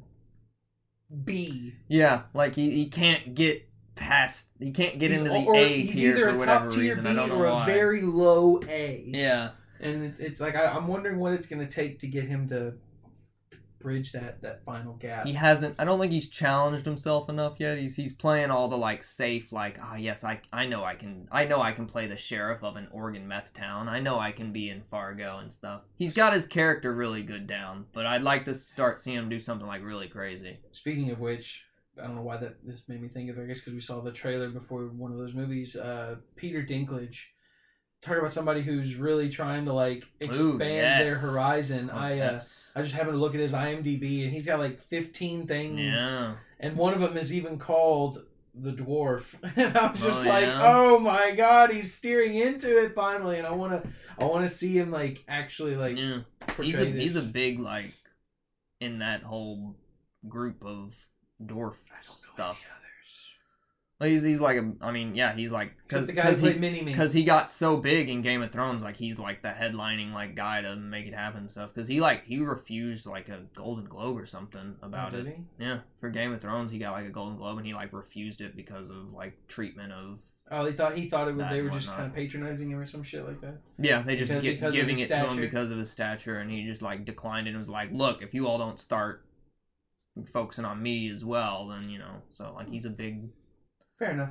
B. 1.24 1.74
Yeah, 1.86 2.22
like 2.32 2.54
he, 2.54 2.70
he 2.70 2.86
can't 2.86 3.34
get 3.34 3.68
past. 3.94 4.46
He 4.58 4.70
can't 4.72 4.98
get 4.98 5.10
He's 5.10 5.20
into 5.20 5.32
the 5.32 5.44
or 5.44 5.54
A 5.54 5.82
he's 5.82 5.92
tier 5.92 6.12
either 6.12 6.30
for 6.30 6.36
a 6.36 6.38
whatever 6.38 6.64
top 6.64 6.72
tier 6.72 6.80
reason. 6.80 7.04
B 7.04 7.10
I 7.10 7.12
don't 7.14 7.28
know 7.28 7.36
or 7.36 7.50
why. 7.50 7.64
a 7.64 7.66
very 7.66 8.00
low 8.00 8.58
A. 8.68 9.04
Yeah, 9.06 9.50
And 9.80 10.02
it's, 10.04 10.18
it's 10.18 10.40
like 10.40 10.56
I, 10.56 10.64
I'm 10.66 10.86
wondering 10.88 11.18
what 11.18 11.34
it's 11.34 11.46
gonna 11.46 11.66
take 11.66 11.98
to 12.00 12.06
get 12.06 12.24
him 12.24 12.48
to 12.48 12.72
bridge 13.78 14.12
that 14.12 14.42
that 14.42 14.64
final 14.64 14.94
gap. 14.94 15.26
He 15.26 15.32
hasn't. 15.32 15.74
I 15.78 15.84
don't 15.84 16.00
think 16.00 16.12
he's 16.12 16.28
challenged 16.28 16.84
himself 16.84 17.28
enough 17.28 17.54
yet. 17.58 17.78
He's 17.78 17.96
he's 17.96 18.12
playing 18.12 18.50
all 18.50 18.68
the 18.68 18.76
like 18.76 19.02
safe, 19.02 19.52
like 19.52 19.78
ah 19.80 19.96
yes, 19.96 20.24
I 20.24 20.40
I 20.52 20.66
know 20.66 20.84
I 20.84 20.94
can 20.94 21.28
I 21.30 21.44
know 21.44 21.60
I 21.60 21.72
can 21.72 21.86
play 21.86 22.06
the 22.06 22.16
sheriff 22.16 22.62
of 22.62 22.76
an 22.76 22.88
Oregon 22.90 23.26
meth 23.26 23.52
town. 23.54 23.88
I 23.88 24.00
know 24.00 24.18
I 24.18 24.32
can 24.32 24.52
be 24.52 24.70
in 24.70 24.82
Fargo 24.90 25.38
and 25.38 25.52
stuff. 25.52 25.82
He's 25.96 26.14
got 26.14 26.32
his 26.32 26.46
character 26.46 26.92
really 26.92 27.22
good 27.22 27.46
down, 27.46 27.86
but 27.92 28.06
I'd 28.06 28.22
like 28.22 28.44
to 28.46 28.54
start 28.54 28.98
seeing 28.98 29.16
him 29.18 29.28
do 29.28 29.38
something 29.38 29.66
like 29.66 29.84
really 29.84 30.08
crazy. 30.08 30.58
Speaking 30.72 31.10
of 31.10 31.20
which, 31.20 31.64
I 32.02 32.06
don't 32.06 32.16
know 32.16 32.22
why 32.22 32.36
that 32.38 32.56
this 32.64 32.88
made 32.88 33.02
me 33.02 33.08
think 33.08 33.30
of. 33.30 33.38
it. 33.38 33.42
I 33.42 33.46
guess 33.46 33.60
because 33.60 33.74
we 33.74 33.80
saw 33.80 34.00
the 34.00 34.12
trailer 34.12 34.48
before 34.50 34.82
one 34.86 35.12
of 35.12 35.18
those 35.18 35.34
movies. 35.34 35.76
Uh, 35.76 36.16
Peter 36.36 36.62
Dinklage. 36.62 37.16
Talk 38.00 38.16
about 38.18 38.32
somebody 38.32 38.62
who's 38.62 38.94
really 38.94 39.28
trying 39.28 39.64
to 39.64 39.72
like 39.72 40.04
expand 40.20 40.60
their 40.60 41.04
yes. 41.12 41.20
horizon. 41.20 41.90
Oh, 41.92 41.96
I 41.96 42.18
uh. 42.20 42.40
I 42.76 42.82
just 42.82 42.94
happened 42.94 43.14
to 43.14 43.18
look 43.18 43.34
at 43.34 43.40
his 43.40 43.52
IMDb 43.52 44.22
and 44.24 44.32
he's 44.32 44.46
got 44.46 44.60
like 44.60 44.80
15 44.84 45.46
things. 45.48 45.80
yeah. 45.80 46.34
And 46.60 46.76
one 46.76 46.94
of 46.94 47.00
them 47.00 47.16
is 47.16 47.32
even 47.34 47.58
called 47.58 48.22
The 48.54 48.72
Dwarf. 48.72 49.34
And 49.56 49.76
I 49.76 49.90
was 49.90 50.00
just 50.00 50.24
Oh, 50.24 50.28
like, 50.28 50.44
yeah? 50.46 50.62
oh 50.64 50.98
my 51.00 51.32
god, 51.32 51.70
he's 51.70 51.92
steering 51.92 52.36
into 52.36 52.78
it 52.84 52.94
finally. 52.94 53.38
And 53.38 53.46
I 53.46 53.50
want 53.50 53.82
to 53.82 53.90
I 54.18 54.24
want 54.26 54.48
to 54.48 54.54
see 54.54 54.78
him 54.78 54.90
like 54.92 55.24
actually 55.28 55.74
like 55.74 55.96
yeah. 55.96 56.20
He's 56.60 56.78
a 56.78 56.84
this. 56.84 56.94
he's 56.94 57.16
a 57.16 57.22
big 57.22 57.58
like 57.58 57.92
in 58.80 59.00
that 59.00 59.22
whole 59.24 59.74
group 60.28 60.64
of 60.64 60.94
dwarf 61.42 61.74
I 61.90 61.98
don't 62.00 62.08
know 62.08 62.12
stuff. 62.34 62.58
Any 64.00 64.10
others. 64.10 64.22
Like, 64.22 64.22
he's 64.22 64.22
he's 64.22 64.40
like 64.40 64.56
a 64.56 64.84
I 64.84 64.92
mean 64.92 65.14
yeah 65.14 65.34
he's 65.34 65.50
like 65.50 65.72
because 65.86 66.06
the 66.06 66.12
guy 66.12 66.30
who 66.30 66.34
he 66.34 66.40
played 66.40 66.60
Mini 66.60 66.82
Me. 66.82 66.92
because 66.92 67.12
he 67.12 67.24
got 67.24 67.50
so 67.50 67.76
big 67.76 68.08
in 68.08 68.22
Game 68.22 68.42
of 68.42 68.52
Thrones, 68.52 68.82
like 68.82 68.96
he's 68.96 69.18
like 69.18 69.42
the 69.42 69.48
headlining 69.48 70.12
like 70.12 70.34
guy 70.34 70.62
to 70.62 70.76
make 70.76 71.06
it 71.06 71.14
happen 71.14 71.40
and 71.40 71.50
stuff. 71.50 71.70
Because 71.74 71.88
he 71.88 72.00
like 72.00 72.24
he 72.24 72.38
refused 72.38 73.06
like 73.06 73.28
a 73.28 73.40
Golden 73.56 73.86
Globe 73.86 74.18
or 74.18 74.26
something 74.26 74.76
about 74.82 75.14
oh, 75.14 75.18
it. 75.18 75.26
he? 75.26 75.64
Yeah, 75.64 75.80
for 76.00 76.10
Game 76.10 76.32
of 76.32 76.40
Thrones, 76.40 76.70
he 76.70 76.78
got 76.78 76.92
like 76.92 77.06
a 77.06 77.10
Golden 77.10 77.36
Globe 77.36 77.58
and 77.58 77.66
he 77.66 77.74
like 77.74 77.92
refused 77.92 78.40
it 78.40 78.56
because 78.56 78.90
of 78.90 79.12
like 79.12 79.34
treatment 79.48 79.92
of. 79.92 80.18
Oh, 80.50 80.64
he 80.64 80.72
thought 80.72 80.96
he 80.96 81.10
thought 81.10 81.28
it 81.28 81.36
was 81.36 81.46
they 81.50 81.60
were 81.60 81.68
just 81.68 81.88
kind 81.88 82.06
of 82.06 82.14
patronizing 82.14 82.70
him 82.70 82.78
or 82.78 82.86
some 82.86 83.02
shit 83.02 83.26
like 83.26 83.40
that. 83.42 83.58
Yeah, 83.78 84.00
they 84.02 84.16
just 84.16 84.30
Because- 84.30 84.44
gi- 84.44 84.54
because 84.54 84.74
giving 84.74 84.98
it 84.98 85.08
to 85.08 85.26
him 85.26 85.36
because 85.36 85.70
of 85.70 85.76
his 85.76 85.90
stature, 85.90 86.38
and 86.38 86.50
he 86.50 86.64
just 86.64 86.80
like 86.80 87.04
declined 87.04 87.48
it 87.48 87.50
and 87.50 87.58
was 87.58 87.68
like, 87.68 87.90
"Look, 87.92 88.22
if 88.22 88.32
you 88.32 88.46
all 88.46 88.56
don't 88.56 88.80
start 88.80 89.26
focusing 90.32 90.64
on 90.64 90.82
me 90.82 91.10
as 91.10 91.22
well, 91.22 91.68
then 91.68 91.90
you 91.90 91.98
know." 91.98 92.22
So 92.32 92.54
like 92.54 92.70
he's 92.70 92.86
a 92.86 92.90
big 92.90 93.28
Fair 93.98 94.12
enough. 94.12 94.30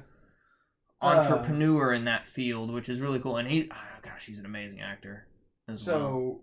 Uh, 1.01 1.05
entrepreneur 1.07 1.93
in 1.93 2.05
that 2.05 2.28
field, 2.28 2.72
which 2.74 2.89
is 2.89 3.01
really 3.01 3.20
cool. 3.20 3.38
And 3.38 3.47
he, 3.47 3.70
oh, 3.72 3.99
gosh, 4.01 4.26
he's 4.26 4.39
an 4.39 4.45
amazing 4.45 4.80
actor 4.82 5.28
as 5.68 5.86
well. 5.86 6.41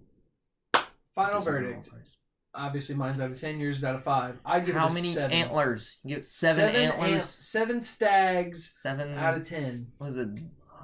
So, 0.75 0.83
final 1.15 1.41
Deserves 1.41 1.57
it 1.63 1.75
all 1.75 1.81
verdict. 1.83 1.91
Obviously, 2.57 2.95
mine's 2.95 3.19
out 3.21 3.33
of 3.33 3.41
ten. 3.41 3.59
Yours 3.59 3.79
is 3.79 3.85
out 3.85 3.97
of 3.97 4.05
five. 4.05 4.39
I 4.45 4.61
give 4.61 4.77
How 4.77 4.87
it 4.87 4.93
a 4.93 4.95
many 4.95 5.13
seven. 5.13 5.33
antlers? 5.37 5.97
You 6.05 6.15
get 6.15 6.25
seven, 6.25 6.73
antlers. 6.77 7.13
ant- 7.15 7.25
seven 7.25 7.81
stags 7.81 8.71
seven. 8.81 9.15
out 9.19 9.37
of 9.37 9.49
ten. 9.49 9.89
was 9.99 10.17
it? 10.17 10.29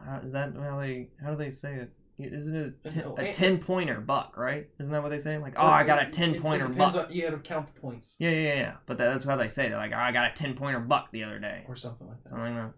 How, 0.05 0.18
is 0.24 0.32
that 0.32 0.55
how 0.59 0.80
they? 0.80 1.11
How 1.22 1.30
do 1.30 1.36
they 1.36 1.53
say 1.53 1.74
it? 1.74 1.93
Isn't 2.24 2.54
it 2.56 2.74
a 2.84 2.88
ten, 2.88 3.04
a 3.18 3.32
ten 3.32 3.58
pointer 3.58 4.00
buck? 4.00 4.36
Right? 4.36 4.68
Isn't 4.78 4.92
that 4.92 5.02
what 5.02 5.08
they 5.10 5.18
say? 5.18 5.38
Like, 5.38 5.54
oh, 5.56 5.66
I 5.66 5.84
got 5.84 6.06
a 6.06 6.10
ten 6.10 6.40
pointer 6.40 6.68
buck. 6.68 6.94
on 6.94 7.12
you 7.12 7.22
got 7.22 7.30
to 7.30 7.38
count 7.38 7.74
the 7.74 7.80
points 7.80 8.14
Yeah, 8.18 8.30
yeah, 8.30 8.54
yeah. 8.54 8.72
But 8.86 8.98
that, 8.98 9.12
that's 9.12 9.24
how 9.24 9.36
they 9.36 9.48
say 9.48 9.66
it. 9.66 9.68
They're 9.70 9.78
like, 9.78 9.92
oh, 9.92 9.98
I 9.98 10.12
got 10.12 10.30
a 10.30 10.34
ten 10.34 10.54
pointer 10.54 10.80
buck 10.80 11.10
the 11.12 11.24
other 11.24 11.38
day. 11.38 11.64
or 11.68 11.76
something 11.76 12.06
like 12.06 12.22
that. 12.24 12.30
Something 12.30 12.54
like 12.56 12.64
that. 12.66 12.72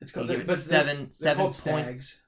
It's 0.00 0.10
called 0.12 0.28
give 0.28 0.40
it 0.40 0.46
they're- 0.46 0.56
seven, 0.56 0.96
they're 0.98 1.10
seven 1.10 1.52
points. 1.52 2.18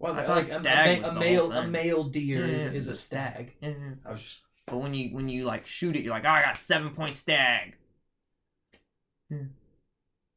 Well, 0.00 0.14
I 0.14 0.24
thought 0.26 0.36
like 0.36 0.50
a- 0.50 0.58
stag 0.58 1.02
a, 1.02 1.10
a 1.10 1.14
the 1.14 1.20
male 1.20 1.52
a 1.52 1.66
male 1.66 2.04
deer 2.04 2.44
Yeah, 2.46 2.52
is, 2.54 2.62
yeah, 2.64 2.70
is 2.72 2.88
a 2.88 2.94
stag. 2.94 3.52
yeah, 3.60 3.68
yeah. 3.70 3.90
I 4.04 4.10
was 4.12 4.22
just 4.22 4.40
But 4.66 4.78
when 4.78 4.92
you 4.94 5.14
when 5.14 5.28
you 5.28 5.44
like 5.44 5.66
shoot 5.66 5.96
it, 5.96 6.02
you're 6.02 6.12
like, 6.12 6.24
oh, 6.24 6.28
I 6.30 6.42
got 6.42 6.54
a 6.56 6.58
seven 6.58 6.90
point 6.94 7.14
stag. 7.16 7.76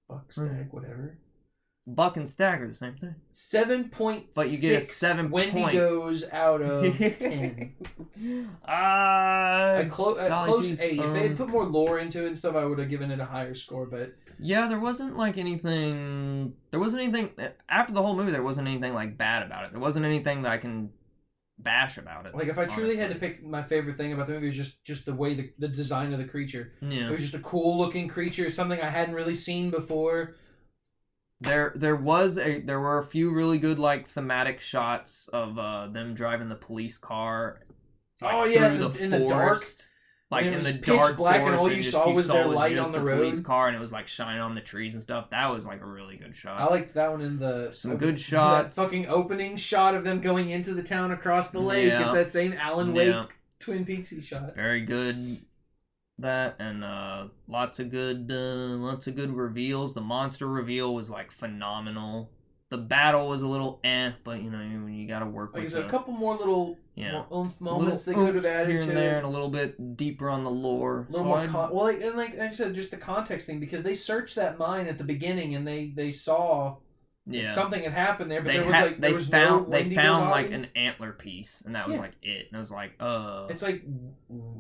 buck 0.07 0.31
Hmm. 0.33 0.41
stag 0.47 0.67
whatever. 0.71 1.17
Buck 1.89 2.17
and 2.17 2.27
stag 2.29 2.61
are 2.61 2.67
the 2.67 2.73
same 2.73 2.95
thing. 2.95 3.15
Seven 3.31 3.87
point. 3.89 4.25
But 4.35 4.49
you 4.49 4.57
get 4.57 4.81
a 4.81 4.85
seven 4.85 5.29
Wendy 5.31 5.61
point. 5.61 5.73
goes 5.73 6.27
out 6.29 6.61
of 6.61 6.97
ten. 6.97 7.75
Ah, 8.67 9.77
A, 9.77 9.85
clo- 9.89 10.15
a 10.15 10.27
close 10.45 10.69
geez, 10.69 10.81
eight. 10.81 10.99
if 10.99 11.13
they 11.13 11.21
had 11.21 11.31
um, 11.31 11.37
put 11.37 11.47
more 11.47 11.63
lore 11.65 11.99
into 11.99 12.23
it 12.25 12.27
and 12.27 12.37
stuff, 12.37 12.55
I 12.55 12.65
would 12.65 12.79
have 12.79 12.89
given 12.89 13.09
it 13.11 13.19
a 13.19 13.25
higher 13.25 13.55
score. 13.55 13.85
But 13.85 14.13
yeah, 14.39 14.67
there 14.67 14.79
wasn't 14.79 15.17
like 15.17 15.37
anything. 15.37 16.53
There 16.71 16.79
wasn't 16.79 17.03
anything 17.03 17.29
after 17.69 17.93
the 17.93 18.01
whole 18.03 18.15
movie. 18.15 18.31
There 18.31 18.43
wasn't 18.43 18.67
anything 18.67 18.93
like 18.93 19.17
bad 19.17 19.43
about 19.43 19.65
it. 19.65 19.71
There 19.71 19.79
wasn't 19.79 20.05
anything 20.05 20.41
that 20.41 20.51
I 20.51 20.57
can 20.57 20.89
bash 21.59 21.97
about 21.97 22.25
it. 22.27 22.35
like, 22.35 22.49
if 22.49 22.59
I 22.59 22.65
truly 22.65 22.97
had 22.97 23.09
to 23.11 23.15
pick 23.15 23.43
my 23.43 23.63
favorite 23.63 23.97
thing 23.97 24.13
about 24.13 24.27
the 24.27 24.33
movie, 24.33 24.47
it 24.47 24.49
was 24.49 24.57
just 24.57 24.83
just 24.83 25.05
the 25.05 25.13
way 25.13 25.33
the, 25.35 25.51
the 25.57 25.67
design 25.67 26.11
of 26.11 26.19
the 26.19 26.25
creature. 26.25 26.73
Yeah. 26.81 27.07
It 27.07 27.11
was 27.11 27.21
just 27.21 27.33
a 27.33 27.39
cool 27.39 27.77
looking 27.77 28.07
creature, 28.09 28.49
something 28.49 28.81
I 28.81 28.89
hadn't 28.89 29.15
really 29.15 29.35
seen 29.35 29.69
before. 29.71 30.35
There 31.41 31.71
there 31.75 31.95
was 31.95 32.37
a 32.37 32.61
there 32.61 32.79
were 32.79 32.97
a 32.99 33.05
few 33.05 33.31
really 33.33 33.57
good 33.59 33.77
like 33.79 34.09
thematic 34.09 34.59
shots 34.59 35.29
of 35.31 35.57
uh 35.59 35.87
them 35.87 36.13
driving 36.15 36.49
the 36.49 36.55
police 36.55 36.97
car. 36.97 37.61
Like, 38.21 38.33
Oh, 38.33 38.45
yeah, 38.45 38.69
through 38.69 38.77
the- 38.79 38.87
the 38.89 39.03
in 39.03 39.09
the 39.11 39.19
dark. 39.19 39.29
forest. 39.59 39.87
Like 40.29 40.45
in 40.45 40.59
the 40.59 40.73
dark 40.73 41.15
black 41.15 41.37
and 41.37 41.45
forest, 41.45 41.59
all 41.61 41.67
and 41.67 41.75
you 41.77 41.81
just- 41.83 41.91
saw 41.93 42.11
was 42.11 42.27
their 42.27 42.45
light 42.47 42.77
on 42.77 42.91
the 42.91 42.99
police 42.99 43.35
road. 43.35 43.45
car, 43.45 43.67
and 43.67 43.77
it 43.77 43.79
was 43.79 43.93
like 43.93 44.07
shining 44.07 44.41
on 44.41 44.55
the 44.55 44.61
trees 44.61 44.93
and 44.93 45.01
stuff. 45.01 45.29
That 45.29 45.47
was 45.51 45.65
like 45.65 45.79
a 45.81 45.85
really 45.85 46.17
good 46.17 46.35
shot. 46.35 46.59
I 46.59 46.65
liked 46.65 46.95
that 46.95 47.11
one 47.11 47.21
in 47.21 47.39
the 47.39 47.71
Some 47.71 47.95
good 47.95 48.15
that 48.15 48.19
shots. 48.19 48.75
fucking 48.75 49.07
opening 49.07 49.55
shot 49.55 49.95
of 49.95 50.03
them 50.03 50.19
going 50.19 50.49
into 50.49 50.73
the 50.73 50.83
town 50.83 51.11
across 51.13 51.51
the 51.51 51.59
lake. 51.61 51.87
Yeah. 51.87 52.01
It's 52.01 52.11
that 52.11 52.27
same 52.29 52.51
Alan 52.53 52.91
Wake 52.93 53.07
Yeah. 53.07 53.25
Twin 53.59 53.85
Peaksy 53.85 54.21
shot. 54.21 54.53
very 54.53 54.81
good 54.81 55.37
that 56.19 56.55
and 56.59 56.83
uh 56.83 57.27
lots 57.47 57.79
of 57.79 57.91
good 57.91 58.31
uh, 58.31 58.75
lots 58.77 59.07
of 59.07 59.15
good 59.15 59.33
reveals. 59.35 59.93
The 59.93 60.01
monster 60.01 60.47
reveal 60.47 60.93
was 60.95 61.09
like 61.09 61.31
phenomenal. 61.31 62.31
The 62.69 62.77
battle 62.77 63.29
was 63.29 63.41
a 63.41 63.47
little 63.47 63.79
eh 63.83 64.11
but 64.23 64.41
you 64.41 64.49
know 64.49 64.57
when 64.57 64.93
you 64.93 65.07
gotta 65.07 65.25
work 65.25 65.53
Like 65.53 65.63
with 65.63 65.71
said, 65.73 65.83
the, 65.83 65.87
a 65.87 65.89
couple 65.89 66.13
more 66.13 66.35
little 66.35 66.77
yeah. 66.95 67.11
more 67.13 67.27
oomph 67.33 67.61
moments 67.61 68.03
they 68.05 68.13
could 68.13 68.35
have 68.35 68.45
added 68.45 68.69
here 68.71 68.81
to 68.81 68.87
and 68.89 68.97
there 68.97 69.15
it. 69.15 69.17
and 69.19 69.25
a 69.25 69.29
little 69.29 69.49
bit 69.49 69.95
deeper 69.95 70.29
on 70.29 70.43
the 70.43 70.49
lore. 70.51 71.05
A 71.07 71.11
little 71.11 71.19
So 71.19 71.23
more 71.23 71.47
con- 71.47 71.71
well, 71.73 71.83
like, 71.85 72.01
and 72.01 72.17
like 72.17 72.37
I 72.37 72.51
said, 72.51 72.73
just 72.75 72.91
the 72.91 72.97
context 72.97 73.47
thing 73.47 73.59
because 73.61 73.83
they 73.83 73.93
searched 73.95 74.35
that 74.35 74.57
mine 74.57 74.87
at 74.87 74.97
the 74.97 75.03
beginning 75.05 75.55
and 75.55 75.65
they 75.65 75.93
they 75.95 76.11
saw 76.11 76.75
yeah 77.29 77.51
something 77.53 77.83
had 77.83 77.93
happened 77.93 78.31
there, 78.31 78.41
but 78.41 78.47
they 78.47 78.57
there 78.57 78.65
was 78.65 78.73
had 78.75 78.85
like 78.85 78.99
there 79.01 79.09
they 79.09 79.13
was 79.13 79.27
found 79.27 79.69
no 79.69 79.71
they 79.77 79.93
found 79.93 80.29
like 80.29 80.51
an 80.51 80.67
antler 80.75 81.11
piece 81.11 81.61
and 81.65 81.75
that 81.75 81.87
was 81.87 81.95
Yeah. 81.95 82.01
like 82.01 82.13
it 82.21 82.47
and 82.47 82.55
it 82.55 82.59
was 82.59 82.71
like 82.71 82.93
uh 82.99 83.47
It's 83.49 83.61
like, 83.61 83.83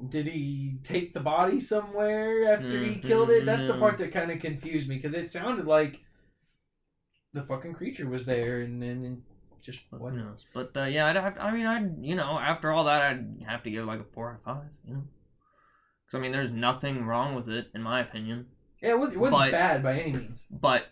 did 0.09 0.27
he 0.27 0.77
take 0.83 1.13
the 1.13 1.19
body 1.21 1.59
somewhere 1.59 2.51
after 2.53 2.83
he 2.83 2.91
Mhm, 2.95 3.01
killed 3.03 3.29
it? 3.29 3.45
That's 3.45 3.67
the 3.67 3.77
part 3.77 3.97
that 3.99 4.11
kind 4.13 4.31
of 4.31 4.39
confused 4.39 4.87
me 4.89 4.95
because 4.97 5.13
it 5.13 5.29
sounded 5.29 5.65
like 5.65 5.99
the 7.33 7.43
fucking 7.43 7.73
creature 7.73 8.09
was 8.09 8.25
there 8.25 8.61
and 8.61 8.81
then 8.81 9.23
just 9.61 9.79
what? 9.89 10.13
who 10.13 10.19
knows? 10.19 10.45
But 10.53 10.71
uh, 10.75 10.83
yeah, 10.85 11.07
I'd 11.07 11.15
have. 11.17 11.37
I 11.39 11.51
mean, 11.51 11.65
I'd 11.65 11.97
you 12.01 12.15
know 12.15 12.39
after 12.39 12.71
all 12.71 12.85
that, 12.85 13.01
I'd 13.01 13.43
have 13.47 13.63
to 13.63 13.69
give 13.71 13.85
like 13.85 13.99
a 13.99 14.05
four 14.13 14.29
out 14.29 14.35
of 14.37 14.43
five. 14.43 14.69
You 14.85 14.93
know, 14.93 15.03
because 16.05 16.17
I 16.17 16.19
mean, 16.21 16.31
there's 16.31 16.51
nothing 16.51 17.05
wrong 17.05 17.35
with 17.35 17.49
it 17.49 17.67
in 17.75 17.81
my 17.81 17.99
opinion. 17.99 18.47
Yeah, 18.81 18.91
it 18.91 18.99
wasn't, 18.99 19.15
it 19.15 19.19
wasn't 19.19 19.39
But- 19.41 19.51
bad 19.51 19.83
by 19.83 19.99
any 19.99 20.13
means. 20.13 20.45
But 20.49 20.85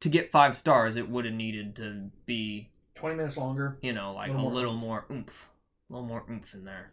to 0.00 0.08
get 0.08 0.30
five 0.30 0.56
stars, 0.56 0.96
it 0.96 1.08
would 1.08 1.24
have 1.24 1.34
needed 1.34 1.76
to 1.76 2.10
be 2.26 2.70
Twenty 2.94 3.16
minutes 3.16 3.36
longer. 3.36 3.78
you 3.82 3.92
know 3.92 4.12
like 4.14 4.28
Little 4.28 4.40
a 4.40 4.50
more 4.50 4.54
little 4.54 4.72
oomph. 4.72 4.80
more 4.80 5.04
oomph, 5.10 5.48
a 5.88 5.92
little 5.92 6.08
more 6.08 6.24
oomph 6.30 6.54
in 6.54 6.64
there. 6.64 6.92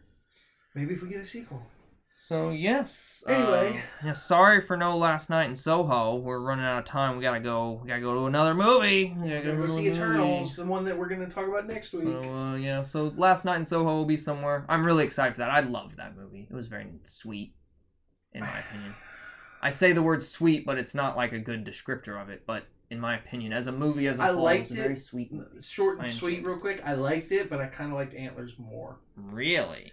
Maybe 0.74 0.94
if 0.94 1.02
we 1.02 1.08
get 1.08 1.20
a 1.20 1.24
sequel. 1.24 1.62
So 2.16 2.50
yes. 2.50 3.24
Anyway. 3.26 3.82
uh, 4.02 4.06
yeah. 4.06 4.12
Sorry 4.12 4.60
for 4.60 4.76
no 4.76 4.96
last 4.96 5.28
night 5.30 5.48
in 5.48 5.56
Soho. 5.56 6.14
We're 6.16 6.38
running 6.38 6.64
out 6.64 6.78
of 6.78 6.84
time. 6.84 7.16
We 7.16 7.22
gotta 7.22 7.40
go. 7.40 7.80
We 7.82 7.88
gotta 7.88 8.00
go 8.00 8.14
to 8.14 8.26
another 8.26 8.54
movie. 8.54 9.12
We 9.16 9.28
We're 9.30 9.36
gotta 9.42 9.46
gonna 9.46 9.56
go 9.58 9.66
to 9.66 9.72
see 9.72 9.78
a 9.78 9.90
movie. 9.90 9.90
Eternals, 9.90 10.56
the 10.56 10.64
one 10.64 10.84
that 10.84 10.96
we're 10.96 11.08
gonna 11.08 11.28
talk 11.28 11.48
about 11.48 11.66
next 11.66 11.92
week. 11.92 12.04
So 12.04 12.22
uh, 12.22 12.54
yeah, 12.56 12.82
so 12.82 13.12
last 13.16 13.44
night 13.44 13.56
in 13.56 13.66
Soho 13.66 13.84
will 13.96 14.04
be 14.04 14.16
somewhere. 14.16 14.64
I'm 14.68 14.84
really 14.86 15.04
excited 15.04 15.34
for 15.34 15.38
that. 15.40 15.50
I 15.50 15.60
loved 15.60 15.96
that 15.96 16.16
movie. 16.16 16.46
It 16.48 16.54
was 16.54 16.68
very 16.68 16.86
sweet, 17.02 17.54
in 18.32 18.40
my 18.42 18.60
opinion. 18.60 18.94
I 19.60 19.70
say 19.70 19.92
the 19.92 20.02
word 20.02 20.22
sweet, 20.22 20.64
but 20.64 20.78
it's 20.78 20.94
not 20.94 21.16
like 21.16 21.32
a 21.32 21.38
good 21.40 21.64
descriptor 21.64 22.20
of 22.20 22.28
it. 22.28 22.44
But 22.46 22.64
in 22.90 23.00
my 23.00 23.16
opinion, 23.16 23.52
as 23.52 23.66
a 23.66 23.72
movie 23.72 24.06
as 24.06 24.18
a 24.18 24.22
I 24.22 24.26
whole, 24.32 24.42
liked 24.44 24.62
it's 24.62 24.70
a 24.70 24.74
it. 24.74 24.76
very 24.78 24.96
sweet. 24.96 25.32
movie. 25.32 25.60
Short 25.60 25.98
and 26.00 26.12
sweet, 26.12 26.44
real 26.44 26.58
quick. 26.58 26.80
I 26.84 26.94
liked 26.94 27.32
it, 27.32 27.48
but 27.50 27.60
I 27.60 27.66
kind 27.66 27.90
of 27.90 27.96
liked 27.96 28.14
Antlers 28.14 28.54
more. 28.58 28.98
Really? 29.16 29.92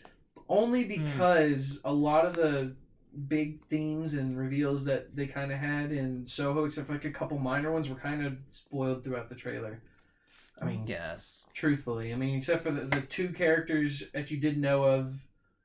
Only 0.50 0.84
Hmm. 0.84 1.06
because 1.06 1.80
a 1.86 1.94
lot 1.94 2.26
of 2.26 2.36
the 2.36 2.76
big 3.28 3.64
themes 3.66 4.14
and 4.14 4.38
reveals 4.38 4.86
that 4.86 5.16
they 5.16 5.28
kind 5.28 5.52
of 5.52 5.58
had 5.60 5.92
in 5.92 6.26
Soho, 6.28 6.66
except 6.66 6.88
for 6.88 6.94
like 6.94 7.06
a 7.06 7.12
couple 7.12 7.38
minor 7.40 7.72
ones, 7.72 7.90
were 7.90 7.96
kind 7.96 8.26
of 8.26 8.38
spoiled 8.52 9.04
throughout 9.04 9.30
the 9.30 9.36
trailer. 9.36 9.82
I 10.62 10.66
mean, 10.66 10.86
guess. 10.86 11.44
truthfully, 11.54 12.14
I 12.14 12.16
mean, 12.18 12.38
except 12.38 12.62
for 12.64 12.70
the, 12.72 12.82
the 12.86 13.02
two 13.02 13.30
characters 13.30 14.04
that 14.14 14.30
you 14.30 14.38
did 14.38 14.58
know 14.60 14.84
of 14.84 15.12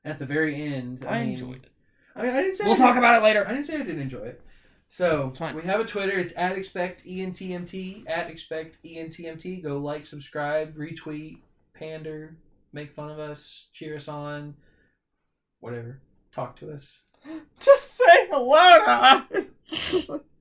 at 0.03 0.17
the 0.17 0.25
very 0.25 0.59
end. 0.73 1.05
I, 1.07 1.17
I 1.17 1.21
mean, 1.23 1.33
enjoyed 1.33 1.63
it. 1.65 1.71
I 2.15 2.23
mean, 2.23 2.31
I 2.31 2.41
didn't 2.41 2.55
say 2.55 2.63
We'll 2.65 2.73
I 2.73 2.77
talk 2.77 2.97
about 2.97 3.15
it 3.15 3.23
later. 3.23 3.45
I 3.47 3.51
didn't 3.51 3.65
say 3.67 3.75
I 3.75 3.83
didn't 3.83 4.01
enjoy 4.01 4.23
it. 4.23 4.41
So 4.89 5.33
It's 5.35 5.55
we 5.55 5.63
have 5.63 5.79
a 5.79 5.85
Twitter. 5.85 6.17
It's 6.17 6.33
at 6.37 6.57
expect 6.57 7.05
entmt 7.05 8.03
at 8.07 8.29
expect 8.29 8.77
entmt. 8.83 9.63
Go 9.63 9.77
like, 9.77 10.05
subscribe, 10.05 10.75
retweet, 10.75 11.39
pander, 11.73 12.37
make 12.73 12.93
fun 12.93 13.09
of 13.09 13.19
us, 13.19 13.67
cheer 13.73 13.95
us 13.95 14.07
on, 14.07 14.55
whatever. 15.59 15.99
talk 16.33 16.55
to 16.57 16.71
us. 16.71 16.87
Just 17.59 17.95
say 17.95 18.27
hello 18.29 19.25
to 19.31 20.09
us. 20.09 20.21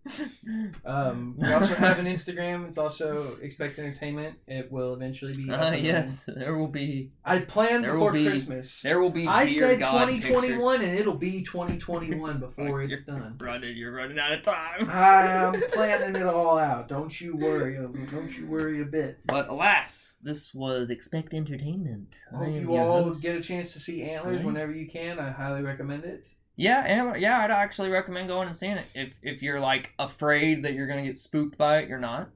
Um, 0.85 1.35
we 1.37 1.53
also 1.53 1.75
have 1.75 1.99
an 1.99 2.07
Instagram. 2.07 2.69
It's 2.69 2.79
also 2.79 3.37
Expect 3.43 3.79
Entertainment. 3.79 4.37
It 4.47 4.71
will 4.71 4.95
eventually 4.95 5.33
be. 5.33 5.51
Uh, 5.51 5.73
yes, 5.73 6.25
there 6.27 6.57
will 6.57 6.69
be 6.69 7.11
I 7.25 7.41
planned 7.41 7.85
There 7.85 7.93
will 7.95 8.07
before 8.07 8.13
be- 8.13 8.27
Christmas. 8.27 8.81
there 8.83 9.01
will 9.01 9.11
be. 9.11 9.27
I 9.27 9.47
said 9.47 9.81
God 9.81 10.07
2021, 10.07 10.79
pictures. 10.79 10.89
and 10.89 10.99
it'll 10.99 11.15
be 11.15 11.43
2021 11.43 12.39
before 12.41 12.83
it's 12.83 13.03
done. 13.03 13.37
Running, 13.41 13.77
you're 13.77 13.93
running 13.93 14.19
out 14.19 14.33
of 14.33 14.43
time. 14.43 14.89
I'm 14.91 15.61
planning 15.73 16.17
it 16.17 16.27
all 16.27 16.59
out. 16.59 16.89
Don't 16.89 17.21
you 17.21 17.37
worry. 17.37 17.77
Don't 18.11 18.37
you 18.39 18.47
worry 18.47 18.83
a 18.83 18.85
bit. 18.85 19.19
But 19.27 19.49
alas, 19.49 20.17
this 20.23 20.55
was 20.55 20.91
Expect 20.91 21.35
Entertainment. 21.35 22.19
I 22.33 22.37
Hope 22.45 22.55
you 22.55 22.77
all 22.77 23.05
host. 23.05 23.23
get 23.23 23.37
a 23.37 23.41
chance 23.43 23.73
to 23.73 23.81
see 23.81 24.03
Antlers 24.05 24.37
Right. 24.39 24.47
whenever 24.47 24.73
you 24.73 24.87
can. 24.89 25.19
I 25.19 25.31
highly 25.31 25.63
recommend 25.63 26.05
it. 26.05 26.25
Yeah, 26.57 26.81
and 26.87 27.21
yeah, 27.21 27.41
I'd 27.41 27.51
actually 27.51 27.91
recommend 27.91 28.29
going 28.29 28.49
and 28.49 28.57
seeing 28.57 28.79
it. 28.79 28.87
If 28.95 29.13
if 29.23 29.43
you're 29.43 29.61
like 29.61 29.93
afraid 29.99 30.63
that 30.65 30.73
you're 30.73 30.87
gonna 30.87 31.03
get 31.03 31.19
spooked 31.19 31.59
by 31.59 31.79
it, 31.79 31.89
you're 31.89 31.99
not. 31.99 32.31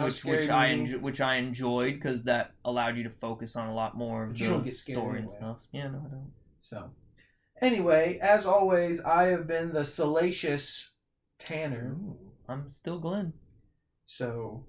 Which 0.00 0.24
which 0.24 0.48
I 0.50 0.68
enjo- 0.68 1.00
which 1.00 1.20
I 1.20 1.36
enjoyed 1.36 1.94
because 1.94 2.22
that 2.24 2.52
allowed 2.64 2.96
you 2.96 3.04
to 3.04 3.10
focus 3.10 3.56
on 3.56 3.68
a 3.68 3.74
lot 3.74 3.96
more 3.96 4.24
of 4.24 4.30
But 4.30 4.38
the 4.38 4.44
you 4.44 4.50
don't 4.50 4.64
get 4.64 4.76
scared 4.76 4.98
story 4.98 5.18
and 5.20 5.28
anyway. 5.28 5.38
stuff. 5.38 5.56
Yeah, 5.72 5.88
no, 5.88 5.98
I 5.98 6.08
don't. 6.10 6.32
So, 6.60 6.90
anyway, 7.62 8.18
as 8.20 8.44
always, 8.44 9.00
I 9.00 9.24
have 9.24 9.46
been 9.46 9.72
the 9.72 9.84
salacious 9.84 10.90
Tanner. 11.38 11.96
I'm 12.48 12.68
still 12.68 12.98
Glenn. 12.98 13.32
So, 14.04 14.64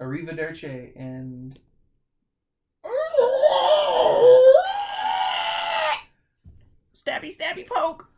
arrivederci 0.00 0.92
and 0.96 1.58
Stabby, 6.94 7.34
stabby, 7.36 7.66
poke. 7.66 8.08